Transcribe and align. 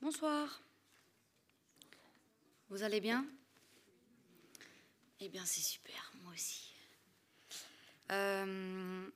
Bonsoir. 0.00 0.62
Vous 2.68 2.84
allez 2.84 3.00
bien? 3.00 3.26
Eh 5.18 5.28
bien, 5.28 5.44
c'est 5.44 5.60
super, 5.60 6.12
moi 6.22 6.32
aussi. 6.32 6.72
Euh, 8.12 9.10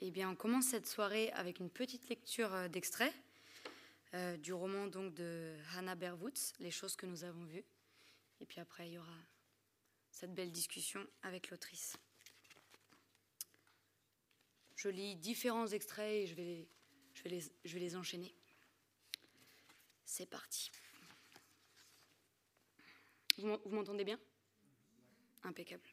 eh 0.00 0.10
bien, 0.10 0.30
on 0.30 0.34
commence 0.34 0.66
cette 0.66 0.88
soirée 0.88 1.30
avec 1.30 1.60
une 1.60 1.70
petite 1.70 2.08
lecture 2.08 2.52
euh, 2.52 2.66
d'extrait 2.66 3.12
euh, 4.14 4.36
du 4.36 4.52
roman 4.52 4.88
donc 4.88 5.14
de 5.14 5.54
Hannah 5.76 5.94
Berwoods, 5.94 6.54
Les 6.58 6.72
choses 6.72 6.96
que 6.96 7.06
nous 7.06 7.22
avons 7.22 7.44
vues. 7.44 7.64
Et 8.40 8.46
puis 8.46 8.58
après, 8.58 8.88
il 8.88 8.94
y 8.94 8.98
aura 8.98 9.18
cette 10.10 10.34
belle 10.34 10.50
discussion 10.50 11.06
avec 11.22 11.50
l'autrice. 11.50 11.96
Je 14.74 14.88
lis 14.88 15.14
différents 15.14 15.68
extraits 15.68 16.24
et 16.24 16.26
je 16.26 16.34
vais 16.34 17.80
les 17.80 17.96
enchaîner. 17.96 18.34
C'est 20.12 20.26
parti. 20.26 20.72
Vous 23.38 23.70
m'entendez 23.70 24.02
bien? 24.02 24.18
Impeccable. 25.44 25.88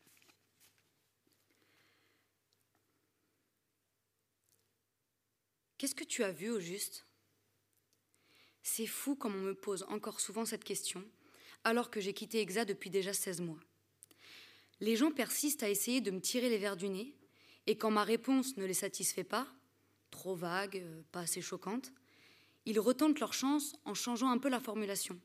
Qu'est-ce 5.78 5.94
que 5.94 6.04
tu 6.04 6.24
as 6.24 6.32
vu 6.32 6.50
au 6.50 6.60
juste? 6.60 7.06
C'est 8.64 8.88
fou 8.88 9.16
comme 9.16 9.36
on 9.36 9.42
me 9.42 9.54
pose 9.54 9.84
encore 9.84 10.20
souvent 10.20 10.46
cette 10.46 10.64
question, 10.64 11.06
alors 11.64 11.92
que 11.92 12.02
j'ai 12.02 12.16
quitté 12.16 12.42
Exa 12.42 12.66
depuis 12.66 12.90
déjà 12.90 13.14
16 13.14 13.42
mois. 13.42 13.60
Les 14.80 14.96
gens 14.96 15.12
persistent 15.12 15.62
à 15.62 15.70
essayer 15.70 16.02
de 16.02 16.10
me 16.10 16.22
tirer 16.22 16.50
les 16.50 16.58
verres 16.58 16.76
du 16.76 16.90
nez, 16.90 17.16
et 17.68 17.78
quand 17.78 17.92
ma 17.92 18.04
réponse 18.04 18.58
ne 18.58 18.66
les 18.66 18.74
satisfait 18.74 19.24
pas, 19.24 19.48
trop 20.10 20.36
vague, 20.36 20.78
euh, 20.78 21.04
pas 21.12 21.20
assez 21.20 21.42
choquante, 21.42 21.94
ils 22.68 22.80
retentent 22.80 23.20
leur 23.20 23.34
chance 23.34 23.76
en 23.86 23.94
changeant 23.94 24.30
un 24.30 24.38
peu 24.38 24.50
la 24.50 24.60
formulation. 24.60 25.20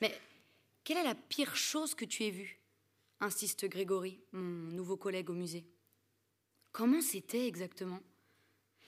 Mais 0.00 0.16
quelle 0.84 0.98
est 0.98 1.04
la 1.04 1.16
pire 1.16 1.56
chose 1.56 1.94
que 1.94 2.04
tu 2.04 2.24
aies 2.24 2.30
vue? 2.30 2.60
insiste 3.20 3.66
Grégory, 3.66 4.20
mon 4.32 4.70
nouveau 4.72 4.96
collègue 4.96 5.30
au 5.30 5.34
musée. 5.34 5.66
Comment 6.72 7.00
c'était 7.00 7.46
exactement? 7.46 8.00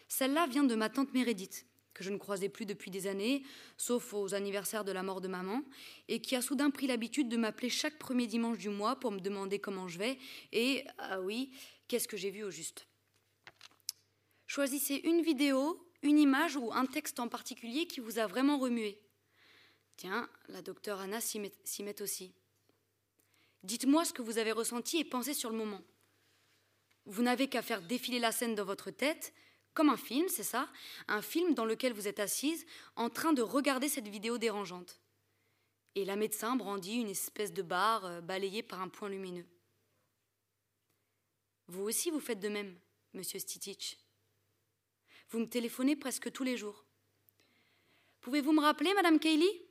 Celle-là 0.07 0.47
vient 0.47 0.65
de 0.65 0.75
ma 0.75 0.91
tante 0.91 1.13
Mérédith, 1.15 1.67
que 1.95 2.05
je 2.05 2.11
ne 2.11 2.19
croisais 2.19 2.49
plus 2.49 2.67
depuis 2.67 2.91
des 2.91 3.07
années, 3.07 3.43
sauf 3.77 4.13
aux 4.13 4.35
anniversaires 4.35 4.85
de 4.85 4.93
la 4.93 5.03
mort 5.03 5.21
de 5.21 5.29
maman, 5.29 5.63
et 6.09 6.21
qui 6.21 6.37
a 6.37 6.43
soudain 6.43 6.71
pris 6.71 6.87
l'habitude 6.87 7.29
de 7.29 7.37
m'appeler 7.37 7.71
chaque 7.71 7.99
premier 7.99 8.27
dimanche 8.27 8.59
du 8.59 8.69
mois 8.69 8.97
pour 8.97 9.11
me 9.11 9.21
demander 9.21 9.59
comment 9.59 9.89
je 9.89 9.99
vais 9.99 10.19
et, 10.53 10.85
ah 10.99 11.21
oui, 11.21 11.51
qu'est-ce 11.89 12.09
que 12.09 12.17
j'ai 12.17 12.31
vu 12.31 12.45
au 12.45 12.51
juste. 12.51 12.87
Choisissez 14.47 15.01
une 15.05 15.23
vidéo, 15.23 15.88
une 16.03 16.19
image 16.19 16.57
ou 16.57 16.73
un 16.73 16.87
texte 16.87 17.21
en 17.21 17.29
particulier 17.29 17.87
qui 17.87 18.01
vous 18.01 18.19
a 18.19 18.27
vraiment 18.27 18.59
remué. 18.59 19.01
Tiens, 19.97 20.29
la 20.49 20.63
docteure 20.63 21.01
Anna 21.01 21.21
s'y 21.21 21.41
met, 21.41 22.03
aussi. 22.03 22.33
Dites-moi 23.65 24.05
ce 24.05 24.13
que 24.13 24.23
vous 24.23 24.39
avez 24.39 24.53
ressenti 24.53 24.99
et 24.99 25.05
pensé 25.05 25.35
sur 25.35 25.51
le 25.51 25.57
moment. 25.57 25.83
Vous 27.07 27.23
n'avez 27.23 27.49
qu'à 27.49 27.63
faire 27.63 27.83
défiler 27.83 28.21
la 28.21 28.31
scène 28.31 28.55
dans 28.55 28.65
votre 28.65 28.91
tête, 28.91 29.33
comme 29.75 29.89
un 29.89 29.97
film, 29.97 30.29
c'est 30.29 30.45
ça? 30.45 30.69
Un 31.09 31.23
film 31.23 31.55
dans 31.55 31.65
lequel 31.65 31.93
vous 31.93 32.07
êtes 32.07 32.21
assise 32.21 32.65
en 32.97 33.11
train 33.11 33.33
de 33.33 33.43
regarder 33.43 33.89
cette 33.89 34.09
vidéo 34.09 34.39
dérangeante. 34.39 35.01
Et 35.95 36.05
la 36.05 36.17
médecin 36.17 36.55
brandit 36.55 37.01
une 37.01 37.11
espèce 37.11 37.53
de 37.53 37.63
barre 37.63 38.05
euh, 38.05 38.21
balayée 38.21 38.63
par 38.63 38.81
un 38.81 38.89
point 38.89 39.09
lumineux. 39.09 39.47
Vous 41.67 41.83
aussi, 41.83 42.11
vous 42.11 42.21
faites 42.21 42.41
de 42.41 42.49
même, 42.49 42.79
monsieur 43.15 43.39
Stitich. 43.39 43.99
Vous 45.31 45.41
me 45.41 45.49
téléphonez 45.49 45.95
presque 45.95 46.33
tous 46.33 46.45
les 46.45 46.57
jours. 46.57 46.85
Pouvez-vous 48.21 48.53
me 48.53 48.61
rappeler, 48.61 48.95
madame 48.95 49.19
Kaylee? 49.19 49.63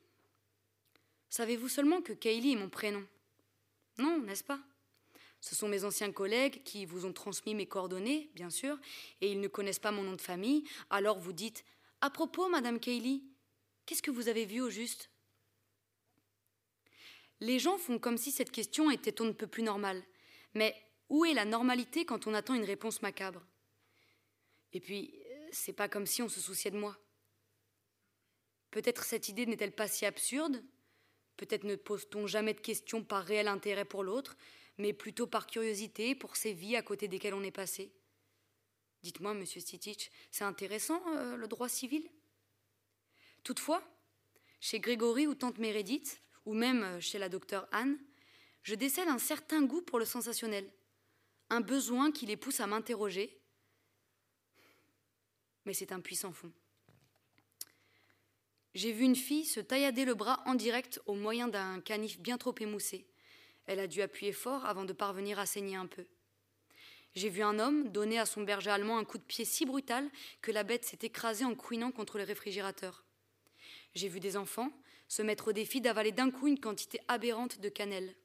Savez-vous 1.30 1.68
seulement 1.68 2.02
que 2.02 2.14
Kaylee 2.14 2.54
est 2.54 2.58
mon 2.58 2.70
prénom? 2.70 3.06
Non, 3.98 4.20
n'est-ce 4.20 4.44
pas? 4.44 4.60
Ce 5.42 5.56
sont 5.56 5.68
mes 5.68 5.84
anciens 5.84 6.12
collègues 6.12 6.64
qui 6.64 6.86
vous 6.86 7.06
ont 7.06 7.14
transmis 7.14 7.56
mes 7.56 7.66
coordonnées, 7.66 8.30
bien 8.36 8.50
sûr, 8.50 8.78
et 9.22 9.32
ils 9.32 9.40
ne 9.40 9.48
connaissent 9.48 9.80
pas 9.80 9.92
mon 9.92 10.04
nom 10.04 10.14
de 10.14 10.22
famille, 10.22 10.64
alors 10.90 11.20
vous 11.20 11.34
dites 11.34 11.66
À 12.02 12.10
propos, 12.10 12.50
madame 12.50 12.80
Kaylee, 12.80 13.24
qu'est-ce 13.86 14.04
que 14.04 14.12
vous 14.12 14.28
avez 14.28 14.46
vu 14.46 14.62
au 14.62 14.70
juste? 14.70 15.10
Les 17.40 17.60
gens 17.60 17.78
font 17.78 18.00
comme 18.00 18.18
si 18.18 18.32
cette 18.32 18.52
question 18.52 18.92
était 18.92 19.22
on 19.22 19.26
ne 19.26 19.32
peut 19.32 19.48
plus 19.48 19.64
normale. 19.64 20.04
Mais 20.54 20.76
où 21.10 21.26
est 21.26 21.34
la 21.34 21.46
normalité 21.46 22.06
quand 22.06 22.28
on 22.28 22.34
attend 22.34 22.56
une 22.56 22.64
réponse 22.64 23.02
macabre? 23.02 23.44
Et 24.74 24.80
puis, 24.80 25.14
c'est 25.52 25.74
pas 25.74 25.90
comme 25.90 26.06
si 26.06 26.22
on 26.22 26.30
se 26.30 26.40
souciait 26.40 26.72
de 26.72 26.78
moi. 26.78 26.98
Peut-être 28.72 29.04
cette 29.04 29.30
idée 29.30 29.46
n'est-elle 29.46 29.76
pas 29.76 29.88
si 29.88 30.06
absurde? 30.06 30.64
Peut-être 31.38 31.64
ne 31.64 31.76
pose-t-on 31.76 32.28
jamais 32.28 32.54
de 32.54 32.60
questions 32.60 33.04
par 33.04 33.24
réel 33.24 33.48
intérêt 33.48 33.86
pour 33.86 34.04
l'autre, 34.04 34.36
mais 34.78 34.94
plutôt 34.94 35.28
par 35.28 35.48
curiosité 35.48 36.16
pour 36.16 36.36
ces 36.36 36.54
vies 36.54 36.76
à 36.76 36.82
côté 36.82 37.08
desquelles 37.08 37.34
on 37.34 37.44
est 37.44 37.52
passé? 37.52 37.92
Dites-moi, 39.04 39.34
monsieur 39.34 39.62
Stitich, 39.62 40.12
c'est 40.32 40.44
intéressant 40.44 41.02
euh, 41.16 41.36
le 41.36 41.48
droit 41.48 41.70
civil? 41.70 42.10
Toutefois, 43.44 43.84
chez 44.60 44.80
Grégory 44.80 45.28
ou 45.28 45.36
tante 45.36 45.60
Mérédith, 45.60 46.22
ou 46.46 46.54
même 46.54 46.84
euh, 46.84 47.00
chez 47.00 47.20
la 47.20 47.30
docteure 47.30 47.68
Anne, 47.72 47.98
je 48.64 48.76
décèle 48.76 49.08
un 49.08 49.20
certain 49.20 49.64
goût 49.64 49.82
pour 49.82 50.00
le 50.00 50.06
sensationnel, 50.06 50.70
un 51.50 51.62
besoin 51.62 52.12
qui 52.12 52.26
les 52.26 52.36
pousse 52.36 52.60
à 52.60 52.68
m'interroger, 52.68 53.37
mais 55.68 55.74
c'est 55.74 55.92
un 55.92 56.00
puissant 56.00 56.32
fond. 56.32 56.52
J'ai 58.74 58.94
vu 58.94 59.04
une 59.04 59.18
fille 59.18 59.44
se 59.44 59.60
taillader 59.60 60.06
le 60.06 60.16
bras 60.16 60.42
en 60.46 60.56
direct 60.56 61.02
au 61.06 61.14
moyen 61.14 61.50
d'un 61.50 61.82
canif 61.82 62.20
bien 62.20 62.38
trop 62.38 62.56
émoussé. 62.60 63.06
Elle 63.66 63.82
a 63.82 63.88
dû 63.88 64.02
appuyer 64.02 64.32
fort 64.32 64.66
avant 64.66 64.86
de 64.86 64.94
parvenir 64.94 65.40
à 65.40 65.46
saigner 65.46 65.76
un 65.76 65.86
peu. 65.86 66.06
J'ai 67.16 67.28
vu 67.28 67.42
un 67.42 67.60
homme 67.60 67.90
donner 67.90 68.18
à 68.18 68.26
son 68.26 68.44
berger 68.44 68.70
allemand 68.70 68.98
un 68.98 69.04
coup 69.04 69.18
de 69.18 69.24
pied 69.24 69.44
si 69.44 69.66
brutal 69.66 70.10
que 70.42 70.52
la 70.52 70.64
bête 70.64 70.86
s'est 70.86 71.00
écrasée 71.02 71.44
en 71.44 71.54
couinant 71.54 71.92
contre 71.92 72.18
le 72.18 72.24
réfrigérateur. 72.24 73.04
J'ai 73.94 74.08
vu 74.08 74.22
des 74.22 74.38
enfants 74.38 74.72
se 75.10 75.22
mettre 75.22 75.50
au 75.50 75.54
défi 75.54 75.82
d'avaler 75.82 76.14
d'un 76.14 76.32
coup 76.32 76.48
une 76.48 76.60
quantité 76.60 77.02
aberrante 77.10 77.60
de 77.60 77.68
cannelle. 77.68 78.16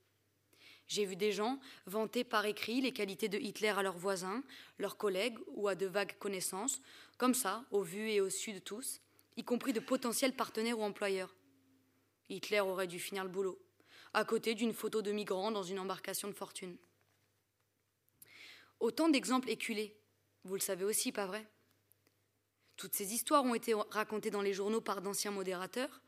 J'ai 0.89 1.07
vu 1.07 1.17
des 1.17 1.33
gens 1.33 1.59
vanter 1.87 2.23
par 2.23 2.45
écrit 2.45 2.83
les 2.83 2.93
qualités 2.93 3.31
de 3.31 3.39
Hitler 3.39 3.71
à 3.71 3.83
leurs 3.83 3.97
voisins, 3.97 4.43
leurs 4.79 4.99
collègues 4.99 5.39
ou 5.47 5.69
à 5.69 5.75
de 5.75 5.87
vagues 5.87 6.19
connaissances, 6.19 6.83
comme 7.19 7.35
ça, 7.35 7.65
au 7.71 7.83
vu 7.83 8.11
et 8.11 8.21
au 8.21 8.31
su 8.31 8.53
de 8.53 8.59
tous, 8.59 9.01
y 9.37 9.45
compris 9.45 9.73
de 9.73 9.81
potentiels 9.81 10.35
partenaires 10.35 10.79
ou 10.79 10.83
employeurs. 10.83 11.35
Hitler 12.29 12.61
aurait 12.61 12.87
dû 12.87 12.99
finir 12.99 13.25
le 13.25 13.31
boulot, 13.31 13.61
à 14.15 14.25
côté 14.25 14.55
d'une 14.55 14.73
photo 14.73 15.03
de 15.03 15.13
migrants 15.13 15.51
dans 15.51 15.63
une 15.63 15.79
embarcation 15.79 16.29
de 16.29 16.35
fortune. 16.35 16.77
Autant 18.81 19.09
d'exemples 19.09 19.51
éculés, 19.51 19.97
vous 20.45 20.55
le 20.55 20.61
savez 20.61 20.85
aussi, 20.85 21.13
pas 21.13 21.27
vrai? 21.27 21.47
Toutes 22.77 22.95
ces 22.95 23.15
histoires 23.15 23.45
ont 23.45 23.55
été 23.55 23.75
racontées 23.91 24.31
dans 24.31 24.43
les 24.43 24.55
journaux 24.55 24.81
par 24.81 25.03
d'anciens 25.03 25.31
modérateurs, 25.31 26.01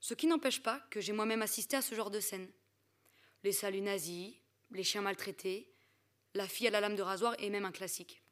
ce 0.00 0.14
qui 0.14 0.26
n'empêche 0.26 0.62
pas 0.62 0.80
que 0.90 1.00
j'ai 1.00 1.12
moi-même 1.12 1.42
assisté 1.42 1.76
à 1.76 1.82
ce 1.82 1.94
genre 1.94 2.10
de 2.10 2.20
scène. 2.20 2.50
Les 3.44 3.52
saluts 3.52 3.80
nazis, 3.80 4.34
les 4.72 4.82
chiens 4.82 5.02
maltraités, 5.02 5.70
la 6.34 6.48
fille 6.48 6.66
à 6.66 6.70
la 6.70 6.80
lame 6.80 6.96
de 6.96 7.02
rasoir 7.02 7.34
et 7.38 7.50
même 7.50 7.64
un 7.64 7.72
classique. 7.72 8.22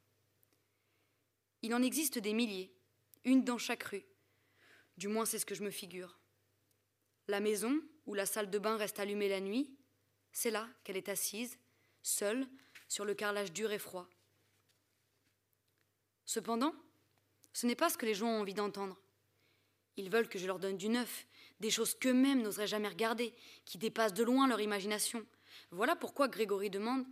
Il 1.65 1.75
en 1.75 1.81
existe 1.81 2.19
des 2.19 2.35
milliers, 2.35 2.71
une 3.25 3.43
dans 3.43 3.57
chaque 3.57 3.85
rue, 3.85 4.05
du 4.99 5.09
moins, 5.09 5.25
c'est 5.25 5.39
ce 5.39 5.47
que 5.47 5.55
je 5.55 5.63
me 5.63 5.71
figure. 5.71 6.19
La 7.27 7.41
maison, 7.41 7.81
où 8.05 8.13
la 8.13 8.27
salle 8.27 8.51
de 8.51 8.59
bain 8.59 8.77
reste 8.77 9.01
allumée 9.01 9.31
la 9.31 9.41
nuit, 9.41 9.75
c'est 10.31 10.51
là 10.51 10.69
qu'elle 10.85 10.99
est 10.99 11.09
assise, 11.09 11.57
seule, 12.03 12.47
sur 12.87 13.07
le 13.07 13.15
carrelage 13.15 13.51
dur 13.51 13.73
et 13.73 13.79
froid. 13.79 14.11
Cependant, 16.27 16.75
ce 17.55 17.67
n'est 17.67 17.75
pas 17.75 17.89
ce 17.89 17.97
que 17.97 18.05
les 18.05 18.13
gens 18.13 18.29
ont 18.29 18.41
envie 18.41 18.53
d'entendre. 18.53 19.01
Ils 19.97 20.11
veulent 20.11 20.29
que 20.29 20.39
je 20.39 20.47
leur 20.47 20.59
donne 20.59 20.77
du 20.77 20.91
neuf, 20.91 21.27
des 21.61 21.71
choses 21.71 21.95
qu'eux-mêmes 21.95 22.43
n'oseraient 22.43 22.67
jamais 22.67 22.89
regarder, 22.89 23.33
qui 23.65 23.79
dépassent 23.79 24.13
de 24.13 24.23
loin 24.23 24.47
leur 24.49 24.61
imagination. 24.61 25.25
Voilà 25.71 25.97
pourquoi 25.97 26.29
Grégory 26.29 26.69
demande 26.69 27.07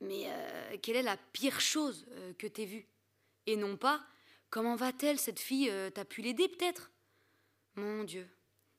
Mais 0.00 0.24
euh, 0.26 0.76
quelle 0.82 0.96
est 0.96 1.02
la 1.02 1.16
pire 1.16 1.60
chose 1.60 2.04
euh, 2.08 2.32
que 2.34 2.48
t'aies 2.48 2.66
vue? 2.66 2.88
Et 3.46 3.56
non 3.56 3.76
pas 3.76 4.04
Comment 4.52 4.76
va-t-elle, 4.76 5.18
cette 5.18 5.40
fille 5.40 5.70
euh, 5.70 5.88
T'as 5.88 6.04
pu 6.04 6.20
l'aider 6.20 6.46
peut-être? 6.46 6.90
Mon 7.74 8.04
Dieu. 8.04 8.28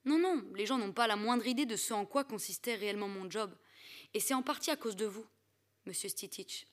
Non, 0.06 0.19
non, 0.19 0.44
les 0.54 0.68
gens 0.68 0.77
n'ont 0.77 0.92
pas 0.92 1.07
la 1.07 1.15
moindre 1.15 1.48
idée 1.48 1.65
de 1.65 1.75
ce 1.75 1.95
en 1.95 2.06
quoi 2.06 2.24
consistait 2.24 2.75
réellement 2.75 3.07
mon 3.07 3.27
job. 3.27 3.51
Et 4.13 4.19
c'est 4.19 4.36
en 4.36 4.44
partie 4.44 4.69
à 4.69 4.75
cause 4.75 4.95
de 4.95 5.07
vous, 5.07 5.25
monsieur 5.88 6.10
Stitich. 6.10 6.68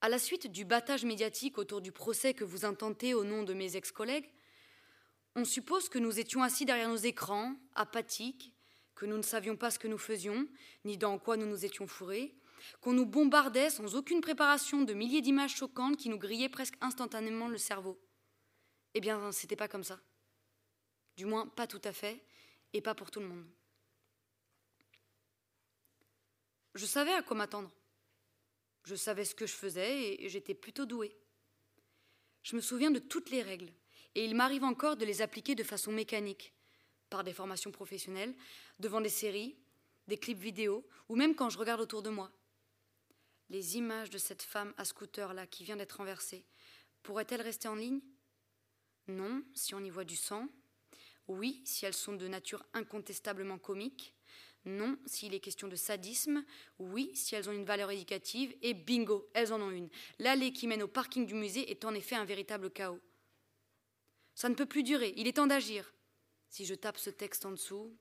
À 0.00 0.08
la 0.08 0.18
suite 0.18 0.46
du 0.46 0.64
battage 0.64 1.04
médiatique 1.04 1.58
autour 1.58 1.82
du 1.82 1.92
procès 1.92 2.32
que 2.32 2.44
vous 2.44 2.64
intentez 2.64 3.12
au 3.12 3.24
nom 3.24 3.42
de 3.42 3.52
mes 3.52 3.76
ex-collègues, 3.76 4.30
on 5.34 5.44
suppose 5.44 5.90
que 5.90 5.98
nous 5.98 6.18
étions 6.18 6.42
assis 6.42 6.64
derrière 6.64 6.88
nos 6.88 6.96
écrans, 6.96 7.54
apathiques, 7.74 8.54
que 8.94 9.04
nous 9.04 9.18
ne 9.18 9.22
savions 9.22 9.56
pas 9.56 9.70
ce 9.70 9.78
que 9.78 9.88
nous 9.88 9.98
faisions, 9.98 10.48
ni 10.84 10.96
dans 10.96 11.18
quoi 11.18 11.36
nous 11.36 11.46
nous 11.46 11.64
étions 11.66 11.86
fourrés, 11.86 12.34
qu'on 12.80 12.92
nous 12.92 13.06
bombardait 13.06 13.70
sans 13.70 13.94
aucune 13.94 14.20
préparation 14.20 14.82
de 14.82 14.94
milliers 14.94 15.22
d'images 15.22 15.56
choquantes 15.56 15.96
qui 15.96 16.08
nous 16.08 16.18
grillaient 16.18 16.48
presque 16.48 16.76
instantanément 16.80 17.48
le 17.48 17.58
cerveau. 17.58 18.00
Eh 18.94 19.00
bien, 19.00 19.32
c'était 19.32 19.56
pas 19.56 19.68
comme 19.68 19.84
ça. 19.84 20.00
Du 21.16 21.24
moins, 21.24 21.46
pas 21.46 21.66
tout 21.66 21.80
à 21.84 21.92
fait, 21.92 22.24
et 22.72 22.80
pas 22.80 22.94
pour 22.94 23.10
tout 23.10 23.20
le 23.20 23.26
monde. 23.26 23.46
Je 26.74 26.86
savais 26.86 27.12
à 27.12 27.22
quoi 27.22 27.36
m'attendre. 27.36 27.70
Je 28.84 28.94
savais 28.94 29.24
ce 29.24 29.34
que 29.34 29.46
je 29.46 29.52
faisais 29.52 30.22
et 30.22 30.28
j'étais 30.28 30.54
plutôt 30.54 30.86
douée. 30.86 31.16
Je 32.42 32.56
me 32.56 32.60
souviens 32.60 32.90
de 32.90 32.98
toutes 32.98 33.30
les 33.30 33.42
règles, 33.42 33.72
et 34.14 34.24
il 34.24 34.34
m'arrive 34.34 34.64
encore 34.64 34.96
de 34.96 35.04
les 35.04 35.20
appliquer 35.22 35.54
de 35.54 35.62
façon 35.62 35.92
mécanique, 35.92 36.54
par 37.10 37.24
des 37.24 37.32
formations 37.32 37.72
professionnelles, 37.72 38.34
devant 38.78 39.00
des 39.00 39.08
séries, 39.08 39.56
des 40.06 40.16
clips 40.16 40.38
vidéo, 40.38 40.86
ou 41.08 41.16
même 41.16 41.34
quand 41.34 41.50
je 41.50 41.58
regarde 41.58 41.80
autour 41.80 42.02
de 42.02 42.10
moi. 42.10 42.30
Les 43.50 43.76
images 43.76 44.10
de 44.10 44.18
cette 44.18 44.42
femme 44.42 44.74
à 44.76 44.84
scooter-là 44.84 45.46
qui 45.46 45.64
vient 45.64 45.76
d'être 45.76 45.98
renversée, 45.98 46.44
pourraient-elles 47.02 47.40
rester 47.40 47.68
en 47.68 47.74
ligne? 47.74 48.00
Non, 49.06 49.42
si 49.54 49.74
on 49.74 49.80
y 49.80 49.90
voit 49.90 50.04
du 50.04 50.16
sang. 50.16 50.48
Oui, 51.28 51.62
si 51.64 51.86
elles 51.86 51.94
sont 51.94 52.12
de 52.12 52.28
nature 52.28 52.64
incontestablement 52.74 53.58
comique. 53.58 54.14
Non, 54.64 54.98
s'il 55.06 55.34
est 55.34 55.40
question 55.40 55.68
de 55.68 55.76
sadisme. 55.76 56.44
Oui, 56.78 57.10
si 57.14 57.34
elles 57.34 57.48
ont 57.48 57.52
une 57.52 57.64
valeur 57.64 57.90
éducative. 57.90 58.54
Et 58.60 58.74
bingo, 58.74 59.30
elles 59.32 59.52
en 59.52 59.62
ont 59.62 59.70
une. 59.70 59.88
L'allée 60.18 60.52
qui 60.52 60.66
mène 60.66 60.82
au 60.82 60.88
parking 60.88 61.24
du 61.26 61.34
musée 61.34 61.70
est 61.70 61.84
en 61.84 61.94
effet 61.94 62.16
un 62.16 62.26
véritable 62.26 62.70
chaos. 62.70 63.00
Ça 64.34 64.48
ne 64.48 64.54
peut 64.54 64.66
plus 64.66 64.82
durer, 64.82 65.14
il 65.16 65.26
est 65.26 65.32
temps 65.32 65.46
d'agir. 65.46 65.92
Si 66.48 66.64
je 66.64 66.74
tape 66.74 66.98
ce 66.98 67.10
texte 67.10 67.44
en 67.46 67.50
dessous. 67.50 67.96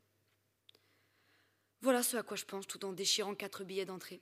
Voilà 1.82 2.04
ce 2.04 2.18
à 2.18 2.24
quoi 2.24 2.38
je 2.38 2.46
pense 2.46 2.68
tout 2.68 2.84
en 2.86 2.92
déchirant 2.92 3.34
quatre 3.34 3.64
billets 3.64 3.86
d'entrée. 3.86 4.22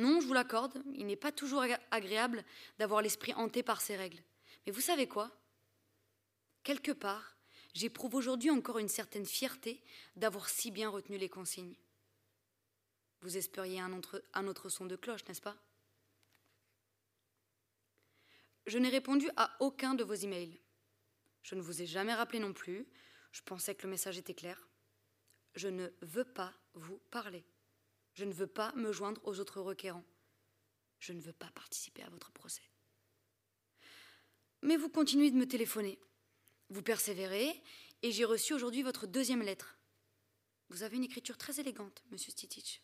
Non, 0.00 0.18
je 0.18 0.26
vous 0.26 0.32
l'accorde, 0.32 0.82
il 0.94 1.06
n'est 1.06 1.14
pas 1.14 1.30
toujours 1.30 1.62
agréable 1.90 2.42
d'avoir 2.78 3.02
l'esprit 3.02 3.34
hanté 3.34 3.62
par 3.62 3.82
ces 3.82 3.96
règles. 3.96 4.22
Mais 4.64 4.72
vous 4.72 4.80
savez 4.80 5.06
quoi? 5.06 5.30
Quelque 6.62 6.92
part, 6.92 7.36
j'éprouve 7.74 8.14
aujourd'hui 8.14 8.50
encore 8.50 8.78
une 8.78 8.88
certaine 8.88 9.26
fierté 9.26 9.82
d'avoir 10.16 10.48
si 10.48 10.70
bien 10.70 10.88
retenu 10.88 11.18
les 11.18 11.28
consignes. 11.28 11.76
Vous 13.20 13.36
espériez 13.36 13.78
un 13.78 13.92
autre, 13.92 14.68
son 14.70 14.86
de 14.86 14.96
cloche, 14.96 15.26
n'est-ce 15.28 15.42
pas? 15.42 15.56
Je 18.64 18.78
n'ai 18.78 18.88
répondu 18.88 19.28
à 19.36 19.54
aucun 19.60 19.92
de 19.92 20.04
vos 20.04 20.14
emails. 20.14 20.58
Je 21.42 21.56
ne 21.56 21.60
vous 21.60 21.82
ai 21.82 21.86
jamais 21.86 22.14
rappelé 22.14 22.38
non 22.38 22.54
plus. 22.54 22.86
Je 23.32 23.42
pensais 23.42 23.74
que 23.74 23.82
le 23.82 23.90
message 23.90 24.16
était 24.16 24.32
clair. 24.32 24.66
Je 25.54 25.68
ne 25.68 25.88
veux 26.00 26.24
pas 26.24 26.54
vous 26.72 26.98
parler. 27.10 27.44
Je 28.20 28.26
ne 28.26 28.34
veux 28.34 28.46
pas 28.46 28.70
me 28.74 28.92
joindre 28.92 29.26
aux 29.26 29.40
autres 29.40 29.62
requérants. 29.62 30.04
Je 30.98 31.14
ne 31.14 31.22
veux 31.22 31.32
pas 31.32 31.50
participer 31.54 32.02
à 32.02 32.10
votre 32.10 32.30
procès. 32.32 32.60
Mais 34.60 34.76
vous 34.76 34.90
continuez 34.90 35.30
de 35.30 35.38
me 35.38 35.48
téléphoner. 35.48 35.98
Vous 36.68 36.82
persévérez, 36.82 37.62
et 38.02 38.12
j'ai 38.12 38.26
reçu 38.26 38.52
aujourd'hui 38.52 38.82
votre 38.82 39.06
deuxième 39.06 39.40
lettre. 39.40 39.78
Vous 40.68 40.82
avez 40.82 40.98
une 40.98 41.04
écriture 41.04 41.38
très 41.38 41.60
élégante, 41.60 42.04
monsieur 42.10 42.30
Stitich. 42.30 42.82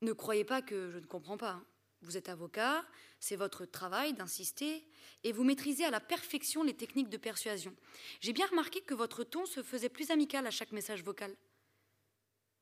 Ne 0.00 0.14
croyez 0.14 0.44
pas 0.44 0.62
que 0.62 0.88
je 0.88 0.96
ne 0.96 1.04
comprends 1.04 1.36
pas. 1.36 1.50
Hein. 1.50 1.66
Vous 2.00 2.16
êtes 2.16 2.30
avocat, 2.30 2.82
c'est 3.20 3.36
votre 3.36 3.66
travail 3.66 4.14
d'insister, 4.14 4.88
et 5.22 5.32
vous 5.32 5.44
maîtrisez 5.44 5.84
à 5.84 5.90
la 5.90 6.00
perfection 6.00 6.62
les 6.62 6.74
techniques 6.74 7.10
de 7.10 7.18
persuasion. 7.18 7.76
J'ai 8.20 8.32
bien 8.32 8.46
remarqué 8.46 8.80
que 8.80 8.94
votre 8.94 9.22
ton 9.22 9.44
se 9.44 9.62
faisait 9.62 9.90
plus 9.90 10.10
amical 10.10 10.46
à 10.46 10.50
chaque 10.50 10.72
message 10.72 11.04
vocal. 11.04 11.36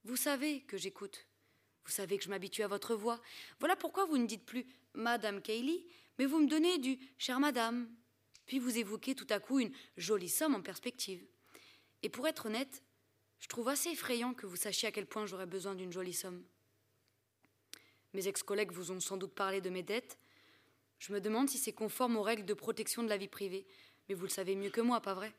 Vous 0.06 0.14
savez 0.14 0.60
que 0.60 0.76
j'écoute. 0.76 1.26
Vous 1.84 1.90
savez 1.90 2.16
que 2.16 2.22
je 2.22 2.28
m'habitue 2.28 2.62
à 2.62 2.68
votre 2.68 2.94
voix. 2.94 3.20
Voilà 3.58 3.74
pourquoi 3.74 4.04
vous 4.04 4.18
ne 4.18 4.26
dites 4.26 4.46
plus 4.46 4.64
Madame 4.94 5.42
Cayley, 5.42 5.84
mais 6.16 6.26
vous 6.26 6.38
me 6.38 6.46
donnez 6.46 6.78
du 6.78 6.96
cher 7.18 7.40
Madame, 7.40 7.92
puis 8.46 8.60
vous 8.60 8.78
évoquez 8.78 9.16
tout 9.16 9.26
à 9.30 9.40
coup 9.40 9.58
une 9.58 9.72
jolie 9.96 10.28
somme 10.28 10.54
en 10.54 10.62
perspective. 10.62 11.26
Et 12.04 12.08
pour 12.08 12.28
être 12.28 12.46
honnête, 12.46 12.84
je 13.40 13.48
trouve 13.48 13.68
assez 13.68 13.90
effrayant 13.90 14.32
que 14.32 14.46
vous 14.46 14.54
sachiez 14.54 14.86
à 14.86 14.92
quel 14.92 15.06
point 15.06 15.26
j'aurais 15.26 15.44
besoin 15.44 15.74
d'une 15.74 15.92
jolie 15.92 16.14
somme. 16.14 16.44
Mes 18.12 18.28
ex-collègues 18.28 18.70
vous 18.70 18.92
ont 18.92 19.00
sans 19.00 19.16
doute 19.16 19.34
parlé 19.34 19.60
de 19.60 19.70
mes 19.70 19.82
dettes. 19.82 20.20
Je 21.00 21.12
me 21.12 21.20
demande 21.20 21.50
si 21.50 21.58
c'est 21.58 21.72
conforme 21.72 22.16
aux 22.16 22.22
règles 22.22 22.46
de 22.46 22.54
protection 22.54 23.02
de 23.02 23.08
la 23.08 23.16
vie 23.16 23.26
privée, 23.26 23.66
mais 24.08 24.14
vous 24.14 24.22
le 24.22 24.30
savez 24.30 24.54
mieux 24.54 24.70
que 24.70 24.80
moi, 24.80 25.00
pas 25.00 25.14
vrai? 25.14 25.34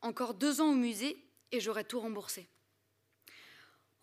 Encore 0.00 0.34
deux 0.34 0.60
ans 0.60 0.70
au 0.70 0.76
musée 0.76 1.26
et 1.52 1.60
j'aurais 1.60 1.84
tout 1.84 2.00
remboursé. 2.00 2.48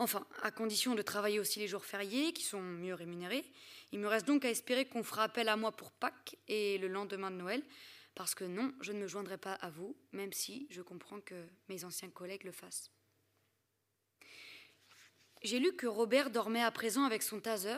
Enfin, 0.02 0.26
à 0.44 0.52
condition 0.52 0.96
de 0.96 1.02
travailler 1.02 1.40
aussi 1.40 1.60
les 1.60 1.68
jours 1.68 1.84
fériés, 1.84 2.32
qui 2.32 2.44
sont 2.44 2.62
mieux 2.62 2.94
rémunérés, 2.94 3.44
il 3.92 4.00
me 4.00 4.08
reste 4.08 4.26
donc 4.26 4.46
à 4.46 4.50
espérer 4.50 4.86
qu'on 4.86 5.04
fera 5.04 5.24
appel 5.24 5.50
à 5.50 5.58
moi 5.58 5.74
pour 5.74 5.92
Pâques 5.92 6.38
et 6.48 6.78
le 6.78 6.88
lendemain 6.88 7.32
de 7.32 7.36
Noël, 7.36 7.62
parce 8.16 8.34
que 8.34 8.46
non, 8.46 8.74
je 8.80 8.94
ne 8.94 9.00
me 9.00 9.08
joindrai 9.08 9.38
pas 9.38 9.54
à 9.54 9.70
vous, 9.70 9.98
même 10.14 10.32
si 10.32 10.68
je 10.70 10.82
comprends 10.82 11.20
que 11.20 11.46
mes 11.68 11.84
anciens 11.84 12.10
collègues 12.10 12.46
le 12.46 12.54
fassent. 12.54 12.92
J'ai 15.42 15.60
lu 15.60 15.74
que 15.74 15.88
Robert 15.88 16.30
dormait 16.30 16.64
à 16.64 16.72
présent 16.72 17.04
avec 17.04 17.24
son 17.24 17.40
taser, 17.40 17.78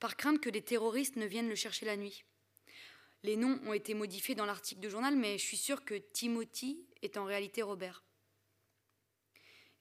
par 0.00 0.16
crainte 0.16 0.40
que 0.40 0.50
des 0.50 0.62
terroristes 0.62 1.16
ne 1.16 1.26
viennent 1.26 1.48
le 1.48 1.54
chercher 1.54 1.86
la 1.86 1.96
nuit. 1.96 2.24
Les 3.22 3.36
noms 3.36 3.60
ont 3.66 3.72
été 3.72 3.94
modifiés 3.94 4.34
dans 4.34 4.46
l'article 4.46 4.80
de 4.80 4.88
journal, 4.88 5.16
mais 5.16 5.38
je 5.38 5.44
suis 5.44 5.56
sûre 5.56 5.84
que 5.84 5.94
Timothy 5.94 6.86
est 7.02 7.16
en 7.16 7.24
réalité 7.24 7.62
Robert. 7.62 8.04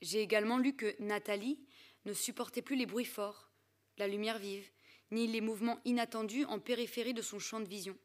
J'ai 0.02 0.22
également 0.22 0.58
lu 0.58 0.76
que 0.76 0.96
Nathalie 1.00 1.60
ne 2.06 2.14
supportait 2.14 2.62
plus 2.62 2.76
les 2.76 2.86
bruits 2.86 3.06
forts, 3.06 3.52
la 3.98 4.08
lumière 4.08 4.40
vive, 4.40 4.70
ni 5.12 5.28
les 5.28 5.42
mouvements 5.42 5.80
inattendus 5.86 6.46
en 6.46 6.60
périphérie 6.60 7.14
de 7.14 7.22
son 7.22 7.40
champ 7.40 7.60
de 7.60 7.68
vision. 7.68 7.98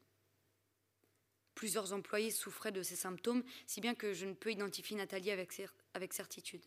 Plusieurs 1.54 1.92
employés 1.92 2.30
souffraient 2.30 2.72
de 2.72 2.82
ces 2.82 2.96
symptômes, 2.96 3.44
si 3.66 3.80
bien 3.80 3.94
que 3.94 4.12
je 4.12 4.26
ne 4.26 4.34
peux 4.34 4.50
identifier 4.50 4.96
Nathalie 4.96 5.30
avec, 5.30 5.52
certitude. 6.12 6.64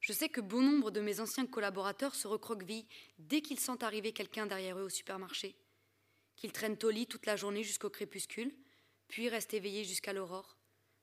Je 0.00 0.12
sais 0.12 0.28
que 0.28 0.40
bon 0.40 0.62
nombre 0.62 0.90
de 0.90 1.00
mes 1.00 1.20
anciens 1.20 1.46
collaborateurs 1.46 2.14
se 2.14 2.28
recroquevillent 2.28 2.88
dès 3.18 3.40
qu'ils 3.42 3.60
sentent 3.60 3.82
arriver 3.82 4.12
quelqu'un 4.12 4.46
derrière 4.46 4.78
eux 4.78 4.84
au 4.84 4.88
supermarché, 4.88 5.56
qu'ils 6.36 6.52
traînent 6.52 6.78
au 6.82 6.90
lit 6.90 7.06
toute 7.06 7.26
la 7.26 7.36
journée 7.36 7.62
jusqu'au 7.62 7.90
crépuscule, 7.90 8.54
puis 9.08 9.28
restent 9.28 9.54
éveillés 9.54 9.84
jusqu'à 9.84 10.12
l'aurore, 10.12 10.59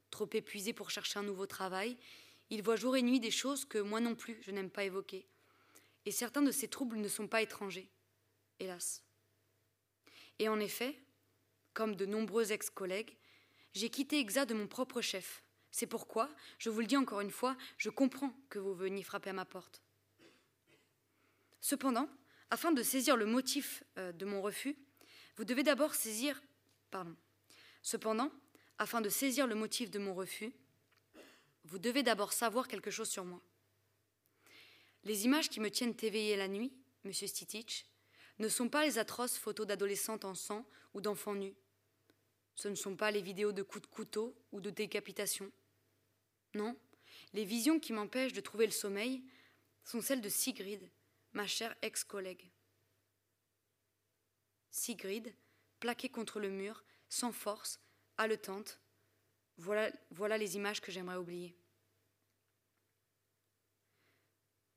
Trop 0.09 0.29
épuisé 0.33 0.73
pour 0.73 0.89
chercher 0.89 1.19
un 1.19 1.23
nouveau 1.23 1.45
travail, 1.45 1.97
il 2.49 2.63
voit 2.63 2.75
jour 2.75 2.95
et 2.95 3.01
nuit 3.01 3.19
des 3.19 3.31
choses 3.31 3.65
que 3.65 3.77
moi 3.77 3.99
non 3.99 4.15
plus 4.15 4.37
je 4.41 4.51
n'aime 4.51 4.69
pas 4.69 4.85
évoquer. 4.85 5.27
Et 6.05 6.11
certains 6.11 6.41
de 6.41 6.51
ces 6.51 6.67
troubles 6.67 6.97
ne 6.97 7.07
sont 7.07 7.27
pas 7.27 7.41
étrangers, 7.41 7.89
hélas. 8.59 9.03
Et 10.39 10.47
en 10.47 10.59
effet, 10.59 10.97
comme 11.73 11.95
de 11.95 12.05
nombreux 12.05 12.51
ex-collègues, 12.51 13.17
j'ai 13.73 13.89
quitté 13.89 14.19
Exa 14.19 14.45
de 14.45 14.53
mon 14.53 14.67
propre 14.67 15.01
chef. 15.01 15.43
C'est 15.71 15.85
pourquoi, 15.85 16.29
je 16.57 16.69
vous 16.69 16.79
le 16.79 16.87
dis 16.87 16.97
encore 16.97 17.21
une 17.21 17.31
fois, 17.31 17.57
je 17.77 17.89
comprends 17.89 18.33
que 18.49 18.57
vous 18.57 18.73
veniez 18.73 19.03
frapper 19.03 19.29
à 19.29 19.33
ma 19.33 19.45
porte. 19.45 19.83
Cependant, 21.59 22.09
afin 22.49 22.71
de 22.71 22.81
saisir 22.81 23.17
le 23.17 23.25
motif 23.25 23.83
euh, 23.97 24.11
de 24.11 24.25
mon 24.25 24.41
refus, 24.41 24.77
vous 25.35 25.45
devez 25.45 25.63
d'abord 25.63 25.93
saisir. 25.93 26.41
Pardon. 26.89 27.15
Cependant, 27.81 28.31
afin 28.77 29.01
de 29.01 29.09
saisir 29.09 29.47
le 29.47 29.55
motif 29.55 29.89
de 29.89 29.99
mon 29.99 30.13
refus, 30.13 30.53
vous 31.65 31.79
devez 31.79 32.03
d'abord 32.03 32.33
savoir 32.33 32.67
quelque 32.67 32.91
chose 32.91 33.09
sur 33.09 33.25
moi. 33.25 33.41
Les 35.03 35.25
images 35.25 35.49
qui 35.49 35.59
me 35.59 35.71
tiennent 35.71 35.95
éveillé 36.01 36.35
la 36.35 36.47
nuit, 36.47 36.73
monsieur 37.03 37.27
Stitich, 37.27 37.85
ne 38.39 38.49
sont 38.49 38.69
pas 38.69 38.85
les 38.85 38.97
atroces 38.97 39.37
photos 39.37 39.65
d'adolescentes 39.65 40.25
en 40.25 40.35
sang 40.35 40.65
ou 40.93 41.01
d'enfants 41.01 41.35
nus. 41.35 41.55
Ce 42.55 42.67
ne 42.67 42.75
sont 42.75 42.95
pas 42.95 43.11
les 43.11 43.21
vidéos 43.21 43.51
de 43.51 43.63
coups 43.63 43.83
de 43.83 43.93
couteau 43.93 44.35
ou 44.51 44.61
de 44.61 44.69
décapitation. 44.69 45.51
Non, 46.53 46.75
les 47.33 47.45
visions 47.45 47.79
qui 47.79 47.93
m'empêchent 47.93 48.33
de 48.33 48.41
trouver 48.41 48.65
le 48.65 48.71
sommeil 48.71 49.23
sont 49.83 50.01
celles 50.01 50.21
de 50.21 50.29
Sigrid, 50.29 50.89
ma 51.33 51.47
chère 51.47 51.75
ex-collègue. 51.81 52.49
Sigrid, 54.71 55.33
plaquée 55.79 56.09
contre 56.09 56.39
le 56.39 56.49
mur, 56.49 56.83
sans 57.09 57.31
force, 57.31 57.79
haletante, 58.17 58.79
voilà, 59.57 59.91
voilà 60.11 60.37
les 60.37 60.55
images 60.55 60.81
que 60.81 60.91
j'aimerais 60.91 61.17
oublier. 61.17 61.55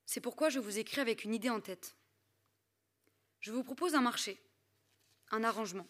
C'est 0.06 0.20
pourquoi 0.20 0.48
je 0.48 0.58
vous 0.58 0.78
écris 0.78 1.00
avec 1.00 1.24
une 1.24 1.34
idée 1.34 1.50
en 1.50 1.60
tête. 1.60 1.94
Je 3.40 3.52
vous 3.52 3.62
propose 3.62 3.94
un 3.94 4.00
marché, 4.00 4.42
un 5.30 5.44
arrangement. 5.44 5.86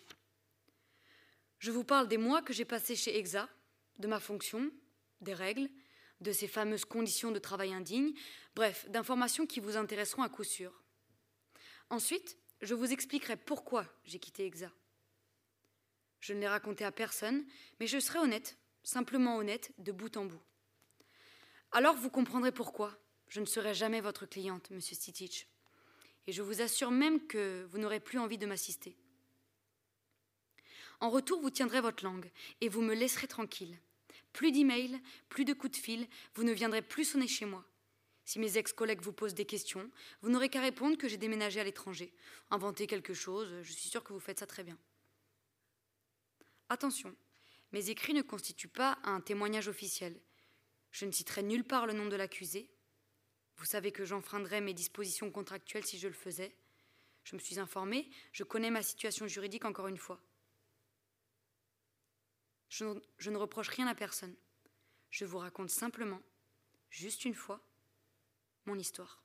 Je 1.59 1.71
vous 1.71 1.85
parle 1.85 2.09
des 2.09 2.19
mois 2.19 2.43
que 2.43 2.53
j'ai 2.53 2.65
passés 2.65 2.97
chez 2.97 3.19
EXA, 3.19 3.49
de 3.99 4.07
ma 4.07 4.21
fonction, 4.21 4.71
des 5.21 5.35
règles, 5.35 5.69
de 6.21 6.33
ces 6.33 6.49
fameuses 6.49 6.85
conditions 6.85 7.33
de 7.33 7.39
travail 7.39 7.73
indignes, 7.73 8.13
bref, 8.55 8.89
d'informations 8.91 9.47
qui 9.47 9.61
vous 9.61 9.77
intéresseront 9.77 10.23
à 10.23 10.29
coup 10.29 10.45
sûr. 10.45 10.83
Ensuite, 11.89 12.37
je 12.61 12.75
vous 12.75 12.93
expliquerai 12.93 13.37
pourquoi 13.37 13.87
j'ai 14.05 14.19
quitté 14.19 14.47
EXA. 14.47 14.71
Je 16.21 16.33
ne 16.33 16.41
l'ai 16.41 16.49
raconté 16.49 16.85
à 16.85 16.93
personne, 16.93 17.45
mais 17.81 17.87
je 17.87 17.99
serai 17.99 18.19
honnête, 18.19 18.59
simplement 18.83 19.37
honnête, 19.37 19.73
de 19.79 19.93
bout 19.93 20.17
en 20.17 20.27
bout. 20.27 20.43
Alors 21.73 21.97
vous 21.97 22.11
comprendrez 22.11 22.53
pourquoi 22.53 22.99
je 23.29 23.41
ne 23.41 23.47
serai 23.47 23.75
jamais 23.75 24.01
votre 24.01 24.27
cliente, 24.27 24.71
monsieur 24.71 24.97
Stitich. 24.97 25.47
Et 26.27 26.33
je 26.33 26.43
vous 26.43 26.61
assure 26.61 26.91
même 26.91 27.27
que 27.27 27.65
vous 27.71 27.79
n'aurez 27.79 28.01
plus 28.01 28.19
envie 28.19 28.39
de 28.39 28.47
m'assister. 28.47 28.97
En 30.99 31.09
retour, 31.09 31.41
vous 31.41 31.51
tiendrez 31.51 31.81
votre 31.81 32.05
langue 32.05 32.31
et 32.61 32.69
vous 32.69 32.83
me 32.83 32.95
laisserez 32.95 33.27
tranquille. 33.27 33.79
Plus 34.33 34.53
d'emails, 34.53 35.01
plus 35.29 35.45
de 35.45 35.55
coups 35.55 35.79
de 35.79 35.83
fil, 35.83 36.07
vous 36.35 36.45
ne 36.45 36.53
viendrez 36.53 36.83
plus 36.83 37.05
sonner 37.05 37.29
chez 37.29 37.47
moi. 37.47 37.65
Si 38.25 38.39
mes 38.39 38.59
ex-collègues 38.59 39.01
vous 39.01 39.13
posent 39.13 39.35
des 39.35 39.47
questions, 39.47 39.91
vous 40.21 40.29
n'aurez 40.29 40.49
qu'à 40.49 40.61
répondre 40.61 40.99
que 40.99 41.09
j'ai 41.09 41.17
déménagé 41.17 41.59
à 41.59 41.65
l'étranger. 41.65 42.13
Inventez 42.51 42.87
quelque 42.87 43.15
chose, 43.15 43.49
je 43.63 43.73
suis 43.73 43.89
sûre 43.89 44.05
que 44.05 44.13
vous 44.13 44.21
faites 44.21 44.41
ça 44.41 44.47
très 44.47 44.63
bien. 44.63 44.79
Attention, 46.71 47.17
mes 47.73 47.91
écrits 47.91 48.15
ne 48.15 48.23
constituent 48.23 48.69
pas 48.69 48.97
un 49.03 49.21
témoignage 49.21 49.67
officiel. 49.67 50.21
Je 50.93 51.05
ne 51.05 51.11
citerai 51.11 51.43
nulle 51.43 51.65
part 51.65 51.85
le 51.85 51.93
nom 51.93 52.07
de 52.07 52.15
l'accusé. 52.15 52.71
Vous 53.57 53.65
savez 53.65 53.91
que 53.91 54.05
j'enfreindrais 54.05 54.61
mes 54.61 54.73
dispositions 54.73 55.33
contractuelles 55.33 55.85
si 55.85 55.99
je 55.99 56.07
le 56.07 56.15
faisais. 56.15 56.57
Je 57.25 57.35
me 57.35 57.41
suis 57.41 57.59
informée, 57.59 58.09
je 58.33 58.45
connais 58.45 58.71
ma 58.71 58.85
situation 58.85 59.27
juridique 59.27 59.65
encore 59.65 59.89
une 59.89 59.99
fois. 59.99 60.21
Je, 62.69 62.85
je 63.19 63.31
ne 63.31 63.37
reproche 63.37 63.69
rien 63.69 63.89
à 63.89 63.97
personne. 63.97 64.37
Je 65.11 65.25
vous 65.25 65.39
raconte 65.39 65.71
simplement, 65.71 66.23
juste 66.89 67.25
une 67.25 67.35
fois, 67.35 67.61
mon 68.67 68.79
histoire. 68.79 69.25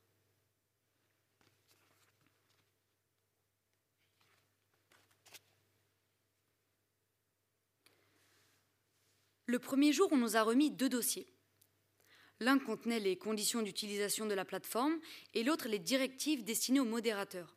Le 9.48 9.60
premier 9.60 9.94
jour, 9.94 10.10
on 10.12 10.18
nous 10.18 10.38
a 10.38 10.42
remis 10.42 10.72
deux 10.72 10.90
dossiers. 10.90 11.28
L'un 12.40 12.60
contenait 12.60 13.00
les 13.00 13.18
conditions 13.18 13.62
d'utilisation 13.62 14.26
de 14.26 14.34
la 14.34 14.44
plateforme 14.44 15.00
et 15.34 15.44
l'autre 15.44 15.68
les 15.68 15.80
directives 15.80 16.44
destinées 16.44 16.80
aux 16.80 16.86
modérateurs. 16.86 17.56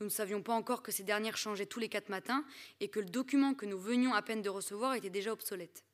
Nous 0.00 0.06
ne 0.06 0.10
savions 0.10 0.42
pas 0.42 0.54
encore 0.54 0.82
que 0.82 0.90
ces 0.90 1.04
dernières 1.04 1.36
changeaient 1.36 1.66
tous 1.66 1.78
les 1.78 1.88
quatre 1.88 2.08
matins 2.08 2.44
et 2.80 2.88
que 2.88 2.98
le 2.98 3.06
document 3.06 3.54
que 3.54 3.66
nous 3.66 3.78
venions 3.78 4.14
à 4.14 4.22
peine 4.22 4.42
de 4.42 4.48
recevoir 4.48 4.94
était 4.94 5.10
déjà 5.10 5.32
obsolète. 5.32 5.84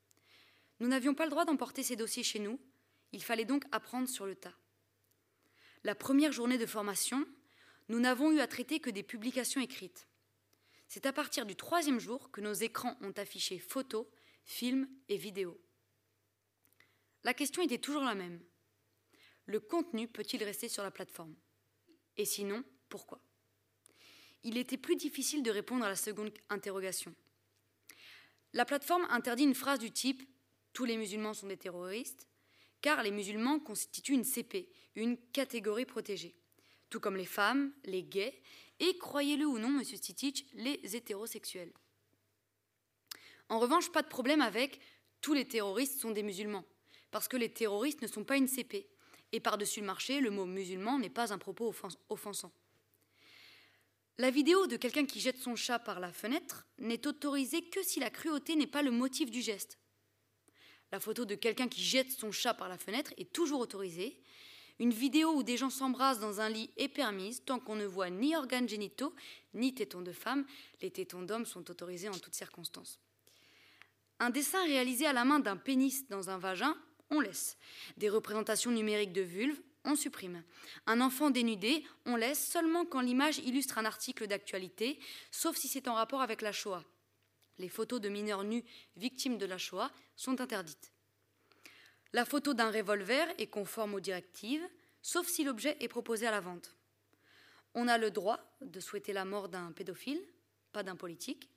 Nous 0.80 0.88
n'avions 0.88 1.14
pas 1.14 1.24
le 1.24 1.30
droit 1.30 1.44
d'emporter 1.44 1.82
ces 1.82 1.96
dossiers 1.96 2.22
chez 2.22 2.38
nous, 2.38 2.58
il 3.12 3.22
fallait 3.22 3.44
donc 3.44 3.64
apprendre 3.70 4.08
sur 4.08 4.24
le 4.24 4.34
tas. 4.34 4.56
La 5.84 5.94
première 5.94 6.32
journée 6.32 6.58
de 6.58 6.66
formation, 6.66 7.26
nous 7.88 8.00
n'avons 8.00 8.32
eu 8.32 8.40
à 8.40 8.46
traiter 8.46 8.80
que 8.80 8.90
des 8.90 9.02
publications 9.02 9.60
écrites. 9.60 10.08
C'est 10.88 11.06
à 11.06 11.12
partir 11.12 11.44
du 11.44 11.54
troisième 11.54 12.00
jour 12.00 12.30
que 12.30 12.40
nos 12.40 12.54
écrans 12.54 12.96
ont 13.02 13.12
affiché 13.16 13.58
photos, 13.58 14.06
films 14.48 14.88
et 15.10 15.18
vidéos. 15.18 15.60
La 17.22 17.34
question 17.34 17.62
était 17.62 17.78
toujours 17.78 18.02
la 18.02 18.14
même. 18.14 18.40
Le 19.44 19.60
contenu 19.60 20.08
peut-il 20.08 20.42
rester 20.42 20.68
sur 20.68 20.82
la 20.82 20.90
plateforme? 20.90 21.36
Et 22.16 22.24
sinon, 22.24 22.64
pourquoi? 22.88 23.20
Il 24.42 24.56
était 24.56 24.78
plus 24.78 24.96
difficile 24.96 25.42
de 25.42 25.50
répondre 25.50 25.84
à 25.84 25.90
la 25.90 25.96
seconde 25.96 26.32
interrogation. 26.48 27.14
La 28.54 28.64
plateforme 28.64 29.06
interdit 29.10 29.44
une 29.44 29.54
phrase 29.54 29.78
du 29.78 29.90
type 29.90 30.22
Tous 30.72 30.86
les 30.86 30.96
musulmans 30.96 31.34
sont 31.34 31.46
des 31.46 31.56
terroristes 31.56 32.26
car 32.80 33.02
les 33.02 33.10
musulmans 33.10 33.58
constituent 33.58 34.14
une 34.14 34.24
CP, 34.24 34.70
une 34.94 35.18
catégorie 35.32 35.84
protégée, 35.84 36.36
tout 36.90 37.00
comme 37.00 37.16
les 37.16 37.26
femmes, 37.26 37.72
les 37.84 38.04
gays 38.04 38.40
et, 38.80 38.96
croyez-le 38.96 39.44
ou 39.44 39.58
non, 39.58 39.70
monsieur 39.70 39.96
Stitich, 39.96 40.46
les 40.54 40.96
hétérosexuels. 40.96 41.72
En 43.48 43.58
revanche, 43.58 43.90
pas 43.90 44.02
de 44.02 44.08
problème 44.08 44.40
avec 44.40 44.80
tous 45.20 45.34
les 45.34 45.46
terroristes 45.46 46.00
sont 46.00 46.10
des 46.10 46.22
musulmans, 46.22 46.64
parce 47.10 47.28
que 47.28 47.36
les 47.36 47.52
terroristes 47.52 48.02
ne 48.02 48.06
sont 48.06 48.24
pas 48.24 48.36
une 48.36 48.48
CP, 48.48 48.88
et 49.32 49.40
par-dessus 49.40 49.80
le 49.80 49.86
marché, 49.86 50.20
le 50.20 50.30
mot 50.30 50.46
musulman 50.46 50.98
n'est 50.98 51.10
pas 51.10 51.32
un 51.32 51.38
propos 51.38 51.74
offensant. 52.08 52.52
La 54.20 54.30
vidéo 54.30 54.66
de 54.66 54.76
quelqu'un 54.76 55.06
qui 55.06 55.20
jette 55.20 55.38
son 55.38 55.54
chat 55.54 55.78
par 55.78 56.00
la 56.00 56.12
fenêtre 56.12 56.66
n'est 56.78 57.06
autorisée 57.06 57.62
que 57.62 57.82
si 57.82 58.00
la 58.00 58.10
cruauté 58.10 58.56
n'est 58.56 58.66
pas 58.66 58.82
le 58.82 58.90
motif 58.90 59.30
du 59.30 59.42
geste. 59.42 59.78
La 60.90 60.98
photo 60.98 61.24
de 61.24 61.34
quelqu'un 61.34 61.68
qui 61.68 61.82
jette 61.82 62.10
son 62.10 62.32
chat 62.32 62.54
par 62.54 62.68
la 62.68 62.78
fenêtre 62.78 63.12
est 63.16 63.32
toujours 63.32 63.60
autorisée. 63.60 64.20
Une 64.80 64.92
vidéo 64.92 65.32
où 65.34 65.42
des 65.42 65.56
gens 65.56 65.70
s'embrassent 65.70 66.18
dans 66.18 66.40
un 66.40 66.48
lit 66.48 66.70
est 66.76 66.88
permise 66.88 67.44
tant 67.44 67.60
qu'on 67.60 67.76
ne 67.76 67.84
voit 67.84 68.10
ni 68.10 68.34
organes 68.34 68.68
génitaux 68.68 69.14
ni 69.54 69.74
tétons 69.74 70.02
de 70.02 70.12
femme. 70.12 70.46
Les 70.80 70.90
tétons 70.90 71.22
d'hommes 71.22 71.46
sont 71.46 71.70
autorisés 71.70 72.08
en 72.08 72.18
toutes 72.18 72.34
circonstances. 72.34 72.98
Un 74.20 74.30
dessin 74.30 74.64
réalisé 74.64 75.06
à 75.06 75.12
la 75.12 75.24
main 75.24 75.38
d'un 75.38 75.56
pénis 75.56 76.08
dans 76.08 76.30
un 76.30 76.38
vagin, 76.38 76.76
on 77.10 77.20
laisse. 77.20 77.56
Des 77.96 78.08
représentations 78.08 78.70
numériques 78.70 79.12
de 79.12 79.22
vulve, 79.22 79.60
on 79.84 79.96
supprime. 79.96 80.42
Un 80.86 81.00
enfant 81.00 81.30
dénudé, 81.30 81.84
on 82.04 82.16
laisse 82.16 82.44
seulement 82.50 82.84
quand 82.84 83.00
l'image 83.00 83.38
illustre 83.38 83.78
un 83.78 83.84
article 83.84 84.26
d'actualité, 84.26 84.98
sauf 85.30 85.56
si 85.56 85.68
c'est 85.68 85.88
en 85.88 85.94
rapport 85.94 86.20
avec 86.20 86.42
la 86.42 86.52
Shoah 86.52 86.84
les 87.58 87.68
photos 87.68 88.00
de 88.00 88.08
mineurs 88.08 88.44
nus 88.44 88.64
victimes 88.96 89.38
de 89.38 89.46
la 89.46 89.58
Shoah 89.58 89.90
sont 90.16 90.40
interdites. 90.40 90.92
La 92.12 92.24
photo 92.24 92.54
d'un 92.54 92.70
revolver 92.70 93.28
est 93.38 93.48
conforme 93.48 93.94
aux 93.94 94.00
directives, 94.00 94.66
sauf 95.02 95.26
si 95.26 95.44
l'objet 95.44 95.76
est 95.80 95.88
proposé 95.88 96.26
à 96.26 96.30
la 96.30 96.40
vente. 96.40 96.74
On 97.74 97.86
a 97.86 97.98
le 97.98 98.10
droit 98.10 98.40
de 98.60 98.80
souhaiter 98.80 99.12
la 99.12 99.24
mort 99.24 99.48
d'un 99.48 99.72
pédophile, 99.72 100.22
pas 100.72 100.82
d'un 100.82 100.96
politique. 100.96 101.50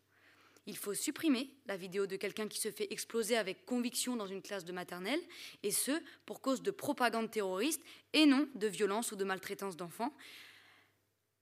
Il 0.68 0.78
faut 0.78 0.94
supprimer 0.94 1.50
la 1.66 1.76
vidéo 1.76 2.06
de 2.06 2.16
quelqu'un 2.16 2.48
qui 2.48 2.60
se 2.60 2.72
fait 2.72 2.92
exploser 2.94 3.36
avec 3.36 3.66
conviction 3.66 4.16
dans 4.16 4.28
une 4.28 4.42
classe 4.42 4.66
de 4.66 4.72
maternelle, 4.72 5.22
et 5.64 5.72
ce, 5.72 5.92
pour 6.26 6.42
cause 6.42 6.62
de 6.62 6.72
propagande 6.72 7.32
terroriste 7.32 7.82
et 8.14 8.26
non 8.26 8.48
de 8.56 8.68
violence 8.68 9.12
ou 9.12 9.16
de 9.16 9.24
maltraitance 9.24 9.76
d'enfants. 9.76 10.14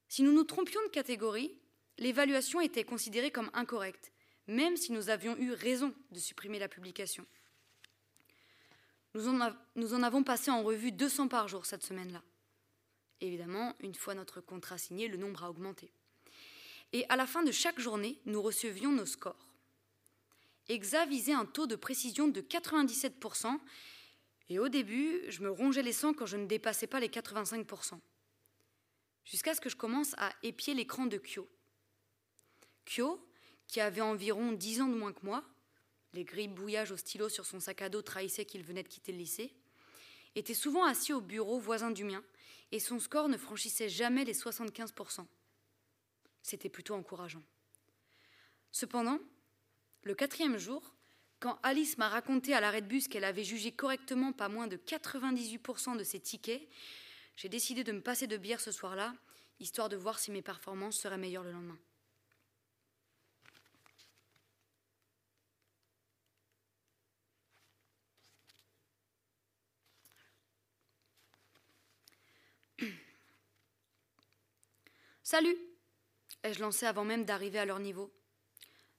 Si 0.07 0.23
nous 0.23 0.31
nous 0.31 0.45
trompions 0.45 0.81
de 0.83 0.89
catégorie, 0.89 1.53
l'évaluation 1.97 2.61
était 2.61 2.85
considérée 2.85 3.31
comme 3.31 3.51
incorrecte, 3.53 4.11
même 4.47 4.77
si 4.77 4.91
nous 4.91 5.09
avions 5.09 5.38
eu 5.38 5.51
raison 5.51 5.93
de 6.11 6.19
supprimer 6.19 6.57
la 6.57 6.69
publication. 6.69 7.25
Nous 9.15 9.27
en, 9.27 10.03
avons 10.03 10.23
passé 10.23 10.51
en 10.51 10.63
revue 10.63 10.91
200 10.91 11.27
par 11.27 11.47
jour 11.47 11.65
cette 11.65 11.83
semaine-là. 11.83 12.23
Évidemment, 13.21 13.75
une 13.81 13.95
fois 13.95 14.13
notre 14.13 14.39
contrat 14.39 14.77
signé, 14.77 15.07
le 15.07 15.17
nombre 15.17 15.43
a 15.43 15.49
augmenté. 15.49 15.91
Et 16.93 17.05
à 17.10 17.15
la 17.15 17.27
fin 17.27 17.43
de 17.43 17.51
chaque 17.51 17.79
journée, 17.79 18.19
nous 18.25 18.41
recevions 18.41 18.91
nos 18.91 19.05
scores. 19.05 19.50
EXA 20.69 21.05
visait 21.05 21.34
un 21.34 21.46
taux 21.46 21.67
de 21.67 21.75
précision 21.75 22.27
de 22.27 22.41
97%, 22.41 23.60
et 24.50 24.60
au 24.60 24.69
début, 24.69 25.22
je 25.27 25.41
me 25.41 25.51
rongeais 25.51 25.84
les 25.84 25.93
sangs 25.93 26.13
quand 26.13 26.25
je 26.25 26.38
ne 26.38 26.46
dépassais 26.48 26.88
pas 26.88 27.00
les 27.00 27.10
85%. 27.10 28.00
Jusqu'à 29.25 29.53
ce 29.53 29.62
que 29.62 29.69
je 29.69 29.75
commence 29.75 30.15
à 30.17 30.34
épier 30.41 30.74
l'écran 30.74 31.05
de 31.05 31.17
Kyo. 31.17 31.48
Kyo, 32.86 33.24
qui 33.67 33.79
avait 33.79 34.01
environ 34.01 34.51
dix 34.51 34.81
ans 34.81 34.88
de 34.88 34.96
moins 34.96 35.13
que 35.13 35.24
moi, 35.24 35.43
les 36.13 36.24
grilles 36.24 36.48
bouillages 36.48 36.91
au 36.91 36.98
stylo 36.98 37.29
sur 37.29 37.46
son 37.46 37.60
sac 37.60 37.84
à 37.84 37.89
dos 37.89 38.01
trahissaient 38.01 38.46
qu'il 38.46 38.63
venait 38.63 38.81
de 38.81 38.88
quitter 38.88 39.12
le 39.12 39.19
lycée, 39.19 39.53
était 40.36 40.55
souvent 40.55 40.86
assis 40.86 41.13
au 41.13 41.22
bureau 41.22 41.60
voisin 41.60 41.91
du 41.91 42.03
mien, 42.03 42.24
et 42.72 42.79
son 42.79 43.00
score 43.00 43.29
ne 43.29 43.38
franchissait 43.38 43.89
jamais 43.89 44.25
les 44.25 44.34
75%. 44.34 45.25
C'était 46.41 46.69
plutôt 46.69 46.96
encourageant. 46.96 47.43
Cependant, 48.72 49.19
le 50.03 50.15
quatrième 50.15 50.58
jour, 50.58 50.96
quand 51.39 51.60
Alice 51.63 51.98
m'a 51.98 52.10
raconté 52.10 52.53
à 52.53 52.62
l'arrêt 52.62 52.81
de 52.81 52.88
bus 52.88 53.08
qu'elle 53.08 53.24
avait 53.24 53.43
jugé 53.43 53.72
correctement 53.72 54.34
pas 54.34 54.50
moins 54.50 54.67
de 54.67 54.77
98% 54.77 55.98
de 55.98 56.03
ses 56.03 56.19
tickets, 56.19 56.67
j'ai 57.36 57.50
décidé 57.50 57.84
de 57.84 57.91
me 57.91 58.01
passer 58.01 58.27
de 58.27 58.38
bière 58.38 58.60
ce 58.60 58.72
soir-là, 58.72 59.15
histoire 59.60 59.89
de 59.89 59.96
voir 59.96 60.19
si 60.19 60.31
mes 60.31 60.41
performances 60.41 60.98
seraient 60.98 61.17
meilleures 61.17 61.43
le 61.43 61.51
lendemain. 61.51 61.77
Salut 75.24 75.68
ai-je 76.43 76.60
lancé 76.60 76.86
avant 76.86 77.05
même 77.05 77.25
d'arriver 77.25 77.60
à 77.60 77.65
leur 77.65 77.79
niveau. 77.79 78.12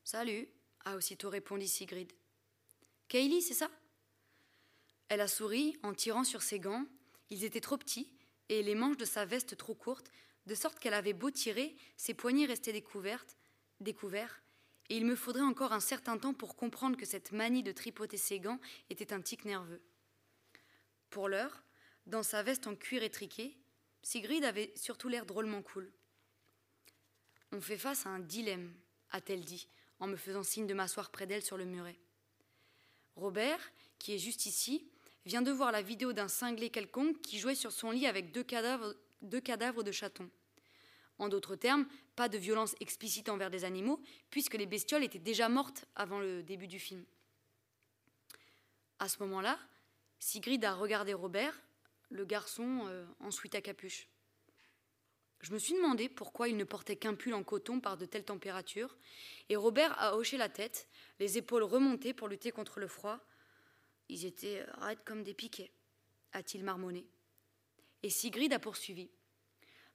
Salut 0.04 0.48
a 0.84 0.96
aussitôt 0.96 1.28
répondu 1.28 1.66
Sigrid. 1.66 2.10
Kaylee, 3.08 3.42
c'est 3.42 3.54
ça? 3.54 3.70
Elle 5.08 5.20
a 5.20 5.28
souri 5.28 5.76
en 5.82 5.92
tirant 5.92 6.24
sur 6.24 6.42
ses 6.42 6.58
gants. 6.58 6.86
Ils 7.28 7.44
étaient 7.44 7.60
trop 7.60 7.76
petits 7.76 8.12
et 8.48 8.62
les 8.62 8.74
manches 8.74 8.96
de 8.96 9.04
sa 9.04 9.24
veste 9.24 9.56
trop 9.56 9.74
courtes, 9.74 10.10
de 10.46 10.54
sorte 10.54 10.78
qu'elle 10.78 10.94
avait 10.94 11.12
beau 11.12 11.30
tirer, 11.30 11.76
ses 11.96 12.14
poignets 12.14 12.46
restaient 12.46 12.72
découvertes, 12.72 13.36
découverts, 13.78 14.42
et 14.88 14.96
il 14.96 15.06
me 15.06 15.14
faudrait 15.14 15.42
encore 15.42 15.72
un 15.72 15.80
certain 15.80 16.18
temps 16.18 16.34
pour 16.34 16.56
comprendre 16.56 16.96
que 16.96 17.06
cette 17.06 17.30
manie 17.30 17.62
de 17.62 17.70
tripoter 17.70 18.16
ses 18.16 18.40
gants 18.40 18.58
était 18.90 19.12
un 19.12 19.20
tic 19.20 19.44
nerveux. 19.44 19.80
Pour 21.10 21.28
l'heure, 21.28 21.62
dans 22.06 22.24
sa 22.24 22.42
veste 22.42 22.66
en 22.66 22.74
cuir 22.74 23.04
étriqué, 23.04 23.56
Sigrid 24.02 24.44
avait 24.44 24.72
surtout 24.74 25.08
l'air 25.08 25.26
drôlement 25.26 25.62
cool. 25.62 25.92
On 27.52 27.60
fait 27.60 27.78
face 27.78 28.06
à 28.06 28.10
un 28.10 28.20
dilemme, 28.20 28.72
a-t-elle 29.10 29.44
dit, 29.44 29.68
en 29.98 30.06
me 30.06 30.16
faisant 30.16 30.42
signe 30.42 30.66
de 30.66 30.74
m'asseoir 30.74 31.10
près 31.10 31.26
d'elle 31.26 31.42
sur 31.42 31.56
le 31.56 31.64
muret. 31.64 31.98
Robert, 33.16 33.60
qui 33.98 34.14
est 34.14 34.18
juste 34.18 34.46
ici, 34.46 34.86
vient 35.26 35.42
de 35.42 35.50
voir 35.50 35.72
la 35.72 35.82
vidéo 35.82 36.12
d'un 36.12 36.28
cinglé 36.28 36.70
quelconque 36.70 37.20
qui 37.20 37.38
jouait 37.38 37.54
sur 37.54 37.72
son 37.72 37.90
lit 37.90 38.06
avec 38.06 38.32
deux 38.32 38.42
cadavres, 38.42 38.94
de 39.20 39.92
chatons. 39.92 40.30
En 41.18 41.28
d'autres 41.28 41.56
termes, 41.56 41.86
pas 42.16 42.28
de 42.28 42.38
violence 42.38 42.74
explicite 42.80 43.28
envers 43.28 43.50
des 43.50 43.64
animaux, 43.64 44.00
puisque 44.30 44.54
les 44.54 44.66
bestioles 44.66 45.04
étaient 45.04 45.18
déjà 45.18 45.48
mortes 45.48 45.84
avant 45.94 46.18
le 46.18 46.42
début 46.42 46.68
du 46.68 46.78
film. 46.78 47.04
À 48.98 49.08
ce 49.08 49.18
moment-là, 49.22 49.58
Sigrid 50.18 50.64
a 50.64 50.74
regardé 50.74 51.12
Robert, 51.12 51.60
le 52.10 52.24
garçon 52.24 52.86
euh, 52.86 53.06
en 53.20 53.30
suite 53.30 53.54
à 53.54 53.60
capuche. 53.60 54.08
Je 55.40 55.52
me 55.52 55.58
suis 55.58 55.74
demandé 55.74 56.08
pourquoi 56.08 56.48
il 56.48 56.56
ne 56.56 56.64
portait 56.64 56.96
qu'un 56.96 57.14
pull 57.14 57.32
en 57.32 57.42
coton 57.42 57.80
par 57.80 57.96
de 57.96 58.04
telles 58.04 58.24
températures, 58.24 58.96
et 59.48 59.56
Robert 59.56 59.98
a 59.98 60.16
hoché 60.16 60.36
la 60.36 60.50
tête, 60.50 60.86
les 61.18 61.38
épaules 61.38 61.62
remontées 61.62 62.12
pour 62.12 62.28
lutter 62.28 62.50
contre 62.50 62.78
le 62.78 62.86
froid. 62.86 63.18
Ils 64.08 64.26
étaient 64.26 64.64
raides 64.78 65.02
comme 65.04 65.22
des 65.22 65.34
piquets, 65.34 65.72
a-t-il 66.32 66.62
marmonné. 66.62 67.06
Et 68.02 68.10
Sigrid 68.10 68.52
a 68.52 68.58
poursuivi. 68.58 69.10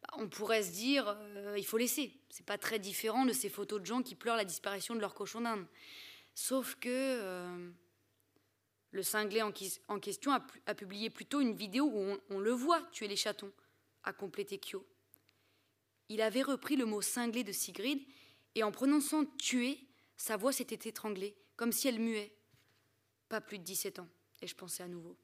Bah, 0.02 0.10
on 0.18 0.28
pourrait 0.28 0.64
se 0.64 0.72
dire, 0.72 1.08
euh, 1.08 1.56
il 1.58 1.66
faut 1.66 1.78
laisser. 1.78 2.12
C'est 2.30 2.46
pas 2.46 2.58
très 2.58 2.80
différent 2.80 3.26
de 3.26 3.34
ces 3.34 3.50
photos 3.50 3.82
de 3.82 3.86
gens 3.86 4.02
qui 4.02 4.16
pleurent 4.16 4.38
la 4.38 4.46
disparition 4.46 4.96
de 4.96 5.00
leur 5.00 5.14
cochon 5.14 5.42
d'Inde. 5.42 5.66
Sauf 6.34 6.76
que 6.76 6.90
euh, 6.90 7.70
le 8.92 9.04
cinglé 9.04 9.42
en, 9.42 9.52
question 9.52 10.32
a, 10.32 10.76
publié 10.76 11.10
plutôt 11.10 11.40
une 11.40 11.54
vidéo 11.54 11.86
où 11.86 11.98
on, 11.98 12.20
on 12.30 12.40
le 12.40 12.52
voit 12.52 12.82
tuer 12.92 13.08
les 13.08 13.16
chatons, 13.16 13.52
a 14.04 14.14
complété 14.14 14.58
Kyo. 14.58 14.86
Il 16.10 16.22
avait 16.22 16.42
repris 16.42 16.76
le 16.76 16.86
mot 16.86 17.02
cinglé 17.02 17.44
de 17.44 17.52
Sigrid, 17.52 18.00
et 18.56 18.64
en 18.64 18.72
prononçant 18.72 19.26
tuer, 19.38 19.80
sa 20.18 20.38
voix 20.38 20.54
s'était 20.54 20.90
étranglée, 20.90 21.36
comme 21.56 21.72
si 21.72 21.88
elle 21.88 22.00
muait. 22.00 22.34
Pas 23.28 23.42
plus 23.42 23.60
de 23.60 23.64
17 23.64 24.00
ans, 24.00 24.08
et 24.42 24.48
je 24.48 24.56
pensais 24.56 24.84
à 24.84 24.88
nouveau. 24.88 25.18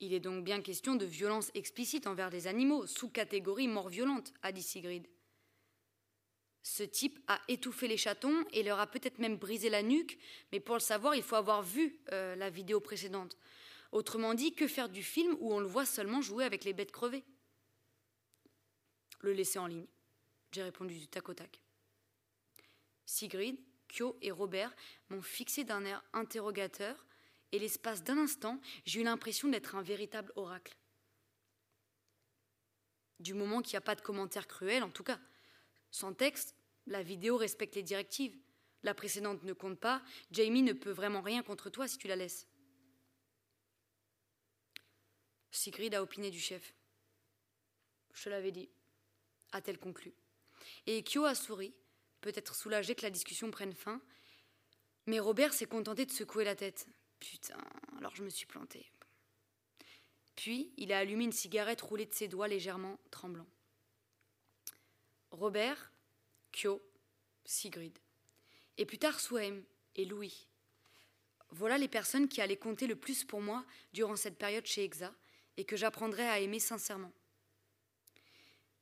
Il 0.00 0.12
est 0.12 0.20
donc 0.20 0.44
bien 0.44 0.60
question 0.60 0.94
de 0.94 1.04
violence 1.04 1.50
explicite 1.54 2.06
envers 2.06 2.30
des 2.30 2.46
animaux, 2.46 2.86
sous 2.86 3.08
catégorie 3.08 3.68
mort 3.68 3.88
violente, 3.88 4.32
a 4.42 4.52
dit 4.52 4.62
Sigrid. 4.62 5.06
Ce 6.62 6.82
type 6.82 7.18
a 7.28 7.40
étouffé 7.48 7.88
les 7.88 7.96
chatons 7.96 8.44
et 8.52 8.62
leur 8.62 8.78
a 8.78 8.86
peut-être 8.86 9.18
même 9.18 9.36
brisé 9.36 9.70
la 9.70 9.82
nuque, 9.82 10.18
mais 10.52 10.60
pour 10.60 10.74
le 10.74 10.80
savoir, 10.80 11.14
il 11.14 11.22
faut 11.22 11.36
avoir 11.36 11.62
vu 11.62 11.98
euh, 12.12 12.36
la 12.36 12.50
vidéo 12.50 12.78
précédente. 12.78 13.36
Autrement 13.90 14.34
dit, 14.34 14.54
que 14.54 14.68
faire 14.68 14.88
du 14.88 15.02
film 15.02 15.36
où 15.40 15.54
on 15.54 15.60
le 15.60 15.66
voit 15.66 15.86
seulement 15.86 16.20
jouer 16.20 16.44
avec 16.44 16.64
les 16.64 16.74
bêtes 16.74 16.92
crevées? 16.92 17.24
Le 19.20 19.32
laisser 19.32 19.58
en 19.58 19.66
ligne. 19.66 19.86
J'ai 20.52 20.62
répondu 20.62 20.98
du 20.98 21.08
tac 21.08 21.28
au 21.28 21.34
tac. 21.34 21.60
Sigrid, 23.04 23.58
Kyo 23.88 24.18
et 24.20 24.30
Robert 24.30 24.74
m'ont 25.08 25.22
fixé 25.22 25.64
d'un 25.64 25.84
air 25.84 26.02
interrogateur, 26.12 27.06
et 27.52 27.58
l'espace 27.58 28.02
d'un 28.02 28.18
instant, 28.18 28.60
j'ai 28.84 29.00
eu 29.00 29.04
l'impression 29.04 29.48
d'être 29.48 29.74
un 29.74 29.82
véritable 29.82 30.32
oracle. 30.36 30.76
Du 33.20 33.34
moment 33.34 33.62
qu'il 33.62 33.72
n'y 33.72 33.78
a 33.78 33.82
pas 33.82 33.94
de 33.94 34.02
commentaires 34.02 34.46
cruels, 34.46 34.82
en 34.82 34.90
tout 34.90 35.02
cas. 35.02 35.18
Sans 35.90 36.12
texte, 36.12 36.54
la 36.86 37.02
vidéo 37.02 37.36
respecte 37.36 37.74
les 37.74 37.82
directives. 37.82 38.38
La 38.82 38.94
précédente 38.94 39.42
ne 39.42 39.52
compte 39.52 39.80
pas. 39.80 40.02
Jamie 40.30 40.62
ne 40.62 40.72
peut 40.72 40.90
vraiment 40.90 41.22
rien 41.22 41.42
contre 41.42 41.70
toi 41.70 41.88
si 41.88 41.98
tu 41.98 42.06
la 42.06 42.16
laisses. 42.16 42.46
Sigrid 45.50 45.94
a 45.94 46.02
opiné 46.02 46.30
du 46.30 46.38
chef. 46.38 46.74
Je 48.12 48.30
l'avais 48.30 48.52
dit 48.52 48.68
a-t-elle 49.52 49.78
conclu. 49.78 50.14
Et 50.86 51.02
Kyo 51.02 51.24
a 51.24 51.34
souri, 51.34 51.74
peut-être 52.20 52.54
soulagé 52.54 52.94
que 52.94 53.02
la 53.02 53.10
discussion 53.10 53.50
prenne 53.50 53.72
fin. 53.72 54.00
Mais 55.06 55.20
Robert 55.20 55.52
s'est 55.52 55.66
contenté 55.66 56.06
de 56.06 56.12
secouer 56.12 56.44
la 56.44 56.54
tête. 56.54 56.86
Putain, 57.20 57.58
alors 57.96 58.14
je 58.14 58.22
me 58.22 58.30
suis 58.30 58.46
plantée. 58.46 58.90
Puis 60.36 60.72
il 60.76 60.92
a 60.92 60.98
allumé 60.98 61.24
une 61.24 61.32
cigarette 61.32 61.80
roulée 61.80 62.06
de 62.06 62.14
ses 62.14 62.28
doigts 62.28 62.48
légèrement 62.48 62.98
tremblants. 63.10 63.48
Robert, 65.30 65.92
Kyo, 66.52 66.82
Sigrid. 67.44 67.98
Et 68.76 68.86
plus 68.86 68.98
tard 68.98 69.18
Swaim 69.18 69.62
et 69.96 70.04
Louis. 70.04 70.48
Voilà 71.50 71.78
les 71.78 71.88
personnes 71.88 72.28
qui 72.28 72.40
allaient 72.40 72.56
compter 72.56 72.86
le 72.86 72.96
plus 72.96 73.24
pour 73.24 73.40
moi 73.40 73.64
durant 73.92 74.16
cette 74.16 74.38
période 74.38 74.66
chez 74.66 74.84
Exa 74.84 75.14
et 75.56 75.64
que 75.64 75.76
j'apprendrai 75.76 76.28
à 76.28 76.38
aimer 76.38 76.60
sincèrement. 76.60 77.12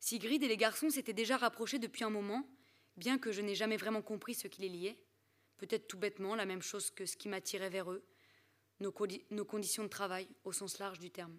Sigrid 0.00 0.42
et 0.42 0.48
les 0.48 0.56
garçons 0.56 0.90
s'étaient 0.90 1.12
déjà 1.12 1.36
rapprochés 1.36 1.78
depuis 1.78 2.04
un 2.04 2.10
moment, 2.10 2.48
bien 2.96 3.18
que 3.18 3.32
je 3.32 3.40
n'ai 3.40 3.54
jamais 3.54 3.76
vraiment 3.76 4.02
compris 4.02 4.34
ce 4.34 4.48
qui 4.48 4.62
les 4.62 4.68
liait. 4.68 5.02
Peut-être 5.58 5.88
tout 5.88 5.98
bêtement 5.98 6.34
la 6.34 6.46
même 6.46 6.62
chose 6.62 6.90
que 6.90 7.06
ce 7.06 7.16
qui 7.16 7.28
m'attirait 7.28 7.70
vers 7.70 7.90
eux, 7.90 8.04
nos, 8.80 8.92
conditions 8.92 9.84
de 9.84 9.88
travail 9.88 10.28
au 10.44 10.52
sens 10.52 10.78
large 10.78 10.98
du 10.98 11.10
terme. 11.10 11.38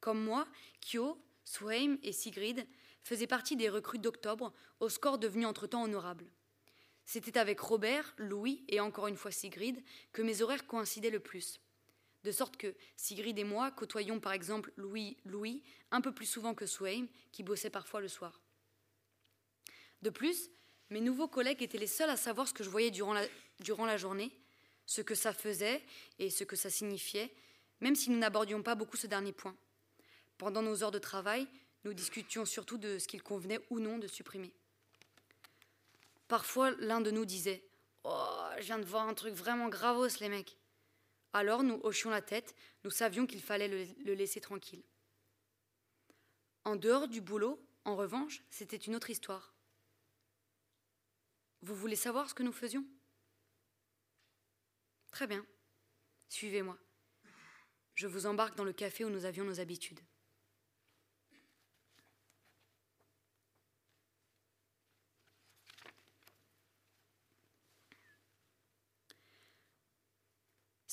Comme 0.00 0.22
moi, 0.22 0.46
Kyo, 0.80 1.22
Swaim 1.44 1.98
et 2.02 2.12
Sigrid 2.12 2.66
faisaient 3.02 3.26
partie 3.26 3.56
des 3.56 3.68
recrues 3.68 3.98
d'octobre, 3.98 4.52
au 4.80 4.88
score 4.88 5.18
devenu 5.18 5.46
entre-temps 5.46 5.84
honorable. 5.84 6.26
C'était 7.04 7.38
avec 7.38 7.58
Robert, 7.60 8.14
Louis 8.18 8.64
et 8.68 8.80
encore 8.80 9.06
une 9.06 9.16
fois 9.16 9.30
Sigrid 9.30 9.82
que 10.12 10.22
mes 10.22 10.42
horaires 10.42 10.66
coïncidaient 10.66 11.10
le 11.10 11.20
plus 11.20 11.60
de 12.24 12.32
sorte 12.32 12.56
que 12.56 12.74
Sigrid 12.96 13.38
et 13.38 13.44
moi 13.44 13.70
côtoyions 13.70 14.20
par 14.20 14.32
exemple 14.32 14.72
Louis 14.76 15.16
Louis 15.24 15.62
un 15.90 16.00
peu 16.00 16.12
plus 16.12 16.26
souvent 16.26 16.54
que 16.54 16.66
Swaim, 16.66 17.06
qui 17.32 17.42
bossait 17.42 17.70
parfois 17.70 18.00
le 18.00 18.08
soir. 18.08 18.40
De 20.02 20.10
plus, 20.10 20.50
mes 20.90 21.00
nouveaux 21.00 21.28
collègues 21.28 21.62
étaient 21.62 21.78
les 21.78 21.86
seuls 21.86 22.10
à 22.10 22.16
savoir 22.16 22.48
ce 22.48 22.54
que 22.54 22.64
je 22.64 22.70
voyais 22.70 22.90
durant 22.90 23.12
la, 23.12 23.26
durant 23.60 23.86
la 23.86 23.96
journée, 23.96 24.30
ce 24.86 25.02
que 25.02 25.14
ça 25.14 25.32
faisait 25.32 25.82
et 26.18 26.30
ce 26.30 26.44
que 26.44 26.56
ça 26.56 26.70
signifiait, 26.70 27.32
même 27.80 27.94
si 27.94 28.10
nous 28.10 28.18
n'abordions 28.18 28.62
pas 28.62 28.74
beaucoup 28.74 28.96
ce 28.96 29.06
dernier 29.06 29.32
point. 29.32 29.56
Pendant 30.38 30.62
nos 30.62 30.82
heures 30.82 30.90
de 30.90 30.98
travail, 30.98 31.46
nous 31.84 31.94
discutions 31.94 32.44
surtout 32.44 32.78
de 32.78 32.98
ce 32.98 33.08
qu'il 33.08 33.22
convenait 33.22 33.60
ou 33.70 33.80
non 33.80 33.98
de 33.98 34.06
supprimer. 34.06 34.52
Parfois, 36.28 36.70
l'un 36.78 37.00
de 37.00 37.10
nous 37.10 37.24
disait 37.24 37.62
Oh, 38.04 38.48
je 38.58 38.64
viens 38.64 38.78
de 38.78 38.84
voir 38.84 39.08
un 39.08 39.14
truc 39.14 39.34
vraiment 39.34 39.68
gravos, 39.68 40.06
les 40.20 40.28
mecs. 40.28 40.57
Alors 41.38 41.62
nous 41.62 41.78
hochions 41.84 42.10
la 42.10 42.20
tête, 42.20 42.56
nous 42.82 42.90
savions 42.90 43.24
qu'il 43.24 43.40
fallait 43.40 43.68
le, 43.68 44.14
laisser 44.14 44.40
tranquille. 44.40 44.82
En 46.64 46.74
dehors 46.74 47.06
du 47.06 47.20
boulot, 47.20 47.64
en 47.84 47.94
revanche, 47.94 48.42
c'était 48.50 48.76
une 48.76 48.96
autre 48.96 49.08
histoire. 49.08 49.54
Vous 51.62 51.76
voulez 51.76 51.94
savoir 51.94 52.28
ce 52.28 52.34
que 52.34 52.42
nous 52.42 52.50
faisions? 52.50 52.84
Très 55.12 55.28
bien. 55.28 55.46
Suivez-moi. 56.28 56.76
Je 57.94 58.08
vous 58.08 58.26
embarque 58.26 58.56
dans 58.56 58.64
le 58.64 58.72
café 58.72 59.04
où 59.04 59.08
nous 59.08 59.24
avions 59.24 59.44
nos 59.44 59.60
habitudes. 59.60 60.00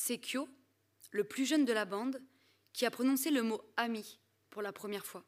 C'est 0.08 0.20
Kyo, 0.20 0.48
le 1.10 1.24
plus 1.24 1.48
jeune 1.48 1.66
de 1.66 1.74
la 1.74 1.84
bande, 1.84 2.22
qui 2.74 2.86
a 2.86 2.92
prononcé 2.92 3.32
le 3.32 3.42
mot 3.42 3.60
ami 3.76 4.20
pour 4.52 4.62
la 4.62 4.72
première 4.72 5.04
fois. 5.04 5.26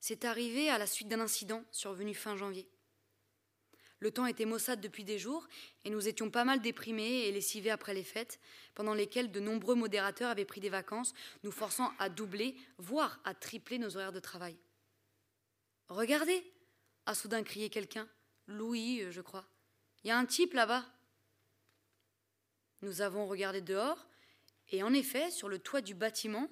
C'est 0.00 0.24
arrivé 0.24 0.68
à 0.68 0.78
la 0.78 0.88
suite 0.88 1.06
d'un 1.06 1.20
incident 1.20 1.62
survenu 1.70 2.12
fin 2.12 2.36
janvier. 2.36 2.68
Le 4.00 4.10
temps 4.10 4.26
était 4.26 4.46
maussade 4.46 4.80
depuis 4.80 5.04
des 5.04 5.16
jours 5.16 5.46
et 5.84 5.90
nous 5.90 6.08
étions 6.08 6.28
pas 6.28 6.42
mal 6.42 6.60
déprimés 6.60 7.28
et 7.28 7.30
lessivés 7.30 7.70
après 7.70 7.94
les 7.94 8.02
fêtes, 8.02 8.40
pendant 8.74 8.94
lesquelles 8.94 9.30
de 9.30 9.38
nombreux 9.38 9.76
modérateurs 9.76 10.30
avaient 10.30 10.44
pris 10.44 10.60
des 10.60 10.68
vacances, 10.68 11.14
nous 11.44 11.52
forçant 11.52 11.92
à 12.00 12.08
doubler, 12.08 12.56
voire 12.78 13.20
à 13.22 13.32
tripler 13.32 13.78
nos 13.78 13.96
horaires 13.96 14.10
de 14.10 14.18
travail. 14.18 14.56
Regardez 15.88 16.44
a 17.06 17.14
soudain 17.14 17.44
crié 17.44 17.70
quelqu'un. 17.70 18.08
Louis, 18.48 19.04
je 19.12 19.20
crois. 19.20 19.46
Il 20.02 20.08
y 20.08 20.10
a 20.10 20.18
un 20.18 20.26
type 20.26 20.52
là-bas. 20.52 20.84
Nous 22.82 23.00
avons 23.00 23.26
regardé 23.26 23.60
dehors, 23.60 24.06
et 24.70 24.82
en 24.82 24.92
effet, 24.92 25.30
sur 25.30 25.48
le 25.48 25.58
toit 25.58 25.80
du 25.80 25.94
bâtiment, 25.94 26.48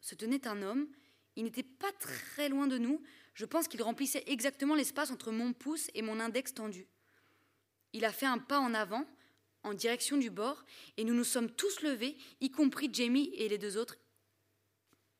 se 0.00 0.14
tenait 0.14 0.46
un 0.46 0.62
homme. 0.62 0.88
Il 1.36 1.44
n'était 1.44 1.62
pas 1.62 1.92
très 1.92 2.48
loin 2.48 2.66
de 2.66 2.78
nous. 2.78 3.02
Je 3.34 3.44
pense 3.44 3.68
qu'il 3.68 3.82
remplissait 3.82 4.24
exactement 4.26 4.74
l'espace 4.74 5.10
entre 5.10 5.32
mon 5.32 5.52
pouce 5.52 5.90
et 5.94 6.02
mon 6.02 6.20
index 6.20 6.54
tendu. 6.54 6.86
Il 7.92 8.04
a 8.04 8.12
fait 8.12 8.26
un 8.26 8.38
pas 8.38 8.60
en 8.60 8.74
avant, 8.74 9.04
en 9.62 9.74
direction 9.74 10.16
du 10.16 10.30
bord, 10.30 10.64
et 10.96 11.04
nous 11.04 11.14
nous 11.14 11.24
sommes 11.24 11.50
tous 11.50 11.82
levés, 11.82 12.16
y 12.40 12.50
compris 12.50 12.88
Jamie 12.92 13.30
et 13.34 13.48
les 13.48 13.58
deux 13.58 13.76
autres. 13.76 13.96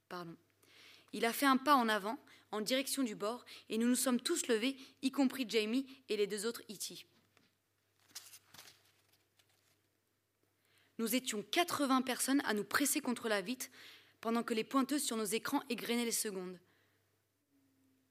Pardon. 0.09 0.37
Il 1.13 1.25
a 1.25 1.33
fait 1.33 1.47
un 1.47 1.57
pas 1.57 1.75
en 1.75 1.89
avant, 1.89 2.19
en 2.53 2.61
direction 2.61 3.03
du 3.03 3.15
bord, 3.15 3.45
et 3.69 3.79
nous 3.79 3.89
nous 3.89 3.97
sommes 3.97 4.21
tous 4.21 4.47
levés, 4.47 4.77
y 5.03 5.11
compris 5.11 5.47
Jamie 5.49 5.87
et 6.09 6.17
les 6.17 6.27
deux 6.27 6.47
autres 6.47 6.63
E.T. 6.71 7.07
Nous 11.01 11.15
étions 11.15 11.43
80 11.43 12.03
personnes 12.03 12.43
à 12.45 12.53
nous 12.53 12.63
presser 12.63 13.01
contre 13.01 13.31
la 13.31 13.41
vitre 13.41 13.69
pendant 14.21 14.43
que 14.43 14.53
les 14.53 14.65
pointeuses 14.65 15.03
sur 15.03 15.17
nos 15.17 15.25
écrans 15.25 15.63
égrenaient 15.71 16.05
les 16.05 16.13
secondes. 16.13 16.61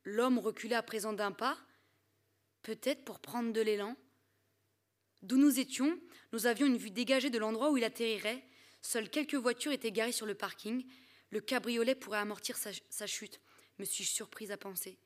L'homme 0.05 0.39
reculait 0.39 0.75
à 0.75 0.81
présent 0.81 1.13
d'un 1.13 1.31
pas, 1.31 1.55
peut-être 2.63 3.05
pour 3.05 3.19
prendre 3.19 3.53
de 3.53 3.61
l'élan. 3.61 3.95
D'où 5.21 5.37
nous 5.37 5.59
étions, 5.59 5.99
nous 6.33 6.47
avions 6.47 6.65
une 6.65 6.77
vue 6.77 6.89
dégagée 6.89 7.29
de 7.29 7.37
l'endroit 7.37 7.69
où 7.69 7.77
il 7.77 7.83
atterrirait. 7.83 8.43
Seules 8.81 9.11
quelques 9.11 9.35
voitures 9.35 9.71
étaient 9.71 9.91
garées 9.91 10.11
sur 10.11 10.25
le 10.25 10.33
parking. 10.33 10.83
Le 11.29 11.41
cabriolet 11.41 11.93
pourrait 11.93 12.17
amortir 12.17 12.57
sa, 12.57 12.71
sa 12.89 13.05
chute, 13.05 13.39
me 13.77 13.85
suis-je 13.85 14.09
surprise 14.09 14.51
à 14.51 14.57
penser. 14.57 14.97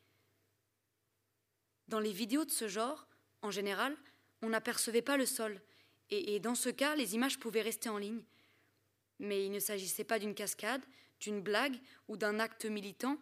Dans 1.90 2.00
les 2.00 2.14
vidéos 2.14 2.46
de 2.46 2.52
ce 2.52 2.70
genre, 2.70 3.10
en 3.42 3.52
général, 3.52 3.98
on 4.42 4.48
n'apercevait 4.48 5.02
pas 5.02 5.18
le 5.18 5.26
sol, 5.26 5.62
et, 6.10 6.40
dans 6.40 6.56
ce 6.56 6.70
cas, 6.70 6.96
les 6.96 7.16
images 7.16 7.40
pouvaient 7.40 7.62
rester 7.62 7.90
en 7.90 7.98
ligne. 7.98 8.22
Mais 9.20 9.46
il 9.46 9.52
ne 9.52 9.60
s'agissait 9.60 10.04
pas 10.04 10.20
d'une 10.20 10.36
cascade, 10.36 10.82
d'une 11.20 11.42
blague 11.42 11.80
ou 12.08 12.18
d'un 12.18 12.40
acte 12.40 12.66
militant. 12.66 13.18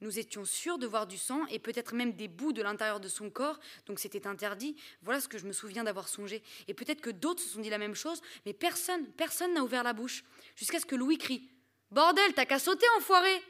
Nous 0.00 0.18
étions 0.18 0.44
sûrs 0.44 0.78
de 0.78 0.86
voir 0.86 1.06
du 1.06 1.16
sang 1.16 1.46
et 1.46 1.58
peut-être 1.58 1.94
même 1.94 2.12
des 2.12 2.28
bouts 2.28 2.52
de 2.52 2.62
l'intérieur 2.62 3.00
de 3.00 3.08
son 3.08 3.30
corps, 3.30 3.58
donc 3.86 3.98
c'était 3.98 4.26
interdit. 4.26 4.76
Voilà 5.02 5.20
ce 5.20 5.28
que 5.28 5.38
je 5.38 5.46
me 5.46 5.52
souviens 5.52 5.84
d'avoir 5.84 6.08
songé. 6.08 6.42
Et 6.68 6.74
peut-être 6.74 7.00
que 7.00 7.10
d'autres 7.10 7.42
se 7.42 7.48
sont 7.48 7.60
dit 7.60 7.70
la 7.70 7.78
même 7.78 7.94
chose, 7.94 8.20
mais 8.44 8.52
personne, 8.52 9.06
personne 9.12 9.54
n'a 9.54 9.62
ouvert 9.62 9.82
la 9.82 9.92
bouche, 9.92 10.24
jusqu'à 10.56 10.80
ce 10.80 10.86
que 10.86 10.96
Louis 10.96 11.18
crie 11.18 11.48
Bordel, 11.90 12.34
t'as 12.34 12.44
qu'à 12.44 12.58
sauter, 12.58 12.86
enfoiré 12.98 13.42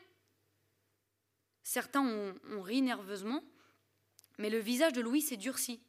Certains 1.62 2.02
ont 2.02 2.62
ri 2.62 2.82
nerveusement, 2.82 3.42
mais 4.38 4.50
le 4.50 4.58
visage 4.58 4.92
de 4.92 5.00
Louis 5.00 5.22
s'est 5.22 5.38
durci. 5.38 5.80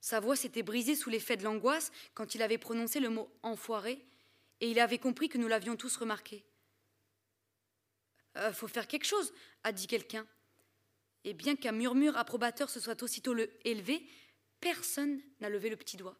Sa 0.00 0.20
voix 0.20 0.36
s'était 0.36 0.62
brisée 0.62 0.94
sous 0.94 1.10
l'effet 1.10 1.36
de 1.36 1.44
l'angoisse 1.44 1.92
quand 2.14 2.34
il 2.34 2.42
avait 2.42 2.58
prononcé 2.58 3.00
le 3.00 3.10
mot 3.10 3.30
enfoiré, 3.42 4.04
et 4.60 4.70
il 4.70 4.78
avait 4.78 4.98
compris 4.98 5.28
que 5.28 5.38
nous 5.38 5.48
l'avions 5.48 5.76
tous 5.76 5.96
remarqué. 5.96 6.44
Euh, 8.36 8.52
faut 8.52 8.68
faire 8.68 8.86
quelque 8.86 9.06
chose, 9.06 9.32
a 9.64 9.72
dit 9.72 9.86
quelqu'un. 9.86 10.26
Et 11.24 11.34
bien 11.34 11.56
qu'un 11.56 11.72
murmure 11.72 12.16
approbateur 12.16 12.70
se 12.70 12.80
soit 12.80 13.02
aussitôt 13.02 13.34
le 13.34 13.50
élevé, 13.64 14.06
personne 14.60 15.20
n'a 15.40 15.48
levé 15.48 15.70
le 15.70 15.76
petit 15.76 15.96
doigt. 15.96 16.16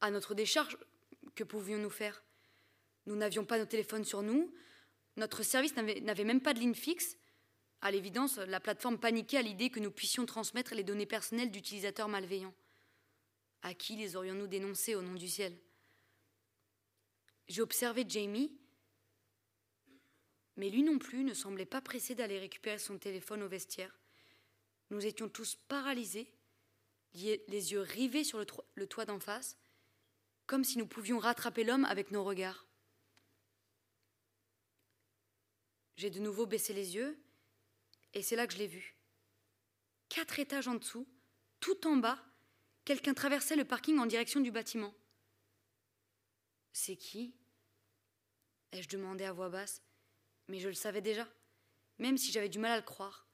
À 0.00 0.10
notre 0.10 0.34
décharge, 0.34 0.76
que 1.34 1.44
pouvions-nous 1.44 1.90
faire? 1.90 2.22
Nous 3.06 3.16
n'avions 3.16 3.44
pas 3.44 3.58
nos 3.58 3.66
téléphones 3.66 4.04
sur 4.04 4.22
nous, 4.22 4.52
notre 5.16 5.42
service 5.42 5.74
n'avait 5.76 6.24
même 6.24 6.42
pas 6.42 6.52
de 6.52 6.58
ligne 6.58 6.74
fixe. 6.74 7.16
À 7.86 7.92
l'évidence, 7.92 8.38
la 8.38 8.58
plateforme 8.58 8.98
paniquait 8.98 9.36
à 9.36 9.42
l'idée 9.42 9.70
que 9.70 9.78
nous 9.78 9.92
puissions 9.92 10.26
transmettre 10.26 10.74
les 10.74 10.82
données 10.82 11.06
personnelles 11.06 11.52
d'utilisateurs 11.52 12.08
malveillants. 12.08 12.52
À 13.62 13.74
qui 13.74 13.94
les 13.94 14.16
aurions-nous 14.16 14.48
dénoncés 14.48 14.96
au 14.96 15.02
nom 15.02 15.14
du 15.14 15.28
ciel? 15.28 15.56
J'ai 17.46 17.62
observé 17.62 18.04
Jamie, 18.08 18.50
mais 20.56 20.68
lui 20.68 20.82
non 20.82 20.98
plus 20.98 21.22
ne 21.22 21.32
semblait 21.32 21.64
pas 21.64 21.80
pressé 21.80 22.16
d'aller 22.16 22.40
récupérer 22.40 22.80
son 22.80 22.98
téléphone 22.98 23.44
au 23.44 23.48
vestiaire. 23.48 23.96
Nous 24.90 25.06
étions 25.06 25.28
tous 25.28 25.54
paralysés, 25.54 26.28
les 27.14 27.38
yeux 27.70 27.82
rivés 27.82 28.24
sur 28.24 28.40
le, 28.40 28.46
le 28.74 28.88
toit 28.88 29.04
d'en 29.04 29.20
face, 29.20 29.56
comme 30.48 30.64
si 30.64 30.76
nous 30.76 30.88
pouvions 30.88 31.20
rattraper 31.20 31.62
l'homme 31.62 31.84
avec 31.84 32.10
nos 32.10 32.24
regards. 32.24 32.66
J'ai 35.94 36.10
de 36.10 36.18
nouveau 36.18 36.46
baissé 36.46 36.72
les 36.72 36.96
yeux, 36.96 37.16
et 38.16 38.22
c'est 38.22 38.34
là 38.34 38.46
que 38.46 38.54
je 38.54 38.58
l'ai 38.58 38.66
vu. 38.66 38.96
Quatre 40.08 40.38
étages 40.38 40.68
en 40.68 40.74
dessous, 40.74 41.06
tout 41.60 41.86
en 41.86 41.96
bas, 41.96 42.18
quelqu'un 42.86 43.12
traversait 43.12 43.56
le 43.56 43.66
parking 43.66 43.98
en 43.98 44.06
direction 44.06 44.40
du 44.40 44.50
bâtiment. 44.50 44.94
C'est 46.72 46.96
qui? 46.96 47.34
Ai-je 48.72 48.88
demandé 48.88 49.24
à 49.24 49.32
voix 49.32 49.50
basse 49.50 49.82
mais 50.48 50.60
je 50.60 50.68
le 50.68 50.74
savais 50.74 51.00
déjà, 51.00 51.28
même 51.98 52.16
si 52.16 52.30
j'avais 52.30 52.48
du 52.48 52.60
mal 52.60 52.70
à 52.70 52.76
le 52.76 52.82
croire. 52.82 53.26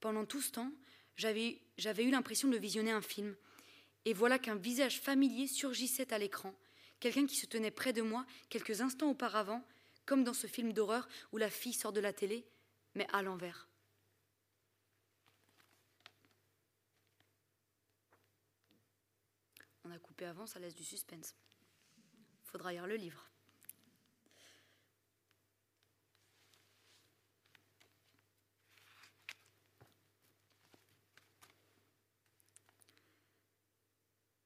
Pendant 0.00 0.24
tout 0.24 0.40
ce 0.40 0.50
temps, 0.50 0.72
j'avais, 1.14 1.60
eu 1.76 2.10
l'impression 2.10 2.48
de 2.48 2.56
visionner 2.56 2.90
un 2.90 3.02
film, 3.02 3.36
et 4.06 4.14
voilà 4.14 4.38
qu'un 4.38 4.56
visage 4.56 4.98
familier 4.98 5.46
surgissait 5.46 6.12
à 6.12 6.18
l'écran, 6.18 6.54
quelqu'un 7.00 7.26
qui 7.26 7.36
se 7.36 7.44
tenait 7.46 7.70
près 7.70 7.92
de 7.92 8.00
moi 8.02 8.24
quelques 8.48 8.80
instants 8.80 9.10
auparavant, 9.10 9.62
comme 10.06 10.24
dans 10.24 10.32
ce 10.32 10.46
film 10.46 10.72
d'horreur 10.72 11.06
où 11.32 11.36
la 11.36 11.50
fille 11.50 11.74
sort 11.74 11.92
de 11.92 12.00
la 12.00 12.14
télé, 12.14 12.46
mais 12.94 13.06
à 13.12 13.22
l'envers. 13.22 13.68
On 19.84 19.90
a 19.90 19.98
coupé 19.98 20.24
avant, 20.24 20.46
ça 20.46 20.58
laisse 20.58 20.74
du 20.74 20.84
suspense. 20.84 21.34
Faudra 22.44 22.72
lire 22.72 22.86
le 22.86 22.96
livre. 22.96 23.28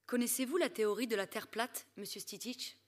Connaissez-vous 0.07 0.57
la 0.57 0.71
théorie 0.71 1.07
de 1.07 1.17
la 1.17 1.27
Terre 1.27 1.49
plate, 1.49 1.87
monsieur 1.99 2.19
Stitich 2.19 2.79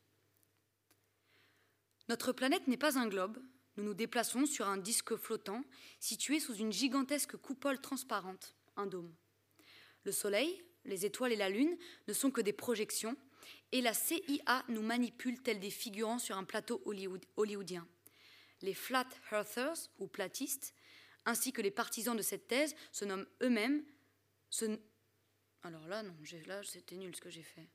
Notre 2.09 2.33
planète 2.33 2.67
n'est 2.67 2.79
pas 2.79 2.99
un 2.99 3.07
globe. 3.09 3.39
Nous 3.81 3.87
nous 3.87 3.95
déplaçons 3.95 4.45
sur 4.45 4.69
un 4.69 4.77
disque 4.77 5.17
flottant 5.17 5.65
situé 6.01 6.39
sous 6.39 6.55
une 6.55 6.71
gigantesque 6.71 7.39
coupole 7.39 7.81
transparente, 7.81 8.55
un 8.77 8.85
dôme. 8.85 9.11
Le 10.05 10.13
Soleil, 10.13 10.63
les 10.85 11.07
étoiles 11.07 11.33
et 11.33 11.37
la 11.37 11.49
Lune 11.49 11.79
ne 12.07 12.13
sont 12.13 12.31
que 12.31 12.43
des 12.43 12.53
projections, 12.53 13.17
et 13.73 13.81
la 13.81 13.95
CIA 13.95 14.65
nous 14.69 14.83
manipule 14.83 15.41
tels 15.41 15.61
des 15.61 15.71
figurants 15.71 16.19
sur 16.19 16.37
un 16.37 16.45
plateau 16.45 16.83
hollywoodien. 17.37 17.89
Les 18.61 18.75
flat 18.75 19.09
earthers, 19.33 19.89
ou 19.99 20.07
platistes, 20.09 20.75
ainsi 21.25 21.51
que 21.51 21.63
les 21.63 21.71
partisans 21.71 22.15
de 22.15 22.21
cette 22.21 22.49
thèse, 22.49 22.75
se 22.93 23.07
nomment 23.07 23.27
eux-mêmes, 23.41 23.83
alors 25.63 25.89
là, 25.89 26.03
non, 26.03 26.15
là, 26.47 26.61
c'était 26.65 26.97
nul 26.97 27.17
ce 27.17 27.23
que 27.23 27.31
j'ai 27.31 27.43
fait. 27.43 27.67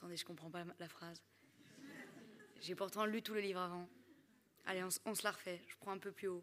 Attendez, 0.00 0.16
je 0.16 0.24
comprends 0.24 0.50
pas 0.50 0.64
la 0.78 0.88
phrase. 0.88 1.22
J'ai 2.62 2.74
pourtant 2.74 3.04
lu 3.04 3.20
tout 3.20 3.34
le 3.34 3.40
livre 3.40 3.60
avant. 3.60 3.86
Allez, 4.64 4.82
on, 5.04 5.14
se 5.14 5.22
la 5.22 5.30
refait. 5.30 5.60
Je 5.68 5.76
prends 5.76 5.92
un 5.92 5.98
peu 5.98 6.10
plus 6.10 6.28
haut. 6.28 6.42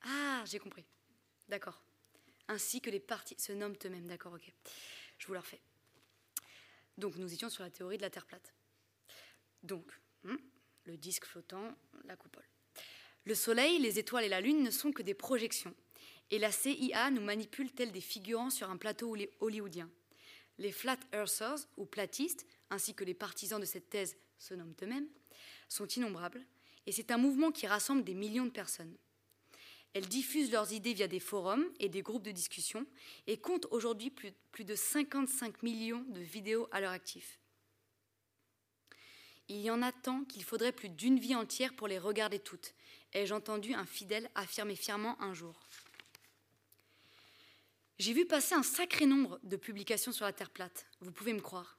Ah, 0.00 0.42
j'ai 0.46 0.58
compris. 0.58 0.86
D'accord. 1.46 1.82
Ainsi 2.48 2.80
que 2.80 2.88
les 2.88 3.00
parties 3.00 3.38
se 3.38 3.52
nomment 3.52 3.76
eux-mêmes. 3.84 4.06
D'accord, 4.06 4.32
ok. 4.32 4.50
Je 5.18 5.26
vous 5.26 5.34
la 5.34 5.40
refais. 5.40 5.60
Donc, 6.96 7.16
nous 7.16 7.34
étions 7.34 7.50
sur 7.50 7.64
la 7.64 7.70
théorie 7.70 7.98
de 7.98 8.02
la 8.02 8.08
Terre 8.08 8.24
plate. 8.24 8.54
Donc, 9.62 9.92
hmm, 10.22 10.36
le 10.84 10.96
disque 10.96 11.26
flottant, 11.26 11.76
la 12.04 12.16
coupole. 12.16 12.48
Le 13.26 13.34
Soleil, 13.34 13.78
les 13.78 13.98
étoiles 13.98 14.24
et 14.24 14.30
la 14.30 14.40
Lune 14.40 14.62
ne 14.62 14.70
sont 14.70 14.90
que 14.90 15.02
des 15.02 15.12
projections, 15.12 15.74
et 16.30 16.38
la 16.38 16.50
CIA 16.50 17.10
nous 17.10 17.20
manipule 17.20 17.70
tels 17.72 17.92
des 17.92 18.00
figurants 18.00 18.48
sur 18.48 18.70
un 18.70 18.78
plateau 18.78 19.14
hollywoodien? 19.40 19.90
Les 20.58 20.72
flat 20.72 20.98
earthers, 21.12 21.68
ou 21.76 21.86
platistes, 21.86 22.46
ainsi 22.70 22.94
que 22.94 23.04
les 23.04 23.14
partisans 23.14 23.60
de 23.60 23.64
cette 23.64 23.90
thèse 23.90 24.16
se 24.38 24.54
nomment 24.54 24.74
eux-mêmes, 24.82 25.08
sont 25.68 25.86
innombrables, 25.86 26.44
et 26.86 26.92
c'est 26.92 27.10
un 27.10 27.18
mouvement 27.18 27.52
qui 27.52 27.66
rassemble 27.66 28.04
des 28.04 28.14
millions 28.14 28.46
de 28.46 28.50
personnes. 28.50 28.96
Elles 29.94 30.08
diffusent 30.08 30.52
leurs 30.52 30.72
idées 30.72 30.94
via 30.94 31.08
des 31.08 31.20
forums 31.20 31.66
et 31.80 31.88
des 31.88 32.02
groupes 32.02 32.22
de 32.22 32.30
discussion 32.30 32.86
et 33.26 33.38
comptent 33.38 33.66
aujourd'hui 33.70 34.10
plus, 34.10 34.32
plus 34.52 34.64
de 34.64 34.74
55 34.74 35.62
millions 35.62 36.04
de 36.08 36.20
vidéos 36.20 36.68
à 36.72 36.80
leur 36.80 36.92
actif. 36.92 37.38
Il 39.48 39.60
y 39.60 39.70
en 39.70 39.80
a 39.80 39.92
tant 39.92 40.24
qu'il 40.24 40.44
faudrait 40.44 40.72
plus 40.72 40.90
d'une 40.90 41.18
vie 41.18 41.34
entière 41.34 41.74
pour 41.74 41.88
les 41.88 41.98
regarder 41.98 42.38
toutes, 42.38 42.74
ai-je 43.14 43.32
entendu 43.32 43.72
un 43.72 43.86
fidèle 43.86 44.30
affirmer 44.34 44.76
fièrement 44.76 45.20
un 45.22 45.32
jour. 45.32 45.58
J'ai 47.98 48.12
vu 48.12 48.26
passer 48.26 48.54
un 48.54 48.62
sacré 48.62 49.06
nombre 49.06 49.40
de 49.42 49.56
publications 49.56 50.12
sur 50.12 50.24
la 50.24 50.32
Terre 50.32 50.50
plate, 50.50 50.86
vous 51.00 51.10
pouvez 51.10 51.32
me 51.32 51.40
croire. 51.40 51.78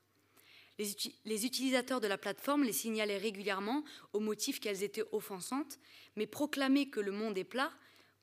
Les, 0.78 1.46
utilisateurs 1.46 2.02
de 2.02 2.08
la 2.08 2.18
plateforme 2.18 2.64
les 2.64 2.74
signalaient 2.74 3.18
régulièrement 3.18 3.84
au 4.12 4.20
motif 4.20 4.60
qu'elles 4.60 4.84
étaient 4.84 5.04
offensantes, 5.14 5.80
mais 6.16 6.28
proclamer 6.28 6.90
que 6.90 7.00
le 7.00 7.12
monde 7.12 7.38
est 7.38 7.46
plat 7.46 7.72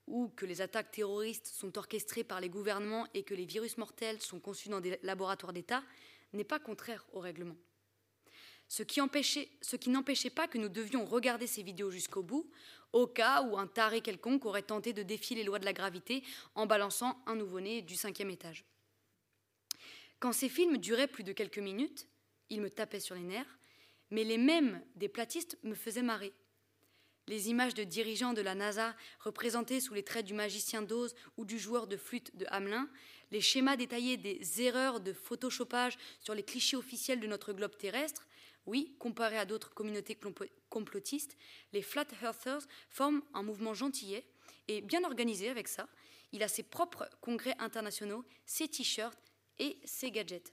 ou 0.07 0.29
que 0.29 0.45
les 0.45 0.61
attaques 0.61 0.91
terroristes 0.91 1.47
sont 1.47 1.77
orchestrées 1.79 2.25
par 2.25 2.41
les 2.41 2.51
gouvernements 2.51 3.07
et 3.15 3.25
que 3.25 3.35
les 3.35 3.47
virus 3.47 3.79
mortels 3.79 4.21
sont 4.21 4.41
conçus 4.41 4.69
dans 4.69 4.81
des 4.81 4.99
laboratoires 5.03 5.53
d'État 5.53 5.83
n'est 6.35 6.45
pas 6.45 6.59
contraire 6.59 7.07
au 7.13 7.21
règlement 7.21 7.57
ce 8.69 8.83
qui, 8.83 9.01
n'empêchait 9.91 10.31
pas 10.31 10.49
que 10.49 10.59
nous 10.59 10.69
devions 10.69 11.05
regarder 11.05 11.47
ces 11.47 11.63
vidéos 11.63 11.91
jusqu'au 11.91 12.23
bout, 12.23 12.51
au 12.93 13.07
cas 13.07 13.43
où 13.43 13.59
un 13.59 13.67
taré 13.67 14.01
quelconque 14.01 14.45
aurait 14.45 14.63
tenté 14.63 14.93
de 14.93 15.03
défier 15.03 15.37
les 15.37 15.45
lois 15.45 15.59
de 15.59 15.65
la 15.65 15.73
gravité 15.73 16.23
en 16.55 16.67
balançant 16.67 17.23
un 17.27 17.35
nouveau-né 17.35 17.83
du 17.83 17.95
cinquième 17.95 18.31
étage. 18.31 18.65
Quand 20.19 20.33
ces 20.33 20.49
films 20.49 20.79
duraient 20.79 21.07
plus 21.07 21.25
de 21.25 21.33
quelques 21.33 21.59
minutes, 21.59 22.07
ils 22.49 22.61
me 22.61 22.71
tapaient 22.71 23.01
sur 23.01 23.15
les 23.15 23.23
nerfs, 23.23 23.59
mais 24.11 24.25
les 24.25 24.39
mêmes 24.39 24.83
des 24.95 25.09
platistes 25.09 25.59
me 25.63 25.75
faisaient 25.75 26.03
marrer. 26.03 26.33
Les 27.29 27.51
images 27.51 27.75
de 27.75 27.83
dirigeants 27.83 28.35
de 28.35 28.41
la 28.41 28.55
NASA 28.55 28.95
représentées 29.19 29.81
sous 29.81 29.95
les 29.95 30.05
traits 30.05 30.27
du 30.27 30.33
magicien 30.33 30.81
d'Oz 30.81 31.15
ou 31.37 31.45
du 31.45 31.59
joueur 31.59 31.89
de 31.89 31.97
flûte 31.97 32.37
de 32.37 32.47
Hamelin, 32.51 32.89
les 33.33 33.41
schémas 33.41 33.77
détaillés 33.77 34.17
des 34.17 34.63
erreurs 34.63 35.01
de 35.01 35.13
photoshopage 35.13 35.99
sur 36.21 36.35
les 36.35 36.45
clichés 36.45 36.77
officiels 36.77 37.19
de 37.19 37.27
notre 37.27 37.53
globe 37.53 37.77
terrestre, 37.77 38.27
oui, 38.67 38.97
comparé 38.99 39.39
à 39.39 39.45
d'autres 39.45 39.73
communautés 39.73 40.19
complotistes, 40.69 41.37
les 41.73 41.83
Flat 41.83 42.07
Earthers 42.23 42.67
forment 42.91 43.23
un 43.33 43.43
mouvement 43.43 43.75
gentillet 43.75 44.27
et 44.69 44.81
bien 44.81 45.05
organisé 45.05 45.49
avec 45.49 45.69
ça. 45.69 45.89
Il 46.33 46.43
a 46.43 46.49
ses 46.49 46.65
propres 46.65 47.09
congrès 47.21 47.55
internationaux, 47.59 48.25
ses 48.45 48.69
t-shirts 48.69 49.19
et 49.59 49.79
ses 49.85 50.11
gadgets. 50.11 50.53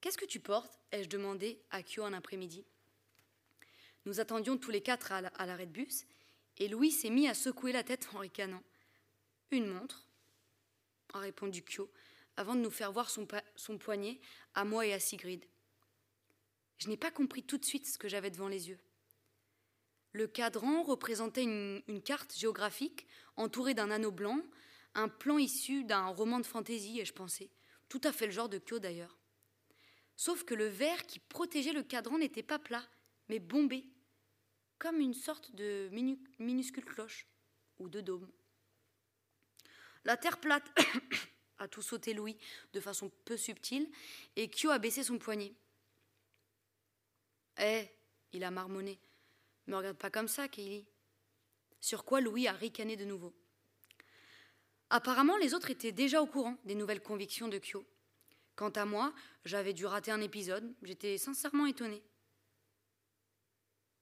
Qu'est-ce 0.00 0.18
que 0.18 0.24
tu 0.24 0.40
portes? 0.40 0.78
ai-je 0.90 1.08
demandé 1.08 1.62
à 1.70 1.82
Kyo 1.82 2.04
un 2.04 2.12
après-midi. 2.12 2.64
Nous 4.04 4.20
attendions 4.20 4.58
tous 4.58 4.70
les 4.70 4.80
quatre 4.80 5.12
à 5.12 5.46
l'arrêt 5.46 5.66
de 5.66 5.70
bus, 5.70 6.06
et 6.58 6.68
Louis 6.68 6.90
s'est 6.90 7.10
mis 7.10 7.28
à 7.28 7.34
secouer 7.34 7.72
la 7.72 7.84
tête 7.84 8.08
en 8.14 8.18
ricanant. 8.18 8.62
Une 9.50 9.66
montre, 9.66 10.06
a 11.14 11.20
répondu 11.20 11.62
Kyo, 11.62 11.90
avant 12.36 12.54
de 12.54 12.60
nous 12.60 12.70
faire 12.70 12.92
voir 12.92 13.10
son, 13.10 13.26
son 13.54 13.78
poignet 13.78 14.20
à 14.54 14.64
moi 14.64 14.86
et 14.86 14.92
à 14.92 15.00
Sigrid. 15.00 15.44
Je 16.82 16.88
n'ai 16.88 16.96
pas 16.96 17.12
compris 17.12 17.44
tout 17.44 17.58
de 17.58 17.64
suite 17.64 17.86
ce 17.86 17.96
que 17.96 18.08
j'avais 18.08 18.32
devant 18.32 18.48
les 18.48 18.68
yeux. 18.68 18.80
Le 20.10 20.26
cadran 20.26 20.82
représentait 20.82 21.44
une, 21.44 22.02
carte 22.02 22.36
géographique 22.36 23.06
entourée 23.36 23.72
d'un 23.72 23.92
anneau 23.92 24.10
blanc, 24.10 24.42
un 24.96 25.08
plan 25.08 25.38
issu 25.38 25.84
d'un 25.84 26.06
roman 26.06 26.40
de 26.40 26.46
fantaisie, 26.46 26.98
et 26.98 27.04
je 27.04 27.12
pensais, 27.12 27.50
tout 27.88 28.00
à 28.02 28.10
fait 28.10 28.26
le 28.26 28.32
genre 28.32 28.48
de 28.48 28.58
Kyo 28.58 28.80
d'ailleurs. 28.80 29.16
Sauf 30.16 30.42
que 30.42 30.56
le 30.56 30.66
verre 30.66 31.06
qui 31.06 31.20
protégeait 31.20 31.72
le 31.72 31.84
cadran 31.84 32.18
n'était 32.18 32.42
pas 32.42 32.58
plat, 32.58 32.84
mais 33.28 33.38
bombé, 33.38 33.84
comme 34.80 34.98
une 34.98 35.14
sorte 35.14 35.54
de 35.54 35.88
minuscule 36.40 36.84
cloche 36.84 37.28
ou 37.78 37.88
de 37.88 38.00
dôme. 38.00 38.28
La 40.04 40.16
terre 40.16 40.40
plate 40.40 40.66
a 41.58 41.68
tout 41.68 41.80
sauté 41.80 42.12
Louis 42.12 42.36
de 42.72 42.80
façon 42.80 43.12
peu 43.24 43.36
subtile, 43.36 43.88
et 44.34 44.50
Kyo 44.50 44.70
a 44.70 44.80
baissé 44.80 45.04
son 45.04 45.20
poignet. 45.20 45.54
Eh, 47.58 47.88
il 48.32 48.44
a 48.44 48.50
marmonné. 48.50 48.98
Me 49.66 49.76
regarde 49.76 49.96
pas 49.96 50.10
comme 50.10 50.28
ça, 50.28 50.48
Kaylee. 50.48 50.86
Sur 51.80 52.04
quoi 52.04 52.20
Louis 52.20 52.48
a 52.48 52.52
ricané 52.52 52.96
de 52.96 53.04
nouveau. 53.04 53.32
Apparemment, 54.90 55.36
les 55.38 55.54
autres 55.54 55.70
étaient 55.70 55.92
déjà 55.92 56.20
au 56.20 56.26
courant 56.26 56.58
des 56.64 56.74
nouvelles 56.74 57.02
convictions 57.02 57.48
de 57.48 57.58
Kyo. 57.58 57.84
Quant 58.56 58.70
à 58.70 58.84
moi, 58.84 59.14
j'avais 59.44 59.72
dû 59.72 59.86
rater 59.86 60.10
un 60.10 60.20
épisode, 60.20 60.74
j'étais 60.82 61.16
sincèrement 61.16 61.66
étonnée. 61.66 62.02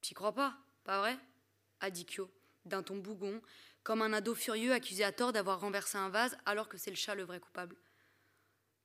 T'y 0.00 0.14
crois 0.14 0.34
pas, 0.34 0.58
pas 0.84 0.98
vrai? 0.98 1.18
A 1.80 1.90
dit 1.90 2.04
Kyo, 2.04 2.30
d'un 2.64 2.82
ton 2.82 2.96
bougon, 2.96 3.40
comme 3.82 4.02
un 4.02 4.12
ado 4.12 4.34
furieux 4.34 4.72
accusé 4.72 5.04
à 5.04 5.12
tort 5.12 5.32
d'avoir 5.32 5.60
renversé 5.60 5.96
un 5.96 6.08
vase 6.08 6.36
alors 6.44 6.68
que 6.68 6.76
c'est 6.76 6.90
le 6.90 6.96
chat 6.96 7.14
le 7.14 7.22
vrai 7.22 7.40
coupable. 7.40 7.76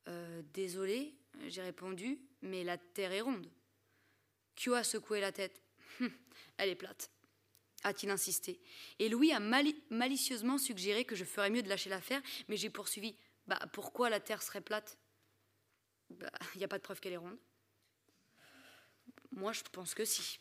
Euh, 0.08 0.42
désolé, 0.54 1.16
j'ai 1.48 1.62
répondu, 1.62 2.20
mais 2.42 2.64
la 2.64 2.78
terre 2.78 3.12
est 3.12 3.22
ronde. 3.22 3.50
Kyo 4.56 4.74
a 4.74 4.84
secoué 4.84 5.20
la 5.20 5.32
tête. 5.32 5.62
Hum, 6.00 6.12
elle 6.58 6.70
est 6.70 6.76
plate, 6.76 7.10
a-t-il 7.84 8.10
insisté. 8.10 8.60
Et 9.00 9.10
Louis 9.10 9.32
a 9.32 9.40
malicieusement 9.40 10.58
suggéré 10.58 11.06
que 11.06 11.16
je 11.16 11.24
ferais 11.24 11.50
mieux 11.50 11.64
de 11.64 11.70
lâcher 11.70 11.90
l'affaire, 11.90 12.22
mais 12.48 12.58
j'ai 12.58 12.70
poursuivi. 12.70 13.16
Bah, 13.48 13.60
pourquoi 13.74 14.10
la 14.10 14.20
terre 14.20 14.42
serait 14.42 14.62
plate? 14.62 14.98
Il 16.10 16.18
bah, 16.18 16.32
n'y 16.56 16.64
a 16.64 16.68
pas 16.68 16.78
de 16.78 16.84
preuve 16.84 17.00
qu'elle 17.00 17.14
est 17.14 17.18
ronde. 17.18 17.38
Moi, 19.32 19.52
je 19.52 19.62
pense 19.72 19.94
que 19.94 20.06
si. 20.06 20.40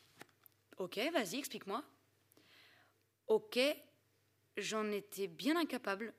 Ok, 0.78 0.98
vas-y, 1.12 1.36
explique-moi. 1.36 1.84
Ok, 3.26 3.58
j'en 4.56 4.90
étais 4.90 5.26
bien 5.26 5.56
incapable. 5.56 6.14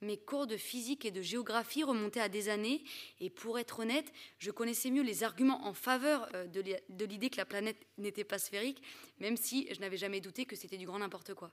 Mes 0.00 0.18
cours 0.18 0.46
de 0.46 0.56
physique 0.56 1.04
et 1.04 1.10
de 1.10 1.22
géographie 1.22 1.84
remontaient 1.84 2.20
à 2.20 2.28
des 2.28 2.48
années, 2.48 2.84
et 3.20 3.30
pour 3.30 3.58
être 3.58 3.80
honnête, 3.80 4.12
je 4.38 4.50
connaissais 4.50 4.90
mieux 4.90 5.02
les 5.02 5.22
arguments 5.22 5.66
en 5.66 5.72
faveur 5.72 6.28
euh, 6.34 6.46
de 6.46 7.04
l'idée 7.04 7.30
que 7.30 7.36
la 7.36 7.46
planète 7.46 7.86
n'était 7.96 8.24
pas 8.24 8.38
sphérique, 8.38 8.82
même 9.18 9.36
si 9.36 9.68
je 9.72 9.80
n'avais 9.80 9.96
jamais 9.96 10.20
douté 10.20 10.46
que 10.46 10.56
c'était 10.56 10.76
du 10.76 10.86
grand 10.86 10.98
n'importe 10.98 11.34
quoi. 11.34 11.52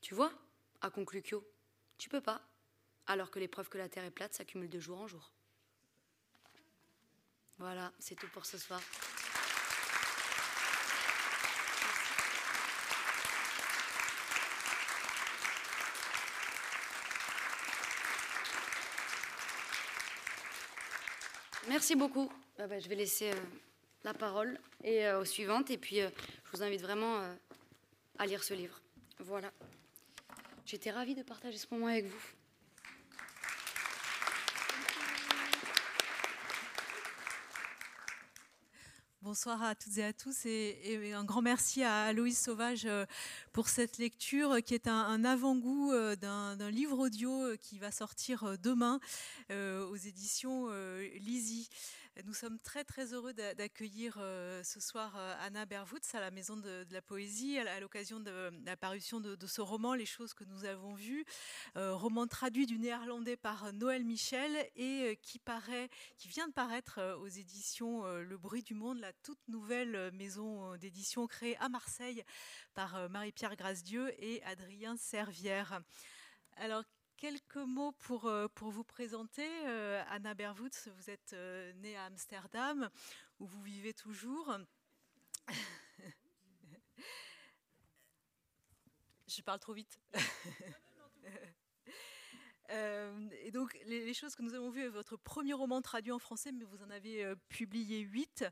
Tu 0.00 0.14
vois, 0.14 0.32
a 0.80 0.90
conclu 0.90 1.22
Kyo, 1.22 1.44
tu 1.98 2.08
peux 2.08 2.20
pas, 2.20 2.42
alors 3.06 3.30
que 3.30 3.38
les 3.38 3.48
preuves 3.48 3.68
que 3.68 3.78
la 3.78 3.88
Terre 3.88 4.04
est 4.04 4.10
plate 4.10 4.34
s'accumulent 4.34 4.70
de 4.70 4.80
jour 4.80 4.98
en 4.98 5.06
jour. 5.06 5.32
Voilà, 7.58 7.92
c'est 7.98 8.14
tout 8.14 8.28
pour 8.32 8.46
ce 8.46 8.56
soir. 8.56 8.80
Merci 21.70 21.94
beaucoup. 21.94 22.28
Ah 22.58 22.66
bah, 22.66 22.80
je 22.80 22.88
vais 22.88 22.96
laisser 22.96 23.30
euh, 23.30 23.34
la 24.02 24.12
parole 24.12 24.58
euh, 24.84 25.20
aux 25.20 25.24
suivantes 25.24 25.70
et 25.70 25.78
puis 25.78 26.00
euh, 26.00 26.10
je 26.44 26.50
vous 26.50 26.64
invite 26.64 26.82
vraiment 26.82 27.20
à 28.18 28.26
lire 28.26 28.42
ce 28.42 28.54
livre. 28.54 28.80
Voilà. 29.20 29.52
J'étais 30.66 30.90
ravie 30.90 31.14
de 31.14 31.22
partager 31.22 31.58
ce 31.58 31.68
moment 31.70 31.86
avec 31.86 32.06
vous. 32.06 32.39
Bonsoir 39.22 39.62
à 39.62 39.74
toutes 39.74 39.98
et 39.98 40.04
à 40.04 40.14
tous 40.14 40.46
et, 40.46 41.12
un 41.14 41.24
grand 41.24 41.42
merci 41.42 41.82
à 41.82 42.10
Loïs 42.14 42.42
Sauvage 42.42 42.88
pour 43.52 43.68
cette 43.68 43.98
lecture 43.98 44.62
qui 44.64 44.72
est 44.72 44.88
un, 44.88 45.24
avant-goût 45.26 45.92
d'un 46.16 46.70
livre 46.70 46.98
audio 46.98 47.54
qui 47.60 47.78
va 47.78 47.90
sortir 47.90 48.56
demain 48.62 48.98
aux 49.50 49.96
éditions 49.96 50.70
Lizzie. 51.18 51.68
Nous 52.24 52.34
sommes 52.34 52.58
très 52.58 52.84
très 52.84 53.14
heureux 53.14 53.32
d'accueillir 53.32 54.16
euh, 54.18 54.62
ce 54.62 54.80
soir 54.80 55.14
euh, 55.16 55.34
Anna 55.40 55.64
Berwoods 55.64 56.14
à 56.14 56.20
la 56.20 56.30
Maison 56.30 56.56
de, 56.56 56.84
la 56.90 57.00
Poésie 57.00 57.58
à 57.58 57.80
l'occasion 57.80 58.20
de, 58.20 58.50
la 58.64 58.76
parution 58.76 59.20
de, 59.20 59.36
ce 59.46 59.60
roman 59.60 59.94
Les 59.94 60.06
choses 60.06 60.34
que 60.34 60.44
nous 60.44 60.64
avons 60.64 60.94
vues, 60.94 61.24
euh, 61.76 61.94
roman 61.94 62.26
traduit 62.26 62.66
du 62.66 62.78
néerlandais 62.78 63.36
par 63.36 63.72
Noël 63.72 64.04
Michel 64.04 64.50
et 64.76 65.18
qui 65.22 65.38
paraît, 65.38 65.88
qui 66.18 66.28
vient 66.28 66.48
de 66.48 66.52
paraître 66.52 67.00
aux 67.20 67.28
éditions 67.28 68.04
Le 68.04 68.36
Bruit 68.36 68.62
du 68.62 68.74
Monde, 68.74 68.98
la 68.98 69.12
toute 69.12 69.46
nouvelle 69.48 70.10
maison 70.12 70.76
d'édition 70.76 71.26
créée 71.26 71.56
à 71.58 71.68
Marseille 71.68 72.24
par 72.74 73.08
Marie-Pierre 73.08 73.56
Grasdieu 73.56 74.12
et 74.18 74.42
Adrien 74.44 74.96
Servière. 74.96 75.80
Alors, 76.56 76.84
quelques 77.20 77.56
mots 77.56 77.92
pour, 77.92 78.26
euh, 78.26 78.48
vous 78.56 78.82
présenter. 78.82 79.46
Euh, 79.66 80.02
Anna 80.08 80.34
Berwoods, 80.34 80.88
vous 80.96 81.10
êtes 81.10 81.34
euh, 81.34 81.72
née 81.74 81.94
à 81.96 82.06
Amsterdam, 82.06 82.90
où 83.38 83.46
vous 83.46 83.62
vivez 83.62 83.92
toujours. 83.92 84.56
Je 89.28 89.42
parle 89.42 89.60
trop 89.60 89.74
vite. 89.74 90.00
et 92.70 93.50
donc, 93.52 93.78
les, 93.84 94.14
choses 94.14 94.34
que 94.34 94.42
nous 94.42 94.54
avons 94.54 94.70
vues, 94.70 94.88
votre 94.88 95.16
premier 95.18 95.52
roman 95.52 95.82
traduit 95.82 96.12
en 96.12 96.18
français, 96.18 96.52
mais 96.52 96.64
vous 96.64 96.82
en 96.82 96.88
avez 96.90 97.34
publié 97.48 97.98
huit, 98.00 98.44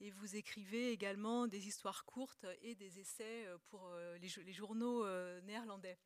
et 0.00 0.10
vous 0.10 0.34
écrivez 0.34 0.90
également 0.90 1.46
des 1.46 1.68
histoires 1.68 2.04
courtes 2.04 2.44
et 2.62 2.74
des 2.74 2.98
essais 2.98 3.46
pour 3.68 3.94
les, 4.20 4.52
journaux 4.52 5.06
néerlandais. 5.42 5.96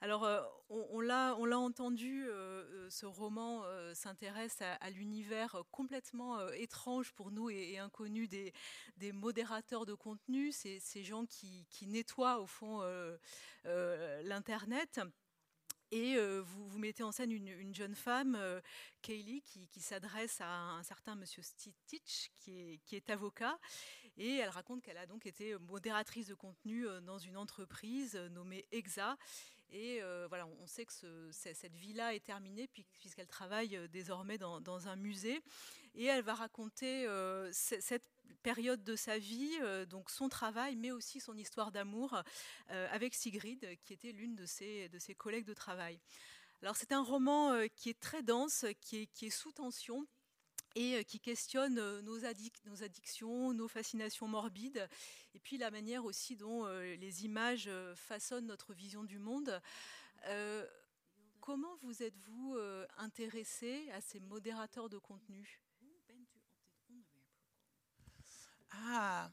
Alors, 0.00 0.24
euh, 0.24 0.40
on, 0.70 1.00
l'a, 1.00 1.34
entendu, 1.34 2.24
euh, 2.28 2.30
euh, 2.30 2.90
ce 2.90 3.04
roman 3.04 3.64
s'intéresse 3.94 4.58
à, 4.60 4.90
l'univers 4.90 5.64
complètement 5.72 6.48
étrange 6.50 7.12
pour 7.12 7.32
nous 7.32 7.50
et, 7.50 7.78
inconnu 7.78 8.28
des, 8.28 8.52
modérateurs 9.12 9.86
de 9.86 9.94
contenu, 9.94 10.52
ces, 10.52 10.80
gens 11.02 11.26
qui, 11.26 11.66
nettoient 11.86 12.38
au 12.38 12.46
fond 12.46 12.82
l'Internet. 13.64 15.00
Et 15.90 16.16
vous, 16.42 16.78
mettez 16.78 17.02
en 17.02 17.10
scène 17.10 17.32
une, 17.32 17.74
jeune 17.74 17.96
femme, 17.96 18.38
Kaylee, 19.02 19.42
qui, 19.42 19.80
s'adresse 19.80 20.40
à 20.40 20.48
un, 20.48 20.82
certain 20.84 21.16
monsieur 21.16 21.42
Stitch, 21.42 22.30
qui 22.38 22.80
qui 22.84 22.94
est 22.94 23.10
avocat. 23.10 23.58
Et 24.16 24.36
elle 24.36 24.50
raconte 24.50 24.82
qu'elle 24.82 24.98
a 24.98 25.06
donc 25.06 25.26
été 25.26 25.56
modératrice 25.58 26.26
de 26.26 26.34
contenu 26.34 26.86
dans 27.02 27.18
une 27.18 27.36
entreprise 27.36 28.16
nommée 28.16 28.66
EXA 28.70 29.16
et 29.70 30.02
euh, 30.02 30.26
voilà, 30.28 30.46
on 30.46 30.66
sait 30.66 30.86
que 30.86 30.92
cette 31.32 31.74
vie-là 31.74 32.14
est 32.14 32.24
terminée 32.24 32.68
puisqu'elle 32.98 33.26
travaille 33.26 33.76
euh, 33.76 33.88
désormais 33.88 34.38
dans, 34.38 34.88
un 34.88 34.96
musée. 34.96 35.42
Et 35.94 36.04
elle 36.04 36.22
va 36.22 36.34
raconter 36.34 37.06
euh, 37.06 37.50
cette 37.52 38.08
période 38.42 38.82
de 38.84 38.96
sa 38.96 39.18
vie, 39.18 39.58
donc 39.90 40.10
son 40.10 40.28
travail, 40.28 40.76
mais 40.76 40.92
aussi 40.92 41.18
son 41.18 41.36
histoire 41.36 41.72
d'amour 41.72 42.22
avec 42.68 43.14
Sigrid, 43.14 43.66
qui 43.82 43.92
était 43.92 44.12
l'une 44.12 44.36
de 44.36 44.46
ses, 44.46 44.88
de 44.90 44.98
ses 44.98 45.14
collègues 45.14 45.44
de 45.44 45.54
travail. 45.54 45.98
Alors 46.62 46.76
c'est 46.76 46.92
un 46.92 47.02
roman 47.02 47.52
qui 47.74 47.90
est 47.90 47.98
très 47.98 48.22
dense, 48.22 48.64
qui 48.80 48.98
est, 48.98 49.06
qui 49.06 49.26
est 49.26 49.30
sous 49.30 49.50
tension 49.50 50.06
et 50.74 50.96
euh, 50.96 51.02
qui 51.02 51.20
questionne 51.20 51.78
euh, 51.78 52.02
nos, 52.02 52.24
addictions, 52.24 53.52
nos 53.52 53.68
fascinations 53.68 54.28
morbides, 54.28 54.88
et 55.34 55.38
puis 55.38 55.58
la 55.58 55.70
manière 55.70 56.04
aussi 56.04 56.36
dont 56.36 56.66
euh, 56.66 56.96
les 56.96 57.24
images 57.24 57.70
façonnent 57.94 58.46
notre 58.46 58.74
vision 58.74 59.04
du 59.04 59.18
monde. 59.18 59.60
comment 61.40 61.76
vous 61.82 62.02
êtes-vous 62.02 62.58
intéressé 62.98 63.88
à 63.92 64.00
ces 64.00 64.20
modérateurs 64.20 64.88
de 64.88 64.98
contenu? 64.98 65.60
Ah, 68.70 69.30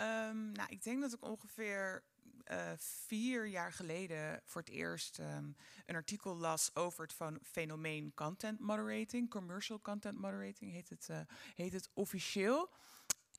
um, 0.00 0.52
nou, 0.52 0.66
ik 0.68 0.82
denk 0.82 1.00
dat 1.00 1.12
ik 1.12 1.22
ongeveer 1.22 2.02
uh, 2.50 2.72
vier 2.76 3.46
jaar 3.46 3.72
geleden 3.72 4.40
voor 4.44 4.60
het 4.60 4.70
eerst 4.70 5.18
um, 5.18 5.56
een 5.86 5.94
artikel 5.94 6.36
las 6.36 6.74
over 6.74 7.02
het 7.02 7.38
fenomeen 7.42 8.12
content 8.14 8.60
moderating. 8.60 9.30
Commercial 9.30 9.80
content 9.80 10.18
moderating 10.18 10.72
heet 10.72 10.88
het, 10.88 11.08
uh, 11.10 11.18
heet 11.54 11.72
het 11.72 11.90
officieel. 11.94 12.70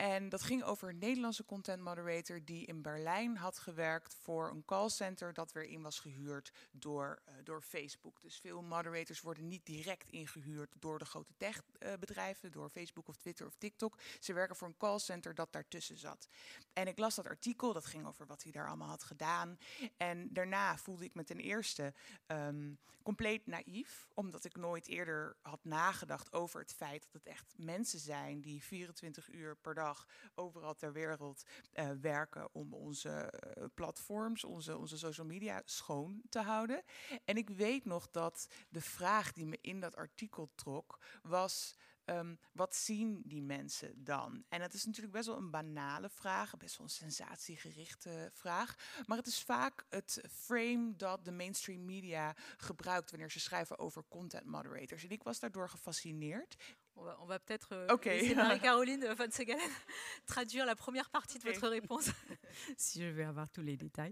En 0.01 0.29
dat 0.29 0.41
ging 0.41 0.63
over 0.63 0.89
een 0.89 0.97
Nederlandse 0.97 1.45
content 1.45 1.81
moderator 1.81 2.45
die 2.45 2.65
in 2.65 2.81
Berlijn 2.81 3.38
had 3.38 3.59
gewerkt 3.59 4.15
voor 4.21 4.49
een 4.49 4.65
callcenter 4.65 5.33
dat 5.33 5.51
weer 5.51 5.63
in 5.63 5.81
was 5.81 5.99
gehuurd 5.99 6.51
door, 6.71 7.21
uh, 7.27 7.33
door 7.43 7.62
Facebook. 7.62 8.21
Dus 8.21 8.38
veel 8.38 8.62
moderators 8.62 9.21
worden 9.21 9.47
niet 9.47 9.65
direct 9.65 10.09
ingehuurd 10.09 10.75
door 10.79 10.99
de 10.99 11.05
grote 11.05 11.33
techbedrijven, 11.38 12.47
uh, 12.47 12.53
door 12.53 12.69
Facebook 12.69 13.07
of 13.07 13.17
Twitter 13.17 13.45
of 13.45 13.55
TikTok. 13.57 13.99
Ze 14.19 14.33
werken 14.33 14.55
voor 14.55 14.67
een 14.67 14.77
callcenter 14.77 15.35
dat 15.35 15.53
daartussen 15.53 15.97
zat. 15.97 16.27
En 16.73 16.88
ik 16.88 16.97
las 16.97 17.15
dat 17.15 17.27
artikel, 17.27 17.73
dat 17.73 17.85
ging 17.85 18.05
over 18.05 18.25
wat 18.25 18.43
hij 18.43 18.51
daar 18.51 18.67
allemaal 18.67 18.89
had 18.89 19.03
gedaan. 19.03 19.57
En 19.97 20.33
daarna 20.33 20.77
voelde 20.77 21.05
ik 21.05 21.15
me 21.15 21.23
ten 21.23 21.39
eerste 21.39 21.93
um, 22.27 22.79
compleet 23.03 23.47
naïef, 23.47 24.07
omdat 24.13 24.45
ik 24.45 24.55
nooit 24.55 24.88
eerder 24.88 25.35
had 25.41 25.59
nagedacht 25.63 26.33
over 26.33 26.59
het 26.59 26.73
feit 26.73 27.01
dat 27.01 27.13
het 27.13 27.25
echt 27.33 27.53
mensen 27.57 27.99
zijn 27.99 28.41
die 28.41 28.63
24 28.63 29.29
uur 29.29 29.55
per 29.55 29.73
dag 29.73 29.88
overal 30.36 30.75
ter 30.75 30.93
wereld 30.93 31.43
uh, 31.73 31.89
werken 32.02 32.49
om 32.54 32.73
onze 32.73 33.34
uh, 33.58 33.63
platforms, 33.73 34.43
onze, 34.43 34.78
onze 34.78 34.97
social 34.97 35.28
media 35.28 35.62
schoon 35.65 36.21
te 36.30 36.39
houden. 36.39 36.84
En 37.25 37.38
ik 37.38 37.49
weet 37.49 37.86
nog 37.86 38.10
dat 38.12 38.47
de 38.69 38.82
vraag 38.82 39.34
die 39.34 39.45
me 39.45 39.58
in 39.62 39.80
dat 39.80 39.95
artikel 39.95 40.52
trok 40.56 40.99
was. 41.21 41.75
Um, 42.06 42.39
wat 42.52 42.75
zien 42.75 43.21
die 43.25 43.41
mensen 43.41 44.04
dan? 44.04 44.43
En 44.49 44.62
het 44.62 44.73
is 44.73 44.86
natuurlijk 44.86 45.13
best 45.13 45.28
wel 45.28 45.38
een 45.38 45.52
banale 45.52 46.10
vraag, 46.10 46.58
best 46.58 46.78
wel 46.78 46.86
een 46.86 46.93
sensatiegerichte 46.93 48.30
vraag. 48.34 48.75
Maar 49.06 49.17
het 49.17 49.28
is 49.28 49.43
vaak 49.43 49.86
het 49.89 50.23
frame 50.32 50.95
dat 50.95 51.25
de 51.25 51.32
mainstream 51.32 51.86
media 51.86 52.36
gebruikt 52.58 53.12
wanneer 53.12 53.32
ze 53.32 53.39
schrijven 53.39 53.80
over 53.80 54.04
content 54.08 54.45
moderators. 54.45 55.04
En 55.04 55.10
ik 55.10 55.23
was 55.23 55.39
daardoor 55.39 55.69
gefascineerd. 55.69 56.56
On 56.99 57.03
va, 57.03 57.17
va 57.27 57.39
peut-être 57.39 57.69
euh, 57.73 57.88
okay. 57.89 58.21
laisser 58.21 58.35
Marie-Caroline 58.35 59.05
von 59.17 59.31
Segalen 59.31 59.62
traduire 60.25 60.65
la 60.65 60.75
première 60.75 61.09
partie 61.09 61.39
de 61.39 61.43
votre 61.43 61.67
réponse. 61.67 62.09
si 62.77 63.01
je 63.01 63.07
vais 63.07 63.23
avoir 63.23 63.49
tous 63.49 63.62
les 63.62 63.77
détails. 63.77 64.12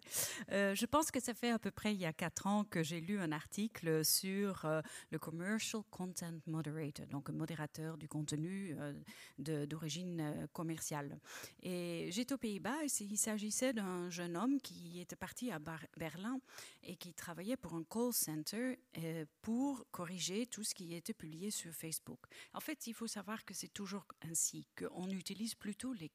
Euh, 0.52 0.74
je 0.74 0.86
pense 0.86 1.12
que 1.12 1.20
ça 1.20 1.34
fait 1.34 1.52
à 1.52 1.60
peu 1.60 1.72
près 1.72 1.94
il 1.94 2.00
y 2.00 2.06
a 2.06 2.14
quatre 2.14 2.48
ans 2.48 2.64
que 2.64 2.84
j'ai 2.84 3.02
lu 3.02 3.20
un 3.20 3.32
article 3.32 4.06
sur 4.06 4.66
euh, 4.66 4.82
le 5.12 5.20
Commercial 5.20 5.84
Content 5.92 6.40
Moderator, 6.46 7.06
donc 7.08 7.30
modérateur 7.30 7.98
du 7.98 8.08
contenu 8.08 8.76
euh, 8.80 9.66
d'origine 9.68 10.20
euh, 10.22 10.48
commerciale. 10.52 11.20
Et 11.62 12.10
j'étais 12.12 12.34
aux 12.34 12.38
Pays-Bas 12.38 12.84
et 12.84 13.04
il 13.04 13.18
s'agissait 13.18 13.72
d'un 13.72 14.10
jeune 14.10 14.36
homme 14.36 14.60
qui 14.60 15.00
était 15.00 15.16
parti 15.16 15.52
à 15.52 15.60
Bar 15.60 15.80
Berlin 15.96 16.40
et 16.84 16.96
qui 16.96 17.14
travaillait 17.14 17.58
pour 17.58 17.76
un 17.76 17.84
call 17.84 18.14
center 18.14 18.80
euh, 18.98 19.26
pour 19.42 19.86
corriger 19.92 20.48
tout 20.48 20.64
ce 20.64 20.74
qui 20.74 20.96
était 20.96 21.14
publié 21.14 21.52
sur 21.52 21.72
Facebook. 21.72 22.20
En 22.54 22.60
fait, 22.60 22.77
il 22.86 22.94
faut 22.94 23.08
savoir 23.08 23.44
que 23.46 23.54
c'est 23.54 23.74
toujours 23.74 24.06
ainsi, 24.22 24.68
qu'on 24.78 25.10
utilise 25.10 25.56
plutôt 25.56 25.94
les, 25.94 26.12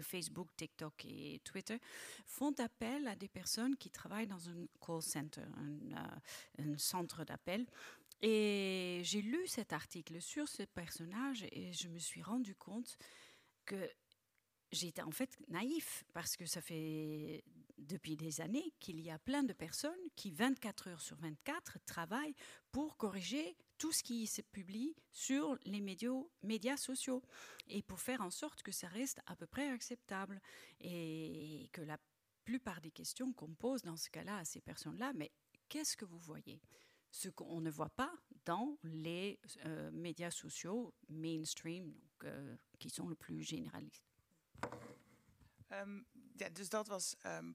Facebook, 0.00 0.48
TikTok 0.56 1.04
et 1.04 1.40
Twitter 1.44 1.78
font 2.24 2.54
appel 2.58 3.08
à 3.08 3.16
des 3.16 3.28
personnes 3.28 3.76
qui 3.76 3.90
travaillent 3.90 4.28
dans 4.28 4.48
un 4.48 4.66
call 4.80 5.02
center, 5.02 5.42
un, 5.56 5.96
euh, 5.96 6.74
un 6.74 6.78
centre 6.78 7.24
d'appel. 7.24 7.66
Et 8.22 9.00
j'ai 9.04 9.20
lu 9.20 9.46
cet 9.46 9.72
article 9.72 10.22
sur 10.22 10.48
ce 10.48 10.62
personnage 10.62 11.44
et 11.52 11.72
je 11.72 11.88
me 11.88 11.98
suis 11.98 12.22
rendu 12.22 12.54
compte 12.54 12.96
que 13.64 13.90
j'étais 14.72 15.02
en 15.02 15.10
fait 15.10 15.36
naïf 15.48 16.04
parce 16.12 16.36
que 16.36 16.46
ça 16.46 16.60
fait 16.60 17.44
depuis 17.78 18.16
des 18.16 18.40
années 18.40 18.72
qu'il 18.80 19.00
y 19.00 19.10
a 19.10 19.18
plein 19.18 19.42
de 19.42 19.52
personnes 19.52 19.92
qui, 20.14 20.30
24 20.30 20.88
heures 20.88 21.00
sur 21.00 21.16
24, 21.18 21.78
travaillent 21.84 22.34
pour 22.72 22.96
corriger 22.96 23.56
tout 23.78 23.92
ce 23.92 24.02
qui 24.02 24.26
se 24.26 24.42
publie 24.42 24.94
sur 25.10 25.58
les 25.64 25.80
médias, 25.80 26.76
sociaux. 26.76 27.22
Et 27.68 27.82
pour 27.82 28.00
faire 28.00 28.20
en 28.20 28.30
sorte 28.30 28.62
que 28.62 28.72
ça 28.72 28.88
reste 28.88 29.20
à 29.26 29.36
peu 29.36 29.46
près 29.46 29.68
acceptable. 29.68 30.40
Et 30.80 31.68
que 31.72 31.82
la 31.82 31.98
plupart 32.44 32.80
des 32.80 32.90
questions 32.90 33.32
qu'on 33.32 33.54
pose 33.54 33.82
dans 33.82 33.96
ce 33.96 34.08
cas-là 34.10 34.38
à 34.38 34.44
ces 34.44 34.60
personnes-là, 34.60 35.12
mais 35.14 35.32
qu'est-ce 35.68 35.96
que 35.96 36.04
vous 36.04 36.18
voyez? 36.18 36.62
Ce 37.10 37.28
qu'on 37.28 37.60
ne 37.60 37.70
voit 37.70 37.90
pas 37.90 38.12
dans 38.44 38.78
les 38.82 39.40
euh, 39.64 39.90
médias 39.90 40.30
sociaux 40.30 40.94
mainstream, 41.08 41.94
euh, 42.24 42.56
qui 42.78 42.90
sont 42.90 43.08
le 43.08 43.16
plus 43.16 43.42
généralistes. 43.42 44.04
Um, 45.70 46.06
ja, 46.36 46.48
dus 46.50 46.68
dat 46.68 46.88
was 46.88 47.16
um, 47.24 47.54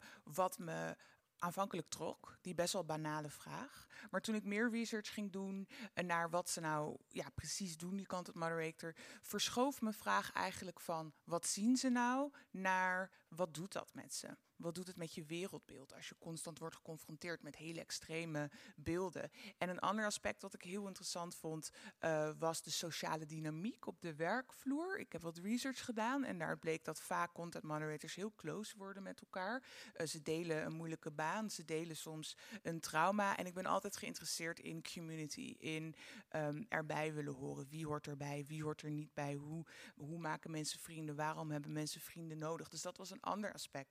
me 0.60 0.96
aanvankelijk 1.42 1.90
trok, 1.90 2.38
die 2.42 2.54
best 2.54 2.74
wel 2.74 2.86
banale 2.86 3.30
vraag. 3.30 3.88
Maar 4.12 4.22
toen 4.22 4.36
ik 4.36 4.44
meer 4.44 4.70
research 4.70 5.14
ging 5.14 5.32
doen 5.32 5.68
naar 5.94 6.30
wat 6.30 6.50
ze 6.50 6.60
nou 6.60 6.98
ja, 7.08 7.30
precies 7.36 7.78
doen, 7.78 7.96
die 7.96 8.06
content 8.06 8.36
moderator, 8.36 8.96
verschoof 9.22 9.82
mijn 9.82 9.94
vraag 9.94 10.32
eigenlijk 10.32 10.80
van 10.80 11.14
wat 11.24 11.46
zien 11.46 11.78
ze 11.78 11.90
nou 11.90 12.32
naar 12.52 13.12
wat 13.36 13.54
doet 13.54 13.74
dat 13.74 13.94
met 13.94 14.14
ze? 14.14 14.38
Wat 14.56 14.76
doet 14.76 14.88
het 14.88 14.96
met 14.96 15.14
je 15.14 15.24
wereldbeeld 15.24 15.94
als 15.94 16.10
je 16.10 16.16
constant 16.20 16.60
wordt 16.60 16.76
geconfronteerd 16.76 17.42
met 17.42 17.56
hele 17.56 17.80
extreme 17.80 18.50
beelden? 18.76 19.32
En 19.58 19.70
een 19.70 19.80
ander 19.80 20.06
aspect 20.06 20.42
wat 20.42 20.54
ik 20.54 20.62
heel 20.62 20.88
interessant 20.88 21.36
vond, 21.36 21.72
uh, 22.00 22.30
was 22.40 22.62
de 22.62 22.70
sociale 22.70 23.26
dynamiek 23.26 23.88
op 23.88 24.02
de 24.02 24.16
werkvloer. 24.16 25.00
Ik 25.00 25.12
heb 25.12 25.22
wat 25.22 25.38
research 25.38 25.86
gedaan 25.86 26.24
en 26.24 26.38
daar 26.38 26.58
bleek 26.58 26.86
dat 26.86 27.02
vaak 27.02 27.34
content 27.34 27.64
moderators 27.64 28.16
heel 28.16 28.34
close 28.36 28.78
worden 28.78 29.04
met 29.04 29.22
elkaar. 29.22 29.64
Uh, 29.96 30.08
ze 30.08 30.22
delen 30.22 30.66
een 30.66 30.74
moeilijke 30.74 31.12
baan, 31.12 31.50
ze 31.50 31.66
delen 31.66 31.96
soms 31.96 32.38
een 32.62 32.80
trauma. 32.80 33.38
En 33.38 33.46
ik 33.46 33.54
ben 33.54 33.66
altijd 33.66 33.98
geïnteresseerd 33.98 34.60
in 34.60 34.84
community, 34.94 35.56
in 35.58 35.96
um, 36.36 36.66
erbij 36.70 37.14
willen 37.14 37.34
horen. 37.34 37.68
Wie 37.70 37.86
hoort 37.86 38.08
erbij, 38.08 38.46
wie 38.48 38.64
hoort 38.64 38.82
er 38.82 38.92
niet 38.92 39.14
bij? 39.14 39.34
Hoe, 39.34 39.66
hoe 39.96 40.20
maken 40.20 40.52
mensen 40.52 40.80
vrienden? 40.80 41.16
Waarom 41.16 41.52
hebben 41.52 41.72
mensen 41.72 42.02
vrienden 42.02 42.38
nodig? 42.38 42.70
Dus 42.70 42.82
dat 42.82 42.98
was 42.98 43.10
een 43.10 43.21
aspect 43.24 43.88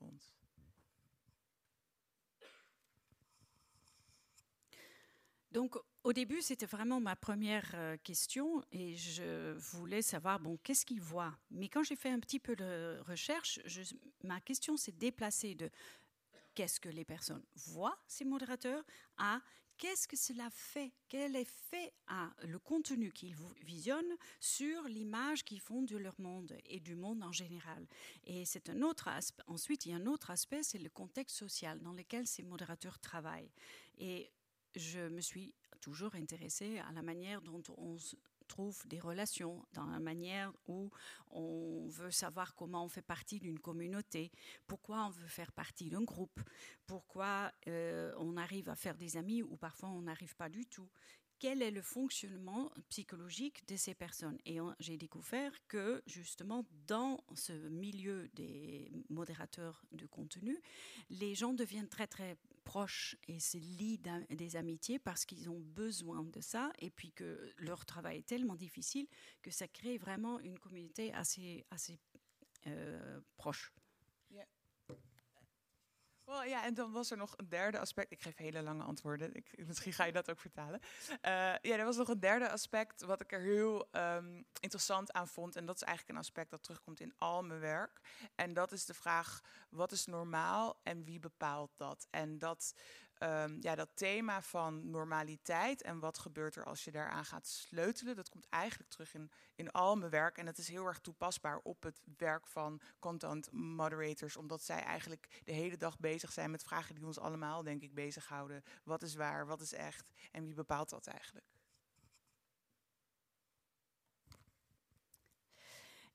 vond. 0.00 0.12
Donc, 5.56 5.76
au 6.04 6.12
début, 6.12 6.42
c'était 6.42 6.66
vraiment 6.66 7.00
ma 7.00 7.16
première 7.16 7.70
euh, 7.74 7.96
question 8.04 8.62
et 8.72 8.94
je 8.94 9.54
voulais 9.54 10.02
savoir, 10.02 10.38
bon, 10.38 10.58
qu'est-ce 10.62 10.84
qu'ils 10.84 11.00
voient 11.00 11.34
Mais 11.50 11.68
quand 11.68 11.82
j'ai 11.82 11.96
fait 11.96 12.10
un 12.10 12.20
petit 12.20 12.38
peu 12.38 12.54
de 12.54 13.00
recherche, 13.06 13.58
ma 14.22 14.38
question 14.40 14.76
s'est 14.76 14.92
déplacée 14.92 15.54
de 15.54 15.70
qu'est-ce 16.54 16.78
que 16.78 16.90
les 16.90 17.06
personnes 17.06 17.42
voient, 17.54 17.98
ces 18.06 18.26
modérateurs, 18.26 18.84
à 19.16 19.40
qu'est-ce 19.78 20.08
que 20.08 20.16
cela 20.16 20.48
fait? 20.50 20.92
Quel 21.08 21.36
effet 21.36 21.92
a 22.06 22.30
le 22.44 22.58
contenu 22.58 23.12
qu'ils 23.12 23.36
visionnent 23.62 24.16
sur 24.40 24.82
l'image 24.84 25.44
qu'ils 25.44 25.60
font 25.60 25.82
de 25.82 25.96
leur 25.96 26.18
monde 26.20 26.56
et 26.66 26.80
du 26.80 26.96
monde 26.96 27.22
en 27.22 27.32
général? 27.32 27.86
Et 28.24 28.44
c'est 28.44 28.68
un 28.68 28.82
autre 28.82 29.08
aspect. 29.08 29.42
Ensuite, 29.46 29.86
il 29.86 29.90
y 29.90 29.94
a 29.94 29.96
un 29.96 30.06
autre 30.06 30.30
aspect, 30.30 30.62
c'est 30.62 30.78
le 30.78 30.90
contexte 30.90 31.36
social 31.36 31.80
dans 31.80 31.92
lequel 31.92 32.26
ces 32.26 32.42
modérateurs 32.42 32.98
travaillent. 32.98 33.52
Et 33.98 34.30
je 34.74 35.08
me 35.08 35.20
suis 35.20 35.54
toujours 35.80 36.14
intéressée 36.14 36.78
à 36.78 36.92
la 36.92 37.02
manière 37.02 37.40
dont 37.42 37.62
on 37.76 37.96
trouve 38.46 38.86
des 38.86 38.98
relations, 38.98 39.64
dans 39.72 39.86
la 39.86 39.98
manière 39.98 40.52
où 40.66 40.90
on 41.30 41.86
veut 41.88 42.10
savoir 42.10 42.54
comment 42.54 42.84
on 42.84 42.88
fait 42.88 43.02
partie 43.02 43.38
d'une 43.38 43.58
communauté, 43.58 44.30
pourquoi 44.66 45.06
on 45.06 45.10
veut 45.10 45.28
faire 45.28 45.52
partie 45.52 45.90
d'un 45.90 46.02
groupe, 46.02 46.40
pourquoi 46.86 47.52
euh, 47.68 48.12
on 48.18 48.36
arrive 48.36 48.68
à 48.68 48.76
faire 48.76 48.96
des 48.96 49.16
amis 49.16 49.42
ou 49.42 49.56
parfois 49.56 49.90
on 49.90 50.02
n'arrive 50.02 50.36
pas 50.36 50.48
du 50.48 50.66
tout. 50.66 50.88
Quel 51.38 51.60
est 51.60 51.70
le 51.70 51.82
fonctionnement 51.82 52.72
psychologique 52.88 53.66
de 53.68 53.76
ces 53.76 53.94
personnes? 53.94 54.38
Et 54.46 54.58
j'ai 54.80 54.96
découvert 54.96 55.52
que 55.68 56.02
justement 56.06 56.64
dans 56.86 57.22
ce 57.34 57.52
milieu 57.52 58.28
des 58.28 58.90
modérateurs 59.10 59.84
de 59.92 60.06
contenu, 60.06 60.58
les 61.10 61.34
gens 61.34 61.52
deviennent 61.52 61.88
très 61.88 62.06
très 62.06 62.38
proches 62.66 63.16
et 63.28 63.38
se 63.38 63.56
lient 63.56 64.00
des 64.28 64.56
amitiés 64.56 64.98
parce 64.98 65.24
qu'ils 65.24 65.48
ont 65.48 65.60
besoin 65.60 66.24
de 66.24 66.40
ça 66.40 66.72
et 66.80 66.90
puis 66.90 67.12
que 67.12 67.52
leur 67.58 67.86
travail 67.86 68.18
est 68.18 68.26
tellement 68.26 68.56
difficile 68.56 69.06
que 69.40 69.52
ça 69.52 69.68
crée 69.68 69.96
vraiment 69.96 70.40
une 70.40 70.58
communauté 70.58 71.14
assez, 71.14 71.64
assez 71.70 71.98
euh, 72.66 73.20
proche. 73.36 73.72
Well, 76.26 76.48
ja, 76.48 76.64
en 76.64 76.74
dan 76.74 76.92
was 76.92 77.10
er 77.10 77.16
nog 77.16 77.34
een 77.36 77.48
derde 77.48 77.78
aspect. 77.78 78.10
Ik 78.10 78.22
geef 78.22 78.36
hele 78.36 78.62
lange 78.62 78.82
antwoorden. 78.82 79.34
Ik, 79.34 79.66
misschien 79.66 79.92
ga 79.92 80.04
je 80.04 80.12
dat 80.12 80.30
ook 80.30 80.40
vertalen. 80.40 80.80
Uh, 81.08 81.10
ja, 81.62 81.76
er 81.76 81.84
was 81.84 81.96
nog 81.96 82.08
een 82.08 82.20
derde 82.20 82.50
aspect 82.50 83.02
wat 83.02 83.20
ik 83.20 83.32
er 83.32 83.40
heel 83.40 83.88
um, 83.92 84.46
interessant 84.60 85.12
aan 85.12 85.28
vond. 85.28 85.56
En 85.56 85.66
dat 85.66 85.74
is 85.74 85.82
eigenlijk 85.82 86.18
een 86.18 86.24
aspect 86.24 86.50
dat 86.50 86.62
terugkomt 86.62 87.00
in 87.00 87.14
al 87.18 87.42
mijn 87.42 87.60
werk. 87.60 88.00
En 88.34 88.54
dat 88.54 88.72
is 88.72 88.84
de 88.84 88.94
vraag: 88.94 89.40
wat 89.70 89.92
is 89.92 90.06
normaal 90.06 90.80
en 90.82 91.04
wie 91.04 91.18
bepaalt 91.18 91.70
dat? 91.76 92.06
En 92.10 92.38
dat 92.38 92.74
um, 93.18 93.56
ja, 93.60 93.74
dat 93.74 93.90
thema 93.94 94.42
van 94.42 94.90
normaliteit 94.90 95.82
en 95.82 95.98
wat 95.98 96.18
gebeurt 96.18 96.56
er 96.56 96.64
als 96.64 96.84
je 96.84 96.90
daaraan 96.90 97.24
gaat 97.24 97.46
sleutelen, 97.46 98.16
dat 98.16 98.28
komt 98.28 98.46
eigenlijk 98.48 98.90
terug 98.90 99.14
in, 99.14 99.30
in 99.54 99.70
al 99.70 99.96
mijn 99.96 100.10
werk. 100.10 100.38
En 100.38 100.44
dat 100.44 100.58
is 100.58 100.68
heel 100.68 100.86
erg 100.86 100.98
toepasbaar 100.98 101.58
op 101.58 101.82
het 101.82 102.02
werk 102.16 102.46
van 102.46 102.80
content 102.98 103.52
moderators, 103.52 104.36
omdat 104.36 104.62
zij 104.62 104.82
eigenlijk 104.82 105.42
de 105.44 105.52
hele 105.52 105.76
dag 105.76 105.98
bezig 105.98 106.32
zijn 106.32 106.50
met 106.50 106.62
vragen 106.62 106.94
die 106.94 107.06
ons 107.06 107.18
allemaal, 107.18 107.62
denk 107.62 107.82
ik, 107.82 107.94
bezighouden. 107.94 108.62
Wat 108.84 109.02
is 109.02 109.14
waar, 109.14 109.46
wat 109.46 109.60
is 109.60 109.72
echt 109.72 110.12
en 110.32 110.44
wie 110.44 110.54
bepaalt 110.54 110.90
dat 110.90 111.06
eigenlijk? 111.06 111.55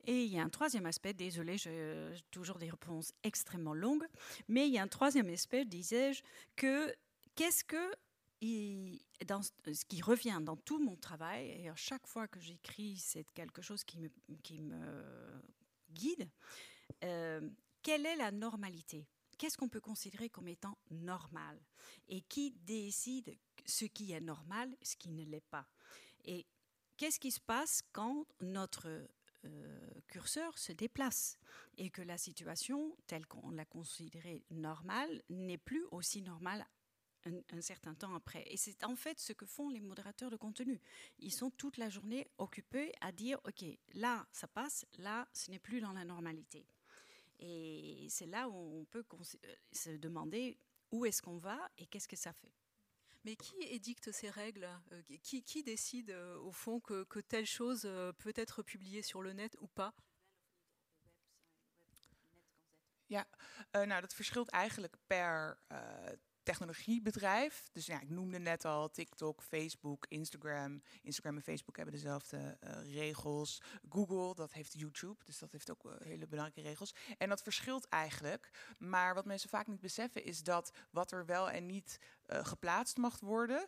Et 0.06 0.24
il 0.26 0.32
y 0.32 0.40
a 0.40 0.44
un 0.44 0.50
troisième 0.50 0.86
aspect, 0.86 1.14
désolé, 1.14 1.58
j'ai 1.58 2.12
toujours 2.32 2.58
des 2.58 2.70
réponses 2.70 3.14
extrêmement 3.24 3.74
longues, 3.74 4.08
mais 4.48 4.68
il 4.68 4.74
y 4.74 4.80
a 4.80 4.84
un 4.84 4.88
troisième 4.88 5.30
aspect, 5.30 5.66
disais-je, 5.66 6.24
que 6.56 6.94
qu'est-ce 7.36 7.64
que, 7.64 7.96
dans 9.26 9.44
ce 9.44 9.86
qui 9.86 10.02
revient 10.02 10.40
dans 10.42 10.58
tout 10.58 10.80
mon 10.80 10.96
travail, 10.96 11.50
et 11.50 11.70
à 11.70 11.76
chaque 11.76 12.08
fois 12.08 12.28
que 12.28 12.40
j'écris, 12.40 12.98
c'est 12.98 13.30
quelque 13.34 13.62
chose 13.62 13.84
qui 13.84 14.00
me, 14.00 14.10
guide, 15.92 16.28
euh, 17.04 17.50
quelle 17.84 18.06
est 18.06 18.16
la 18.16 18.32
normalité? 18.32 19.08
Qu'est-ce 19.38 19.58
qu'on 19.58 19.70
peut 19.70 19.82
considérer 19.82 20.30
comme 20.30 20.48
étant 20.48 20.78
normal? 20.92 21.60
Et 22.08 22.22
qui 22.22 22.52
décide 22.52 23.36
ce 23.66 23.86
qui 23.86 24.12
est 24.12 24.22
normal, 24.22 24.76
ce 24.82 24.96
qui 24.96 25.10
ne 25.10 25.24
l'est 25.26 25.46
pas? 25.50 25.68
Et 26.26 26.46
qu'est-ce 26.98 27.20
qui 27.20 27.32
se 27.32 27.40
passe 27.40 27.82
quand 27.92 28.28
notre 28.40 29.08
curseur 30.08 30.58
se 30.58 30.72
déplace 30.72 31.38
et 31.78 31.90
que 31.90 32.02
la 32.02 32.18
situation 32.18 32.96
telle 33.08 33.26
qu'on 33.26 33.50
l'a 33.52 33.66
considérée 33.66 34.44
normale 34.52 35.22
n'est 35.30 35.58
plus 35.58 35.86
aussi 35.92 36.22
normale 36.22 36.66
un, 37.26 37.62
certain 37.62 37.94
temps 37.94 38.16
après. 38.16 38.44
Et 38.48 38.58
c'est 38.58 38.84
en 38.84 38.96
fait 38.96 39.20
ce 39.20 39.34
que 39.34 39.46
font 39.46 39.70
les 39.70 39.80
modérateurs 39.80 40.30
de 40.30 40.36
contenu. 40.36 40.80
Ils 41.20 41.32
sont 41.32 41.52
toute 41.52 41.78
la 41.78 41.90
journée 41.90 42.28
occupés 42.38 42.94
à 43.02 43.12
dire, 43.12 43.40
OK, 43.46 43.64
là, 43.94 44.26
ça 44.32 44.48
passe, 44.48 44.86
là, 44.98 45.28
ce 45.34 45.52
n'est 45.52 45.60
plus 45.60 45.82
dans 45.82 45.94
la 45.94 46.04
normalité. 46.04 46.66
Et 47.40 48.08
c'est 48.10 48.28
là 48.28 48.50
où 48.50 48.82
on 48.82 48.86
peut 48.86 49.04
euh, 49.14 49.56
se 49.72 49.90
demander 49.92 50.58
où 50.92 51.06
est-ce 51.06 51.22
qu'on 51.22 51.38
va 51.38 51.60
et 51.78 51.86
qu'est-ce 51.88 52.08
que 52.08 52.16
ça 52.16 52.34
fait. 52.34 52.52
Mais 53.24 53.36
qui 53.36 53.64
édicte 53.64 54.12
ces 54.12 54.30
règles 54.30 54.68
euh, 54.92 55.02
qui, 55.22 55.64
décide 55.64 56.10
euh, 56.10 56.38
au 56.40 56.52
fond 56.52 56.80
que, 56.80 57.04
que, 57.04 57.20
telle 57.20 57.46
chose 57.46 57.84
euh, 57.86 58.12
peut 58.14 58.34
être 58.36 58.64
publiée 58.64 59.04
sur 59.04 59.22
le 59.22 59.34
net 59.34 59.56
ou 59.62 59.68
pas 59.68 59.94
Ja, 63.12 63.28
uh, 63.76 63.82
nou 63.82 64.02
dat 64.02 64.14
verschilt 64.14 64.50
eigenlijk 64.50 64.96
per 65.08 65.60
uh, 65.72 65.78
technologiebedrijf. 66.44 67.70
Dus 67.72 67.86
ja, 67.86 68.02
ik 68.02 68.10
noemde 68.10 68.40
net 68.40 68.66
al 68.66 68.90
TikTok, 68.90 69.42
Facebook, 69.42 70.06
Instagram. 70.10 70.82
Instagram 71.02 71.36
en 71.36 71.42
Facebook 71.42 71.76
hebben 71.76 71.94
dezelfde 71.94 72.58
uh, 72.64 72.94
regels. 72.94 73.62
Google, 73.90 74.36
dat 74.36 74.54
heeft 74.54 74.80
YouTube, 74.80 75.26
dus 75.26 75.40
dat 75.40 75.52
heeft 75.52 75.72
ook 75.72 75.96
hele 76.04 76.28
belangrijke 76.28 76.70
regels. 76.70 76.96
En 77.18 77.30
dat 77.30 77.42
verschilt 77.42 77.88
eigenlijk. 77.88 78.50
Maar 78.78 79.14
wat 79.14 79.26
mensen 79.26 79.50
vaak 79.50 79.68
niet 79.68 79.82
beseffen 79.82 80.24
is 80.24 80.44
dat 80.44 80.72
wat 80.92 81.12
er 81.12 81.26
wel 81.26 81.50
en 81.50 81.66
niet 81.66 82.00
uh, 82.34 82.46
geplaatst 82.46 82.98
mag 82.98 83.20
worden, 83.20 83.68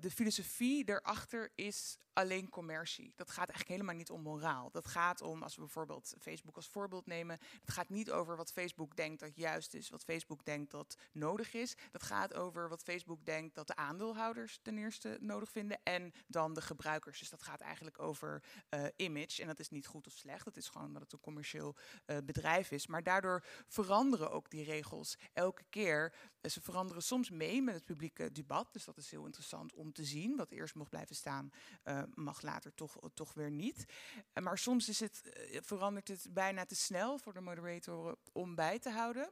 de 0.00 0.10
filosofie 0.10 0.84
daarachter 0.84 1.52
is 1.54 1.98
alleen 2.12 2.48
commercie. 2.48 3.12
Dat 3.16 3.30
gaat 3.30 3.48
eigenlijk 3.48 3.68
helemaal 3.68 3.94
niet 3.94 4.10
om 4.10 4.22
moraal. 4.22 4.70
Dat 4.70 4.86
gaat 4.86 5.20
om, 5.20 5.42
als 5.42 5.54
we 5.54 5.60
bijvoorbeeld 5.60 6.14
Facebook 6.18 6.56
als 6.56 6.68
voorbeeld 6.68 7.06
nemen, 7.06 7.38
het 7.60 7.70
gaat 7.70 7.88
niet 7.88 8.10
over 8.10 8.36
wat 8.36 8.52
Facebook 8.52 8.96
denkt 8.96 9.20
dat 9.20 9.36
juist 9.36 9.74
is, 9.74 9.88
wat 9.88 10.04
Facebook 10.04 10.44
denkt 10.44 10.70
dat 10.70 10.96
nodig 11.12 11.54
is. 11.54 11.76
Dat 11.90 12.02
gaat 12.02 12.34
over 12.34 12.68
wat 12.68 12.82
Facebook 12.82 13.24
denkt 13.24 13.54
dat 13.54 13.66
de 13.66 13.76
aandeelhouders 13.76 14.58
ten 14.62 14.78
eerste 14.78 15.16
nodig 15.20 15.50
vinden 15.50 15.80
en 15.82 16.12
dan 16.26 16.54
de 16.54 16.60
gebruikers. 16.60 17.18
Dus 17.18 17.30
dat 17.30 17.42
gaat 17.42 17.60
eigenlijk 17.60 17.98
over 17.98 18.42
uh, 18.70 18.84
image. 18.96 19.40
En 19.42 19.46
dat 19.46 19.58
is 19.58 19.70
niet 19.70 19.86
goed 19.86 20.06
of 20.06 20.12
slecht. 20.12 20.44
Dat 20.44 20.56
is 20.56 20.68
gewoon 20.68 20.92
dat 20.92 21.02
het 21.02 21.12
een 21.12 21.20
commercieel 21.20 21.76
bedrijf 22.24 22.70
is. 22.70 22.86
Maar 22.86 23.02
daardoor 23.02 23.44
veranderen 23.66 24.30
ook 24.30 24.50
die 24.50 24.64
regels 24.64 25.18
elke 25.32 25.64
keer. 25.70 26.14
Ze 26.42 26.60
veranderen 26.60 27.02
soms 27.02 27.30
mee 27.30 27.53
met 27.62 27.74
het 27.74 27.84
publieke 27.84 28.32
debat. 28.32 28.72
Dus 28.72 28.84
dat 28.84 28.96
is 28.96 29.10
heel 29.10 29.24
interessant 29.24 29.74
om 29.74 29.92
te 29.92 30.04
zien. 30.04 30.36
Wat 30.36 30.50
eerst 30.50 30.74
mocht 30.74 30.90
blijven 30.90 31.16
staan, 31.16 31.52
uh, 31.84 32.02
mag 32.14 32.42
later 32.42 32.74
toch, 32.74 32.98
toch 33.14 33.34
weer 33.34 33.50
niet. 33.50 33.84
Maar 34.42 34.58
soms 34.58 34.88
is 34.88 35.00
het, 35.00 35.22
verandert 35.62 36.08
het 36.08 36.26
bijna 36.30 36.64
te 36.66 36.74
snel 36.74 37.18
voor 37.18 37.32
de 37.32 37.40
moderator 37.40 38.18
om 38.32 38.54
bij 38.54 38.78
te 38.78 38.90
houden. 38.90 39.30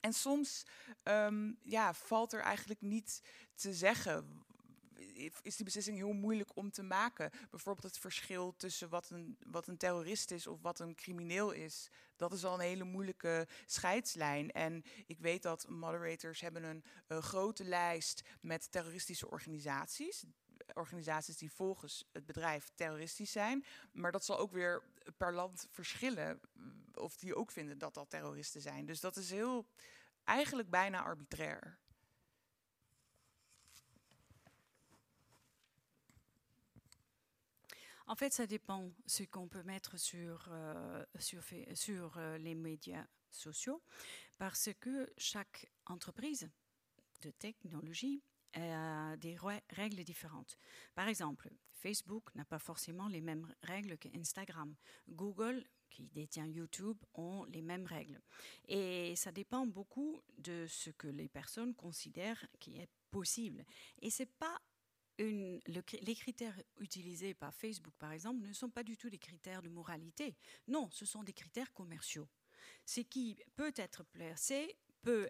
En 0.00 0.12
soms 0.12 0.66
um, 1.02 1.58
ja, 1.62 1.94
valt 1.94 2.32
er 2.32 2.40
eigenlijk 2.40 2.80
niet 2.80 3.22
te 3.54 3.74
zeggen 3.74 4.43
is 5.42 5.56
die 5.56 5.64
beslissing 5.64 5.96
heel 5.96 6.12
moeilijk 6.12 6.56
om 6.56 6.70
te 6.70 6.82
maken. 6.82 7.30
Bijvoorbeeld 7.50 7.86
het 7.86 7.98
verschil 7.98 8.54
tussen 8.56 8.88
wat 8.88 9.10
een, 9.10 9.36
wat 9.46 9.66
een 9.66 9.76
terrorist 9.76 10.30
is 10.30 10.46
of 10.46 10.62
wat 10.62 10.78
een 10.80 10.94
crimineel 10.94 11.50
is. 11.50 11.90
Dat 12.16 12.32
is 12.32 12.44
al 12.44 12.54
een 12.54 12.60
hele 12.60 12.84
moeilijke 12.84 13.48
scheidslijn. 13.66 14.50
En 14.50 14.84
ik 15.06 15.18
weet 15.18 15.42
dat 15.42 15.68
moderators 15.68 16.40
hebben 16.40 16.62
een, 16.62 16.84
een 17.06 17.22
grote 17.22 17.64
lijst 17.64 18.22
met 18.40 18.72
terroristische 18.72 19.30
organisaties 19.30 20.24
organisaties 20.74 21.36
die 21.36 21.52
volgens 21.52 22.04
het 22.12 22.26
bedrijf 22.26 22.70
terroristisch 22.74 23.32
zijn. 23.32 23.64
Maar 23.92 24.12
dat 24.12 24.24
zal 24.24 24.38
ook 24.38 24.52
weer 24.52 24.82
per 25.16 25.34
land 25.34 25.66
verschillen 25.70 26.40
of 26.94 27.16
die 27.16 27.34
ook 27.34 27.50
vinden 27.50 27.78
dat 27.78 27.94
dat 27.94 28.10
terroristen 28.10 28.60
zijn. 28.60 28.86
Dus 28.86 29.00
dat 29.00 29.16
is 29.16 29.30
heel 29.30 29.66
eigenlijk 30.24 30.70
bijna 30.70 31.02
arbitrair. 31.02 31.78
En 38.06 38.16
fait, 38.16 38.32
ça 38.32 38.46
dépend 38.46 38.90
ce 39.06 39.22
qu'on 39.22 39.48
peut 39.48 39.62
mettre 39.62 39.98
sur, 39.98 40.46
euh, 40.50 41.04
euh, 41.88 42.38
les 42.38 42.54
médias 42.54 43.06
sociaux, 43.30 43.82
parce 44.36 44.70
que 44.78 45.10
chaque 45.16 45.70
entreprise 45.86 46.50
de 47.22 47.30
technologie 47.30 48.22
a 48.52 49.16
des 49.16 49.36
règles 49.70 50.04
différentes. 50.04 50.58
Par 50.94 51.08
exemple, 51.08 51.50
Facebook 51.72 52.34
n'a 52.34 52.44
pas 52.44 52.58
forcément 52.58 53.08
les 53.08 53.20
mêmes 53.20 53.52
règles 53.62 53.98
que 53.98 54.08
Instagram. 54.16 54.74
Google 55.08 55.64
qui 55.90 56.08
détient 56.08 56.46
YouTube 56.46 56.98
ont 57.14 57.44
les 57.44 57.62
mêmes 57.62 57.86
règles. 57.86 58.20
Et 58.68 59.14
ça 59.16 59.32
dépend 59.32 59.66
beaucoup 59.66 60.20
de 60.38 60.66
ce 60.68 60.90
que 60.90 61.08
les 61.08 61.28
personnes 61.28 61.74
considèrent 61.74 62.46
qui 62.58 62.78
est 62.78 62.88
possible. 63.10 63.64
Et 64.02 64.10
c'est 64.10 64.30
pas 64.38 64.60
les 65.18 66.14
critères 66.14 66.60
utilisés 66.78 67.34
par 67.34 67.54
Facebook, 67.54 67.94
par 67.98 68.12
exemple, 68.12 68.40
ne 68.46 68.52
sont 68.52 68.70
pas 68.70 68.82
du 68.82 68.96
tout 68.96 69.10
des 69.10 69.18
critères 69.18 69.62
de 69.62 69.68
moralité. 69.68 70.36
Non, 70.68 70.88
ce 70.90 71.06
sont 71.06 71.22
des 71.22 71.32
critères 71.32 71.72
commerciaux. 71.72 72.28
Ce 72.84 73.00
qui 73.00 73.38
peut 73.56 73.72
être 73.76 74.04
placé 74.04 74.76
peut 75.02 75.28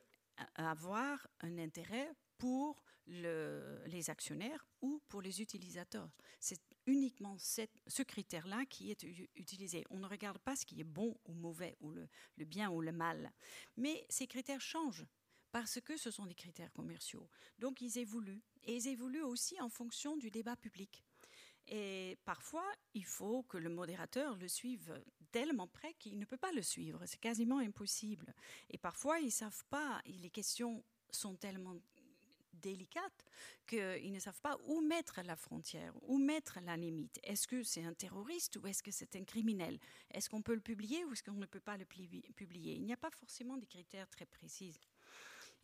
avoir 0.55 1.27
un 1.41 1.59
intérêt 1.59 2.11
pour 2.39 2.83
le, 3.07 3.83
les 3.87 4.11
actionnaires 4.11 4.67
ou 4.81 5.03
pour 5.09 5.21
les 5.23 5.41
utilisateurs. 5.41 6.11
C'est 6.41 6.61
uniquement 6.87 7.37
ce 7.39 8.03
critère-là 8.03 8.65
qui 8.67 8.91
est 8.91 9.03
utilisé. 9.35 9.85
On 9.91 9.99
ne 9.99 10.07
regarde 10.07 10.39
pas 10.39 10.57
ce 10.57 10.67
qui 10.67 10.81
est 10.81 10.85
bon 10.85 11.17
ou 11.27 11.35
mauvais, 11.35 11.77
ou 11.81 11.91
le 11.91 12.45
bien 12.45 12.71
ou 12.71 12.81
le 12.81 12.93
mal. 12.93 13.33
Mais 13.77 14.07
ces 14.09 14.27
critères 14.27 14.61
changent 14.61 15.07
parce 15.55 15.81
que 15.81 15.97
ce 15.97 16.11
sont 16.11 16.27
des 16.27 16.35
critères 16.35 16.73
commerciaux. 16.73 17.29
Donc 17.61 17.81
ils 17.81 17.97
évoluent. 17.99 18.43
Et 18.65 18.75
ils 18.75 18.89
évoluent 18.89 19.23
aussi 19.23 19.61
en 19.61 19.69
fonction 19.69 20.17
du 20.17 20.29
débat 20.29 20.57
public. 20.57 21.05
Et 21.69 22.19
parfois, 22.25 22.67
il 22.93 23.05
faut 23.05 23.45
que 23.45 23.57
le 23.57 23.71
modérateur 23.71 24.35
le 24.37 24.49
suive 24.49 25.01
tellement 25.31 25.69
près 25.69 25.95
qu'il 25.95 26.19
ne 26.19 26.25
peut 26.25 26.37
pas 26.37 26.51
le 26.51 26.61
suivre. 26.61 27.07
C'est 27.07 27.21
quasiment 27.21 27.59
impossible. 27.59 28.35
Et 28.69 28.79
parfois, 28.79 29.21
ils 29.21 29.27
ne 29.27 29.31
savent 29.31 29.65
pas, 29.71 30.03
les 30.07 30.29
questions 30.29 30.83
sont 31.11 31.37
tellement 31.37 31.77
délicate 32.55 33.25
qu'ils 33.69 34.13
ne 34.13 34.19
savent 34.19 34.41
pas 34.41 34.59
où 34.65 34.81
mettre 34.81 35.21
la 35.23 35.37
frontière, 35.37 35.95
où 36.03 36.19
mettre 36.19 36.59
la 36.63 36.77
limite. 36.77 37.21
Est-ce 37.23 37.47
que 37.47 37.63
c'est 37.63 37.85
un 37.85 37.95
terroriste 37.95 38.57
ou 38.57 38.67
est-ce 38.67 38.83
que 38.83 38.91
c'est 38.91 39.15
un 39.15 39.25
criminel? 39.25 39.79
Est-ce 40.11 40.29
qu'on 40.29 40.43
peut 40.43 40.55
le 40.55 40.61
publier 40.61 41.05
ou 41.05 41.13
est-ce 41.13 41.23
qu'on 41.23 41.33
ne 41.35 41.47
peut 41.47 41.61
pas 41.61 41.77
le 41.77 41.85
publier? 41.85 42.75
Il 42.75 42.85
n'y 42.85 42.93
a 42.93 42.97
pas 42.97 43.11
forcément 43.13 43.57
des 43.57 43.67
critères 43.67 44.09
très 44.09 44.27
précis. 44.27 44.81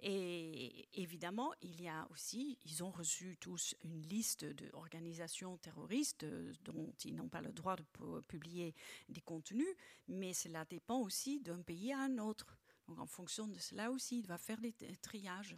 Et 0.03 0.89
évidemment, 0.95 1.53
il 1.61 1.83
y 1.83 1.89
a 1.89 2.09
aussi, 2.11 2.59
ils 2.65 2.83
ont 2.83 2.91
reçu 2.91 3.37
tous 3.39 3.75
une 3.85 4.01
liste 4.01 4.47
d'organisations 4.47 5.59
terroristes 5.59 6.25
dont 6.65 6.95
ils 7.05 7.15
n'ont 7.15 7.29
pas 7.29 7.43
le 7.43 7.53
droit 7.53 7.77
de 7.77 8.21
publier 8.23 8.75
des 9.11 9.21
contenus, 9.21 9.75
mais 10.09 10.33
cela 10.33 10.65
dépend 10.65 11.01
aussi 11.01 11.41
d'un 11.41 11.61
pays 11.61 11.93
à 11.93 12.01
un 12.01 12.17
autre. 12.19 12.57
Donc 12.89 12.99
en 12.99 13.07
fonction 13.07 13.47
de 13.47 13.59
cela 13.59 13.91
aussi, 13.91 14.21
il 14.21 14.27
va 14.27 14.39
faire 14.39 14.61
des 14.61 14.73
triages. 15.03 15.57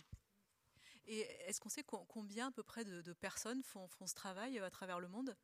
Et 1.07 1.21
est-ce 1.47 1.61
qu'on 1.61 1.69
sait 1.69 1.85
combien 1.85 2.49
à 2.49 2.51
peu 2.51 2.63
près 2.63 2.85
de, 2.85 3.13
personnes 3.13 3.63
font, 3.63 3.89
font, 3.89 4.07
ce 4.07 4.15
travail 4.15 4.59
euh, 4.59 4.67
à 4.67 4.71
travers 4.71 5.01
le 5.01 5.09
monde? 5.09 5.37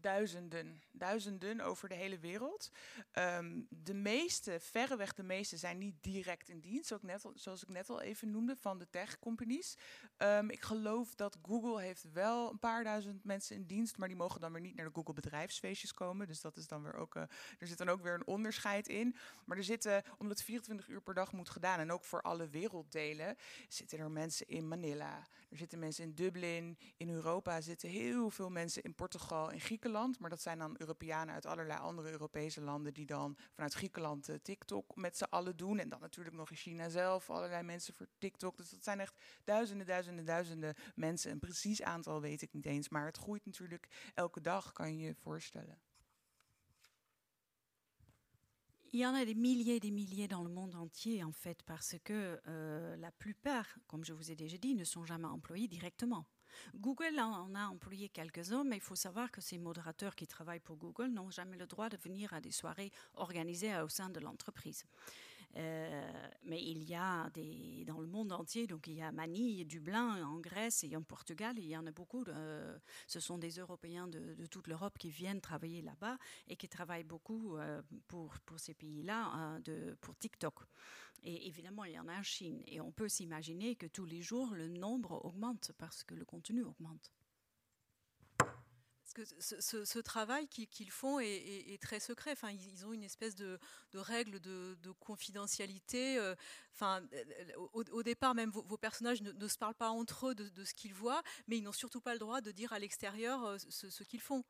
Duizenden, 0.00 0.82
duizenden 0.92 1.60
over 1.60 1.88
de 1.88 1.94
hele 1.94 2.18
wereld. 2.18 2.70
Um, 3.12 3.66
de 3.70 3.94
meeste, 3.94 4.60
verreweg 4.60 5.14
de 5.14 5.22
meeste, 5.22 5.56
zijn 5.56 5.78
niet 5.78 6.02
direct 6.02 6.48
in 6.48 6.60
dienst, 6.60 6.92
ook 6.92 7.02
net, 7.02 7.24
zoals 7.34 7.62
ik 7.62 7.68
net 7.68 7.90
al 7.90 8.00
even 8.00 8.30
noemde, 8.30 8.56
van 8.56 8.78
de 8.78 8.90
tech-companies. 8.90 9.76
Um, 10.18 10.50
ik 10.50 10.62
geloof 10.62 11.14
dat 11.14 11.38
Google 11.42 11.80
heeft 11.80 12.12
wel 12.12 12.50
een 12.50 12.58
paar 12.58 12.84
duizend 12.84 13.24
mensen 13.24 13.56
in 13.56 13.66
dienst, 13.66 13.96
maar 13.96 14.08
die 14.08 14.16
mogen 14.16 14.40
dan 14.40 14.52
weer 14.52 14.60
niet 14.60 14.74
naar 14.74 14.86
de 14.86 14.94
Google 14.94 15.14
bedrijfsfeestjes 15.14 15.94
komen. 15.94 16.26
Dus 16.26 16.40
dat 16.40 16.56
is 16.56 16.66
dan 16.66 16.82
weer 16.82 16.94
ook, 16.94 17.14
uh, 17.14 17.22
er 17.58 17.66
zit 17.66 17.78
dan 17.78 17.88
ook 17.88 18.02
weer 18.02 18.14
een 18.14 18.26
onderscheid 18.26 18.88
in. 18.88 19.16
Maar 19.44 19.56
er 19.56 19.64
zitten, 19.64 20.02
omdat 20.18 20.36
het 20.36 20.46
24 20.46 20.88
uur 20.88 21.02
per 21.02 21.14
dag 21.14 21.32
moet 21.32 21.50
gedaan, 21.50 21.78
en 21.78 21.92
ook 21.92 22.04
voor 22.04 22.22
alle 22.22 22.48
werelddelen, 22.48 23.36
zitten 23.68 23.98
er 23.98 24.10
mensen 24.10 24.48
in 24.48 24.68
Manila, 24.68 25.26
er 25.50 25.56
zitten 25.56 25.78
mensen 25.78 26.04
in 26.04 26.14
Dublin, 26.14 26.78
in 26.96 27.10
Europa 27.10 27.60
zitten 27.60 27.88
heel 27.88 28.30
veel 28.30 28.50
mensen 28.50 28.82
in 28.82 28.94
Portugal, 28.94 29.50
in 29.50 29.60
Griekenland 29.60 29.87
maar 30.18 30.30
dat 30.30 30.40
zijn 30.40 30.58
dan 30.58 30.74
Europeanen 30.78 31.34
uit 31.34 31.46
allerlei 31.46 31.80
andere 31.80 32.10
Europese 32.10 32.60
landen 32.60 32.94
die 32.94 33.06
dan 33.06 33.36
vanuit 33.52 33.74
Griekenland 33.74 34.28
uh, 34.28 34.36
TikTok 34.42 34.96
met 34.96 35.16
z'n 35.16 35.24
allen 35.24 35.56
doen. 35.56 35.78
En 35.78 35.88
dan 35.88 36.00
natuurlijk 36.00 36.36
nog 36.36 36.50
in 36.50 36.56
China 36.56 36.88
zelf 36.88 37.30
allerlei 37.30 37.62
mensen 37.62 37.94
voor 37.94 38.06
TikTok. 38.18 38.56
Dus 38.56 38.70
dat 38.70 38.84
zijn 38.84 39.00
echt 39.00 39.14
duizenden, 39.44 39.86
duizenden, 39.86 40.24
duizenden 40.24 40.74
mensen. 40.94 41.30
Een 41.30 41.38
precies 41.38 41.82
aantal 41.82 42.20
weet 42.20 42.42
ik 42.42 42.52
niet 42.52 42.66
eens, 42.66 42.88
maar 42.88 43.06
het 43.06 43.18
groeit 43.18 43.46
natuurlijk 43.46 44.12
elke 44.14 44.40
dag, 44.40 44.72
kan 44.72 44.98
je 44.98 45.06
je 45.06 45.14
voorstellen. 45.14 45.78
Il 48.92 49.00
y 49.00 49.06
en 49.06 49.14
a 49.14 49.24
des 49.26 49.34
milliers 49.34 49.80
des 49.80 49.90
milliers 49.90 50.28
dans 50.28 50.42
le 50.42 50.48
monde 50.48 50.74
entier, 50.74 51.22
en 51.22 51.32
fait, 51.32 51.62
parce 51.64 51.96
que 52.04 52.40
euh, 52.48 52.96
la 52.96 53.10
plupart, 53.10 53.66
comme 53.86 54.02
je 54.02 54.14
vous 54.14 54.30
ai 54.30 54.34
déjà 54.34 54.56
dit, 54.56 54.74
ne 54.74 54.84
sont 54.84 55.04
jamais 55.04 55.26
employés 55.26 55.68
directement. 55.68 56.26
Google 56.74 57.20
en 57.20 57.54
a 57.54 57.66
employé 57.66 58.08
quelques-uns, 58.08 58.64
mais 58.64 58.76
il 58.76 58.82
faut 58.82 58.94
savoir 58.94 59.30
que 59.30 59.42
ces 59.42 59.58
modérateurs 59.58 60.14
qui 60.14 60.26
travaillent 60.26 60.60
pour 60.60 60.76
Google 60.76 61.08
n'ont 61.08 61.30
jamais 61.30 61.58
le 61.58 61.66
droit 61.66 61.90
de 61.90 61.98
venir 61.98 62.32
à 62.32 62.40
des 62.40 62.50
soirées 62.50 62.90
organisées 63.14 63.76
au 63.78 63.88
sein 63.90 64.08
de 64.08 64.20
l'entreprise. 64.20 64.84
Euh, 65.56 66.28
mais 66.44 66.62
il 66.62 66.84
y 66.84 66.94
a 66.94 67.30
des, 67.30 67.84
dans 67.86 68.00
le 68.00 68.06
monde 68.06 68.32
entier, 68.32 68.66
donc 68.66 68.86
il 68.86 68.94
y 68.94 69.02
a 69.02 69.10
Manille, 69.10 69.64
Dublin, 69.64 70.24
en 70.26 70.38
Grèce 70.38 70.84
et 70.84 70.94
en 70.94 71.02
Portugal, 71.02 71.58
il 71.58 71.66
y 71.66 71.76
en 71.76 71.86
a 71.86 71.90
beaucoup. 71.90 72.24
ce 73.06 73.20
sont 73.20 73.38
des 73.38 73.58
Européens 73.58 74.08
de, 74.08 74.46
toute 74.46 74.66
l'Europe 74.66 74.98
qui 74.98 75.10
viennent 75.10 75.40
travailler 75.40 75.82
là-bas 75.82 76.18
et 76.48 76.56
qui 76.56 76.68
travaillent 76.68 77.04
beaucoup 77.04 77.56
euh, 77.56 77.82
pour, 78.06 78.34
pour 78.44 78.58
ces 78.60 78.74
pays-là, 78.74 79.60
euh, 79.68 79.94
pour 80.00 80.16
TikTok. 80.16 80.54
Et 81.22 81.48
évidemment, 81.48 81.84
il 81.84 81.92
y 81.92 81.98
en 81.98 82.08
a 82.08 82.18
en 82.18 82.22
Chine. 82.22 82.62
Et 82.66 82.80
on 82.80 82.92
peut 82.92 83.08
s'imaginer 83.08 83.74
que 83.74 83.86
tous 83.86 84.04
les 84.04 84.22
jours, 84.22 84.54
le 84.54 84.68
nombre 84.68 85.24
augmente 85.24 85.72
parce 85.78 86.04
que 86.04 86.14
le 86.14 86.24
contenu 86.24 86.62
augmente. 86.62 87.12
Ce, 89.40 89.98
travail 89.98 90.46
qu'ils 90.48 90.90
font 90.90 91.18
est, 91.20 91.80
très 91.82 92.00
secret. 92.00 92.32
Enfin, 92.32 92.50
ils, 92.50 92.86
ont 92.86 92.92
une 92.92 93.04
espèce 93.04 93.34
de, 93.34 93.58
règle 93.94 94.40
de, 94.40 94.90
confidentialité. 95.00 96.18
Euh, 96.18 96.34
enfin, 96.74 97.02
au, 97.72 98.02
départ, 98.02 98.34
même 98.34 98.50
vos, 98.50 98.78
personnages 98.78 99.22
ne, 99.22 99.48
se 99.48 99.58
parlent 99.58 99.74
pas 99.74 99.90
entre 99.90 100.28
eux 100.28 100.34
de, 100.34 100.64
ce 100.64 100.74
qu'ils 100.74 100.94
voient, 100.94 101.22
mais 101.46 101.58
ils 101.58 101.62
n'ont 101.62 101.72
surtout 101.72 102.00
pas 102.00 102.12
le 102.12 102.18
droit 102.18 102.40
de 102.40 102.50
dire 102.50 102.72
à 102.72 102.78
l'extérieur 102.78 103.44
euh, 103.44 103.58
ce, 103.58 103.90
ce 103.90 104.02
qu'ils 104.04 104.20
font. 104.20 104.44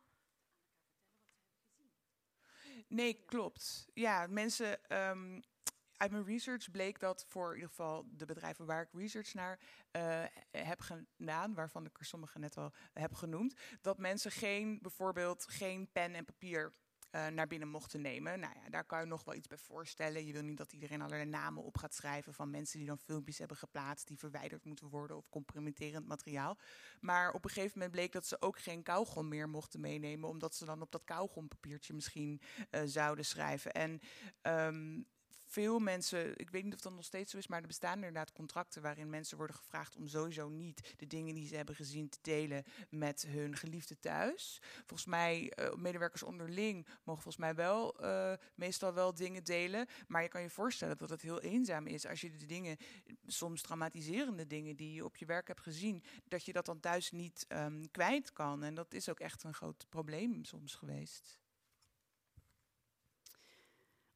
Nee, 2.90 3.14
klopt. 3.26 3.86
Ja, 3.96 4.26
mensen. 4.28 4.78
Um, 4.90 5.42
uit 5.98 6.10
mijn 6.10 6.24
research 6.24 6.70
bleek 6.70 7.00
dat 7.00 7.24
voor 7.28 7.48
in 7.48 7.54
ieder 7.54 7.68
geval 7.68 8.06
de 8.10 8.24
bedrijven 8.24 8.66
waar 8.66 8.82
ik 8.82 8.88
research 8.92 9.34
naar 9.34 9.58
uh, 9.92 10.24
heb 10.50 10.80
gedaan, 10.80 11.54
waarvan 11.54 11.86
ik 11.86 11.98
er 11.98 12.04
sommige 12.04 12.38
net 12.38 12.56
al 12.56 12.72
heb 12.92 13.14
genoemd, 13.14 13.54
dat 13.80 13.98
mensen 13.98 14.30
geen, 14.30 14.78
bijvoorbeeld 14.82 15.46
geen 15.48 15.88
pen 15.92 16.14
en 16.14 16.24
papier 16.24 16.72
uh, 17.12 17.26
naar 17.26 17.46
binnen 17.46 17.68
mochten 17.68 18.00
nemen. 18.00 18.40
Nou 18.40 18.54
ja, 18.62 18.70
daar 18.70 18.84
kan 18.84 19.00
je 19.00 19.06
nog 19.06 19.24
wel 19.24 19.34
iets 19.34 19.48
bij 19.48 19.58
voorstellen. 19.58 20.26
Je 20.26 20.32
wil 20.32 20.42
niet 20.42 20.56
dat 20.56 20.72
iedereen 20.72 21.02
allerlei 21.02 21.28
namen 21.28 21.62
op 21.62 21.78
gaat 21.78 21.94
schrijven 21.94 22.34
van 22.34 22.50
mensen 22.50 22.78
die 22.78 22.88
dan 22.88 22.98
filmpjes 22.98 23.38
hebben 23.38 23.56
geplaatst 23.56 24.06
die 24.06 24.18
verwijderd 24.18 24.64
moeten 24.64 24.88
worden 24.88 25.16
of 25.16 25.28
compromitterend 25.28 26.06
materiaal. 26.06 26.58
Maar 27.00 27.32
op 27.32 27.44
een 27.44 27.50
gegeven 27.50 27.78
moment 27.78 27.96
bleek 27.96 28.12
dat 28.12 28.26
ze 28.26 28.40
ook 28.40 28.58
geen 28.58 28.82
kauwgom 28.82 29.28
meer 29.28 29.48
mochten 29.48 29.80
meenemen, 29.80 30.28
omdat 30.28 30.54
ze 30.54 30.64
dan 30.64 30.82
op 30.82 30.92
dat 30.92 31.04
kauwgompapiertje 31.04 31.94
misschien 31.94 32.40
uh, 32.70 32.80
zouden 32.84 33.24
schrijven. 33.24 33.72
En 33.72 34.00
um, 34.42 35.06
veel 35.48 35.78
mensen, 35.78 36.36
ik 36.36 36.50
weet 36.50 36.64
niet 36.64 36.74
of 36.74 36.80
dat 36.80 36.92
nog 36.92 37.04
steeds 37.04 37.30
zo 37.30 37.36
is, 37.36 37.46
maar 37.46 37.60
er 37.60 37.66
bestaan 37.66 37.94
inderdaad 37.94 38.32
contracten 38.32 38.82
waarin 38.82 39.10
mensen 39.10 39.36
worden 39.36 39.56
gevraagd 39.56 39.96
om 39.96 40.06
sowieso 40.06 40.48
niet 40.48 40.94
de 40.96 41.06
dingen 41.06 41.34
die 41.34 41.48
ze 41.48 41.56
hebben 41.56 41.74
gezien 41.74 42.08
te 42.08 42.18
delen 42.22 42.64
met 42.90 43.26
hun 43.28 43.56
geliefde 43.56 43.98
thuis. 43.98 44.62
Volgens 44.86 45.08
mij, 45.08 45.52
uh, 45.58 45.74
medewerkers 45.74 46.22
onderling 46.22 46.86
mogen 47.04 47.22
volgens 47.22 47.36
mij 47.36 47.54
wel 47.54 48.04
uh, 48.04 48.32
meestal 48.54 48.94
wel 48.94 49.14
dingen 49.14 49.44
delen. 49.44 49.86
Maar 50.06 50.22
je 50.22 50.28
kan 50.28 50.42
je 50.42 50.50
voorstellen 50.50 50.98
dat 50.98 51.10
het 51.10 51.22
heel 51.22 51.40
eenzaam 51.40 51.86
is 51.86 52.06
als 52.06 52.20
je 52.20 52.30
de 52.30 52.46
dingen, 52.46 52.76
soms 53.26 53.62
traumatiserende 53.62 54.46
dingen 54.46 54.76
die 54.76 54.92
je 54.92 55.04
op 55.04 55.16
je 55.16 55.26
werk 55.26 55.48
hebt 55.48 55.60
gezien, 55.60 56.02
dat 56.24 56.44
je 56.44 56.52
dat 56.52 56.66
dan 56.66 56.80
thuis 56.80 57.10
niet 57.10 57.46
um, 57.48 57.90
kwijt 57.90 58.32
kan. 58.32 58.62
En 58.62 58.74
dat 58.74 58.92
is 58.92 59.08
ook 59.08 59.20
echt 59.20 59.42
een 59.42 59.54
groot 59.54 59.86
probleem 59.88 60.44
soms 60.44 60.74
geweest. 60.74 61.38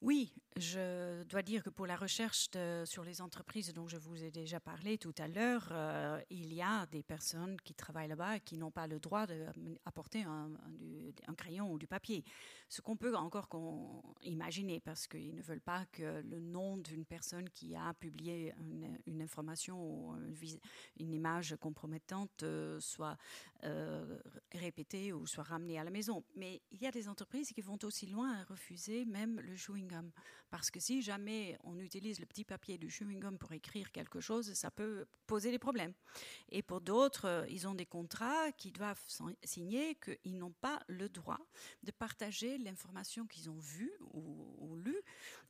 Oui, 0.03 0.33
je 0.57 1.23
dois 1.23 1.43
dire 1.43 1.63
que 1.63 1.71
pour 1.71 1.87
la 1.87 1.95
recherche 1.95 2.49
sur 2.85 3.05
les 3.05 3.23
entreprises 3.23 3.73
dont 3.73 3.87
je 3.87 3.97
vous 3.97 4.25
ai 4.25 4.33
déjà 4.33 4.59
parlé 4.59 4.99
tout 4.99 5.15
à 5.17 5.29
l'heure, 5.29 5.69
euh, 5.71 6.21
il 6.29 6.53
y 6.53 6.61
a 6.61 6.87
des 6.87 7.05
personnes 7.05 7.57
qui 7.61 7.73
travaillent 7.73 8.09
là-bas 8.09 8.41
qui 8.41 8.59
n'ont 8.59 8.73
pas 8.73 8.89
le 8.89 8.99
droit 8.99 9.27
d'apporter 9.29 10.25
un, 10.25 10.51
un, 11.29 11.35
crayon 11.35 11.73
ou 11.73 11.79
du 11.79 11.87
papier. 11.87 12.25
Ce 12.69 12.81
qu'on 12.81 12.97
peut 12.97 13.15
encore 13.15 13.49
imaginer 14.23 14.81
parce 14.81 15.07
qu'ils 15.07 15.37
ne 15.37 15.43
veulent 15.43 15.61
pas 15.61 15.87
que 15.93 16.21
le 16.23 16.41
nom 16.41 16.79
d'une 16.79 17.05
personne 17.05 17.49
qui 17.51 17.77
a 17.77 17.95
publié 17.95 18.53
une, 19.07 19.23
information 19.23 19.79
ou 19.81 20.17
une, 20.99 21.13
image 21.13 21.55
compromettante 21.61 22.43
euh, 22.43 22.81
soit 22.81 23.17
euh, 23.65 24.19
répété 24.53 25.13
ou 25.13 25.27
soit 25.27 25.45
ramené 25.45 25.79
à 25.79 25.85
la 25.85 25.91
maison. 25.91 26.25
Mais 26.35 26.61
il 26.73 26.83
y 26.83 26.87
a 26.87 26.91
des 26.91 27.09
entreprises 27.09 27.53
qui 27.53 27.61
vont 27.61 27.79
aussi 27.85 28.07
loin 28.07 28.33
à 28.33 28.45
refuser 28.45 29.05
même 29.05 29.41
le 29.41 29.55
chewing 29.55 29.91
Parce 30.51 30.70
que 30.70 30.80
si 30.80 31.01
jamais 31.01 31.59
on 31.64 31.78
utilise 31.78 32.20
le 32.20 32.26
petit 32.26 32.45
papier 32.45 32.76
du 32.76 32.90
chewing 32.90 33.20
gum 33.20 33.38
pour 33.38 33.53
écrire 33.53 33.90
quelque 33.90 34.20
chose, 34.20 34.53
ça 34.53 34.70
peut 34.70 35.07
poser 35.26 35.51
des 35.51 35.59
problèmes. 35.59 35.95
Et 36.51 36.62
pour 36.62 36.80
d'autres, 36.80 37.26
euh, 37.26 37.47
ils 37.49 37.66
ont 37.66 37.74
des 37.74 37.86
contrats 37.86 38.53
qui 38.53 38.70
doivent 38.70 39.03
signer 39.43 39.97
qu'ils 39.97 40.36
n'ont 40.36 40.53
pas 40.53 40.82
le 40.88 41.09
droit 41.09 41.40
de 41.82 41.90
partager 41.90 42.59
l'information 42.59 43.26
qu'ils 43.26 43.49
ont 43.49 43.59
vue 43.59 43.93
ou, 44.12 44.55
ou 44.59 44.76
lue 44.76 45.01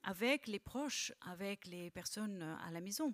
avec 0.05 0.47
les 0.47 0.61
proches, 0.61 1.13
avec 1.23 1.67
les 1.67 1.91
personnes 1.91 2.43
à 2.43 2.71
la 2.71 2.81
maison. 2.81 3.13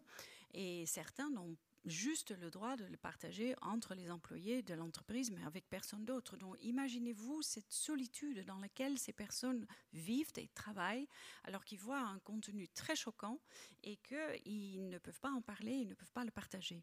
Et 0.53 0.85
certains 0.87 1.31
n'ont 1.31 1.57
juste 1.85 2.37
le 2.39 2.51
droit 2.51 2.77
de 2.77 2.85
le 2.85 2.97
partager 2.97 3.55
entre 3.63 3.95
les 3.95 4.11
employés 4.11 4.63
de 4.63 4.75
l'entreprise, 4.75 5.31
mais 5.31 5.45
avec 5.45 5.69
personne 5.69 6.05
d'autre. 6.05 6.37
Donc 6.37 6.57
imaginez-vous 6.63 7.43
cette 7.43 7.73
solitude 7.73 8.45
dans 8.45 8.59
laquelle 8.59 8.99
ces 8.99 9.13
personnes 9.13 9.67
vivent 9.93 10.33
et 10.37 10.49
travaillent, 10.49 11.09
alors 11.45 11.65
qu'ils 11.65 11.81
voient 11.81 12.01
un 12.01 12.19
contenu 12.21 12.69
très 12.69 12.97
choquant 12.97 13.39
et 13.83 13.97
qu'ils 13.97 14.89
ne 14.89 14.99
peuvent 14.99 15.21
pas 15.21 15.31
en 15.31 15.43
parler, 15.43 15.73
ils 15.73 15.89
ne 15.89 15.95
peuvent 15.95 16.13
pas 16.13 16.25
le 16.25 16.31
partager. 16.31 16.83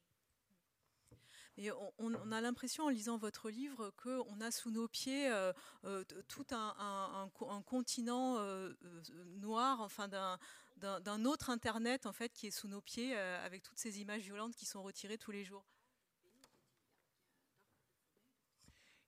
Et 1.57 1.71
on, 1.99 2.31
a 2.31 2.41
l'impression 2.41 2.85
en 2.85 2.89
lisant 2.89 3.17
votre 3.17 3.49
livre 3.49 3.89
qu'on 3.91 4.41
a 4.41 4.51
sous 4.51 4.71
nos 4.71 4.89
pieds 4.89 5.31
euh, 5.31 5.53
euh, 5.85 6.03
tout 6.27 6.45
un, 6.51 7.29
continent 7.65 8.35
euh, 8.39 8.73
noir, 9.37 9.79
enfin 9.79 10.09
d'un 10.09 10.37
d'un 10.75 11.25
autre 11.25 11.49
Internet 11.49 12.05
en 12.05 12.13
fait 12.13 12.29
qui 12.29 12.47
est 12.47 12.51
sous 12.51 12.67
nos 12.67 12.81
pieds 12.81 13.15
euh, 13.15 13.45
avec 13.45 13.63
toutes 13.63 13.79
ces 13.79 13.99
images 13.99 14.21
violentes 14.21 14.55
qui 14.55 14.65
sont 14.65 14.83
retirées 14.83 15.17
tous 15.17 15.31
les 15.31 15.45
jours. 15.45 15.65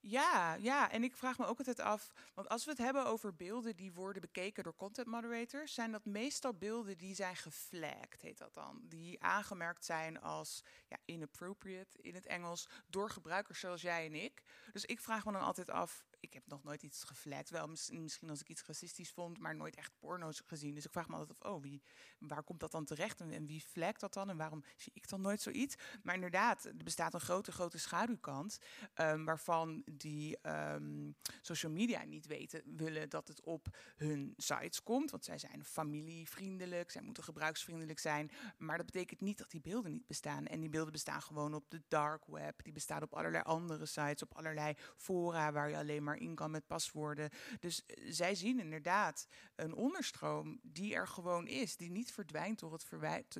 Ja, 0.00 0.54
ja, 0.54 0.90
en 0.90 1.04
ik 1.04 1.16
vraag 1.16 1.38
me 1.38 1.46
ook 1.46 1.58
altijd 1.58 1.80
af, 1.80 2.12
want 2.34 2.48
als 2.48 2.64
we 2.64 2.70
het 2.70 2.80
hebben 2.80 3.06
over 3.06 3.34
beelden 3.34 3.76
die 3.76 3.92
worden 3.92 4.22
bekeken 4.22 4.62
door 4.62 4.74
content 4.74 5.06
moderators, 5.06 5.74
zijn 5.74 5.92
dat 5.92 6.04
meestal 6.04 6.54
beelden 6.54 6.98
die 6.98 7.14
zijn 7.14 7.36
geflagged, 7.36 8.22
heet 8.22 8.38
dat 8.38 8.54
dan. 8.54 8.80
Die 8.82 9.22
aangemerkt 9.22 9.84
zijn 9.84 10.20
als 10.20 10.64
ja, 10.88 10.96
inappropriate 11.04 11.98
in 12.00 12.14
het 12.14 12.26
Engels 12.26 12.68
door 12.86 13.10
gebruikers 13.10 13.60
zoals 13.60 13.82
jij 13.82 14.06
en 14.06 14.14
ik. 14.14 14.42
Dus 14.72 14.84
ik 14.84 15.00
vraag 15.00 15.24
me 15.24 15.32
dan 15.32 15.40
altijd 15.40 15.70
af, 15.70 16.04
ik 16.20 16.32
heb 16.32 16.46
nog 16.46 16.62
nooit 16.62 16.82
iets 16.82 17.04
geflagd. 17.04 17.50
Wel 17.50 17.66
misschien 17.66 18.30
als 18.30 18.40
ik 18.40 18.48
iets 18.48 18.64
racistisch 18.64 19.10
vond, 19.10 19.38
maar 19.38 19.56
nooit 19.56 19.76
echt 19.76 19.92
porno's 19.98 20.42
gezien. 20.46 20.74
Dus 20.74 20.84
ik 20.84 20.90
vraag 20.90 21.08
me 21.08 21.16
altijd 21.16 21.40
af, 21.40 21.50
oh, 21.50 21.62
wie, 21.62 21.82
waar 22.18 22.42
komt 22.42 22.60
dat 22.60 22.70
dan 22.70 22.84
terecht? 22.84 23.20
En, 23.20 23.46
wie 23.46 23.60
flagt 23.60 24.00
dat 24.00 24.12
dan? 24.12 24.30
En 24.30 24.36
waarom 24.36 24.64
zie 24.76 24.92
ik 24.94 25.08
dan 25.08 25.20
nooit 25.20 25.40
zoiets? 25.40 25.76
Maar 26.02 26.14
inderdaad, 26.14 26.64
er 26.64 26.84
bestaat 26.84 27.14
een 27.14 27.20
grote, 27.20 27.52
grote 27.52 27.78
schaduwkant. 27.78 28.58
Um, 28.94 29.24
waarvan 29.24 29.82
die 29.92 30.38
um, 30.42 31.16
social 31.40 31.72
media 31.72 32.04
niet 32.04 32.26
weten, 32.26 32.62
willen 32.76 33.08
dat 33.08 33.28
het 33.28 33.40
op 33.40 33.66
hun 33.96 34.34
sites 34.36 34.82
komt. 34.82 35.10
Want 35.10 35.24
zij 35.24 35.38
zijn 35.38 35.64
familievriendelijk, 35.64 36.90
zij 36.90 37.02
moeten 37.02 37.24
gebruiksvriendelijk 37.24 37.98
zijn. 37.98 38.30
Maar 38.56 38.76
dat 38.76 38.86
betekent 38.86 39.20
niet 39.20 39.38
dat 39.38 39.50
die 39.50 39.60
beelden 39.60 39.92
niet 39.92 40.06
bestaan. 40.06 40.46
En 40.46 40.60
die 40.60 40.68
beelden 40.68 40.92
bestaan 40.92 41.22
gewoon 41.22 41.54
op 41.54 41.70
de 41.70 41.82
dark 41.88 42.26
web. 42.26 42.64
Die 42.64 42.72
bestaan 42.72 43.02
op 43.02 43.14
allerlei 43.14 43.42
andere 43.42 43.86
sites, 43.86 44.22
op 44.22 44.34
allerlei 44.34 44.74
fora 44.96 45.52
waar 45.52 45.68
je 45.68 45.76
alleen 45.76 46.02
maar 46.02 46.07
maar 46.08 46.16
in 46.16 46.34
kan 46.34 46.50
met 46.50 46.66
paswoorden. 46.66 47.30
Dus 47.60 47.84
zij 48.08 48.34
zien 48.34 48.60
inderdaad 48.60 49.28
een 49.54 49.74
onderstroom 49.74 50.60
die 50.62 50.94
er 50.94 51.08
gewoon 51.08 51.46
is, 51.46 51.76
die 51.76 51.90
niet 51.90 52.12
verdwijnt 52.12 52.58
door 52.58 52.72
het 52.72 52.86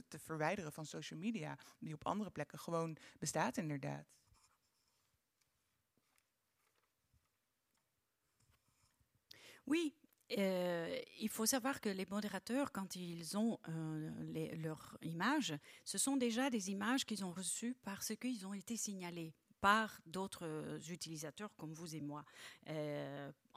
te 0.09 0.19
verwijderen 0.19 0.73
van 0.73 0.87
social 0.87 1.21
media, 1.21 1.59
die 1.79 1.95
op 1.95 2.07
andere 2.07 2.31
plekken 2.31 2.59
gewoon 2.59 2.97
bestaat 3.19 3.57
inderdaad. 3.57 4.07
Oui, 9.65 9.95
euh, 10.27 11.03
il 11.19 11.29
faut 11.29 11.49
savoir 11.49 11.81
que 11.81 11.95
les 11.95 12.09
modérateurs, 12.09 12.71
quand 12.71 12.97
ils 12.97 13.37
ont 13.37 13.59
euh, 13.69 14.11
les, 14.33 14.57
leur 14.57 14.97
image, 15.01 15.59
ce 15.85 15.99
sont 15.99 16.17
déjà 16.17 16.51
des 16.51 16.71
images 16.71 17.05
qu'ils 17.05 17.25
ont 17.25 17.35
reçues 17.37 17.77
parce 17.83 18.13
qu'ils 18.17 18.47
ont 18.47 18.55
été 18.55 18.77
signalés 18.77 19.35
par 19.61 20.01
d'autres 20.07 20.79
utilisateurs 20.91 21.51
comme 21.57 21.73
vous 21.73 21.95
et 21.95 22.01
moi, 22.01 22.25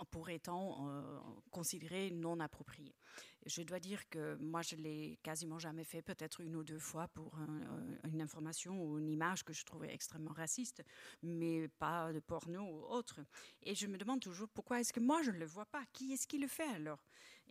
euh, 0.02 0.06
pour 0.10 0.30
étant 0.30 0.88
euh, 0.90 1.20
considérés 1.52 2.12
non 2.12 2.40
appropriés. 2.40 2.96
Je 3.46 3.64
dois 3.64 3.80
dire 3.80 4.08
que 4.10 4.36
moi, 4.36 4.62
je 4.62 4.76
l'ai 4.76 5.18
quasiment 5.24 5.58
jamais 5.58 5.84
fait, 5.84 6.02
peut-être 6.02 6.42
une 6.42 6.56
ou 6.56 6.64
deux 6.64 6.78
fois 6.78 7.08
pour 7.08 7.34
une 8.04 8.22
information 8.22 8.84
ou 8.84 9.00
une 9.00 9.10
image 9.10 9.44
que 9.44 9.52
je 9.52 9.66
trouvais 9.66 9.92
extrêmement 9.92 10.34
raciste, 10.34 10.84
mais 11.24 11.68
pas 11.68 12.14
de 12.14 12.20
porno 12.20 12.62
ou 12.62 12.86
autre. 12.94 13.20
Et 13.64 13.74
je 13.74 13.88
me 13.88 13.98
demande 13.98 14.20
toujours 14.20 14.48
pourquoi 14.50 14.80
est-ce 14.80 14.94
que 14.94 15.00
moi 15.00 15.24
je 15.24 15.32
ne 15.32 15.38
le 15.38 15.46
vois 15.46 15.66
pas? 15.66 15.84
Qui 15.92 16.14
est-ce 16.14 16.28
qui 16.28 16.38
le 16.38 16.48
fait 16.48 16.68
alors? 16.68 17.04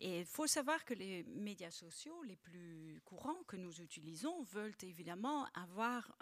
Et 0.02 0.20
il 0.20 0.24
faut 0.24 0.46
savoir 0.46 0.84
que 0.84 0.94
les 0.94 1.24
médias 1.24 1.70
sociaux 1.70 2.22
les 2.22 2.36
plus 2.36 3.02
courants 3.04 3.42
que 3.46 3.56
nous 3.56 3.82
utilisons 3.82 4.42
veulent 4.44 4.76
évidemment 4.82 5.46
avoir 5.54 6.16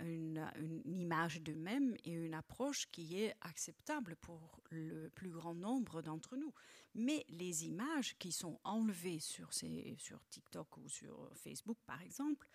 une, 0.00 0.46
image 0.84 1.40
d'eux-mêmes 1.42 1.96
et 2.04 2.12
une 2.12 2.34
approche 2.34 2.88
qui 2.92 3.20
est 3.20 3.34
acceptable 3.40 4.14
pour 4.16 4.60
le 4.70 5.10
plus 5.18 5.30
grand 5.30 5.54
nombre 5.54 6.00
d'entre 6.00 6.36
nous. 6.36 6.54
Mais 6.94 7.24
les 7.28 7.66
images 7.66 8.16
qui 8.18 8.30
sont 8.30 8.60
enlevées 8.62 9.18
sur, 9.18 9.50
TikTok 10.30 10.76
ou 10.76 10.88
sur 10.88 11.30
Facebook, 11.34 11.78
par 11.86 12.00
exemple, 12.02 12.48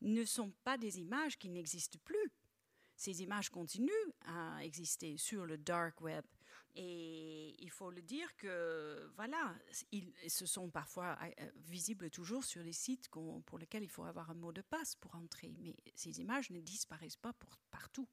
ne 0.00 0.24
sont 0.24 0.52
pas 0.64 0.76
des 0.76 0.98
images 0.98 1.38
qui 1.38 1.48
n'existent 1.48 2.00
plus. 2.04 2.32
Ces 2.96 3.22
images 3.22 3.50
continuent 3.50 4.10
à 4.26 4.64
exister 4.64 5.16
sur 5.16 5.46
le 5.46 5.56
dark 5.56 6.00
web 6.00 6.24
et 6.74 7.54
il 7.62 7.70
faut 7.70 7.90
le 7.90 8.02
dire 8.02 8.36
que, 8.36 9.10
voilà, 9.14 9.54
ils, 9.92 10.12
ce 10.28 10.46
sont 10.46 10.70
parfois 10.70 11.16
euh, 11.22 11.50
visibles 11.66 12.10
toujours 12.10 12.44
sur 12.44 12.62
les 12.62 12.72
sites 12.72 13.08
pour 13.08 13.58
lesquels 13.58 13.84
il 13.84 13.88
faut 13.88 14.04
avoir 14.04 14.30
un 14.30 14.34
mot 14.34 14.52
de 14.52 14.62
passe 14.62 14.96
pour 14.96 15.14
entrer, 15.14 15.54
mais 15.60 15.76
ces 15.94 16.20
images 16.20 16.50
ne 16.50 16.60
disparaissent 16.60 17.16
pas 17.16 17.32
pour, 17.32 17.58
partout. 17.70 18.08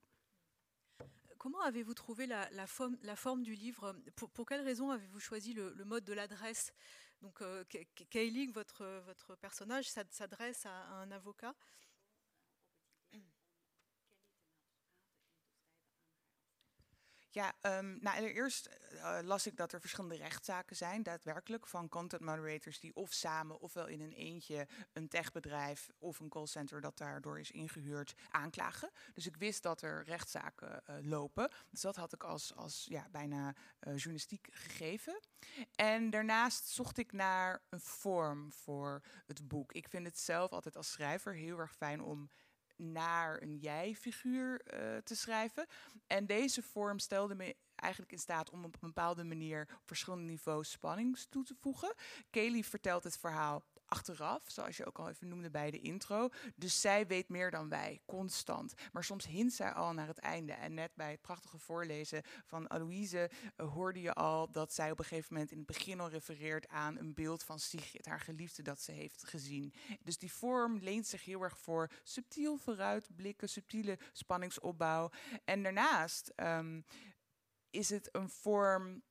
Comment 1.45 1.61
avez-vous 1.61 1.93
trouvé 1.93 2.25
la, 2.25 2.65
forme, 2.65 3.43
du 3.43 3.53
livre 3.53 3.95
pour, 4.15 4.31
pour 4.31 4.47
quelle 4.47 4.61
raison 4.61 4.89
avez-vous 4.89 5.19
choisi 5.19 5.53
le, 5.53 5.75
mode 5.85 6.03
de 6.03 6.13
l'adresse 6.13 6.73
Donc, 7.21 7.39
euh, 7.43 7.63
votre 9.05 9.35
personnage, 9.35 9.87
s'adresse 9.87 10.65
à 10.65 10.71
un 10.95 11.11
avocat. 11.11 11.53
Ja, 17.35 17.53
um, 17.61 17.97
nou 18.01 18.17
allereerst 18.17 18.69
uh, 18.93 19.17
las 19.21 19.47
ik 19.47 19.57
dat 19.57 19.71
er 19.73 19.79
verschillende 19.79 20.15
rechtszaken 20.15 20.75
zijn, 20.75 21.03
daadwerkelijk, 21.03 21.67
van 21.67 21.89
content 21.89 22.21
moderators 22.21 22.79
die 22.79 22.95
of 22.95 23.13
samen 23.13 23.59
ofwel 23.59 23.87
in 23.87 24.01
een 24.01 24.11
eentje 24.11 24.67
een 24.93 25.07
techbedrijf 25.07 25.89
of 25.99 26.19
een 26.19 26.29
callcenter 26.29 26.81
dat 26.81 26.97
daardoor 26.97 27.39
is 27.39 27.51
ingehuurd 27.51 28.15
aanklagen. 28.29 28.89
Dus 29.13 29.25
ik 29.25 29.35
wist 29.35 29.63
dat 29.63 29.81
er 29.81 30.03
rechtszaken 30.03 30.83
uh, 30.89 30.95
lopen. 31.01 31.49
Dus 31.69 31.81
dat 31.81 31.95
had 31.95 32.13
ik 32.13 32.23
als, 32.23 32.55
als 32.55 32.85
ja, 32.89 33.07
bijna 33.11 33.47
uh, 33.47 33.53
journalistiek 33.79 34.47
gegeven. 34.51 35.19
En 35.75 36.09
daarnaast 36.09 36.67
zocht 36.67 36.97
ik 36.97 37.11
naar 37.11 37.61
een 37.69 37.81
vorm 37.81 38.53
voor 38.53 39.01
het 39.25 39.47
boek. 39.47 39.71
Ik 39.71 39.89
vind 39.89 40.05
het 40.05 40.19
zelf 40.19 40.51
altijd 40.51 40.75
als 40.75 40.91
schrijver 40.91 41.33
heel 41.33 41.59
erg 41.59 41.75
fijn 41.75 42.01
om 42.01 42.29
naar 42.75 43.41
een 43.41 43.57
jij-figuur 43.57 44.61
uh, 44.73 44.97
te 44.97 45.15
schrijven. 45.15 45.67
En 46.07 46.25
deze 46.25 46.61
vorm 46.61 46.99
stelde 46.99 47.35
me 47.35 47.55
eigenlijk 47.75 48.11
in 48.11 48.19
staat 48.19 48.49
om 48.49 48.63
op 48.63 48.73
een 48.73 48.87
bepaalde 48.87 49.23
manier 49.23 49.67
verschillende 49.85 50.25
niveaus 50.31 50.71
spanning 50.71 51.17
toe 51.29 51.43
te 51.43 51.55
voegen. 51.55 51.93
Kelly 52.29 52.63
vertelt 52.63 53.03
het 53.03 53.17
verhaal 53.17 53.63
achteraf, 53.85 54.43
zoals 54.47 54.77
je 54.77 54.85
ook 54.85 54.99
al 54.99 55.09
even 55.09 55.27
noemde 55.27 55.49
bij 55.49 55.71
de 55.71 55.79
intro. 55.79 56.29
Dus 56.55 56.81
zij 56.81 57.07
weet 57.07 57.29
meer 57.29 57.51
dan 57.51 57.69
wij, 57.69 58.01
constant. 58.05 58.73
Maar 58.91 59.03
soms 59.03 59.25
hint 59.25 59.53
zij 59.53 59.73
al 59.73 59.93
naar 59.93 60.07
het 60.07 60.19
einde. 60.19 60.53
En 60.53 60.73
net 60.73 60.91
bij 60.95 61.11
het 61.11 61.21
prachtige 61.21 61.57
voorlezen 61.57 62.21
van 62.45 62.67
Aloïse 62.67 63.31
uh, 63.57 63.73
hoorde 63.73 64.01
je 64.01 64.13
al 64.13 64.51
dat 64.51 64.73
zij 64.73 64.91
op 64.91 64.99
een 64.99 65.05
gegeven 65.05 65.33
moment 65.33 65.51
in 65.51 65.57
het 65.57 65.67
begin 65.67 65.99
al 65.99 66.09
refereert 66.09 66.67
aan 66.67 66.97
een 66.97 67.13
beeld 67.13 67.43
van 67.43 67.59
Sigrid, 67.59 68.05
haar 68.05 68.19
geliefde, 68.19 68.61
dat 68.61 68.81
ze 68.81 68.91
heeft 68.91 69.23
gezien. 69.27 69.73
Dus 70.01 70.17
die 70.17 70.31
vorm 70.31 70.77
leent 70.77 71.07
zich 71.07 71.25
heel 71.25 71.41
erg 71.41 71.57
voor 71.57 71.91
subtiel 72.03 72.57
vooruitblikken, 72.57 73.49
subtiele 73.49 73.99
spanningsopbouw. 74.11 75.11
En 75.43 75.63
daarnaast 75.63 76.33
um, 76.35 76.85
is 77.69 77.89
het 77.89 78.09
een 78.11 78.29
vorm. 78.29 79.03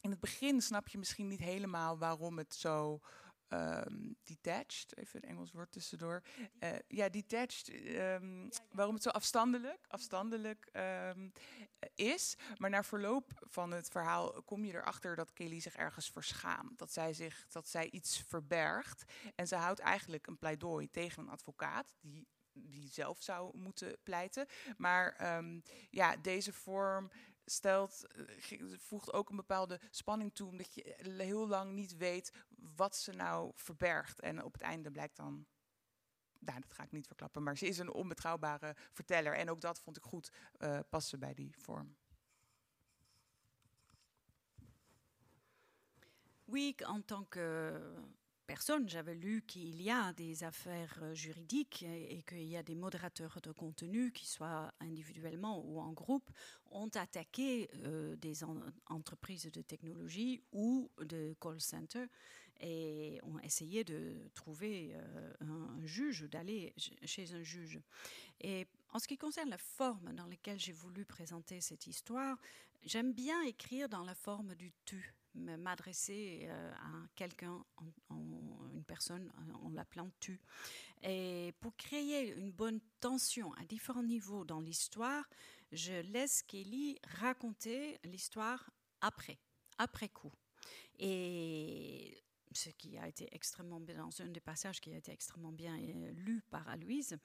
In 0.00 0.10
het 0.10 0.20
begin 0.20 0.60
snap 0.60 0.88
je 0.88 0.98
misschien 0.98 1.26
niet 1.26 1.40
helemaal 1.40 1.98
waarom 1.98 2.38
het 2.38 2.54
zo 2.54 3.00
um, 3.48 4.16
detached, 4.24 4.96
even 4.96 5.22
een 5.22 5.28
Engels 5.28 5.52
woord 5.52 5.72
tussendoor. 5.72 6.22
Uh, 6.60 6.70
ja, 6.88 7.08
detached, 7.08 7.68
um, 7.68 8.48
waarom 8.70 8.94
het 8.94 9.02
zo 9.02 9.08
afstandelijk, 9.08 9.86
afstandelijk 9.88 10.68
um, 11.16 11.32
is. 11.94 12.36
Maar 12.56 12.70
na 12.70 12.82
verloop 12.82 13.30
van 13.40 13.70
het 13.70 13.88
verhaal 13.88 14.42
kom 14.42 14.64
je 14.64 14.74
erachter 14.74 15.16
dat 15.16 15.32
Kelly 15.32 15.60
zich 15.60 15.76
ergens 15.76 16.10
verschaamt. 16.10 16.78
Dat 16.78 16.92
zij, 16.92 17.12
zich, 17.12 17.46
dat 17.48 17.68
zij 17.68 17.90
iets 17.90 18.22
verbergt. 18.22 19.04
En 19.34 19.48
ze 19.48 19.56
houdt 19.56 19.80
eigenlijk 19.80 20.26
een 20.26 20.38
pleidooi 20.38 20.90
tegen 20.90 21.22
een 21.22 21.28
advocaat 21.30 21.94
die 22.00 22.26
die 22.58 22.88
zelf 22.88 23.22
zou 23.22 23.58
moeten 23.58 23.96
pleiten. 24.02 24.46
Maar 24.76 25.16
ja, 25.90 26.16
deze 26.16 26.52
vorm 26.52 27.10
stelt, 27.46 28.06
eh, 28.06 28.58
voegt 28.78 29.12
ook 29.12 29.30
een 29.30 29.36
bepaalde 29.36 29.80
spanning 29.90 30.34
toe, 30.34 30.48
omdat 30.48 30.74
je 30.74 30.94
heel 31.18 31.48
lang 31.48 31.72
niet 31.72 31.96
weet 31.96 32.32
wat 32.76 32.96
ze 32.96 33.12
nou 33.12 33.52
verbergt. 33.54 34.20
En 34.20 34.44
op 34.44 34.52
het 34.52 34.62
einde 34.62 34.90
blijkt 34.90 35.16
dan, 35.16 35.46
nou, 36.38 36.60
dat 36.60 36.72
ga 36.72 36.82
ik 36.82 36.92
niet 36.92 37.06
verklappen, 37.06 37.42
maar 37.42 37.56
ze 37.56 37.66
is 37.66 37.78
een 37.78 37.92
onbetrouwbare 37.92 38.76
verteller. 38.92 39.36
En 39.36 39.50
ook 39.50 39.60
dat 39.60 39.80
vond 39.80 39.96
ik 39.96 40.02
goed 40.02 40.32
uh, 40.58 40.78
passen 40.88 41.18
bij 41.18 41.34
die 41.34 41.54
vorm. 41.58 41.96
Oui, 46.44 46.74
en 46.76 47.04
tant 47.04 47.28
que 47.28 47.80
personne. 48.46 48.88
J'avais 48.88 49.14
lu 49.14 49.42
qu'il 49.46 49.82
y 49.82 49.90
a 49.90 50.12
des 50.12 50.44
affaires 50.44 50.98
euh, 51.02 51.14
juridiques 51.14 51.82
et, 51.82 52.22
qu'il 52.22 52.44
y 52.44 52.56
a 52.56 52.62
des 52.62 52.74
modérateurs 52.74 53.40
de 53.42 53.52
contenu, 53.52 54.12
qui 54.12 54.26
soient 54.26 54.72
individuellement 54.80 55.62
ou 55.66 55.80
en 55.80 55.92
groupe, 55.92 56.30
ont 56.70 56.90
attaqué 56.94 57.68
euh, 57.84 58.16
des 58.16 58.44
entreprises 58.86 59.50
de 59.50 59.62
technologie 59.62 60.40
ou 60.52 60.90
de 61.00 61.34
call 61.40 61.60
center 61.60 62.06
et 62.60 63.20
ont 63.22 63.38
essayé 63.40 63.84
de 63.84 64.30
trouver 64.34 64.94
euh, 64.94 65.32
un, 65.40 65.84
juge, 65.84 66.22
d'aller 66.22 66.72
chez 67.04 67.34
un 67.34 67.42
juge. 67.42 67.80
Et 68.40 68.66
en 68.92 68.98
ce 68.98 69.08
qui 69.08 69.18
concerne 69.18 69.50
la 69.50 69.58
forme 69.58 70.14
dans 70.14 70.26
laquelle 70.26 70.58
j'ai 70.58 70.72
voulu 70.72 71.04
présenter 71.04 71.60
cette 71.60 71.86
histoire, 71.86 72.38
j'aime 72.84 73.12
bien 73.12 73.42
écrire 73.42 73.88
dans 73.88 74.04
la 74.04 74.14
forme 74.14 74.54
du 74.54 74.72
tu 74.84 75.14
m'adresser 75.36 76.40
euh, 76.44 76.72
à 76.74 77.08
quelqu'un, 77.14 77.64
une 78.10 78.84
personne, 78.86 79.30
en, 79.62 79.70
l'appelant 79.70 80.10
tu. 80.20 80.40
Et 81.02 81.54
pour 81.60 81.76
créer 81.76 82.34
une 82.34 82.52
bonne 82.52 82.80
tension 83.00 83.52
à 83.54 83.64
différents 83.64 84.02
niveaux 84.02 84.44
dans 84.44 84.60
l'histoire, 84.60 85.28
je 85.72 86.00
laisse 86.12 86.42
Kelly 86.42 86.98
raconter 87.20 87.98
l'histoire 88.04 88.70
après, 89.00 89.38
après 89.78 90.08
coup. 90.08 90.32
Et 90.98 92.22
ce 92.56 92.70
qui 92.70 92.96
a 92.98 93.06
été 93.06 93.28
extrêmement 93.32 93.80
bien, 93.80 93.96
dans 93.96 94.22
un 94.22 94.28
des 94.28 94.40
passages 94.40 94.80
qui 94.80 94.92
a 94.92 94.96
été 94.96 95.12
extrêmement 95.12 95.52
bien 95.52 95.78
euh, 95.78 96.10
lu 96.12 96.42
par 96.50 96.68
Aloïse, 96.68 97.16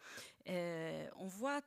euh, 0.49 1.07
on 1.16 1.28
voit 1.28 1.62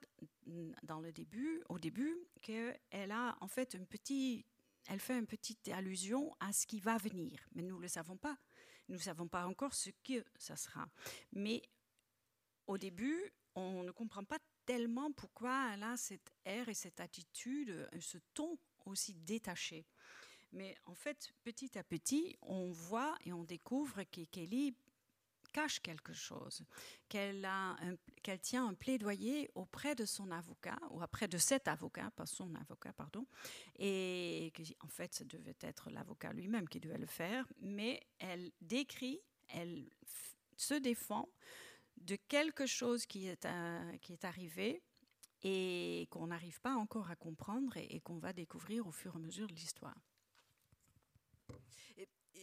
dans 0.82 1.00
le 1.00 1.12
début, 1.12 1.62
au 1.68 1.78
début, 1.78 2.14
qu'elle 2.42 3.10
a 3.10 3.36
en 3.40 3.48
fait 3.48 3.74
un 3.74 3.84
petit 3.84 4.44
elle 4.88 5.00
fait 5.00 5.18
une 5.18 5.26
petite 5.26 5.68
allusion 5.68 6.34
à 6.40 6.52
ce 6.52 6.66
qui 6.66 6.80
va 6.80 6.98
venir, 6.98 7.46
mais 7.54 7.62
nous 7.62 7.76
ne 7.76 7.82
le 7.82 7.88
savons 7.88 8.16
pas. 8.16 8.36
Nous 8.88 8.96
ne 8.96 9.00
savons 9.00 9.28
pas 9.28 9.46
encore 9.46 9.74
ce 9.74 9.90
que 10.02 10.24
ça 10.36 10.56
sera. 10.56 10.86
Mais 11.32 11.62
au 12.66 12.76
début, 12.76 13.32
on 13.54 13.82
ne 13.82 13.90
comprend 13.92 14.24
pas 14.24 14.38
tellement 14.66 15.10
pourquoi 15.12 15.72
elle 15.72 15.82
a 15.82 15.96
cette 15.96 16.32
air 16.44 16.68
et 16.68 16.74
cette 16.74 17.00
attitude, 17.00 17.70
euh, 17.70 17.88
ce 18.00 18.18
ton 18.34 18.58
aussi 18.86 19.14
détaché. 19.14 19.86
Mais 20.52 20.76
en 20.84 20.94
fait, 20.94 21.32
petit 21.42 21.76
à 21.78 21.82
petit, 21.82 22.36
on 22.42 22.70
voit 22.70 23.16
et 23.24 23.32
on 23.32 23.44
découvre 23.44 24.02
que 24.04 24.24
Kelly 24.24 24.74
cache 25.54 25.80
quelque 25.80 26.12
chose, 26.12 26.64
qu'elle 27.08 27.48
qu'elle 28.22 28.40
tient 28.40 28.66
un 28.66 28.74
plaidoyer 28.74 29.48
auprès 29.54 29.94
de 29.94 30.04
son 30.04 30.30
avocat, 30.32 30.78
ou 30.90 31.02
auprès 31.02 31.28
de 31.28 31.38
cet 31.38 31.68
avocat, 31.68 32.10
pas 32.10 32.26
son 32.26 32.52
avocat, 32.56 32.92
pardon, 32.92 33.24
et 33.78 34.52
en 34.80 34.88
fait, 34.88 35.14
ça 35.14 35.24
devait 35.24 35.56
être 35.60 35.90
l'avocat 35.90 36.32
lui-même 36.32 36.68
qui 36.68 36.80
devait 36.80 36.98
le 36.98 37.06
faire, 37.06 37.46
mais 37.60 38.02
elle 38.18 38.50
décrit, 38.60 39.20
elle 39.48 39.88
se 40.56 40.74
défend 40.74 41.28
de 41.96 42.16
quelque 42.16 42.66
chose 42.66 43.06
qui 43.06 43.28
est, 43.28 43.44
euh, 43.46 43.96
qui 43.98 44.12
est 44.12 44.24
arrivé 44.24 44.82
et 45.42 46.08
qu'on 46.10 46.26
n'arrive 46.26 46.60
pas 46.60 46.74
encore 46.74 47.10
à 47.10 47.16
comprendre 47.16 47.76
et, 47.76 48.00
qu'on 48.00 48.18
va 48.18 48.32
découvrir 48.32 48.86
au 48.86 48.90
fur 48.90 49.14
et 49.14 49.18
à 49.18 49.20
mesure 49.20 49.46
de 49.46 49.54
l'histoire. 49.54 49.96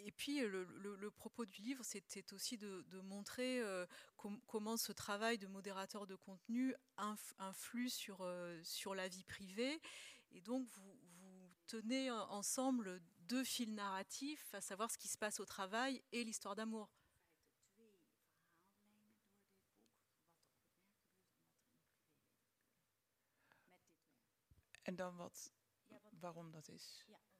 Et, 0.04 0.12
puis 0.12 0.40
le, 0.42 1.12
propos 1.12 1.46
du 1.46 1.62
livre, 1.62 1.84
c'était 1.84 2.34
aussi 2.34 2.58
de, 2.58 3.00
montrer 3.02 3.62
euh, 3.62 3.86
comment 4.48 4.78
ce 4.78 4.92
travail 4.92 5.38
de 5.38 5.48
modérateur 5.48 6.08
de 6.08 6.16
contenu 6.16 6.76
influe 7.40 7.90
sur, 7.90 8.22
euh, 8.22 8.60
sur 8.64 8.96
la 8.96 9.08
vie 9.08 9.24
privée. 9.24 9.82
Et 10.32 10.42
donc 10.42 10.68
vous, 10.70 10.98
vous 11.20 11.50
tenez 11.68 12.10
ensemble 12.12 13.02
deux 13.20 13.44
fils 13.44 13.70
narratifs, 13.70 14.54
à 14.54 14.62
savoir 14.62 14.92
ce 14.92 14.98
qui 14.98 15.08
se 15.08 15.18
passe 15.18 15.40
au 15.40 15.46
travail 15.46 16.02
et 16.12 16.24
l'histoire 16.24 16.56
d'amour. 16.56 16.90
En 24.84 24.96
dan 24.96 25.16
wat, 25.16 25.52
waarom 26.20 26.52
dat 26.52 26.70
is? 26.70 27.04
Ja. 27.08 27.31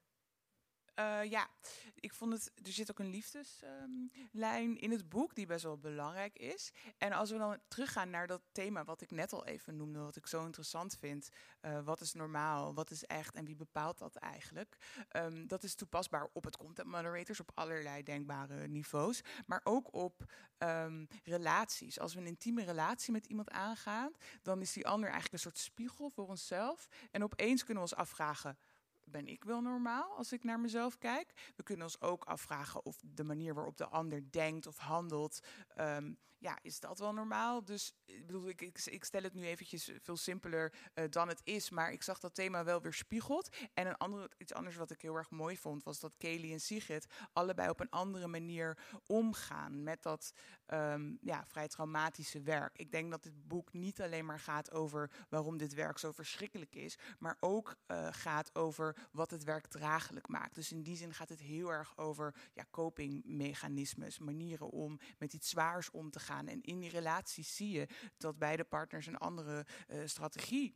Uh, 1.02 1.30
ja, 1.30 1.48
ik 1.96 2.14
vond 2.14 2.34
het. 2.34 2.52
Er 2.66 2.72
zit 2.72 2.92
ook 2.92 3.00
een 3.00 3.10
liefdeslijn 3.10 4.78
in 4.78 4.92
het 4.92 5.10
boek, 5.10 5.36
die 5.36 5.46
best 5.46 5.64
wel 5.64 5.78
belangrijk 5.78 6.38
is. 6.38 6.72
En 6.98 7.12
als 7.12 7.32
we 7.32 7.38
dan 7.38 7.60
teruggaan 7.68 8.10
naar 8.10 8.28
dat 8.28 8.42
thema 8.52 8.84
wat 8.84 9.02
ik 9.02 9.12
net 9.12 9.34
al 9.34 9.46
even 9.46 9.76
noemde, 9.76 10.00
wat 10.00 10.16
ik 10.16 10.28
zo 10.28 10.46
interessant 10.46 10.98
vind. 10.98 11.30
Uh, 11.62 11.84
wat 11.84 12.02
is 12.02 12.14
normaal? 12.14 12.74
Wat 12.74 12.92
is 12.92 13.06
echt? 13.06 13.36
En 13.36 13.46
wie 13.46 13.56
bepaalt 13.56 13.98
dat 13.98 14.16
eigenlijk? 14.16 14.78
Um, 15.16 15.48
dat 15.48 15.64
is 15.64 15.76
toepasbaar 15.76 16.30
op 16.34 16.44
het 16.44 16.58
content 16.58 16.88
moderators 16.88 17.40
op 17.40 17.52
allerlei 17.54 18.04
denkbare 18.04 18.68
niveaus. 18.68 19.22
Maar 19.46 19.62
ook 19.64 19.94
op 19.94 20.34
um, 20.58 21.08
relaties. 21.24 22.00
Als 22.00 22.14
we 22.14 22.20
een 22.20 22.28
intieme 22.28 22.64
relatie 22.64 23.12
met 23.12 23.26
iemand 23.26 23.50
aangaan, 23.50 24.12
dan 24.42 24.62
is 24.62 24.74
die 24.74 24.88
ander 24.88 25.10
eigenlijk 25.10 25.34
een 25.34 25.52
soort 25.52 25.64
spiegel 25.64 26.10
voor 26.10 26.28
onszelf. 26.28 26.88
En 27.12 27.24
opeens 27.24 27.64
kunnen 27.64 27.84
we 27.84 27.90
ons 27.90 28.00
afvragen 28.00 28.58
ben 29.04 29.28
ik 29.28 29.44
wel 29.44 29.62
normaal 29.62 30.18
als 30.18 30.32
ik 30.32 30.44
naar 30.44 30.60
mezelf 30.60 30.98
kijk? 30.98 31.52
We 31.56 31.64
kunnen 31.64 31.86
ons 31.86 32.02
ook 32.02 32.24
afvragen 32.24 32.86
of 32.86 33.02
de 33.06 33.24
manier 33.24 33.54
waarop 33.54 33.78
de 33.78 33.88
ander 33.88 34.32
denkt 34.32 34.68
of 34.68 34.78
handelt, 34.78 35.40
um, 35.80 36.18
ja, 36.42 36.58
is 36.62 36.80
dat 36.80 37.00
wel 37.00 37.14
normaal? 37.14 37.66
Dus 37.66 37.94
ik 38.06 38.26
bedoel, 38.26 38.48
ik, 38.50 38.62
ik, 38.86 39.04
stel 39.04 39.22
het 39.22 39.34
nu 39.34 39.46
eventjes 39.46 39.92
veel 40.02 40.18
simpeler 40.18 40.74
uh, 40.96 41.06
dan 41.10 41.28
het 41.28 41.42
is, 41.44 41.70
maar 41.70 41.92
ik 41.92 42.04
zag 42.04 42.20
dat 42.20 42.36
thema 42.36 42.64
wel 42.64 42.82
weer 42.82 42.94
spiegeld. 42.94 43.50
En 43.74 43.88
een 43.88 43.98
andere, 43.98 44.30
iets 44.38 44.54
anders 44.54 44.76
wat 44.76 44.92
ik 44.92 45.02
heel 45.02 45.16
erg 45.16 45.30
mooi 45.30 45.58
vond, 45.58 45.84
was 45.84 46.00
dat 46.00 46.18
Kelly 46.18 46.52
en 46.52 46.60
Sigrid 46.60 47.06
allebei 47.34 47.70
op 47.70 47.80
een 47.80 47.90
andere 47.90 48.28
manier 48.28 48.78
omgaan 49.06 49.84
met 49.84 50.04
dat 50.04 50.34
um, 50.68 51.18
ja, 51.22 51.46
vrij 51.46 51.68
traumatische 51.68 52.42
werk. 52.42 52.78
Ik 52.78 52.92
denk 52.92 53.12
dat 53.12 53.24
dit 53.24 53.48
boek 53.48 53.74
niet 53.74 54.02
alleen 54.02 54.26
maar 54.26 54.40
gaat 54.40 54.72
over 54.72 55.12
waarom 55.30 55.58
dit 55.58 55.74
werk 55.74 55.98
zo 55.98 56.12
verschrikkelijk 56.12 56.76
is, 56.76 56.98
maar 57.20 57.38
ook 57.40 57.76
uh, 57.88 58.08
gaat 58.12 58.56
over 58.56 58.96
wat 59.12 59.32
het 59.32 59.44
werk 59.44 59.68
draaglijk 59.68 60.28
maakt. 60.28 60.56
Dus 60.56 60.72
in 60.72 60.84
die 60.84 60.96
zin 60.96 61.14
gaat 61.14 61.30
het 61.30 61.42
heel 61.42 61.72
erg 61.72 61.98
over 61.98 62.36
ja, 62.54 62.66
copingmechanismes, 62.72 64.20
manieren 64.20 64.70
om 64.70 65.00
met 65.18 65.34
iets 65.34 65.50
zwaars 65.50 65.92
om 65.92 66.10
te 66.10 66.20
gaan. 66.20 66.30
En 66.40 66.62
in 66.62 66.80
die 66.80 66.90
relaties 66.90 67.56
zie 67.56 67.72
je 67.72 67.88
dat 68.18 68.38
beide 68.38 68.64
partners 68.64 69.06
een 69.06 69.18
andere 69.18 69.66
uh, 69.88 70.02
strategie 70.06 70.76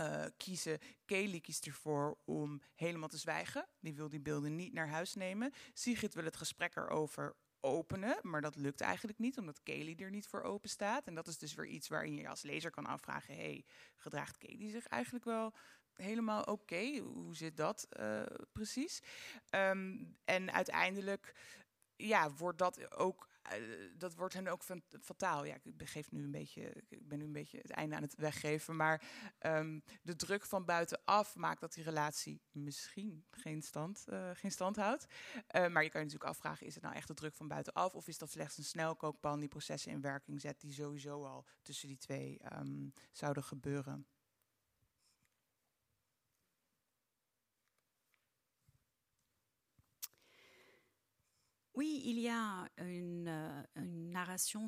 uh, 0.00 0.24
kiezen. 0.36 0.78
Kelly 1.04 1.40
kiest 1.40 1.66
ervoor 1.66 2.18
om 2.24 2.60
helemaal 2.74 3.08
te 3.08 3.18
zwijgen. 3.18 3.68
Die 3.80 3.94
wil 3.94 4.08
die 4.08 4.20
beelden 4.20 4.56
niet 4.56 4.72
naar 4.72 4.88
huis 4.88 5.14
nemen. 5.14 5.52
Sigrid 5.72 6.14
wil 6.14 6.24
het 6.24 6.36
gesprek 6.36 6.76
erover 6.76 7.36
openen, 7.60 8.18
maar 8.22 8.40
dat 8.40 8.56
lukt 8.56 8.80
eigenlijk 8.80 9.18
niet, 9.18 9.38
omdat 9.38 9.62
Kelly 9.62 9.96
er 9.98 10.10
niet 10.10 10.26
voor 10.26 10.42
open 10.42 10.70
staat. 10.70 11.06
En 11.06 11.14
dat 11.14 11.26
is 11.26 11.38
dus 11.38 11.54
weer 11.54 11.66
iets 11.66 11.88
waarin 11.88 12.14
je 12.14 12.28
als 12.28 12.42
lezer 12.42 12.70
kan 12.70 12.86
afvragen: 12.86 13.34
hey, 13.34 13.64
gedraagt 13.96 14.36
Kelly 14.36 14.70
zich 14.70 14.86
eigenlijk 14.86 15.24
wel 15.24 15.54
helemaal 15.92 16.42
oké? 16.42 16.98
Hoe 16.98 17.36
zit 17.36 17.56
dat 17.56 17.86
uh, 18.00 18.22
precies? 18.52 19.02
Um, 19.50 20.16
en 20.24 20.52
uiteindelijk 20.52 21.34
ja, 21.96 22.30
wordt 22.30 22.58
dat 22.58 22.96
ook 22.96 23.28
eh, 23.28 23.37
dat 23.96 24.14
wordt 24.14 24.34
hen 24.34 24.46
ook 24.46 24.62
fataal. 25.00 25.44
Ja, 25.44 25.54
ik 25.54 25.76
begeef 25.76 26.10
nu 26.10 26.24
een 26.24 26.30
beetje, 26.30 26.72
ik 26.88 27.08
ben 27.08 27.18
nu 27.18 27.24
een 27.24 27.32
beetje 27.32 27.58
het 27.58 27.70
einde 27.70 27.96
aan 27.96 28.02
het 28.02 28.14
weggeven. 28.14 28.76
Maar 28.76 29.02
um, 29.40 29.82
de 30.02 30.16
druk 30.16 30.44
van 30.44 30.64
buitenaf 30.64 31.36
maakt 31.36 31.60
dat 31.60 31.72
die 31.72 31.84
relatie 31.84 32.40
misschien 32.50 33.24
geen 33.30 33.62
stand, 33.62 34.04
uh, 34.08 34.30
geen 34.32 34.50
stand 34.50 34.76
houdt. 34.76 35.06
Uh, 35.06 35.68
maar 35.68 35.82
je 35.82 35.90
kan 35.90 36.00
je 36.00 36.06
natuurlijk 36.06 36.24
afvragen: 36.24 36.66
is 36.66 36.74
het 36.74 36.82
nou 36.82 36.94
echt 36.94 37.08
de 37.08 37.14
druk 37.14 37.34
van 37.34 37.48
buitenaf? 37.48 37.94
Of 37.94 38.08
is 38.08 38.18
dat 38.18 38.30
slechts 38.30 38.58
een 38.58 38.64
snelkookpan 38.64 39.40
die 39.40 39.48
processen 39.48 39.92
in 39.92 40.00
werking 40.00 40.40
zet, 40.40 40.60
die 40.60 40.72
sowieso 40.72 41.24
al 41.24 41.46
tussen 41.62 41.88
die 41.88 41.98
twee 41.98 42.40
um, 42.52 42.92
zouden 43.12 43.44
gebeuren? 43.44 44.06
Oui, 51.78 52.02
il 52.10 52.18
y 52.18 52.28
a 52.28 52.68
une, 52.74 53.27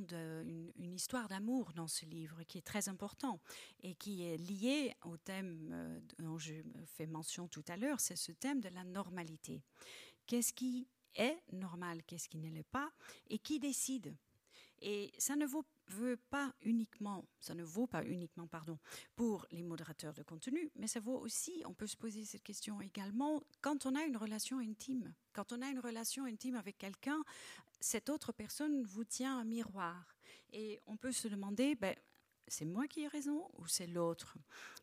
de, 0.01 0.45
une, 0.77 0.93
histoire 0.93 1.29
d'amour 1.29 1.73
dans 1.75 1.89
ce 1.89 2.05
livre 2.05 2.43
qui 2.45 2.59
est 2.59 2.67
très 2.67 2.89
important 2.89 3.41
et 3.83 3.95
qui 3.95 4.23
est 4.23 4.37
lié 4.37 4.95
au 5.05 5.17
thème 5.17 5.71
euh, 5.73 6.01
dont 6.19 6.39
je 6.39 6.55
fais 6.87 7.07
mention 7.07 7.49
tout 7.49 7.65
à 7.69 7.77
l'heure, 7.77 8.01
c'est 8.01 8.17
ce 8.17 8.33
thème 8.33 8.61
de 8.61 8.69
la 8.69 8.85
normalité. 8.85 9.63
Qu'est-ce 10.27 10.53
qui 10.53 10.89
est 11.17 11.43
normal, 11.53 12.03
qu'est-ce 12.05 12.29
qui 12.29 12.39
ne 12.39 12.51
l'est 12.51 12.63
pas 12.63 12.91
et 13.29 13.39
qui 13.39 13.59
décide 13.59 14.15
et 14.83 15.13
ça 15.19 15.37
ne 15.37 15.45
vaut 15.45 15.67
pas 16.31 16.55
uniquement, 16.63 17.27
ça 17.39 17.55
ne 17.55 17.63
vaut 17.63 17.87
pas 17.87 18.03
uniquement, 18.05 18.47
pardon, 18.47 18.79
pour 19.15 19.47
les 19.51 19.63
modérateurs 19.63 20.15
de 20.15 20.23
contenu, 20.23 20.71
mais 20.75 20.87
ça 20.87 21.01
vaut 21.01 21.19
aussi, 21.19 21.63
on 21.67 21.75
peut 21.75 21.87
se 21.87 21.97
poser 21.97 22.25
cette 22.25 22.43
question 22.43 22.81
également, 22.81 23.43
quand 23.61 23.85
on 23.85 23.95
a 23.95 24.05
une 24.05 24.17
relation 24.17 24.59
intime. 24.59 25.13
Quand 25.33 25.53
on 25.53 25.61
a 25.61 25.69
une 25.69 25.81
relation 25.81 26.25
intime 26.25 26.57
avec 26.57 26.79
quelqu'un, 26.79 27.23
cette 27.81 28.11
autre 28.11 28.33
personne 28.33 28.83
vous 28.83 29.05
tient 29.05 29.39
un 29.39 29.45
miroir. 29.45 30.17
Et 30.53 30.81
on 30.87 30.97
peut 30.97 31.13
se 31.13 31.29
demander, 31.29 31.75
ben, 31.75 31.95
c'est 32.49 32.65
moi 32.65 32.87
qui 32.89 33.03
ai 33.03 33.09
raison 33.09 33.49
ou 33.59 33.67
c'est 33.67 33.87
l'autre? 33.87 34.37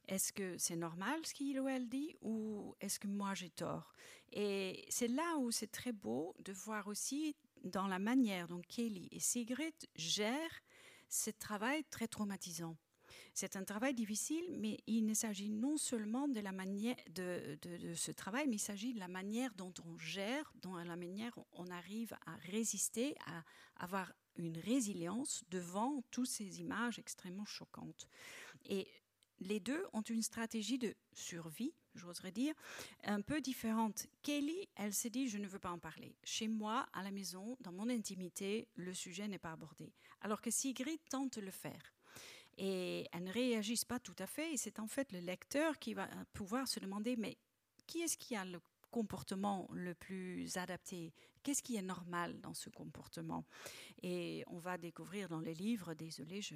Est-ce 0.08 0.32
que 0.32 0.58
c'est 0.58 0.76
normal 0.76 1.26
ce 1.26 1.34
qu'il 1.34 1.60
ou 1.60 1.68
elle 1.68 1.90
dit 1.90 2.16
ou 2.22 2.76
est-ce 2.80 3.00
que 3.00 3.08
moi 3.08 3.34
j'ai 3.34 3.50
tort? 3.50 3.94
Et 4.32 4.86
c'est 4.90 5.10
là 5.10 5.38
où 5.38 5.52
c'est 5.52 5.72
très 5.72 5.92
beau 5.92 6.34
de 6.40 6.54
voir 6.54 6.88
aussi 6.88 7.36
dans 7.64 7.88
la 7.88 8.00
manière 8.00 8.48
dont 8.48 8.62
Kelly 8.62 9.10
et 9.12 9.20
Sigrid 9.20 9.76
gèrent 9.96 10.62
ce 11.10 11.30
travail 11.30 11.84
très 11.90 12.08
traumatisant. 12.08 12.78
C'est 13.40 13.56
un 13.56 13.64
travail 13.64 13.94
difficile, 13.94 14.44
mais 14.58 14.80
il 14.88 15.06
ne 15.06 15.14
s'agit 15.14 15.52
non 15.52 15.78
seulement 15.78 16.28
de 16.28 16.40
la 16.40 16.52
manière 16.52 16.96
de, 17.12 17.56
ce 17.94 18.12
travail, 18.12 18.48
mais 18.48 18.56
il 18.56 18.60
s'agit 18.60 18.96
de 18.96 19.00
la 19.00 19.08
manière 19.08 19.54
dont 19.54 19.76
on 19.86 19.96
gère, 20.00 20.52
dont 20.64 20.74
la 20.74 20.96
manière 20.96 21.36
dont 21.36 21.46
on 21.52 21.68
arrive 21.68 22.18
à 22.26 22.36
résister, 22.52 23.16
à 23.28 23.44
avoir 23.76 24.12
une 24.38 24.58
résilience 24.58 25.44
devant 25.52 26.02
toutes 26.10 26.30
ces 26.30 26.62
images 26.62 26.98
extrêmement 26.98 27.46
choquantes. 27.46 28.08
Et 28.66 28.88
les 29.40 29.60
deux 29.60 29.86
ont 29.94 30.02
une 30.02 30.24
stratégie 30.24 30.80
de 30.80 30.96
survie, 31.14 31.76
j'oserais 31.94 32.32
dire, 32.32 32.56
un 33.04 33.22
peu 33.22 33.40
différente. 33.40 34.08
Kelly, 34.24 34.68
elle 34.76 34.96
s'est 34.96 35.12
dit, 35.12 35.28
je 35.28 35.38
ne 35.38 35.46
veux 35.46 35.60
pas 35.60 35.70
en 35.70 35.78
parler. 35.78 36.16
Chez 36.24 36.48
moi, 36.48 36.88
à 36.92 37.04
la 37.04 37.12
maison, 37.12 37.56
dans 37.60 37.72
mon 37.72 37.88
intimité, 37.88 38.68
le 38.74 38.96
sujet 38.96 39.28
n'est 39.28 39.38
pas 39.38 39.52
abordé. 39.52 39.94
Alors 40.22 40.42
que 40.42 40.50
Sigrid 40.50 41.00
tente 41.12 41.38
de 41.38 41.42
le 41.42 41.52
faire. 41.52 41.94
Et 42.58 43.08
elle 43.12 43.26
ne 43.26 43.32
réagissent 43.32 43.86
pas 43.86 44.00
tout 44.00 44.16
à 44.20 44.28
fait. 44.28 44.54
Et 44.54 44.58
c'est 44.58 44.80
en 44.80 44.88
fait 44.88 45.12
le 45.12 45.20
lecteur 45.20 45.78
qui 45.80 45.94
va 45.94 46.08
pouvoir 46.34 46.68
se 46.68 46.80
demander, 46.80 47.16
mais 47.16 47.38
qui 47.86 48.02
est-ce 48.02 48.18
qui 48.18 48.36
a 48.36 48.46
le 48.46 48.60
comportement 48.92 49.68
le 49.74 49.94
plus 49.94 50.58
adapté? 50.58 51.14
Qu'est-ce 51.44 51.64
qui 51.64 51.76
est 51.76 51.82
normal 51.82 52.40
dans 52.42 52.54
ce 52.54 52.70
comportement? 52.70 53.46
Et 54.02 54.44
on 54.48 54.58
va 54.58 54.78
découvrir 54.78 55.30
dans 55.30 55.40
les 55.40 55.54
livres, 55.54 55.94
désolé, 55.94 56.42
je, 56.42 56.56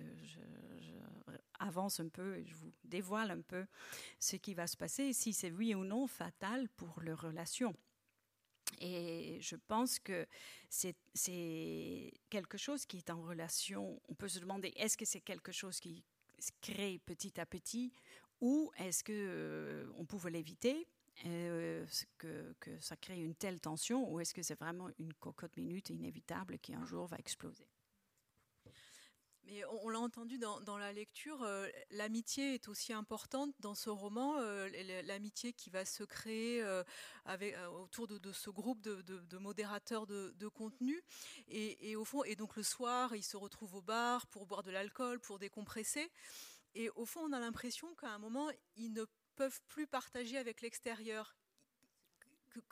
avance 1.60 2.00
un 2.00 2.10
peu 2.10 2.38
et 2.38 2.46
je 2.46 2.56
vous 2.56 2.74
dévoile 2.84 3.32
un 3.32 3.42
peu 3.42 3.66
ce 4.20 4.36
qui 4.36 4.54
va 4.54 4.68
se 4.68 4.76
passer, 4.76 5.14
si 5.14 5.32
c'est 5.32 5.52
oui 5.52 5.76
ou 5.76 5.84
non 5.84 6.08
fatal 6.08 6.68
pour 6.70 7.00
leur 7.02 7.22
relation. 7.22 7.76
Et 8.80 9.40
je 9.42 9.56
pense 9.56 10.00
que 10.00 10.26
c'est 10.70 10.96
quelque 12.30 12.58
chose 12.58 12.86
qui 12.86 12.98
est 12.98 13.10
en 13.10 13.22
relation. 13.22 14.02
On 14.10 14.16
peut 14.16 14.28
se 14.28 14.40
demander 14.40 14.74
est-ce 14.76 14.98
que 14.98 15.06
c'est 15.06 15.22
quelque 15.22 15.52
chose 15.52 15.80
qui 15.80 16.04
se 16.40 16.52
crée 16.62 17.00
petit 17.06 17.40
à 17.40 17.46
petit 17.46 17.92
ou 18.40 18.72
est-ce 18.78 19.04
que 19.04 19.14
euh, 19.14 19.86
on 19.98 20.06
pouvait 20.06 20.32
l'éviter 20.32 20.88
euh, 21.26 21.86
que, 22.18 22.56
que, 22.60 22.80
ça 22.80 22.96
crée 22.96 23.22
une 23.22 23.36
telle 23.36 23.60
tension 23.60 24.12
ou 24.12 24.20
est-ce 24.20 24.34
que 24.34 24.42
c'est 24.42 24.60
vraiment 24.60 24.90
une 24.98 25.14
cocotte 25.14 25.56
minute 25.58 25.90
inévitable 25.90 26.58
qui 26.58 26.74
un 26.74 26.86
jour 26.86 27.06
va 27.06 27.18
exploser? 27.18 27.68
Mais 29.52 29.66
on, 29.66 29.90
l'a 29.90 30.00
entendu 30.00 30.38
dans, 30.38 30.78
la 30.78 30.94
lecture, 30.94 31.44
euh, 31.44 31.68
l'amitié 31.90 32.54
est 32.54 32.70
aussi 32.70 32.94
importante 32.94 33.54
dans 33.60 33.76
ce 33.76 33.90
roman, 33.90 34.38
euh, 34.40 34.70
l'amitié 35.04 35.52
qui 35.52 35.70
va 35.70 35.84
se 35.84 36.06
créer 36.06 36.64
euh, 36.64 36.84
autour 37.72 38.08
de, 38.08 38.32
ce 38.32 38.50
groupe 38.50 38.80
de, 38.80 39.38
modérateurs 39.40 40.08
de, 40.08 40.48
contenu. 40.48 41.04
Et, 41.50 41.98
au 41.98 42.06
fond, 42.06 42.24
et 42.24 42.38
donc 42.38 42.56
le 42.56 42.64
soir, 42.64 43.14
ils 43.14 43.26
se 43.26 43.36
retrouvent 43.36 43.76
au 43.76 43.82
bar 43.82 44.26
pour 44.28 44.46
boire 44.46 44.64
de 44.64 44.72
l'alcool, 44.72 45.20
pour 45.20 45.38
décompresser. 45.38 46.10
Et 46.74 46.90
au 46.92 47.06
fond, 47.06 47.20
on 47.20 47.34
a 47.34 47.40
l'impression 47.42 47.94
qu'à 47.96 48.12
un 48.12 48.20
moment, 48.20 48.50
ils 48.78 48.94
ne 48.94 49.04
peuvent 49.36 49.62
plus 49.68 49.86
partager 49.86 50.38
avec 50.38 50.62
l'extérieur 50.62 51.36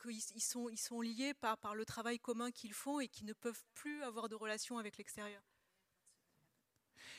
qu'ils 0.01 0.41
sont, 0.41 0.69
ils 0.69 0.79
sont 0.79 1.01
liés 1.01 1.33
par, 1.33 1.57
par 1.57 1.75
le 1.75 1.83
travail 1.83 2.19
commun 2.19 2.51
qu'ils 2.51 2.73
font 2.73 3.01
et 3.01 3.09
qu'ils 3.09 3.27
ne 3.27 3.33
peuvent 3.33 3.65
plus 3.73 4.01
avoir 4.01 4.29
de 4.29 4.35
relation 4.35 4.77
avec 4.77 4.95
l'extérieur. 4.95 5.41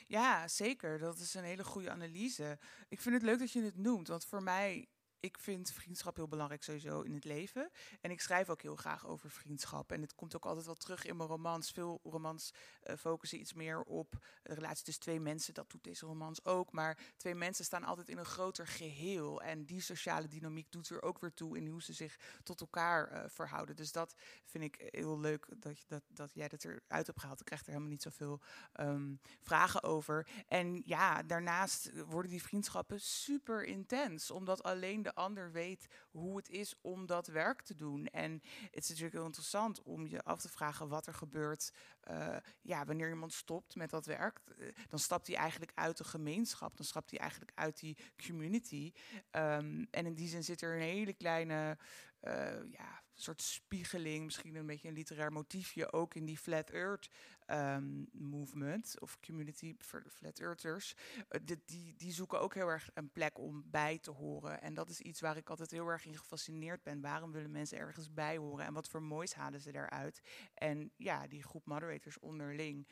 Ja, 0.07 0.47
zeker. 0.47 0.99
Dat 0.99 1.19
is 1.19 1.33
een 1.33 1.43
hele 1.43 1.63
goede 1.63 1.91
analyse. 1.91 2.59
Ik 2.89 3.01
vind 3.01 3.15
het 3.15 3.23
leuk 3.23 3.39
dat 3.39 3.51
je 3.51 3.61
het 3.61 3.77
noemt, 3.77 4.07
want 4.07 4.25
voor 4.25 4.43
mij 4.43 4.87
ik 5.21 5.37
vind 5.39 5.71
vriendschap 5.71 6.15
heel 6.15 6.27
belangrijk 6.27 6.63
sowieso 6.63 7.01
in 7.01 7.13
het 7.13 7.23
leven. 7.23 7.71
En 8.01 8.11
ik 8.11 8.21
schrijf 8.21 8.49
ook 8.49 8.61
heel 8.61 8.75
graag 8.75 9.07
over 9.07 9.31
vriendschap. 9.31 9.91
En 9.91 10.01
het 10.01 10.15
komt 10.15 10.35
ook 10.35 10.45
altijd 10.45 10.65
wel 10.65 10.75
terug 10.75 11.05
in 11.05 11.17
mijn 11.17 11.29
romans. 11.29 11.71
Veel 11.71 11.99
romans 12.03 12.53
uh, 12.83 12.95
focussen 12.95 13.39
iets 13.39 13.53
meer 13.53 13.81
op 13.81 14.11
de 14.43 14.53
relatie 14.53 14.83
tussen 14.83 15.03
twee 15.03 15.19
mensen. 15.19 15.53
Dat 15.53 15.69
doet 15.69 15.83
deze 15.83 16.05
romans 16.05 16.45
ook. 16.45 16.71
Maar 16.71 16.97
twee 17.17 17.35
mensen 17.35 17.65
staan 17.65 17.83
altijd 17.83 18.09
in 18.09 18.17
een 18.17 18.25
groter 18.25 18.67
geheel. 18.67 19.41
En 19.41 19.65
die 19.65 19.81
sociale 19.81 20.27
dynamiek 20.27 20.71
doet 20.71 20.89
er 20.89 21.01
ook 21.01 21.19
weer 21.19 21.33
toe 21.33 21.57
in 21.57 21.67
hoe 21.67 21.83
ze 21.83 21.93
zich 21.93 22.19
tot 22.43 22.61
elkaar 22.61 23.11
uh, 23.11 23.23
verhouden. 23.27 23.75
Dus 23.75 23.91
dat 23.91 24.15
vind 24.45 24.63
ik 24.63 24.89
heel 24.91 25.19
leuk 25.19 25.47
dat, 25.57 25.83
dat, 25.87 26.03
dat 26.07 26.33
jij 26.33 26.47
dat 26.47 26.63
eruit 26.63 27.07
hebt 27.07 27.19
gehaald. 27.19 27.39
Ik 27.39 27.45
krijg 27.45 27.61
er 27.61 27.67
helemaal 27.67 27.89
niet 27.89 28.01
zoveel 28.01 28.41
um, 28.79 29.19
vragen 29.41 29.83
over. 29.83 30.27
En 30.47 30.81
ja, 30.85 31.23
daarnaast 31.23 32.03
worden 32.05 32.31
die 32.31 32.43
vriendschappen 32.43 33.01
super 33.01 33.63
intens. 33.63 34.31
Omdat 34.31 34.63
alleen 34.63 35.01
de 35.01 35.10
ander 35.13 35.51
weet 35.51 35.87
hoe 36.11 36.37
het 36.37 36.49
is 36.49 36.75
om 36.81 37.05
dat 37.05 37.27
werk 37.27 37.61
te 37.61 37.75
doen. 37.75 38.05
En 38.05 38.41
het 38.71 38.83
is 38.83 38.87
natuurlijk 38.87 39.15
heel 39.15 39.25
interessant 39.25 39.81
om 39.81 40.07
je 40.07 40.23
af 40.23 40.41
te 40.41 40.49
vragen 40.49 40.87
wat 40.87 41.07
er 41.07 41.13
gebeurt. 41.13 41.73
Uh, 42.11 42.37
ja, 42.61 42.85
wanneer 42.85 43.09
iemand 43.09 43.33
stopt 43.33 43.75
met 43.75 43.89
dat 43.89 44.05
werk, 44.05 44.39
uh, 44.57 44.67
dan 44.89 44.99
stapt 44.99 45.27
hij 45.27 45.35
eigenlijk 45.35 45.71
uit 45.75 45.97
de 45.97 46.03
gemeenschap. 46.03 46.77
Dan 46.77 46.85
stapt 46.85 47.09
hij 47.09 47.19
eigenlijk 47.19 47.51
uit 47.55 47.79
die 47.79 47.97
community. 48.25 48.91
Um, 49.31 49.87
en 49.91 50.05
in 50.05 50.15
die 50.15 50.27
zin 50.27 50.43
zit 50.43 50.61
er 50.61 50.75
een 50.75 50.81
hele 50.81 51.13
kleine 51.13 51.77
uh, 52.21 52.71
ja, 52.71 53.01
soort 53.13 53.41
spiegeling, 53.41 54.25
misschien 54.25 54.55
een 54.55 54.65
beetje 54.65 54.87
een 54.87 54.93
literair 54.93 55.31
motiefje, 55.31 55.91
ook 55.91 56.15
in 56.15 56.25
die 56.25 56.37
Flat 56.37 56.69
Earth 56.69 57.09
um, 57.51 58.07
movement 58.11 58.99
of 58.99 59.19
community 59.19 59.75
de 59.77 60.09
Flat 60.09 60.39
Earthers. 60.39 60.95
Uh, 61.29 61.41
die, 61.65 61.95
die, 61.97 62.13
zoeken 62.13 62.39
ook 62.39 62.53
heel 62.53 62.67
erg 62.67 62.89
een 62.93 63.11
plek 63.11 63.39
om 63.39 63.63
bij 63.65 63.99
te 63.99 64.11
horen. 64.11 64.61
En 64.61 64.73
dat 64.73 64.89
is 64.89 64.99
iets 64.99 65.21
waar 65.21 65.37
ik 65.37 65.49
altijd 65.49 65.71
heel 65.71 65.87
erg 65.87 66.05
in 66.05 66.17
gefascineerd 66.17 66.83
ben. 66.83 67.01
Waarom 67.01 67.31
willen 67.31 67.51
mensen 67.51 67.77
ergens 67.77 68.13
bij 68.13 68.37
horen 68.37 68.65
en 68.65 68.73
wat 68.73 68.89
voor 68.89 69.01
moois 69.01 69.33
halen 69.33 69.61
ze 69.61 69.71
daaruit? 69.71 70.21
En 70.53 70.91
ja, 70.97 71.27
die 71.27 71.43
groep 71.43 71.65
moderators 71.65 72.19
onderling, 72.19 72.87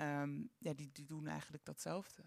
um, 0.00 0.50
ja, 0.58 0.74
die, 0.74 0.90
die 0.92 1.06
doen 1.06 1.26
eigenlijk 1.26 1.64
datzelfde. 1.64 2.22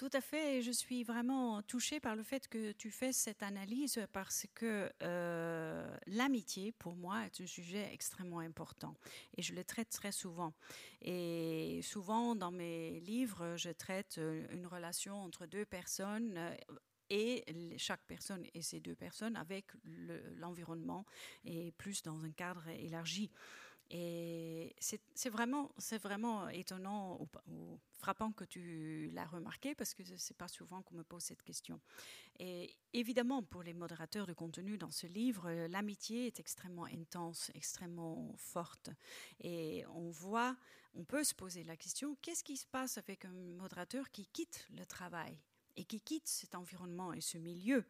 Tout 0.00 0.08
à 0.14 0.22
fait. 0.22 0.62
Je 0.62 0.70
suis 0.70 1.04
vraiment 1.04 1.60
touchée 1.60 2.00
par 2.00 2.16
le 2.16 2.22
fait 2.22 2.48
que 2.48 2.72
tu 2.72 2.90
fais 2.90 3.12
cette 3.12 3.42
analyse 3.42 4.00
parce 4.14 4.46
que 4.54 4.90
euh, 5.02 5.94
l'amitié, 6.06 6.72
pour 6.72 6.96
moi, 6.96 7.26
est 7.26 7.42
un 7.42 7.46
sujet 7.46 7.86
extrêmement 7.92 8.38
important 8.38 8.94
et 9.36 9.42
je 9.42 9.54
le 9.54 9.62
traite 9.62 9.90
très 9.90 10.10
souvent. 10.10 10.54
Et 11.02 11.80
souvent, 11.82 12.34
dans 12.34 12.50
mes 12.50 13.00
livres, 13.00 13.56
je 13.58 13.68
traite 13.68 14.16
euh, 14.16 14.46
une 14.52 14.66
relation 14.66 15.22
entre 15.22 15.44
deux 15.44 15.66
personnes 15.66 16.32
euh, 16.38 16.56
et 17.10 17.44
chaque 17.76 18.00
personne 18.06 18.46
et 18.54 18.62
ces 18.62 18.80
deux 18.80 18.94
personnes 18.94 19.36
avec 19.36 19.66
l'environnement 20.38 21.04
et 21.44 21.72
plus 21.72 22.02
dans 22.02 22.24
un 22.24 22.30
cadre 22.30 22.68
élargi. 22.68 23.30
Et 23.92 24.74
c'est 24.78 25.30
vraiment, 25.30 25.68
étonnant 26.50 27.18
ou, 27.48 27.78
frappant 27.98 28.30
que 28.32 28.44
tu 28.44 29.10
l'as 29.12 29.26
remarqué 29.26 29.74
parce 29.74 29.94
que 29.94 30.02
c'est 30.16 30.36
pas 30.36 30.48
souvent 30.48 30.80
qu'on 30.82 30.94
me 30.94 31.02
pose 31.02 31.22
cette 31.22 31.42
question. 31.42 31.80
Et 32.38 32.74
évidemment, 32.92 33.42
pour 33.42 33.62
les 33.62 33.74
modérateurs 33.74 34.26
de 34.26 34.32
contenu 34.32 34.78
dans 34.78 34.92
ce 34.92 35.06
livre, 35.08 35.50
l'amitié 35.66 36.28
est 36.28 36.38
extrêmement 36.38 36.86
intense, 36.86 37.50
extrêmement 37.54 38.32
forte. 38.36 38.90
Et 39.40 39.84
on 39.94 40.10
voit, 40.10 40.56
on 40.94 41.04
peut 41.04 41.24
se 41.24 41.34
poser 41.34 41.64
la 41.64 41.76
question 41.76 42.16
qu'est-ce 42.22 42.44
qui 42.44 42.56
se 42.56 42.66
passe 42.66 42.96
avec 42.96 43.24
un 43.24 43.32
modérateur 43.32 44.10
qui 44.10 44.26
quitte 44.26 44.68
le 44.78 44.86
travail 44.86 45.36
et 45.76 45.84
qui 45.84 46.00
quitte 46.00 46.28
cet 46.28 46.54
environnement 46.54 47.12
et 47.12 47.20
ce 47.20 47.38
milieu? 47.38 47.84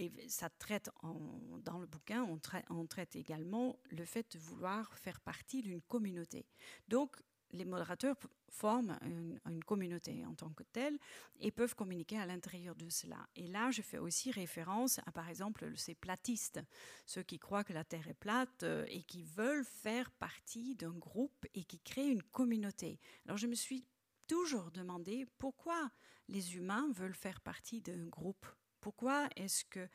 Et 0.00 0.28
ça 0.28 0.48
traite 0.48 0.90
dans 1.02 1.78
le 1.78 1.86
bouquin, 1.86 2.24
on 2.70 2.86
traite, 2.86 3.16
également 3.16 3.78
le 3.90 4.06
fait 4.06 4.32
de 4.32 4.38
vouloir 4.38 4.96
faire 4.98 5.20
partie 5.20 5.60
d'une 5.60 5.82
communauté. 5.82 6.46
Donc, 6.88 7.16
les 7.52 7.66
modérateurs 7.66 8.16
forment 8.48 8.96
une, 9.02 9.62
communauté 9.64 10.24
en 10.24 10.34
tant 10.34 10.50
que 10.50 10.62
telle 10.62 10.98
et 11.40 11.50
peuvent 11.50 11.74
communiquer 11.74 12.18
à 12.18 12.24
l'intérieur 12.24 12.74
de 12.76 12.88
cela. 12.88 13.28
Et 13.36 13.46
là, 13.46 13.70
je 13.70 13.82
fais 13.82 13.98
aussi 13.98 14.30
référence 14.30 15.00
à, 15.00 15.12
par 15.12 15.28
exemple, 15.28 15.70
ces 15.76 15.94
platistes, 15.94 16.60
ceux 17.04 17.22
qui 17.22 17.38
croient 17.38 17.64
que 17.64 17.72
la 17.72 17.84
Terre 17.84 18.08
est 18.08 18.14
plate 18.14 18.62
euh, 18.62 18.86
et 18.88 19.02
qui 19.02 19.22
veulent 19.22 19.64
faire 19.64 20.10
partie 20.12 20.76
d'un 20.76 20.96
groupe 20.96 21.46
et 21.54 21.64
qui 21.64 21.80
créent 21.80 22.10
une 22.10 22.22
communauté. 22.22 22.98
Alors, 23.26 23.36
je 23.36 23.48
me 23.48 23.54
suis 23.54 23.84
toujours 24.26 24.70
demandé 24.70 25.26
pourquoi 25.38 25.90
les 26.28 26.56
humains 26.56 26.88
veulent 26.92 27.14
faire 27.14 27.40
partie 27.40 27.80
d'un 27.80 28.06
groupe 28.06 28.46
pourquoi 28.80 29.28
est-ce 29.36 29.64
que 29.64 29.88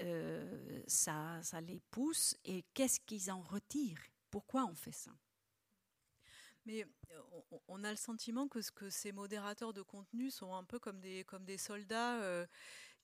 euh, 0.00 0.82
ça, 0.86 1.40
les 1.62 1.80
pousse 1.90 2.36
et 2.44 2.64
qu'est-ce 2.74 3.00
qu'ils 3.00 3.30
en 3.30 3.40
retirent? 3.42 4.10
Pourquoi 4.30 4.64
on 4.64 4.74
fait 4.74 4.92
ça? 4.92 5.12
Mais 6.66 6.86
on, 7.68 7.84
a 7.84 7.90
le 7.90 7.96
sentiment 7.96 8.48
que, 8.48 8.58
que, 8.72 8.88
ces 8.88 9.12
modérateurs 9.12 9.72
de 9.72 9.82
contenu 9.82 10.30
sont 10.30 10.54
un 10.54 10.64
peu 10.64 10.78
comme 10.78 11.00
des, 11.00 11.58
soldats 11.58 12.22
euh, 12.22 12.46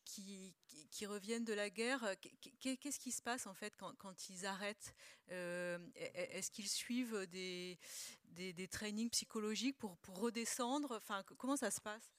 qui, 0.05 0.55
reviennent 1.07 1.45
de 1.45 1.53
la 1.53 1.71
guerre. 1.71 2.15
Qu'est-ce 2.59 2.99
qui 2.99 3.13
se 3.13 3.23
passe 3.23 3.47
en 3.47 3.55
fait 3.55 3.75
quand, 3.77 4.29
ils 4.31 4.47
arrêtent? 4.47 4.95
Euh, 5.31 5.79
Est-ce 5.95 6.51
qu'ils 6.51 6.69
suivent 6.69 7.27
des, 7.27 7.79
des, 8.25 8.53
des, 8.53 8.69
trainings 8.69 9.11
psychologiques 9.11 9.79
pour, 9.79 9.97
pour 9.99 10.19
redescendre? 10.19 10.93
Enfin, 10.93 11.23
Comment 11.37 11.57
ça 11.57 11.71
se 11.71 11.81
passe? 11.81 12.11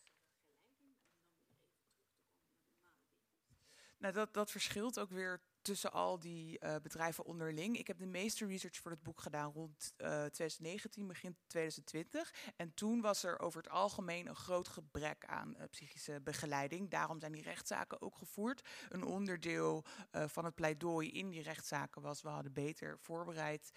Nou, 4.01 4.13
dat, 4.13 4.33
dat 4.33 4.51
verschilt 4.51 4.99
ook 4.99 5.09
weer 5.09 5.41
tussen 5.61 5.91
al 5.91 6.19
die 6.19 6.59
uh, 6.59 6.75
bedrijven 6.81 7.25
onderling. 7.25 7.77
Ik 7.77 7.87
heb 7.87 7.99
de 7.99 8.05
meeste 8.05 8.45
research 8.45 8.77
voor 8.77 8.91
het 8.91 9.03
boek 9.03 9.21
gedaan 9.21 9.51
rond 9.51 9.93
uh, 9.97 10.07
eh, 10.07 10.31
2019, 10.31 11.07
begin 11.07 11.37
2020. 11.47 12.33
En 12.55 12.73
toen 12.73 13.01
was 13.01 13.23
er 13.23 13.39
over 13.39 13.61
het 13.61 13.71
algemeen 13.71 14.27
een 14.27 14.35
groot 14.35 14.67
gebrek 14.67 15.25
aan 15.25 15.55
uh, 15.57 15.63
psychische 15.69 16.21
begeleiding. 16.23 16.89
Daarom 16.89 17.19
zijn 17.19 17.31
die 17.31 17.43
rechtszaken 17.43 18.01
ook 18.01 18.17
gevoerd. 18.17 18.61
Een 18.89 19.03
onderdeel 19.03 19.83
van 20.11 20.45
het 20.45 20.55
pleidooi 20.55 21.11
in 21.11 21.29
die 21.29 21.41
rechtszaken 21.41 22.01
was... 22.01 22.21
we 22.21 22.29
hadden 22.29 22.53
beter 22.53 22.97
voorbereid 22.99 23.71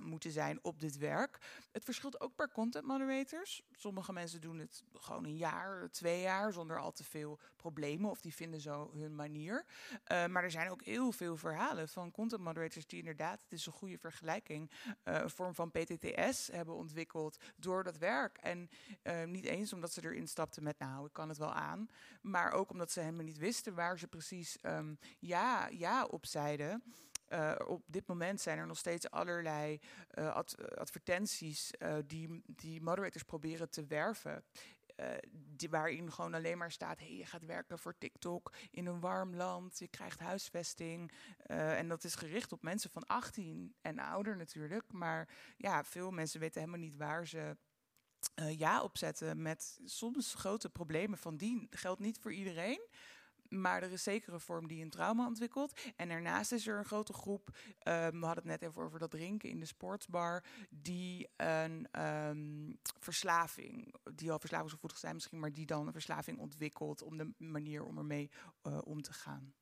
moeten 0.00 0.30
zijn 0.30 0.58
op 0.62 0.80
dit 0.80 0.98
werk. 0.98 1.38
Het 1.72 1.84
verschilt 1.84 2.20
ook 2.20 2.34
per 2.34 2.50
content 2.52 2.86
moderators. 2.86 3.62
Sommige 3.72 4.12
mensen 4.12 4.40
doen 4.40 4.58
het 4.58 4.84
gewoon 4.92 5.24
een 5.24 5.36
jaar, 5.36 5.90
twee 5.90 6.20
jaar... 6.20 6.52
zonder 6.52 6.78
al 6.78 6.92
te 6.92 7.04
veel 7.04 7.38
problemen 7.56 8.10
of 8.10 8.20
die 8.20 8.34
vinden 8.34 8.60
zo 8.60 8.90
hun 8.94 9.14
manier. 9.14 9.64
maar 10.06 10.44
er 10.44 10.50
zijn 10.50 10.70
ook 10.70 10.84
heel 10.84 11.12
veel 11.12 11.19
verhalen 11.28 11.88
van 11.88 12.10
content 12.10 12.42
moderators 12.42 12.86
die 12.86 12.98
inderdaad, 12.98 13.42
het 13.42 13.52
is 13.52 13.66
een 13.66 13.72
goede 13.72 13.98
vergelijking, 13.98 14.70
uh, 14.86 14.94
een 15.04 15.30
vorm 15.30 15.54
van 15.54 15.70
PTTS 15.70 16.46
hebben 16.52 16.74
ontwikkeld 16.74 17.38
door 17.56 17.84
dat 17.84 17.98
werk. 17.98 18.38
En 18.38 18.70
uh, 19.02 19.24
niet 19.24 19.44
eens 19.44 19.72
omdat 19.72 19.92
ze 19.92 20.04
erin 20.04 20.28
stapten 20.28 20.62
met, 20.62 20.78
nou, 20.78 21.06
ik 21.06 21.12
kan 21.12 21.28
het 21.28 21.38
wel 21.38 21.52
aan, 21.52 21.88
maar 22.20 22.52
ook 22.52 22.70
omdat 22.70 22.90
ze 22.90 23.00
helemaal 23.00 23.24
niet 23.24 23.38
wisten 23.38 23.74
waar 23.74 23.98
ze 23.98 24.06
precies 24.08 24.56
um, 24.62 24.98
ja, 25.18 25.68
ja 25.68 26.04
op 26.04 26.26
zeiden. 26.26 26.82
Uh, 27.28 27.54
op 27.66 27.82
dit 27.86 28.06
moment 28.06 28.40
zijn 28.40 28.58
er 28.58 28.66
nog 28.66 28.78
steeds 28.78 29.10
allerlei 29.10 29.80
ad 30.14 30.76
advertenties 30.78 31.70
die, 32.06 32.42
die 32.46 32.80
moderators 32.80 33.22
proberen 33.22 33.70
te 33.70 33.84
werven. 33.84 34.44
Uh, 35.00 35.06
die, 35.32 35.70
waarin 35.70 36.12
gewoon 36.12 36.34
alleen 36.34 36.58
maar 36.58 36.72
staat: 36.72 36.98
hey, 36.98 37.16
je 37.16 37.26
gaat 37.26 37.44
werken 37.44 37.78
voor 37.78 37.98
TikTok 37.98 38.52
in 38.70 38.86
een 38.86 39.00
warm 39.00 39.34
land, 39.34 39.78
je 39.78 39.88
krijgt 39.88 40.18
huisvesting. 40.18 41.12
Uh, 41.46 41.78
en 41.78 41.88
dat 41.88 42.04
is 42.04 42.14
gericht 42.14 42.52
op 42.52 42.62
mensen 42.62 42.90
van 42.90 43.06
18 43.06 43.74
en 43.80 43.98
ouder 43.98 44.36
natuurlijk. 44.36 44.92
Maar 44.92 45.28
ja, 45.56 45.84
veel 45.84 46.10
mensen 46.10 46.40
weten 46.40 46.60
helemaal 46.60 46.80
niet 46.80 46.96
waar 46.96 47.26
ze. 47.26 47.56
Uh, 48.40 48.58
ja 48.58 48.82
opzetten 48.82 49.42
met 49.42 49.80
soms 49.84 50.34
grote 50.34 50.70
problemen 50.70 51.18
van 51.18 51.36
die 51.36 51.66
geldt 51.70 52.00
niet 52.00 52.18
voor 52.18 52.32
iedereen. 52.32 52.88
Maar 53.50 53.82
er 53.82 53.92
is 53.92 54.02
zeker 54.02 54.32
een 54.32 54.40
vorm 54.40 54.68
die 54.68 54.82
een 54.82 54.90
trauma 54.90 55.26
ontwikkelt. 55.26 55.80
En 55.96 56.08
daarnaast 56.08 56.52
is 56.52 56.66
er 56.66 56.78
een 56.78 56.84
grote 56.84 57.12
groep, 57.12 57.56
ehm, 57.78 58.20
we 58.20 58.26
hadden 58.26 58.48
het 58.48 58.60
net 58.60 58.70
even 58.70 58.82
over 58.82 58.98
dat 58.98 59.10
drinken 59.10 59.48
in 59.48 59.60
de 59.60 59.66
sportsbar, 59.66 60.44
die 60.70 61.28
een 61.36 62.00
um, 62.00 62.78
verslaving, 62.98 63.94
die 64.14 64.32
al 64.32 64.38
verslavingsgevoelig 64.38 64.98
zijn 64.98 65.14
misschien, 65.14 65.38
maar 65.38 65.52
die 65.52 65.66
dan 65.66 65.86
een 65.86 65.92
verslaving 65.92 66.38
ontwikkelt 66.38 67.02
om 67.02 67.16
de 67.16 67.32
manier 67.36 67.84
om 67.84 67.98
ermee 67.98 68.30
uh, 68.62 68.78
om 68.84 69.02
te 69.02 69.12
gaan. 69.12 69.54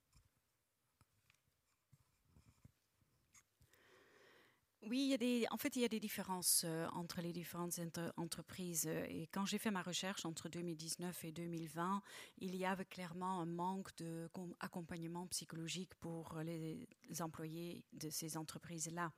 Oui, 4.88 5.14
en 5.50 5.56
fait, 5.58 5.76
il 5.76 5.82
y 5.82 5.84
a 5.84 5.88
des 5.88 6.00
différences 6.00 6.62
euh, 6.64 6.86
entre 6.94 7.20
les 7.20 7.30
différentes 7.30 7.78
entreprises. 8.16 8.86
Et 8.86 9.26
quand 9.26 9.44
j'ai 9.44 9.58
fait 9.58 9.70
ma 9.70 9.82
recherche 9.82 10.24
entre 10.24 10.48
2019 10.48 11.24
et 11.24 11.32
2020, 11.32 12.02
il 12.38 12.56
y 12.56 12.64
avait 12.64 12.86
clairement 12.86 13.40
un 13.40 13.44
manque 13.44 13.90
d'accompagnement 13.98 15.26
psychologique 15.26 15.94
pour 15.96 16.38
les 16.42 16.88
employés 17.20 17.84
de 17.92 18.08
ces 18.08 18.38
entreprises-là. 18.38 19.12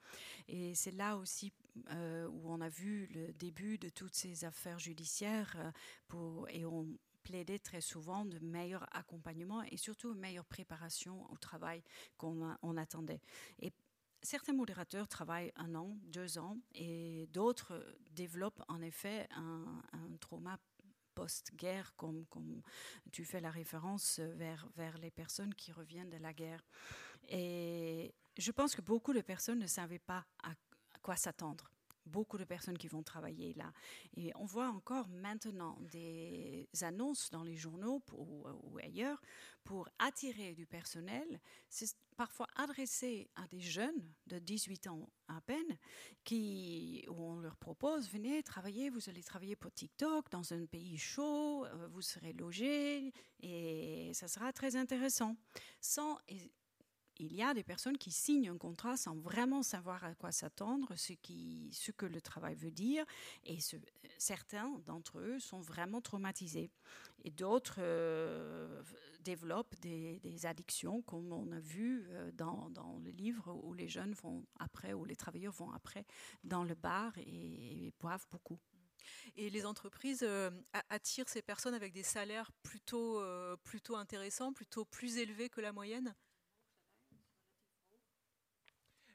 Et 0.48 0.74
c'est 0.74 0.90
là 0.90 1.16
aussi 1.16 1.52
euh, 1.92 2.26
où 2.26 2.50
on 2.50 2.60
a 2.60 2.68
vu 2.68 3.06
le 3.14 3.32
début 3.34 3.78
de 3.78 3.90
toutes 3.90 4.16
ces 4.16 4.44
affaires 4.44 4.80
judiciaires 4.80 5.54
euh, 6.14 6.46
et 6.48 6.64
on 6.64 6.88
plaidait 7.22 7.60
très 7.60 7.80
souvent 7.80 8.24
de 8.24 8.40
meilleur 8.40 8.88
accompagnement 8.90 9.62
et 9.70 9.76
surtout 9.76 10.14
une 10.14 10.18
meilleure 10.18 10.46
préparation 10.46 11.30
au 11.30 11.36
travail 11.36 11.82
qu'on 12.16 12.56
on 12.62 12.76
attendait. 12.76 13.20
Certains 14.22 14.52
modérateurs 14.52 15.08
travaillent 15.08 15.52
un 15.56 15.74
an, 15.74 15.96
deux 16.04 16.38
ans, 16.38 16.58
et 16.74 17.28
d'autres 17.32 17.96
développent 18.12 18.62
en 18.68 18.80
effet 18.82 19.28
un, 19.36 19.82
trauma 20.20 20.58
post-guerre, 21.14 21.94
comme, 21.96 22.24
tu 23.12 23.24
fais 23.24 23.40
la 23.40 23.50
référence 23.50 24.20
vers 24.20 24.98
les 24.98 25.10
personnes 25.10 25.54
qui 25.54 25.72
reviennent 25.72 26.10
de 26.10 26.16
la 26.18 26.32
guerre. 26.32 26.64
Et 27.28 28.14
je 28.38 28.50
pense 28.52 28.74
que 28.74 28.82
beaucoup 28.82 29.12
de 29.12 29.20
personnes 29.20 29.58
ne 29.58 29.66
savaient 29.66 29.98
pas 29.98 30.26
à 30.42 30.52
quoi 31.02 31.16
s'attendre 31.16 31.70
beaucoup 32.10 32.38
de 32.38 32.44
personnes 32.44 32.76
qui 32.76 32.88
vont 32.88 33.02
travailler 33.02 33.54
là. 33.54 33.72
Et 34.16 34.32
on 34.36 34.44
voit 34.44 34.68
encore 34.68 35.08
maintenant 35.08 35.78
des 35.80 36.68
annonces 36.82 37.30
dans 37.30 37.42
les 37.42 37.56
journaux 37.56 38.02
ou, 38.12 38.78
ailleurs 38.82 39.20
pour 39.64 39.88
attirer 39.98 40.54
du 40.54 40.66
personnel. 40.66 41.40
C'est 41.68 41.94
parfois 42.16 42.46
adressé 42.56 43.30
à 43.36 43.46
des 43.48 43.60
jeunes 43.60 44.12
de 44.26 44.38
18 44.38 44.88
ans 44.88 45.08
à 45.28 45.40
peine, 45.40 45.78
qui, 46.24 47.04
où 47.08 47.14
on 47.14 47.40
leur 47.40 47.56
propose, 47.56 48.10
venez 48.10 48.42
travailler, 48.42 48.90
vous 48.90 49.08
allez 49.08 49.22
travailler 49.22 49.56
pour 49.56 49.72
TikTok 49.72 50.30
dans 50.30 50.52
un 50.52 50.66
pays 50.66 50.98
chaud, 50.98 51.64
euh, 51.64 51.88
vous 51.88 52.02
serez 52.02 52.32
logé 52.32 53.12
et 53.40 54.10
ça 54.12 54.28
sera 54.28 54.52
très 54.52 54.76
intéressant. 54.76 55.36
Sans, 55.80 56.18
il 57.20 57.34
y 57.34 57.42
a 57.42 57.52
des 57.52 57.62
personnes 57.62 57.98
qui 57.98 58.10
signent 58.10 58.48
un 58.48 58.56
contrat 58.56 58.96
sans 58.96 59.14
vraiment 59.14 59.62
savoir 59.62 60.02
à 60.04 60.14
quoi 60.14 60.32
s'attendre, 60.32 60.94
ce, 60.96 61.12
que 61.92 62.06
le 62.06 62.20
travail 62.22 62.54
veut 62.54 62.70
dire, 62.70 63.04
et 63.44 63.58
certains 64.16 64.70
d'entre 64.86 65.18
eux 65.18 65.38
sont 65.38 65.60
vraiment 65.60 66.00
traumatisés. 66.00 66.70
Et 67.22 67.30
d'autres 67.30 67.76
euh, 67.78 68.82
développent 69.20 69.78
des, 69.80 70.46
addictions, 70.46 71.02
comme 71.02 71.30
on 71.30 71.52
a 71.52 71.60
vu 71.60 72.06
euh, 72.08 72.30
dans, 72.32 72.70
le 73.04 73.10
livre 73.10 73.52
où 73.64 73.74
les 73.74 73.88
jeunes 73.88 74.14
vont 74.14 74.46
après, 74.58 74.94
où 74.94 75.04
les 75.04 75.16
travailleurs 75.16 75.52
vont 75.52 75.70
après 75.72 76.06
dans 76.42 76.64
le 76.64 76.74
bar 76.74 77.12
et, 77.18 77.92
boivent 78.00 78.26
beaucoup. 78.30 78.58
Et 79.36 79.50
les 79.50 79.66
entreprises 79.66 80.22
euh, 80.22 80.50
attirent 80.88 81.28
ces 81.28 81.42
personnes 81.42 81.74
avec 81.74 81.92
des 81.92 82.02
salaires 82.02 82.50
plutôt 82.62 83.20
intéressants, 83.94 84.54
plutôt 84.54 84.86
plus 84.86 85.18
élevés 85.18 85.50
que 85.50 85.60
la 85.60 85.72
moyenne? 85.72 86.14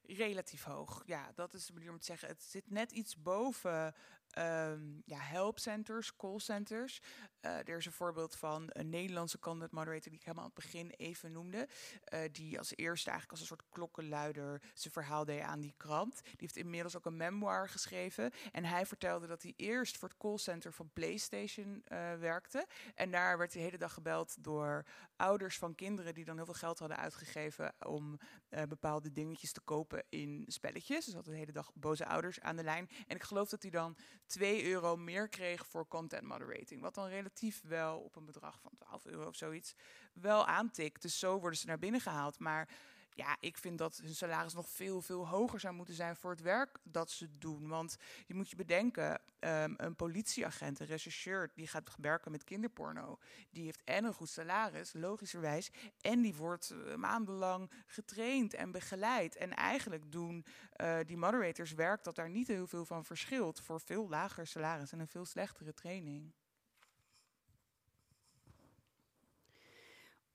Relatief 0.08 0.64
hoog. 0.64 1.04
Ja, 1.06 1.32
dat 1.36 1.54
is 1.54 1.66
de 1.66 1.74
manier 1.74 1.92
om 1.92 2.00
te 2.00 2.06
zeggen. 2.06 2.28
Het 2.28 2.44
zit 2.44 2.70
net 2.70 2.92
iets 2.92 3.22
boven 3.22 3.96
um, 4.38 5.02
ja, 5.06 5.18
helpcenters, 5.18 6.16
callcenters. 6.16 7.02
Uh, 7.42 7.58
er 7.58 7.78
is 7.78 7.86
een 7.86 7.92
voorbeeld 7.92 8.36
van 8.36 8.66
een 8.68 8.90
Nederlandse 8.90 9.40
content 9.40 9.72
moderator 9.72 10.10
die 10.12 10.20
ik 10.20 10.26
helemaal 10.26 10.44
aan 10.44 10.52
het 10.56 10.64
begin 10.64 10.90
even 10.90 11.32
noemde. 11.32 11.68
Uh, 12.14 12.20
die 12.32 12.58
als 12.58 12.76
eerste 12.76 13.10
eigenlijk 13.10 13.32
als 13.32 13.40
een 13.40 13.56
soort 13.56 13.70
klokkenluider 13.70 14.62
zijn 14.74 14.94
verhaal 14.94 15.26
deed 15.26 15.42
aan 15.42 15.60
die 15.60 15.74
krant. 15.78 16.22
Die 16.24 16.34
heeft 16.38 16.58
inmiddels 16.58 16.98
ook 16.98 17.06
een 17.06 17.18
memoir 17.18 17.70
geschreven. 17.70 18.32
En 18.52 18.64
hij 18.64 18.86
vertelde 18.86 19.28
dat 19.28 19.42
hij 19.42 19.54
eerst 19.56 19.98
voor 19.98 20.10
het 20.10 20.18
callcenter 20.18 20.74
van 20.74 20.90
PlayStation 20.94 21.84
uh, 21.88 22.14
werkte. 22.14 22.68
En 22.96 23.12
daar 23.12 23.38
werd 23.38 23.52
de 23.52 23.60
hele 23.60 23.78
dag 23.78 23.94
gebeld 23.94 24.44
door 24.44 24.86
ouders 25.16 25.58
van 25.58 25.76
kinderen 25.76 26.14
die 26.14 26.26
dan 26.26 26.36
heel 26.36 26.46
veel 26.46 26.54
geld 26.54 26.80
hadden 26.80 26.98
uitgegeven 26.98 27.76
om 27.86 28.20
bepaalde 28.68 29.12
dingetjes 29.12 29.52
te 29.52 29.62
kopen 29.62 30.04
in 30.10 30.44
spelletjes. 30.48 31.06
Dus 31.06 31.14
had 31.14 31.26
de 31.26 31.36
hele 31.36 31.52
dag 31.52 31.72
boze 31.74 32.06
ouders 32.06 32.40
aan 32.40 32.56
de 32.56 32.64
lijn. 32.64 32.90
En 33.08 33.16
ik 33.16 33.24
geloof 33.24 33.50
dat 33.50 33.62
hij 33.62 33.72
dan 33.72 33.98
2 34.26 34.66
euro 34.66 34.98
meer 34.98 35.28
kreeg 35.28 35.66
voor 35.66 35.88
content 35.88 36.24
moderating. 36.24 36.82
Wat 36.82 36.96
dan 36.96 37.08
relatief 37.08 37.62
wel 37.68 38.00
op 38.00 38.16
een 38.16 38.26
bedrag 38.26 38.60
van 38.60 38.72
12 38.78 39.06
euro 39.06 39.28
of 39.28 39.36
zoiets 39.36 39.74
wel 40.14 40.46
aantikt. 40.46 41.02
Dus 41.02 41.20
zo 41.20 41.40
worden 41.40 41.60
ze 41.60 41.68
naar 41.68 41.80
binnen 41.80 42.02
gehaald. 42.02 42.40
Maar 42.40 42.70
ja, 43.16 43.38
ik 43.40 43.58
vind 43.58 43.78
dat 43.78 43.98
hun 43.98 44.16
salaris 44.16 44.54
nog 44.54 44.70
veel, 44.70 45.02
veel 45.02 45.28
hoger 45.28 45.60
zou 45.60 45.74
moeten 45.74 45.94
zijn 45.94 46.16
voor 46.16 46.32
het 46.32 46.42
werk 46.42 46.80
dat 46.84 47.12
ze 47.12 47.38
doen. 47.38 47.68
Want 47.68 47.96
je 48.26 48.34
moet 48.34 48.50
je 48.50 48.56
bedenken, 48.56 49.22
um, 49.40 49.74
een 49.78 49.96
politieagent, 49.96 50.80
een 50.80 50.86
rechercheur, 50.86 51.52
die 51.54 51.68
gaat 51.68 51.96
werken 51.98 52.32
met 52.32 52.44
kinderporno. 52.44 53.18
Die 53.50 53.64
heeft 53.64 53.84
en 53.84 54.04
een 54.04 54.14
goed 54.14 54.30
salaris, 54.30 54.94
logischerwijs. 54.94 55.72
En 56.02 56.22
die 56.22 56.36
wordt 56.36 56.72
uh, 56.72 56.96
maandenlang 56.96 57.72
getraind 57.86 58.54
en 58.54 58.72
begeleid. 58.72 59.36
En 59.36 59.54
eigenlijk 59.54 60.12
doen 60.12 60.46
uh, 60.82 60.98
die 61.06 61.18
moderators 61.18 61.72
werk 61.72 62.04
dat 62.04 62.16
daar 62.16 62.30
niet 62.30 62.48
heel 62.48 62.68
veel 62.68 62.86
van 62.86 63.06
verschilt. 63.06 63.62
Voor 63.62 63.82
veel 63.82 64.10
lager 64.10 64.48
salaris 64.48 64.92
en 64.92 65.00
een 65.00 65.08
veel 65.08 65.26
slechtere 65.26 65.74
training. 65.74 66.34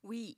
Oui, 0.01 0.37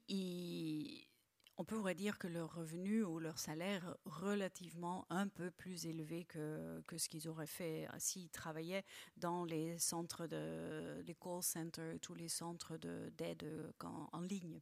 on 1.62 1.64
pourrait 1.64 1.94
dire 1.94 2.18
que 2.18 2.26
leur 2.26 2.52
revenu 2.52 3.04
ou 3.04 3.20
leur 3.20 3.38
salaire 3.38 3.96
relativement 4.04 5.06
un 5.10 5.28
peu 5.28 5.52
plus 5.52 5.86
élevé 5.86 6.24
que, 6.24 6.82
ce 6.96 7.08
qu'ils 7.08 7.28
auraient 7.28 7.46
fait 7.46 7.86
s'ils 7.98 8.30
travaillaient 8.30 8.84
dans 9.16 9.44
les 9.44 9.78
centres 9.78 10.26
de 10.26 11.12
call 11.20 11.40
centers, 11.40 12.00
tous 12.00 12.16
les 12.16 12.28
centres 12.28 12.76
d'aide 13.16 13.44
en, 13.80 14.08
en, 14.12 14.20
ligne. 14.22 14.60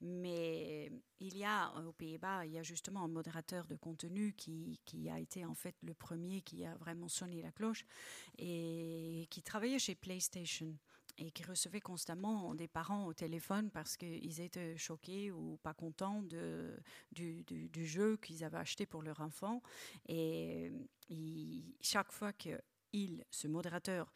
Mais 0.00 0.90
il 1.20 1.36
y 1.36 1.44
a 1.44 1.70
aux 1.86 1.92
Pays-Bas, 1.92 2.46
il 2.46 2.52
y 2.52 2.58
a 2.58 2.62
justement 2.62 3.04
un 3.04 3.08
modérateur 3.08 3.66
de 3.66 3.76
contenu 3.76 4.32
qui, 4.32 4.80
qui 4.86 5.10
a 5.10 5.18
été 5.18 5.44
en 5.44 5.54
fait 5.54 5.74
le 5.82 5.92
premier 5.92 6.40
qui 6.40 6.64
a 6.64 6.74
vraiment 6.76 7.08
sonné 7.08 7.42
la 7.42 7.52
cloche 7.52 7.84
et 8.38 9.26
qui 9.28 9.42
travaillait 9.42 9.78
chez 9.78 9.94
PlayStation 9.94 10.74
et 11.18 11.30
qui 11.30 11.42
recevaient 11.42 11.80
constamment 11.80 12.54
des 12.54 12.68
parents 12.68 13.06
au 13.06 13.12
téléphone 13.12 13.70
parce 13.70 13.96
qu'ils 13.96 14.40
étaient 14.40 14.76
choqués 14.76 15.32
ou 15.32 15.58
pas 15.62 15.74
contents 15.74 16.22
du, 16.22 17.44
du, 17.44 17.86
jeu 17.86 18.16
qu'ils 18.16 18.44
avaient 18.44 18.58
acheté 18.58 18.86
pour 18.86 19.02
leur 19.02 19.20
enfant. 19.20 19.62
Et 20.08 20.72
chaque 21.80 22.12
fois 22.12 22.32
qu'il, 22.32 23.24
ce 23.30 23.48
modérateur, 23.48 24.12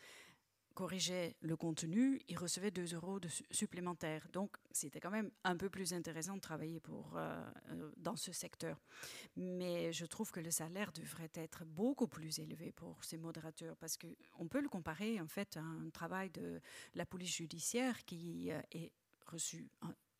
corrigeait 0.72 1.36
le 1.40 1.56
contenu, 1.56 2.20
il 2.28 2.38
recevait 2.38 2.70
2 2.70 2.94
euros 2.94 3.20
de 3.20 3.28
supplémentaires. 3.50 4.26
Donc, 4.32 4.56
c'était 4.70 5.00
quand 5.00 5.10
même 5.10 5.30
un 5.44 5.56
peu 5.56 5.68
plus 5.68 5.92
intéressant 5.92 6.36
de 6.36 6.40
travailler 6.40 6.80
pour, 6.80 7.16
euh, 7.16 7.42
euh, 7.70 7.90
dans 7.96 8.16
ce 8.16 8.32
secteur. 8.32 8.80
Mais 9.36 9.92
je 9.92 10.04
trouve 10.06 10.30
que 10.30 10.40
le 10.40 10.50
salaire 10.50 10.92
devrait 10.92 11.30
être 11.34 11.64
beaucoup 11.64 12.08
plus 12.08 12.38
élevé 12.38 12.72
pour 12.72 13.04
ces 13.04 13.18
modérateurs 13.18 13.76
parce 13.76 13.96
qu'on 13.96 14.48
peut 14.48 14.60
le 14.60 14.68
comparer 14.68 15.20
en 15.20 15.28
fait 15.28 15.56
à 15.56 15.62
un 15.62 15.90
travail 15.90 16.30
de 16.30 16.60
la 16.94 17.06
police 17.06 17.36
judiciaire 17.36 18.04
qui 18.04 18.50
euh, 18.50 18.60
est 18.72 18.92
reçu 19.26 19.70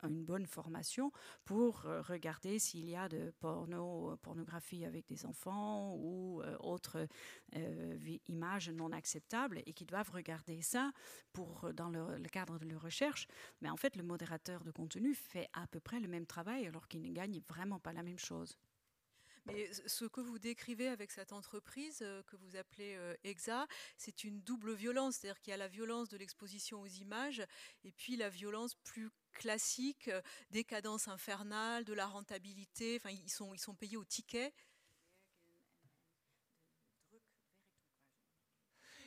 une 0.07 0.23
bonne 0.23 0.45
formation 0.45 1.11
pour 1.45 1.85
euh, 1.85 2.01
regarder 2.01 2.59
s'il 2.59 2.89
y 2.89 2.95
a 2.95 3.09
de 3.09 3.33
porno, 3.39 4.11
euh, 4.11 4.15
pornographie 4.17 4.85
avec 4.85 5.07
des 5.07 5.25
enfants 5.25 5.95
ou 5.95 6.41
euh, 6.41 6.57
autres 6.59 7.07
images 8.27 8.69
non 8.69 8.91
acceptables 8.91 9.61
et 9.65 9.73
qui 9.73 9.85
doivent 9.85 10.09
regarder 10.11 10.61
ça 10.61 10.91
pour, 11.31 11.71
dans 11.73 11.89
le, 11.89 12.19
cadre 12.31 12.57
de 12.57 12.65
leur 12.65 12.81
recherche. 12.81 13.27
Mais 13.61 13.69
en 13.69 13.77
fait, 13.77 13.95
le 13.95 14.03
modérateur 14.03 14.63
de 14.63 14.71
contenu 14.71 15.13
fait 15.13 15.49
à 15.53 15.67
peu 15.67 15.79
près 15.79 15.99
le 15.99 16.07
même 16.07 16.25
travail 16.25 16.65
alors 16.65 16.87
qu'il 16.87 17.01
ne 17.01 17.11
gagne 17.11 17.41
vraiment 17.47 17.79
pas 17.79 17.93
la 17.93 18.03
même 18.03 18.19
chose. 18.19 18.57
Mais 19.45 19.71
ce 19.73 20.05
que 20.05 20.21
vous 20.21 20.39
décrivez 20.39 20.87
avec 20.87 21.11
cette 21.11 21.33
entreprise 21.33 21.99
que 22.27 22.35
vous 22.37 22.55
appelez 22.55 22.97
EXA, 23.23 23.67
c'est 23.97 24.23
une 24.23 24.41
double 24.41 24.73
violence, 24.73 25.17
c'est-à-dire 25.17 25.41
qu'il 25.41 25.51
y 25.51 25.53
a 25.53 25.57
la 25.57 25.67
violence 25.67 26.07
de 26.09 26.17
l'exposition 26.17 26.81
aux 26.81 26.87
images 26.87 27.43
et 27.83 27.91
puis 27.91 28.15
la 28.15 28.29
violence 28.29 28.75
plus 28.75 29.09
classique 29.33 30.09
des 30.49 30.63
cadences 30.63 31.07
infernales, 31.07 31.83
de 31.83 31.93
la 31.93 32.05
rentabilité. 32.05 32.97
Enfin, 32.99 33.09
ils 33.09 33.29
sont, 33.29 33.53
ils 33.53 33.59
sont 33.59 33.75
payés 33.75 33.97
au 33.97 34.05
ticket. 34.05 34.53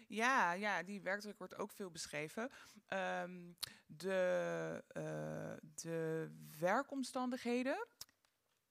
Ja, 0.09 0.53
ja, 0.53 0.83
die 0.83 1.03
werkdruk 1.03 1.39
wordt 1.39 1.57
ook 1.57 1.73
veel 1.73 1.91
beschreven. 1.91 2.51
Um, 2.89 3.57
de, 3.87 4.83
uh, 4.97 5.71
de 5.75 6.31
werkomstandigheden 6.59 7.87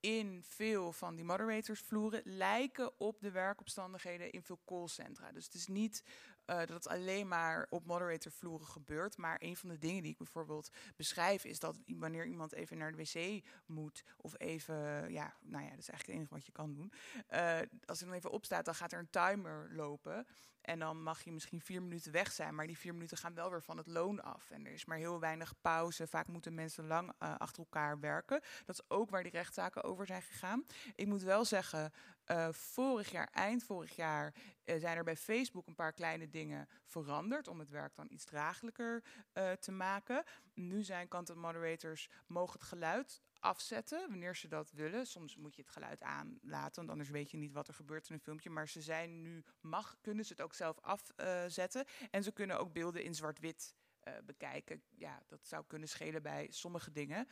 in 0.06 0.43
veel 0.43 0.91
van 0.91 1.16
die 1.16 1.26
moderatorsvloeren 1.26 2.22
lijken 2.24 2.99
op 2.99 3.22
de 3.22 3.32
werkomstandigheden 3.32 4.32
in 4.32 4.43
veel 4.43 4.60
callcentra. 4.66 5.32
Dus 5.32 5.45
het 5.45 5.53
is 5.53 5.68
niet 5.68 6.03
uh, 6.48 6.58
dat 6.58 6.70
het 6.70 6.88
alleen 6.88 7.28
maar 7.28 7.68
op 7.70 7.86
moderatorvloeren 7.86 8.68
gebeurt. 8.68 9.18
Maar 9.18 9.38
een 9.39 9.56
van 9.56 9.70
de 9.70 9.78
dingen 9.78 10.02
die 10.02 10.12
ik 10.12 10.18
bijvoorbeeld 10.18 10.70
beschrijf 10.96 11.46
is 11.46 11.60
dat 11.60 11.78
wanneer 11.86 12.26
iemand 12.26 12.54
even 12.54 12.78
naar 12.78 12.91
de 12.91 12.98
wc 12.98 13.43
moet 13.66 14.04
of 14.18 14.34
even, 14.38 15.12
ja, 15.12 15.34
nou 15.41 15.64
ja, 15.64 15.70
dat 15.70 15.80
is 15.80 15.89
eigenlijk 15.89 16.06
het 16.06 16.16
enige 16.16 16.34
wat 16.34 16.46
je 16.46 16.52
kan 16.52 16.74
doen. 16.74 16.93
Uh, 17.30 17.60
als 17.86 18.00
hij 18.00 18.08
dan 18.08 18.18
even 18.18 18.32
opstaat, 18.32 18.66
dan 18.66 18.76
gaat 18.76 18.91
er 18.91 19.00
een 19.00 19.10
timer 19.10 19.70
lopen. 19.72 20.28
En 20.66 20.80
dan 20.80 21.04
mag 21.04 21.22
je 21.22 21.32
misschien 21.32 21.62
vier 21.62 21.82
minuten 21.84 22.12
weg 22.12 22.32
zijn, 22.32 22.56
maar 22.56 22.68
die 22.68 22.78
vier 22.78 22.93
minuten 22.93 23.18
gaan 23.18 23.34
wel 23.34 23.50
weer 23.50 23.64
van 23.64 23.78
het 23.78 23.88
loon 23.88 24.22
af. 24.24 24.50
En 24.50 24.66
er 24.66 24.72
is 24.72 24.86
maar 24.86 24.98
heel 24.98 25.20
weinig 25.20 25.54
pauze. 25.62 26.08
Vaak 26.08 26.28
moeten 26.28 26.54
mensen 26.54 26.88
lang 26.88 27.08
uh, 27.08 27.36
achter 27.38 27.64
elkaar 27.64 28.00
werken. 28.00 28.41
Dat 28.66 28.76
is 28.76 28.89
ook 28.89 29.10
waar 29.10 29.24
die 29.24 29.32
rechtszaken 29.32 29.84
over 29.84 30.06
zijn 30.06 30.22
gegaan. 30.22 30.66
Ik 30.96 31.08
moet 31.08 31.22
wel 31.22 31.46
zeggen, 31.46 31.91
uh, 32.32 32.47
vorig 32.51 33.11
jaar, 33.11 33.30
eind 33.32 33.63
vorig 33.63 33.95
jaar, 33.95 34.34
uh, 34.65 34.76
zijn 34.80 34.97
er 34.97 35.03
bij 35.03 35.15
Facebook 35.15 35.67
een 35.67 35.76
paar 35.76 35.93
kleine 35.93 36.30
dingen 36.30 36.67
veranderd 36.86 37.47
om 37.47 37.59
het 37.59 37.69
werk 37.69 37.95
dan 37.95 38.07
iets 38.09 38.26
draaglijker 38.26 39.03
uh, 39.34 39.51
te 39.51 39.71
maken. 39.71 40.23
Nu 40.53 40.84
zijn 40.84 41.07
content 41.07 41.39
moderators 41.39 42.09
mogen 42.28 42.59
het 42.59 42.67
geluid 42.67 43.21
afzetten 43.39 44.09
wanneer 44.09 44.36
ze 44.36 44.47
dat 44.47 44.71
willen. 44.71 45.07
Soms 45.07 45.36
moet 45.36 45.55
je 45.55 45.61
het 45.61 45.71
geluid 45.71 46.01
aanlaten, 46.01 46.76
want 46.76 46.89
anders 46.89 47.09
weet 47.09 47.32
je 47.32 47.38
niet 47.38 47.53
wat 47.53 47.67
er 47.67 47.73
gebeurt 47.73 48.09
in 48.09 48.15
een 48.15 48.21
filmpje. 48.21 48.49
Maar 48.49 48.67
ze 48.67 48.82
zijn 48.82 49.21
nu, 49.21 49.43
mag, 49.61 49.97
kunnen 50.01 50.26
ze 50.26 50.34
het 50.34 50.41
ook 50.41 50.53
zelf 50.53 50.80
afzetten. 50.80 51.86
en 52.11 52.23
ze 52.23 52.32
kunnen 52.32 52.59
ook 52.59 52.73
beelden 52.73 53.03
in 53.03 53.15
zwart-wit 53.15 53.76
uh, 54.08 54.14
bekijken. 54.26 54.82
Ja, 54.95 55.24
dat 55.28 55.47
zou 55.47 55.64
kunnen 55.68 55.89
schelen 55.89 56.22
bij 56.22 56.47
sommige 56.49 56.91
dingen. 56.91 57.28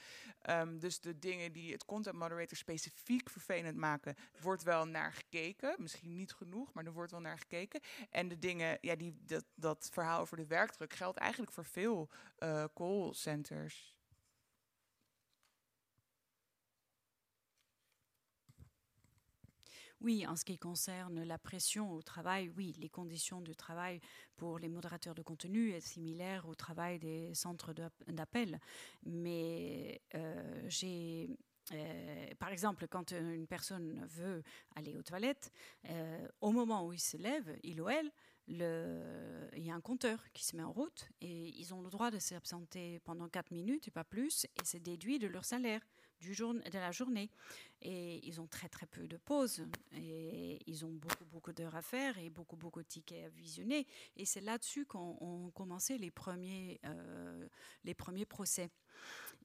Um, 0.49 0.79
dus 0.79 0.99
de 0.99 1.19
dingen 1.19 1.51
die 1.51 1.71
het 1.71 1.85
content 1.85 2.15
moderator 2.15 2.57
specifiek 2.57 3.29
vervelend 3.29 3.77
maken, 3.77 4.15
wordt 4.41 4.63
wel 4.63 4.87
naar 4.87 5.13
gekeken. 5.13 5.75
Misschien 5.77 6.15
niet 6.15 6.33
genoeg, 6.33 6.73
maar 6.73 6.85
er 6.85 6.93
wordt 6.93 7.11
wel 7.11 7.21
naar 7.21 7.37
gekeken. 7.37 7.81
En 8.09 8.27
de 8.27 8.39
dingen, 8.39 8.77
ja, 8.81 8.95
die, 8.95 9.17
dat, 9.25 9.45
dat 9.55 9.89
verhaal 9.91 10.19
over 10.19 10.37
de 10.37 10.47
werkdruk 10.47 10.93
geldt 10.93 11.17
eigenlijk 11.17 11.51
voor 11.51 11.65
veel 11.65 12.09
uh, 12.39 12.63
callcenters. 12.73 13.95
Oui, 20.03 20.27
en 20.27 20.35
ce 20.35 20.43
qui 20.43 20.57
concerne 20.57 21.23
la 21.23 21.37
pression 21.37 21.93
au 21.93 22.01
travail, 22.01 22.51
oui, 22.57 22.75
les 22.77 22.89
conditions 22.89 23.39
du 23.39 23.55
travail 23.55 24.01
pour 24.35 24.59
les 24.59 24.67
modérateurs 24.67 25.15
de 25.15 25.21
contenu 25.21 25.71
est 25.71 25.79
similaire 25.79 26.45
au 26.49 26.55
travail 26.55 26.99
des 26.99 27.33
centres 27.33 27.73
d'appel. 28.07 28.59
Mais 29.05 30.01
euh, 30.15 30.61
j'ai 30.67 31.29
euh, 31.71 32.27
par 32.39 32.49
exemple, 32.49 32.87
quand 32.89 33.11
une 33.11 33.47
personne 33.47 34.05
veut 34.07 34.43
aller 34.75 34.97
aux 34.97 35.03
toilettes, 35.03 35.49
euh, 35.89 36.27
au 36.41 36.51
moment 36.51 36.85
où 36.85 36.91
il 36.91 36.99
se 36.99 37.15
lève, 37.15 37.57
il 37.63 37.79
ou 37.79 37.87
elle, 37.87 38.11
le, 38.49 39.47
il 39.55 39.63
y 39.63 39.71
a 39.71 39.73
un 39.73 39.79
compteur 39.79 40.19
qui 40.33 40.43
se 40.43 40.57
met 40.57 40.63
en 40.63 40.73
route 40.73 41.07
et 41.21 41.57
ils 41.57 41.73
ont 41.73 41.81
le 41.81 41.89
droit 41.89 42.11
de 42.11 42.19
s'absenter 42.19 42.99
pendant 43.05 43.29
4 43.29 43.51
minutes 43.51 43.87
et 43.87 43.91
pas 43.91 44.03
plus, 44.03 44.43
et 44.43 44.65
c'est 44.65 44.81
déduit 44.81 45.17
de 45.19 45.27
leur 45.27 45.45
salaire 45.45 45.79
de 46.31 46.77
la 46.77 46.91
journée. 46.91 47.29
Et 47.81 48.25
ils 48.25 48.39
ont 48.39 48.47
très 48.47 48.69
très 48.69 48.85
peu 48.85 49.07
de 49.07 49.17
pauses. 49.17 49.65
Et 49.93 50.59
ils 50.67 50.85
ont 50.85 50.91
beaucoup 50.91 51.25
beaucoup 51.25 51.53
d'heures 51.53 51.75
à 51.75 51.81
faire 51.81 52.17
et 52.17 52.29
beaucoup 52.29 52.55
beaucoup 52.55 52.81
de 52.81 52.87
tickets 52.87 53.25
à 53.25 53.29
visionner. 53.29 53.85
Et 54.15 54.25
c'est 54.25 54.41
là-dessus 54.41 54.85
qu'ont 54.85 55.51
commencé 55.53 55.97
les 55.97 56.11
premiers, 56.11 56.79
euh, 56.85 57.47
les 57.83 57.93
premiers 57.93 58.25
procès. 58.25 58.69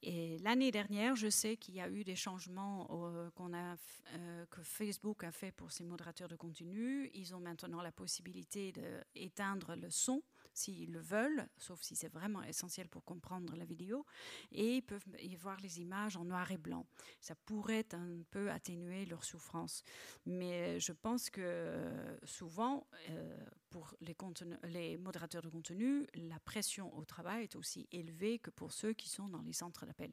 Et 0.02 0.38
l'année 0.38 0.70
dernière, 0.70 1.16
je 1.16 1.28
sais 1.28 1.56
qu'il 1.56 1.74
y 1.74 1.80
a 1.80 1.88
eu 1.88 2.04
des 2.04 2.14
changements 2.14 2.86
euh, 2.90 3.30
qu'on 3.30 3.52
a, 3.52 3.74
euh, 4.14 4.46
que 4.46 4.62
Facebook 4.62 5.24
a 5.24 5.32
fait 5.32 5.50
pour 5.50 5.72
ses 5.72 5.82
modérateurs 5.82 6.28
de 6.28 6.36
contenu. 6.36 7.10
Ils 7.14 7.34
ont 7.34 7.40
maintenant 7.40 7.82
la 7.82 7.90
possibilité 7.90 8.72
d'éteindre 8.72 9.74
le 9.74 9.90
son 9.90 10.22
s'ils 10.58 10.92
le 10.92 11.00
veulent, 11.00 11.48
sauf 11.56 11.80
si 11.80 11.94
c'est 11.94 12.12
vraiment 12.12 12.42
essentiel 12.42 12.88
pour 12.88 13.04
comprendre 13.04 13.54
la 13.56 13.64
vidéo, 13.64 14.04
et 14.52 14.76
ils 14.76 14.82
peuvent 14.82 15.06
y 15.20 15.36
voir 15.36 15.58
les 15.60 15.80
images 15.80 16.16
en 16.16 16.24
noir 16.24 16.50
et 16.50 16.58
blanc. 16.58 16.86
Ça 17.20 17.34
pourrait 17.34 17.86
un 17.92 18.22
peu 18.30 18.50
atténuer 18.50 19.06
leur 19.06 19.24
souffrance. 19.24 19.82
Mais 20.26 20.80
je 20.80 20.92
pense 20.92 21.30
que 21.30 21.40
euh, 21.40 22.18
souvent, 22.24 22.86
euh, 23.10 23.36
pour 23.70 23.94
les, 24.00 24.16
les, 24.64 24.98
modérateurs 24.98 25.42
de 25.42 25.48
contenu, 25.48 26.06
la 26.14 26.40
pression 26.40 26.96
au 26.96 27.04
travail 27.04 27.44
est 27.44 27.56
aussi 27.56 27.88
élevée 27.92 28.38
que 28.38 28.50
pour 28.50 28.72
ceux 28.72 28.92
qui 28.92 29.08
sont 29.08 29.28
dans 29.28 29.42
les 29.42 29.52
centres 29.52 29.86
d'appel. 29.86 30.12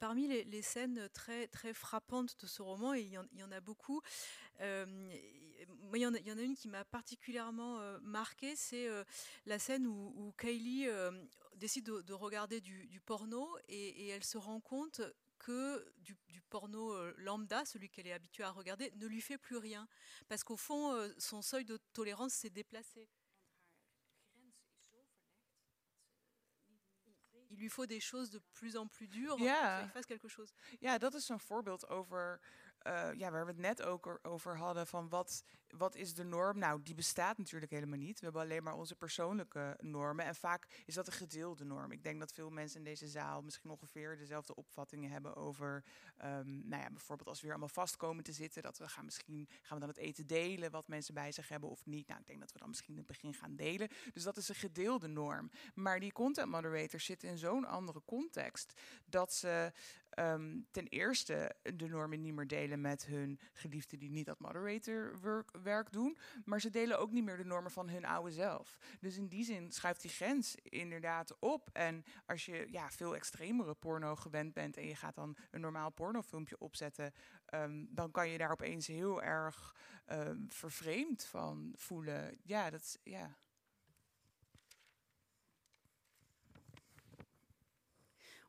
Parmi 0.00 0.26
les, 0.26 0.62
scènes 0.62 1.08
très, 1.10 1.46
très 1.48 1.72
frappantes 1.72 2.36
de 2.40 2.46
ce 2.46 2.62
roman, 2.62 2.94
et 2.94 3.00
il 3.00 3.12
y 3.12 3.42
en, 3.42 3.52
a 3.52 3.60
beaucoup, 3.60 4.00
euh, 4.60 4.86
il 5.94 6.00
y, 6.00 6.06
en 6.06 6.14
a, 6.14 6.42
une 6.42 6.56
qui 6.56 6.68
m'a 6.68 6.84
particulièrement 6.84 7.80
euh, 7.80 7.98
marqué, 8.00 8.56
c'est 8.56 8.88
euh, 8.88 9.04
la 9.46 9.58
scène 9.58 9.86
où, 9.86 10.32
Kylie 10.38 10.86
décide 11.56 11.86
de, 11.86 12.02
de 12.02 12.12
regarder 12.12 12.60
du, 12.60 13.00
porno 13.04 13.48
et, 13.68 14.08
elle 14.08 14.24
se 14.24 14.38
rend 14.38 14.60
compte 14.60 15.00
que 15.38 15.92
du, 15.98 16.16
porno 16.50 16.94
lambda, 17.18 17.64
celui 17.64 17.90
qu'elle 17.90 18.06
est 18.06 18.12
habituée 18.12 18.44
à 18.44 18.50
regarder, 18.50 18.90
ne 18.96 19.06
lui 19.06 19.20
fait 19.20 19.38
plus 19.38 19.58
rien. 19.58 19.86
Parce 20.28 20.44
qu'au 20.44 20.56
fond, 20.56 20.96
son 21.18 21.42
seuil 21.42 21.64
de 21.64 21.78
tolérance 21.92 22.32
s'est 22.32 22.50
déplacé. 22.50 23.08
Lui 27.58 27.68
faut 27.68 27.86
des 27.86 28.00
choses 28.00 28.30
de 28.30 28.40
plus 28.52 28.76
en 28.76 28.86
plus 28.86 29.08
dures 29.08 29.38
ja. 29.38 29.54
pour 29.54 29.82
qu'il 29.82 29.92
fasse 29.92 30.06
quelque 30.06 30.28
chose. 30.28 30.52
Ja, 30.80 30.98
dat 30.98 31.14
is 31.14 31.28
een 31.28 31.40
voorbeeld 31.40 31.88
over 31.88 32.40
uh, 32.86 33.08
ja, 33.16 33.30
waar 33.30 33.44
we 33.44 33.50
het 33.50 33.60
net 33.60 33.82
ook 33.82 34.18
over 34.22 34.56
hadden, 34.56 34.86
van 34.86 35.08
wat, 35.08 35.44
wat 35.68 35.94
is 35.94 36.14
de 36.14 36.24
norm? 36.24 36.58
Nou, 36.58 36.82
die 36.82 36.94
bestaat 36.94 37.38
natuurlijk 37.38 37.72
helemaal 37.72 37.98
niet. 37.98 38.18
We 38.18 38.24
hebben 38.24 38.42
alleen 38.42 38.62
maar 38.62 38.74
onze 38.74 38.94
persoonlijke 38.94 39.76
normen. 39.80 40.24
En 40.24 40.34
vaak 40.34 40.82
is 40.86 40.94
dat 40.94 41.06
een 41.06 41.12
gedeelde 41.12 41.64
norm. 41.64 41.92
Ik 41.92 42.02
denk 42.02 42.20
dat 42.20 42.32
veel 42.32 42.50
mensen 42.50 42.78
in 42.78 42.84
deze 42.84 43.08
zaal 43.08 43.42
misschien 43.42 43.70
ongeveer 43.70 44.16
dezelfde 44.16 44.54
opvattingen 44.54 45.10
hebben 45.10 45.36
over, 45.36 45.84
um, 46.24 46.68
nou 46.68 46.82
ja, 46.82 46.90
bijvoorbeeld 46.90 47.28
als 47.28 47.38
we 47.38 47.46
weer 47.46 47.56
allemaal 47.56 47.74
vast 47.74 47.96
komen 47.96 48.24
te 48.24 48.32
zitten, 48.32 48.62
dat 48.62 48.78
we 48.78 48.88
gaan 48.88 49.04
misschien, 49.04 49.48
gaan 49.62 49.78
we 49.78 49.86
dan 49.86 49.94
het 49.94 50.04
eten 50.04 50.26
delen, 50.26 50.70
wat 50.70 50.88
mensen 50.88 51.14
bij 51.14 51.32
zich 51.32 51.48
hebben 51.48 51.70
of 51.70 51.86
niet. 51.86 52.08
Nou, 52.08 52.20
ik 52.20 52.26
denk 52.26 52.40
dat 52.40 52.52
we 52.52 52.58
dan 52.58 52.68
misschien 52.68 52.92
in 52.92 52.98
het 52.98 53.06
begin 53.06 53.34
gaan 53.34 53.56
delen. 53.56 53.88
Dus 54.12 54.22
dat 54.22 54.36
is 54.36 54.48
een 54.48 54.54
gedeelde 54.54 55.06
norm. 55.06 55.50
Maar 55.74 56.00
die 56.00 56.12
content 56.12 56.50
moderators 56.50 57.04
zitten 57.04 57.28
in 57.28 57.38
zo'n 57.38 57.64
andere 57.64 58.02
context, 58.04 58.80
dat 59.04 59.32
ze 59.32 59.72
um, 60.18 60.66
ten 60.70 60.86
eerste 60.86 61.54
de 61.74 61.88
normen 61.88 62.20
niet 62.20 62.34
meer 62.34 62.46
delen 62.46 62.80
met 62.80 63.06
hun 63.06 63.40
geliefden 63.52 63.98
die 63.98 64.10
niet 64.10 64.26
dat 64.26 64.38
moderator 64.38 65.20
werk 65.62 65.92
doen. 65.92 66.18
Maar 66.44 66.60
ze 66.60 66.70
delen 66.70 66.98
ook 66.98 67.10
niet 67.10 67.24
meer 67.24 67.36
de 67.36 67.44
normen 67.44 67.70
van 67.70 67.88
hun 67.88 68.04
oude 68.04 68.32
zelf. 68.32 68.78
Dus 69.00 69.16
in 69.16 69.28
die 69.28 69.44
zin 69.44 69.72
schuift 69.72 70.02
die 70.02 70.10
grens 70.10 70.54
inderdaad 70.62 71.38
op. 71.38 71.70
En 71.72 72.04
als 72.26 72.44
je 72.44 72.66
ja, 72.70 72.90
veel 72.90 73.14
extremere 73.14 73.74
porno 73.74 74.16
gewend 74.16 74.52
bent 74.52 74.76
en 74.76 74.86
je 74.86 74.96
gaat 74.96 75.14
dan 75.14 75.36
een 75.50 75.60
normaal 75.60 75.90
pornofilmpje 75.90 76.58
opzetten, 76.58 77.12
um, 77.54 77.88
dan 77.90 78.10
kan 78.10 78.28
je 78.28 78.38
daar 78.38 78.50
opeens 78.50 78.86
heel 78.86 79.22
erg 79.22 79.76
um, 80.06 80.46
vervreemd 80.48 81.24
van 81.24 81.72
voelen. 81.76 82.38
Ja, 82.42 82.70
dat 82.70 82.80
is 82.80 82.96
ja. 83.02 83.36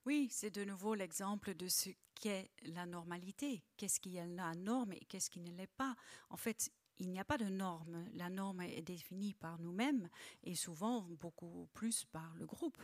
Oui, 0.06 0.28
c'est 0.32 0.50
de 0.50 0.64
nouveau 0.64 0.96
l'exemple 0.96 1.54
de 1.54 1.68
ce 1.68 1.90
qu'est 2.16 2.50
la 2.64 2.86
normalité. 2.86 3.64
Qu'est-ce 3.78 4.00
qui 4.00 4.18
est 4.18 4.28
la 4.28 4.54
norme 4.56 4.94
et 4.94 5.06
qu'est-ce 5.08 5.30
qui 5.30 5.40
ne 5.40 5.52
l'est 5.52 5.68
pas? 5.68 5.96
En 6.30 6.38
fait, 6.38 6.72
il 7.00 7.10
n'y 7.12 7.20
a 7.20 7.24
pas 7.26 7.38
de 7.38 7.46
norme. 7.46 8.06
La 8.14 8.30
norme 8.30 8.62
est 8.62 8.82
définie 8.82 9.34
par 9.34 9.60
nous-mêmes 9.60 10.10
et 10.44 10.56
souvent 10.56 11.02
beaucoup 11.02 11.70
plus 11.74 12.06
par 12.06 12.36
le 12.36 12.46
groupe. 12.46 12.82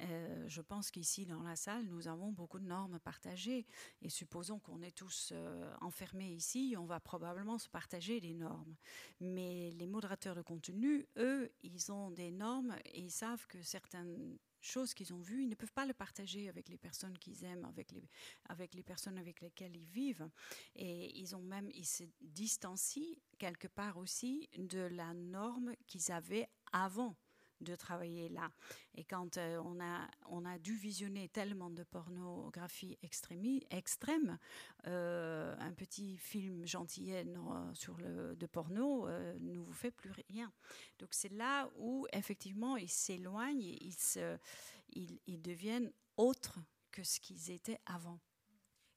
Euh, 0.00 0.44
je 0.48 0.62
pense 0.62 0.90
qu'ici, 0.90 1.26
dans 1.26 1.42
la 1.42 1.54
salle, 1.54 1.84
nous 1.84 2.08
avons 2.08 2.32
beaucoup 2.32 2.58
de 2.58 2.66
normes 2.66 2.98
partagées. 2.98 3.66
Et 4.00 4.08
supposons 4.08 4.58
qu'on 4.58 4.80
est 4.80 4.96
tous 4.96 5.30
euh, 5.32 5.74
enfermés 5.82 6.30
ici, 6.30 6.76
on 6.78 6.86
va 6.86 6.98
probablement 6.98 7.58
se 7.58 7.68
partager 7.68 8.20
des 8.20 8.32
normes. 8.34 8.74
Mais 9.20 9.70
les 9.72 9.86
modérateurs 9.86 10.34
de 10.34 10.42
contenu, 10.42 11.06
eux, 11.18 11.50
ils 11.62 11.92
ont 11.92 12.10
des 12.10 12.30
normes 12.30 12.74
et 12.86 13.00
ils 13.00 13.10
savent 13.10 13.46
que 13.48 13.60
certaines 13.62 14.38
choses 14.68 14.94
qu'ils 14.94 15.12
ont 15.12 15.20
vues, 15.20 15.42
ils 15.42 15.48
ne 15.48 15.54
peuvent 15.54 15.72
pas 15.72 15.86
le 15.86 15.94
partager 15.94 16.48
avec 16.48 16.68
les 16.68 16.78
personnes 16.78 17.16
qu'ils 17.18 17.44
aiment, 17.44 17.64
avec 17.64 17.92
les, 17.92 18.08
avec 18.48 18.74
les 18.74 18.82
personnes 18.82 19.18
avec 19.18 19.40
lesquelles 19.40 19.76
ils 19.76 19.88
vivent. 19.88 20.28
Et 20.76 21.18
ils 21.18 21.34
ont 21.34 21.42
même, 21.42 21.70
ils 21.74 21.86
se 21.86 22.04
distancient 22.20 23.18
quelque 23.38 23.68
part 23.68 23.96
aussi 23.96 24.48
de 24.56 24.80
la 24.80 25.14
norme 25.14 25.74
qu'ils 25.86 26.12
avaient 26.12 26.48
avant 26.72 27.16
de 27.60 27.74
travailler 27.74 28.28
là. 28.28 28.50
Et 28.94 29.04
quand 29.04 29.36
euh, 29.36 29.60
on, 29.64 29.80
a, 29.80 30.08
on 30.26 30.44
a 30.44 30.58
dû 30.58 30.76
visionner 30.76 31.28
tellement 31.28 31.70
de 31.70 31.82
pornographie 31.84 32.98
extrême, 33.02 34.38
euh, 34.86 35.54
un 35.58 35.72
petit 35.72 36.16
film 36.16 36.66
gentillet 36.66 37.26
sur 37.74 37.96
le, 37.98 38.36
de 38.36 38.46
porno 38.46 39.08
ne 39.08 39.58
vous 39.58 39.72
fait 39.72 39.90
plus 39.90 40.12
rien. 40.28 40.52
Donc 40.98 41.10
c'est 41.12 41.32
là 41.32 41.70
où 41.76 42.06
effectivement 42.12 42.76
ils 42.76 42.90
s'éloignent, 42.90 43.60
ils, 43.60 45.20
ils 45.26 45.42
deviennent 45.42 45.92
autres 46.16 46.58
que 46.90 47.02
ce 47.02 47.20
qu'ils 47.20 47.50
étaient 47.50 47.80
avant. 47.86 48.18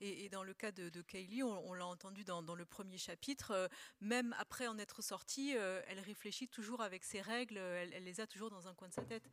Et, 0.04 0.30
dans 0.30 0.44
le 0.44 0.56
cas 0.56 0.72
de, 0.72 1.02
Kaylee, 1.02 1.44
on, 1.44 1.74
l'a 1.74 1.86
entendu 1.86 2.24
dans, 2.24 2.42
le 2.42 2.66
premier 2.66 2.98
chapitre, 2.98 3.52
euh, 3.52 3.68
même 4.00 4.36
après 4.40 4.66
en 4.68 4.80
être 4.80 5.04
sortie, 5.04 5.56
euh, 5.56 5.80
elle 5.88 6.00
réfléchit 6.00 6.48
toujours 6.48 6.82
avec 6.82 7.04
ses 7.04 7.22
règles, 7.22 7.58
elle, 7.58 8.04
les 8.04 8.20
a 8.20 8.26
toujours 8.26 8.50
dans 8.50 8.68
un 8.68 8.74
coin 8.74 8.88
de 8.88 8.94
sa 8.94 9.04
tête. 9.04 9.30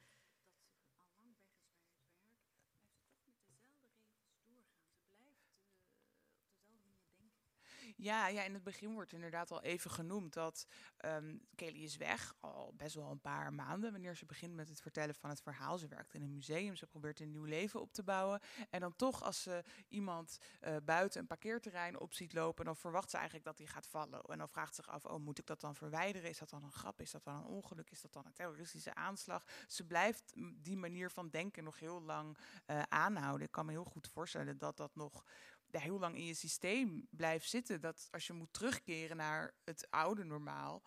Ja, 8.00 8.28
ja, 8.28 8.42
in 8.42 8.54
het 8.54 8.62
begin 8.62 8.92
wordt 8.92 9.12
inderdaad 9.12 9.50
al 9.50 9.62
even 9.62 9.90
genoemd 9.90 10.32
dat 10.32 10.66
um, 11.04 11.40
Kelly 11.54 11.82
is 11.82 11.96
weg, 11.96 12.34
al 12.40 12.74
best 12.76 12.94
wel 12.94 13.10
een 13.10 13.20
paar 13.20 13.52
maanden, 13.52 13.92
wanneer 13.92 14.16
ze 14.16 14.26
begint 14.26 14.54
met 14.54 14.68
het 14.68 14.80
vertellen 14.80 15.14
van 15.14 15.30
het 15.30 15.40
verhaal. 15.40 15.78
Ze 15.78 15.88
werkt 15.88 16.14
in 16.14 16.22
een 16.22 16.32
museum, 16.32 16.76
ze 16.76 16.86
probeert 16.86 17.20
een 17.20 17.30
nieuw 17.30 17.44
leven 17.44 17.80
op 17.80 17.92
te 17.92 18.02
bouwen. 18.02 18.40
En 18.70 18.80
dan 18.80 18.96
toch, 18.96 19.22
als 19.22 19.42
ze 19.42 19.64
iemand 19.88 20.38
uh, 20.60 20.76
buiten 20.84 21.20
een 21.20 21.26
parkeerterrein 21.26 21.98
op 21.98 22.14
ziet 22.14 22.32
lopen, 22.32 22.64
dan 22.64 22.76
verwacht 22.76 23.10
ze 23.10 23.16
eigenlijk 23.16 23.46
dat 23.46 23.58
hij 23.58 23.66
gaat 23.66 23.86
vallen. 23.86 24.22
En 24.22 24.38
dan 24.38 24.48
vraagt 24.48 24.74
ze 24.74 24.82
zich 24.82 24.92
af, 24.92 25.04
oh, 25.04 25.18
moet 25.18 25.38
ik 25.38 25.46
dat 25.46 25.60
dan 25.60 25.74
verwijderen? 25.74 26.30
Is 26.30 26.38
dat 26.38 26.50
dan 26.50 26.64
een 26.64 26.72
grap? 26.72 27.00
Is 27.00 27.10
dat 27.10 27.24
dan 27.24 27.36
een 27.36 27.44
ongeluk? 27.44 27.90
Is 27.90 28.00
dat 28.00 28.12
dan 28.12 28.26
een 28.26 28.32
terroristische 28.32 28.94
aanslag? 28.94 29.44
Ze 29.66 29.84
blijft 29.84 30.32
die 30.54 30.76
manier 30.76 31.10
van 31.10 31.28
denken 31.28 31.64
nog 31.64 31.78
heel 31.78 32.02
lang 32.02 32.38
uh, 32.66 32.82
aanhouden. 32.82 33.46
Ik 33.46 33.52
kan 33.52 33.66
me 33.66 33.72
heel 33.72 33.84
goed 33.84 34.08
voorstellen 34.08 34.58
dat 34.58 34.76
dat 34.76 34.94
nog 34.94 35.24
heel 35.70 35.98
lang 35.98 36.16
in 36.16 36.24
je 36.24 36.34
systeem 36.34 37.06
blijft 37.10 37.48
zitten. 37.48 37.80
Dat 37.80 38.08
als 38.10 38.26
je 38.26 38.32
moet 38.32 38.52
terugkeren 38.52 39.16
naar 39.16 39.54
het 39.64 39.86
oude 39.90 40.24
normaal, 40.24 40.82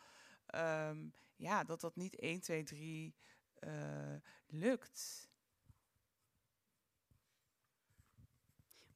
um, 0.56 1.14
ja, 1.36 1.64
dat 1.64 1.82
dat 1.82 1.96
niet 1.96 2.16
1, 2.16 2.40
2, 2.40 2.64
3 2.64 3.16
uh, 3.60 3.72
lukt. 4.48 5.30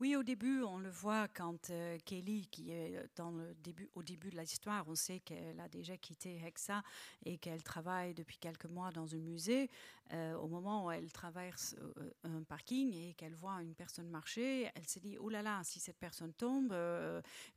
Oui, 0.05 0.15
au 0.15 0.21
début, 0.21 0.61
on 0.61 0.77
le 0.77 0.91
voit 0.91 1.27
quand 1.27 1.71
euh, 1.71 1.97
Kelly, 2.05 2.45
qui 2.51 2.69
est 2.69 3.09
dans 3.15 3.31
le 3.31 3.55
début, 3.55 3.89
au 3.95 4.03
début 4.03 4.29
de 4.29 4.37
l'histoire, 4.37 4.85
on 4.87 4.93
sait 4.93 5.19
qu'elle 5.19 5.59
a 5.59 5.67
déjà 5.67 5.97
quitté 5.97 6.39
Hexa 6.45 6.83
et 7.25 7.39
qu'elle 7.39 7.63
travaille 7.63 8.13
depuis 8.13 8.37
quelques 8.37 8.67
mois 8.67 8.91
dans 8.91 9.15
un 9.15 9.17
musée. 9.17 9.67
Euh, 10.13 10.35
au 10.35 10.47
moment 10.47 10.85
où 10.85 10.91
elle 10.91 11.11
traverse 11.11 11.75
euh, 11.97 12.11
un 12.23 12.43
parking 12.43 12.93
et 12.93 13.15
qu'elle 13.15 13.33
voit 13.33 13.63
une 13.63 13.73
personne 13.73 14.07
marcher, 14.07 14.69
elle 14.75 14.87
se 14.87 14.99
dit 14.99 15.17
Oh 15.17 15.27
là 15.27 15.41
là, 15.41 15.61
si 15.63 15.79
cette 15.79 15.97
personne 15.97 16.33
tombe, 16.33 16.71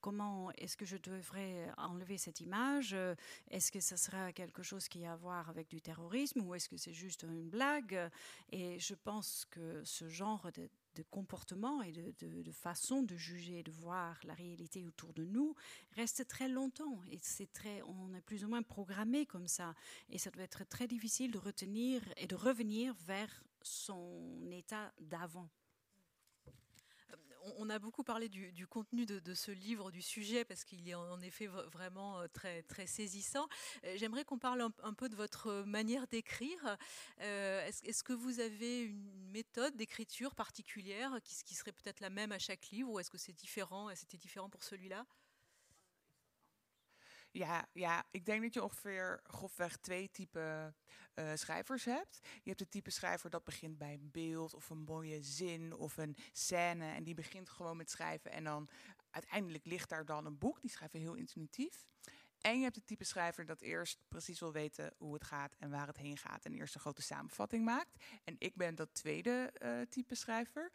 comment 0.01 0.51
est-ce 0.53 0.79
que 0.79 0.87
je 0.87 0.97
devrais 0.97 1.71
enlever 1.77 2.17
cette 2.17 2.41
image? 2.41 2.97
Est-ce 3.51 3.71
que 3.71 3.81
ça 3.81 3.99
sera 3.99 4.33
quelque 4.33 4.63
chose 4.63 4.89
qui 4.89 5.05
a 5.05 5.13
à 5.13 5.17
voir 5.17 5.51
avec 5.51 5.69
du 5.69 5.83
terrorisme 5.83 6.41
ou 6.41 6.55
est-ce 6.55 6.71
que 6.71 6.79
c'est 6.79 6.95
juste 6.95 7.25
une 7.25 7.51
blague? 7.51 8.11
Et 8.53 8.79
je 8.79 8.95
pense 8.95 9.45
que 9.51 9.85
ce 9.85 10.09
genre 10.09 10.51
de 10.55 10.71
de 10.99 11.05
comportement 11.05 11.81
et 11.83 11.93
de, 11.93 12.43
de, 12.43 12.53
façon 12.53 13.03
de 13.03 13.17
juger, 13.17 13.63
de 13.63 13.71
voir 13.71 14.19
la 14.25 14.35
réalité 14.35 14.85
autour 14.85 15.15
de 15.15 15.25
nous 15.25 15.55
reste 15.93 16.27
très 16.27 16.49
longtemps. 16.49 17.01
Et 17.11 17.19
c'est 17.23 17.53
très, 17.53 17.83
on 17.83 18.13
est 18.15 18.21
plus 18.21 18.45
ou 18.45 18.49
moins 18.49 18.63
programmé 18.63 19.25
comme 19.25 19.47
ça. 19.47 19.75
Et 20.11 20.19
ça 20.19 20.31
doit 20.31 20.43
être 20.43 20.65
très 20.69 20.89
difficile 20.89 21.31
de 21.31 21.39
retenir 21.39 22.03
et 22.17 22.27
de 22.27 22.35
revenir 22.35 22.95
vers 23.07 23.45
son 23.63 24.51
état 24.51 24.93
d'avant. 24.99 25.49
On 27.59 27.71
a 27.71 27.79
beaucoup 27.79 28.03
parlé 28.03 28.29
du, 28.29 28.67
contenu 28.67 29.07
de, 29.07 29.35
ce 29.35 29.51
livre, 29.51 29.91
du 29.91 30.03
sujet, 30.03 30.45
parce 30.45 30.65
qu'il 30.65 30.89
est 30.89 30.95
en 30.95 31.21
effet 31.21 31.47
vraiment 31.47 32.21
euh, 32.21 32.27
très, 32.33 32.63
très 32.63 32.87
saisissant. 32.87 33.49
Euh, 33.85 33.95
j'aimerais 33.97 34.25
qu'on 34.25 34.39
parle 34.39 34.69
un, 34.83 34.95
peu 34.95 35.09
de 35.09 35.17
votre 35.17 35.65
manière 35.65 36.07
d'écrire. 36.07 36.77
Euh, 37.21 37.67
est-ce, 37.67 38.03
que 38.03 38.13
vous 38.13 38.41
avez 38.41 38.83
une 38.83 39.31
méthode 39.31 39.77
d'écriture 39.77 40.35
particulière 40.35 41.19
qui, 41.25 41.35
qui 41.45 41.55
serait 41.55 41.73
peut-être 41.73 42.01
la 42.01 42.11
même 42.11 42.33
à 42.33 42.39
chaque 42.39 42.69
livre, 42.71 42.91
ou 42.91 42.99
est-ce 42.99 43.11
que 43.11 43.19
c'est 43.19 43.33
différent 43.33 43.89
c'était 43.95 44.19
différent 44.19 44.49
pour 44.49 44.63
celui-là? 44.63 45.05
Ja, 47.31 47.69
ja, 47.73 48.05
ik 48.11 48.25
denk 48.25 48.43
dat 48.43 48.55
je 48.55 48.63
ongeveer 48.63 49.21
grofweg 49.23 49.77
twee 49.77 50.11
typen 50.11 50.77
uh, 51.15 51.31
schrijvers 51.35 51.85
hebt. 51.85 52.19
Je 52.23 52.49
hebt 52.49 52.61
het 52.61 52.71
type 52.71 52.91
schrijver 52.91 53.31
dat 53.31 53.45
begint 53.45 53.79
bij 53.79 53.93
een 53.93 54.11
beeld 54.13 54.55
of 54.55 54.71
een 54.71 54.79
mooie 54.79 55.23
zin 55.23 55.75
of 55.75 55.97
een 55.97 56.17
scène. 56.33 56.93
En 56.93 57.05
die 57.05 57.15
begint 57.15 57.49
gewoon 57.49 57.77
met 57.77 57.91
schrijven. 57.91 58.31
En 58.31 58.45
dan 58.45 58.69
uiteindelijk 59.11 59.65
ligt 59.65 59.89
daar 59.89 60.05
dan 60.05 60.27
een 60.27 60.39
boek. 60.39 60.61
Die 60.61 60.71
schrijven 60.71 61.01
heel 61.01 61.15
intuïtief. 61.15 61.87
En 62.49 62.57
je 62.57 62.63
hebt 62.63 62.77
het 62.77 62.87
type 62.87 63.05
schrijver 63.05 63.47
dat 63.47 63.61
eerst 63.61 63.99
precies 64.09 64.41
wil 64.41 64.53
weten 64.53 64.95
hoe 64.99 65.15
het 65.15 65.25
gaat 65.25 65.55
en 65.59 65.71
waar 65.71 65.87
het 65.87 65.97
heen 65.97 66.17
gaat. 66.17 66.45
En 66.45 66.53
eerst 66.53 66.75
een 66.75 66.81
grote 66.81 67.03
samenvatting 67.03 67.65
maakt. 67.65 68.05
En 68.25 68.37
ik 68.39 68.57
ben 68.57 68.75
dat 68.75 68.95
tweede 68.95 69.53
uh, 69.63 69.81
type 69.81 70.15
schrijver. 70.15 70.73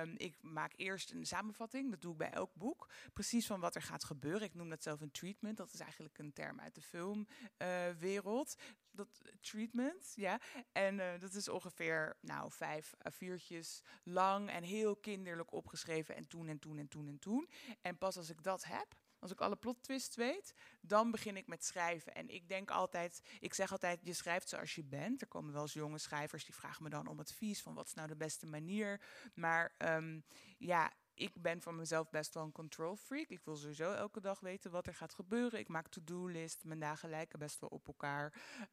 Um, 0.00 0.14
ik 0.16 0.42
maak 0.42 0.72
eerst 0.76 1.10
een 1.10 1.26
samenvatting, 1.26 1.90
dat 1.90 2.00
doe 2.00 2.12
ik 2.12 2.18
bij 2.18 2.30
elk 2.30 2.54
boek. 2.54 2.90
Precies 3.12 3.46
van 3.46 3.60
wat 3.60 3.74
er 3.74 3.82
gaat 3.82 4.04
gebeuren. 4.04 4.42
Ik 4.42 4.54
noem 4.54 4.68
dat 4.68 4.82
zelf 4.82 5.00
een 5.00 5.10
treatment. 5.10 5.56
Dat 5.56 5.72
is 5.72 5.80
eigenlijk 5.80 6.18
een 6.18 6.32
term 6.32 6.60
uit 6.60 6.74
de 6.74 6.82
filmwereld. 6.82 8.54
Dat 8.90 9.22
treatment, 9.40 10.12
ja. 10.14 10.40
En 10.72 10.98
uh, 10.98 11.18
dat 11.18 11.34
is 11.34 11.48
ongeveer 11.48 12.16
nou, 12.20 12.52
vijf 12.52 12.94
viertjes 12.98 13.82
lang 14.02 14.50
en 14.50 14.62
heel 14.62 14.96
kinderlijk 14.96 15.52
opgeschreven. 15.52 16.16
En 16.16 16.28
toen 16.28 16.48
en 16.48 16.58
toen 16.58 16.78
en 16.78 16.88
toen 16.88 17.08
en 17.08 17.18
toen. 17.18 17.48
En 17.80 17.98
pas 17.98 18.16
als 18.16 18.30
ik 18.30 18.42
dat 18.42 18.64
heb, 18.64 18.94
als 19.18 19.30
ik 19.30 19.40
alle 19.40 19.56
plot 19.56 19.82
twists 19.82 20.16
weet, 20.16 20.54
dan 20.80 21.10
begin 21.10 21.36
ik 21.36 21.46
met 21.46 21.64
schrijven. 21.64 22.14
En 22.14 22.28
ik 22.28 22.48
denk 22.48 22.70
altijd, 22.70 23.22
ik 23.40 23.54
zeg 23.54 23.72
altijd, 23.72 24.00
je 24.02 24.12
schrijft 24.12 24.48
zoals 24.48 24.74
je 24.74 24.84
bent. 24.84 25.20
Er 25.20 25.28
komen 25.28 25.52
wel 25.52 25.62
eens 25.62 25.72
jonge 25.72 25.98
schrijvers 25.98 26.44
die 26.44 26.54
vragen 26.54 26.82
me 26.82 26.88
dan 26.88 27.06
om 27.06 27.18
advies 27.18 27.62
van 27.62 27.74
wat 27.74 27.86
is 27.86 27.94
nou 27.94 28.08
de 28.08 28.16
beste 28.16 28.46
manier. 28.46 29.00
Maar 29.34 29.74
um, 29.78 30.24
ja, 30.58 30.92
ik 31.16 31.42
ben 31.42 31.62
van 31.62 31.76
mezelf 31.76 32.10
best 32.10 32.34
wel 32.34 32.42
een 32.42 32.52
control 32.52 32.96
freak. 32.96 33.28
Ik 33.28 33.44
wil 33.44 33.56
sowieso 33.56 33.92
elke 33.92 34.20
dag 34.20 34.40
weten 34.40 34.70
wat 34.70 34.86
er 34.86 34.94
gaat 34.94 35.14
gebeuren. 35.14 35.58
Ik 35.58 35.68
maak 35.68 35.88
to-do-list. 35.88 36.64
Mijn 36.64 36.80
dagen 36.80 37.08
lijken 37.08 37.38
best 37.38 37.60
wel 37.60 37.70
op 37.70 37.86
elkaar. 37.86 38.32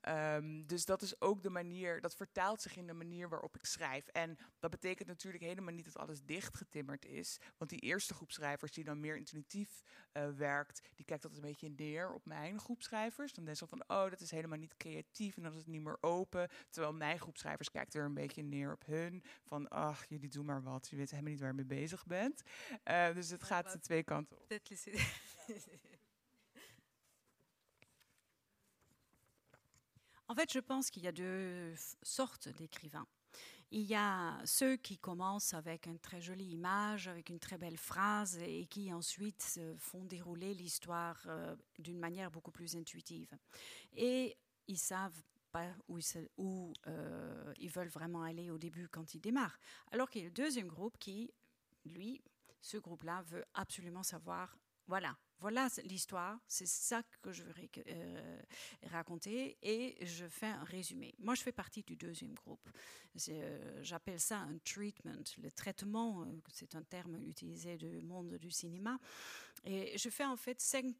Um, 0.09 0.67
dus 0.67 0.85
dat 0.85 1.01
is 1.01 1.21
ook 1.21 1.43
de 1.43 1.49
manier, 1.49 2.01
dat 2.01 2.15
vertaalt 2.15 2.61
zich 2.61 2.77
in 2.77 2.87
de 2.87 2.93
manier 2.93 3.29
waarop 3.29 3.55
ik 3.55 3.65
schrijf. 3.65 4.07
En 4.07 4.37
dat 4.59 4.71
betekent 4.71 5.07
natuurlijk 5.07 5.43
helemaal 5.43 5.73
niet 5.73 5.85
dat 5.85 5.97
alles 5.97 6.23
dichtgetimmerd 6.23 7.05
is. 7.05 7.37
Want 7.57 7.69
die 7.69 7.79
eerste 7.79 8.13
groep 8.13 8.31
schrijvers 8.31 8.71
die 8.71 8.83
dan 8.83 8.99
meer 8.99 9.17
intuïtief 9.17 9.83
uh, 10.13 10.29
werkt, 10.29 10.81
die 10.95 11.05
kijkt 11.05 11.23
altijd 11.23 11.43
een 11.43 11.49
beetje 11.49 11.69
neer 11.69 12.13
op 12.13 12.25
mijn 12.25 12.59
groep 12.59 12.81
schrijvers. 12.81 13.33
Dan 13.33 13.43
denkt 13.43 13.59
ze 13.59 13.67
van, 13.67 13.83
oh, 13.87 14.09
dat 14.09 14.21
is 14.21 14.31
helemaal 14.31 14.57
niet 14.57 14.77
creatief 14.77 15.37
en 15.37 15.43
dat 15.43 15.55
is 15.55 15.65
niet 15.65 15.81
meer 15.81 15.97
open. 16.01 16.49
Terwijl 16.69 16.93
mijn 16.93 17.19
groep 17.19 17.37
schrijvers 17.37 17.71
kijkt 17.71 17.93
er 17.93 18.05
een 18.05 18.13
beetje 18.13 18.43
neer 18.43 18.71
op 18.71 18.85
hun. 18.85 19.23
Van, 19.43 19.67
ach, 19.67 20.05
jullie 20.05 20.29
doen 20.29 20.45
maar 20.45 20.63
wat. 20.63 20.87
Je 20.89 20.95
weet 20.95 21.09
helemaal 21.09 21.31
niet 21.31 21.39
waar 21.39 21.49
je 21.49 21.55
mee 21.55 21.65
bezig 21.65 22.05
bent. 22.05 22.32
Uh, 22.87 23.13
dus 23.13 23.29
het 23.29 23.43
gaat 23.43 23.71
de 23.71 23.79
twee 23.79 24.03
kanten 24.03 24.37
op. 24.37 24.59
En 30.25 30.35
fait, 30.35 30.51
je 30.51 30.61
pense 30.61 30.89
qu'il 30.89 31.03
y 31.03 31.07
a 31.07 31.11
deux 31.11 31.75
sortes 32.01 32.49
d'écrivains. 32.57 33.07
Il 33.69 33.87
y 33.87 33.95
a 33.95 34.39
ceux 34.45 34.77
qui 34.77 34.97
commencent 34.97 35.53
avec 35.53 35.87
une 35.87 35.99
très 35.99 36.21
jolie 36.21 36.51
image, 36.51 37.07
avec 37.07 37.29
une 37.29 37.39
très 37.39 37.57
belle 37.57 37.77
phrase 37.77 38.37
et 38.37 38.65
qui 38.67 38.93
ensuite 38.93 39.59
font 39.77 40.05
dérouler 40.05 40.53
l'histoire 40.53 41.21
euh, 41.27 41.55
d'une 41.79 41.99
manière 41.99 42.29
beaucoup 42.29 42.51
plus 42.51 42.75
intuitive. 42.75 43.35
Et 43.95 44.37
ils 44.67 44.77
savent 44.77 45.21
pas 45.51 45.69
où, 45.87 45.97
ils, 45.97 46.29
où 46.37 46.73
euh, 46.87 47.53
ils 47.57 47.69
veulent 47.69 47.89
vraiment 47.89 48.23
aller 48.23 48.49
au 48.49 48.57
début 48.57 48.87
quand 48.87 49.13
ils 49.13 49.21
démarrent. 49.21 49.59
Alors 49.91 50.09
qu'il 50.09 50.21
y 50.21 50.25
a 50.25 50.27
le 50.27 50.33
deuxième 50.33 50.67
groupe 50.67 50.97
qui 50.97 51.31
lui, 51.85 52.21
ce 52.61 52.77
groupe-là 52.77 53.21
veut 53.23 53.45
absolument 53.53 54.03
savoir, 54.03 54.57
voilà, 54.87 55.17
voilà 55.39 55.67
l'histoire, 55.83 56.39
c'est 56.47 56.65
ça 56.65 57.03
que 57.21 57.33
je 57.33 57.43
veux 57.43 57.53
euh, 57.87 58.41
raconter 58.91 59.57
et 59.61 60.05
je 60.05 60.25
fais 60.27 60.47
un 60.47 60.63
résumé. 60.63 61.13
Moi, 61.19 61.35
je 61.35 61.41
fais 61.41 61.51
partie 61.51 61.83
du 61.83 61.97
deuxième 61.97 62.33
groupe. 62.33 62.69
Euh, 63.29 63.79
j'appelle 63.83 64.19
ça 64.19 64.37
un 64.37 64.57
treatment. 64.59 65.23
Le 65.41 65.51
traitement, 65.51 66.21
euh, 66.21 66.25
c'est 66.47 66.75
un 66.75 66.83
terme 66.83 67.21
utilisé 67.27 67.77
du 67.77 68.01
monde 68.01 68.37
du 68.37 68.51
cinéma. 68.51 68.97
Et 69.65 69.97
je 69.97 70.09
fais 70.09 70.25
en 70.25 70.37
fait 70.37 70.61
cinq 70.61 70.95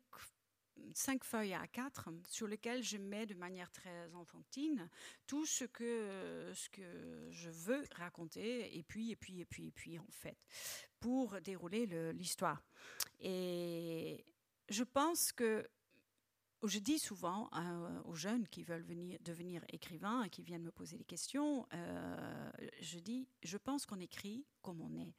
cinq 0.93 1.23
feuilles 1.23 1.53
à 1.53 1.67
quatre 1.67 2.09
sur 2.27 2.47
lesquelles 2.47 2.83
je 2.83 2.97
mets 2.97 3.25
de 3.25 3.33
manière 3.33 3.71
très 3.71 4.13
enfantine 4.13 4.89
tout 5.27 5.45
ce 5.45 5.65
que, 5.65 6.51
ce 6.53 6.69
que 6.69 7.29
je 7.31 7.49
veux 7.49 7.83
raconter, 7.95 8.77
et 8.77 8.83
puis, 8.83 9.11
et 9.11 9.15
puis, 9.15 9.39
et 9.41 9.45
puis, 9.45 9.67
et 9.67 9.71
puis, 9.71 9.99
en 9.99 10.11
fait, 10.11 10.37
pour 10.99 11.39
dérouler 11.41 11.85
l'histoire. 12.13 12.63
Et 13.19 14.25
je 14.69 14.83
pense 14.83 15.31
que 15.31 15.67
je 16.67 16.79
dis 16.79 16.99
souvent 16.99 17.49
euh, 17.55 18.01
aux 18.05 18.15
jeunes 18.15 18.47
qui 18.47 18.63
veulent 18.63 18.83
venir, 18.83 19.19
devenir 19.21 19.63
écrivains 19.69 20.23
et 20.23 20.29
qui 20.29 20.43
viennent 20.43 20.63
me 20.63 20.71
poser 20.71 20.97
des 20.97 21.03
questions, 21.03 21.67
euh, 21.73 22.51
je 22.79 22.99
dis, 22.99 23.27
je 23.43 23.57
pense 23.57 23.85
qu'on 23.85 23.99
écrit 23.99 24.45
comme 24.61 24.81
on 24.81 24.95
est. 24.95 25.13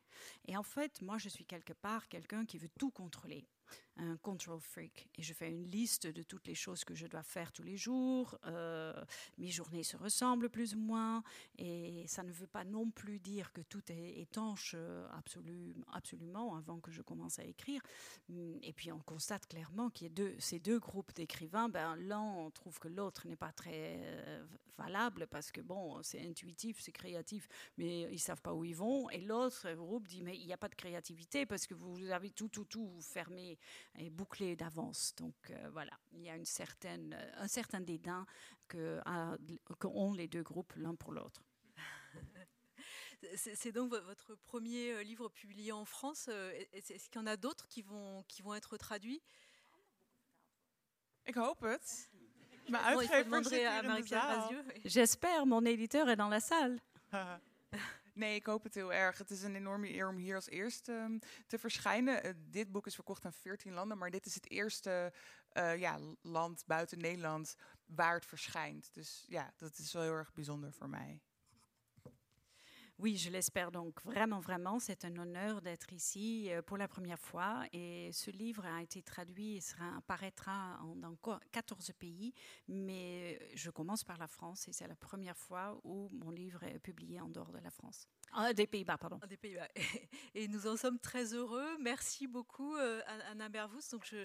Et 0.47 0.57
en 0.57 0.63
fait, 0.63 1.03
moi, 1.03 1.19
je 1.19 1.29
suis 1.29 1.45
quelque 1.45 1.75
part 1.75 2.09
quelqu'un 2.09 2.47
qui 2.47 2.59
veut 2.59 2.71
tout 2.79 2.91
contrôler 2.91 3.47
un 3.97 4.17
control 4.17 4.61
freak 4.61 5.09
et 5.17 5.23
je 5.23 5.33
fais 5.33 5.49
une 5.51 5.71
liste 5.71 6.07
de 6.07 6.23
toutes 6.23 6.47
les 6.47 6.55
choses 6.55 6.85
que 6.85 6.95
je 6.95 7.07
dois 7.07 7.23
faire 7.23 7.53
tous 7.53 7.63
les 7.63 7.77
jours. 7.77 8.39
Euh, 8.47 8.93
mes 9.39 9.49
journées 9.49 9.83
se 9.83 9.97
ressemblent 9.97 10.51
plus 10.51 10.75
ou 10.75 10.79
moins 10.79 11.23
et 11.59 12.05
ça 12.07 12.23
ne 12.23 12.33
veut 12.33 12.47
pas 12.47 12.65
non 12.65 12.91
plus 12.91 13.21
dire 13.21 13.53
que 13.53 13.61
tout 13.61 13.83
est 13.91 14.21
étanche 14.21 14.75
euh, 14.77 15.07
absolument 15.93 16.57
avant 16.57 16.81
que 16.81 16.91
je 16.91 17.03
commence 17.03 17.39
à 17.39 17.45
écrire. 17.45 17.83
Et 18.63 18.73
puis 18.73 18.91
on 18.91 19.01
constate 19.01 19.47
clairement 19.47 19.91
qu'il 19.91 20.19
y 20.19 20.23
a 20.23 20.31
ces 20.39 20.59
deux 20.59 20.81
groupes 20.81 21.15
d'écrivains. 21.15 21.69
Ben, 21.69 21.97
L'un 21.97 22.51
trouve 22.51 22.79
que 22.79 22.89
l'autre 22.89 23.27
n'est 23.27 23.37
pas 23.37 23.53
très 23.53 24.01
euh, 24.03 24.45
valable 24.77 25.27
parce 25.29 25.53
que 25.53 25.61
bon, 25.61 26.03
c'est 26.03 26.21
intuitif, 26.27 26.81
c'est 26.81 26.93
créatif, 26.93 27.49
mais 27.79 28.03
ils 28.13 28.19
savent 28.19 28.43
pas 28.43 28.55
où 28.55 28.65
ils 28.65 28.77
vont. 28.77 29.09
Et 29.11 29.21
l'autre 29.21 29.73
groupe 29.75 30.09
dit 30.09 30.23
mais 30.23 30.37
il 30.37 30.47
n'y 30.47 30.53
a 30.53 30.59
pas 30.59 30.69
de 30.69 30.75
créativité 30.75 31.47
parce 31.47 31.67
que 31.67 31.75
vous 31.75 32.11
avez 32.11 32.31
tout, 32.31 32.49
tout, 32.49 32.65
tout 32.65 32.91
fermé 33.01 33.59
est 33.99 34.11
bouclé 34.11 34.57
d'avance. 34.57 35.15
Donc 35.17 35.35
euh, 35.51 35.71
voilà, 35.73 35.93
il 36.13 36.23
y 36.23 36.31
a 36.31 36.37
une 36.37 36.45
certaine, 36.45 37.17
un 37.37 37.49
certain 37.49 37.81
dédain 37.81 38.27
que, 38.69 39.01
qu'ont 39.79 40.15
les 40.15 40.29
deux 40.29 40.43
groupes 40.43 40.73
l'un 40.77 40.95
pour 40.95 41.13
l'autre. 41.13 41.43
C'est 43.37 43.73
donc 43.73 43.91
votre 43.91 44.35
premier 44.35 44.93
euh, 44.93 45.03
livre 45.03 45.29
publié 45.31 45.73
en 45.73 45.87
France. 45.87 46.27
Euh, 46.29 46.53
est-ce 46.73 47.09
qu'il 47.09 47.21
y 47.21 47.25
en 47.25 47.27
a 47.27 47.37
d'autres 47.37 47.67
qui 47.69 47.81
vont, 47.83 48.23
qui 48.29 48.43
vont 48.43 48.55
être 48.55 48.77
traduits? 48.77 49.23
Ik 51.27 51.37
hoop 51.37 51.63
het. 51.63 52.11
J'espère, 54.85 55.47
mon 55.47 55.65
éditeur 55.65 56.09
est 56.09 56.17
dans 56.17 56.29
la 56.29 56.41
salle. 56.41 56.81
Nee, 58.15 58.35
ik 58.35 58.47
hoop 58.47 58.63
het 58.63 58.75
heel 58.75 58.93
erg. 58.93 59.19
Het 59.19 59.31
is 59.31 59.43
een 59.43 59.55
enorme 59.55 59.93
eer 59.93 60.09
om 60.09 60.17
hier 60.17 60.35
als 60.35 60.49
eerste 60.49 60.93
um, 60.93 61.19
te 61.47 61.59
verschijnen. 61.59 62.27
Uh, 62.27 62.33
dit 62.51 62.73
boek 62.73 62.87
is 62.87 62.95
verkocht 62.95 63.25
aan 63.25 63.33
14 63.33 63.73
landen, 63.73 63.99
maar 63.99 64.11
dit 64.11 64.27
is 64.27 64.35
het 64.35 64.51
eerste 64.51 65.13
uh, 65.53 65.77
ja, 65.79 65.99
land 66.23 66.63
buiten 66.67 66.99
Nederland 66.99 67.57
waar 67.87 68.15
het 68.15 68.27
verschijnt. 68.27 68.95
Dus 68.95 69.25
ja, 69.29 69.53
dat 69.57 69.79
is 69.79 69.93
wel 69.93 70.03
heel 70.03 70.13
erg 70.13 70.33
bijzonder 70.33 70.73
voor 70.73 70.89
mij. 70.89 71.21
Oui, 72.99 73.17
je 73.17 73.29
l'espère 73.29 73.73
donc 73.73 74.01
vraiment, 74.05 74.39
vraiment. 74.39 74.79
C'est 74.79 75.05
un 75.05 75.17
honneur 75.17 75.61
d'être 75.61 75.93
ici 75.93 76.51
euh, 76.51 76.63
pour 76.63 76.77
la 76.77 76.87
première 76.87 77.19
fois. 77.19 77.65
Et 77.73 78.11
ce 78.13 78.31
livre 78.31 78.65
a 78.65 78.83
été 78.83 79.03
traduit 79.03 79.57
et 79.57 79.61
sera, 79.61 79.97
apparaîtra 79.97 80.81
dans 80.97 81.17
14 81.51 81.91
pays. 81.99 82.33
Mais 82.69 83.41
je 83.55 83.71
commence 83.71 84.05
par 84.05 84.17
la 84.19 84.29
France 84.29 84.69
et 84.69 84.73
c'est 84.73 84.87
la 84.87 84.95
première 84.95 85.37
fois 85.37 85.81
où 85.83 86.09
mon 86.13 86.31
livre 86.31 86.63
est 86.63 86.79
publié 86.79 87.21
en 87.21 87.29
dehors 87.29 87.51
de 87.51 87.59
la 87.59 87.71
France. 87.71 88.09
Ah, 88.33 88.53
des 88.53 88.67
Pays-Bas, 88.67 88.99
pardon. 88.99 89.19
Des 89.29 89.37
Pays-Bas. 89.37 89.69
Et 90.35 90.49
nous 90.49 90.67
en 90.67 90.77
sommes 90.77 90.99
très 90.99 91.35
heureux. 91.35 91.77
Merci 91.81 92.27
beaucoup, 92.27 92.75
euh, 92.77 93.01
Anna 93.31 93.49
Bervous. 93.49 93.91
Donc, 93.93 94.05
je, 94.05 94.25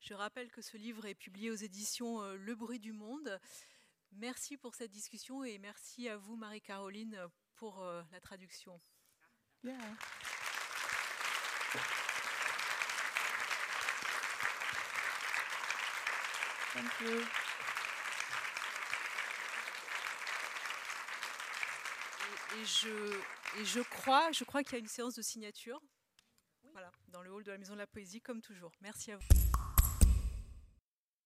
je, 0.00 0.14
rappelle 0.14 0.50
que 0.50 0.62
ce 0.62 0.76
livre 0.76 1.04
est 1.04 1.14
publié 1.14 1.50
aux 1.50 1.56
éditions 1.56 2.22
euh, 2.22 2.36
Le 2.36 2.54
Bruit 2.54 2.78
du 2.78 2.92
Monde. 2.92 3.38
Merci 4.12 4.56
pour 4.56 4.74
cette 4.74 4.90
discussion 4.90 5.44
et 5.44 5.58
merci 5.58 6.08
à 6.08 6.16
vous, 6.16 6.36
Marie-Caroline, 6.36 7.16
pour 7.60 7.82
euh, 7.82 8.02
la 8.10 8.20
traduction. 8.20 8.80
Yeah. 9.62 9.76
Thank 16.72 17.00
you. 17.02 17.20
Et, 22.22 22.60
et, 22.60 22.64
je, 22.64 23.20
et 23.58 23.64
je 23.66 23.80
crois, 23.80 24.32
je 24.32 24.44
crois 24.44 24.62
qu'il 24.62 24.72
y 24.72 24.76
a 24.76 24.78
une 24.78 24.88
séance 24.88 25.14
de 25.14 25.22
signature. 25.22 25.78
Voilà, 26.72 26.90
dans 27.08 27.20
le 27.20 27.30
hall 27.30 27.44
de 27.44 27.52
la 27.52 27.58
Maison 27.58 27.74
de 27.74 27.78
la 27.80 27.86
Poésie, 27.86 28.22
comme 28.22 28.40
toujours. 28.40 28.72
Merci 28.80 29.12
à 29.12 29.18
vous. 29.18 29.49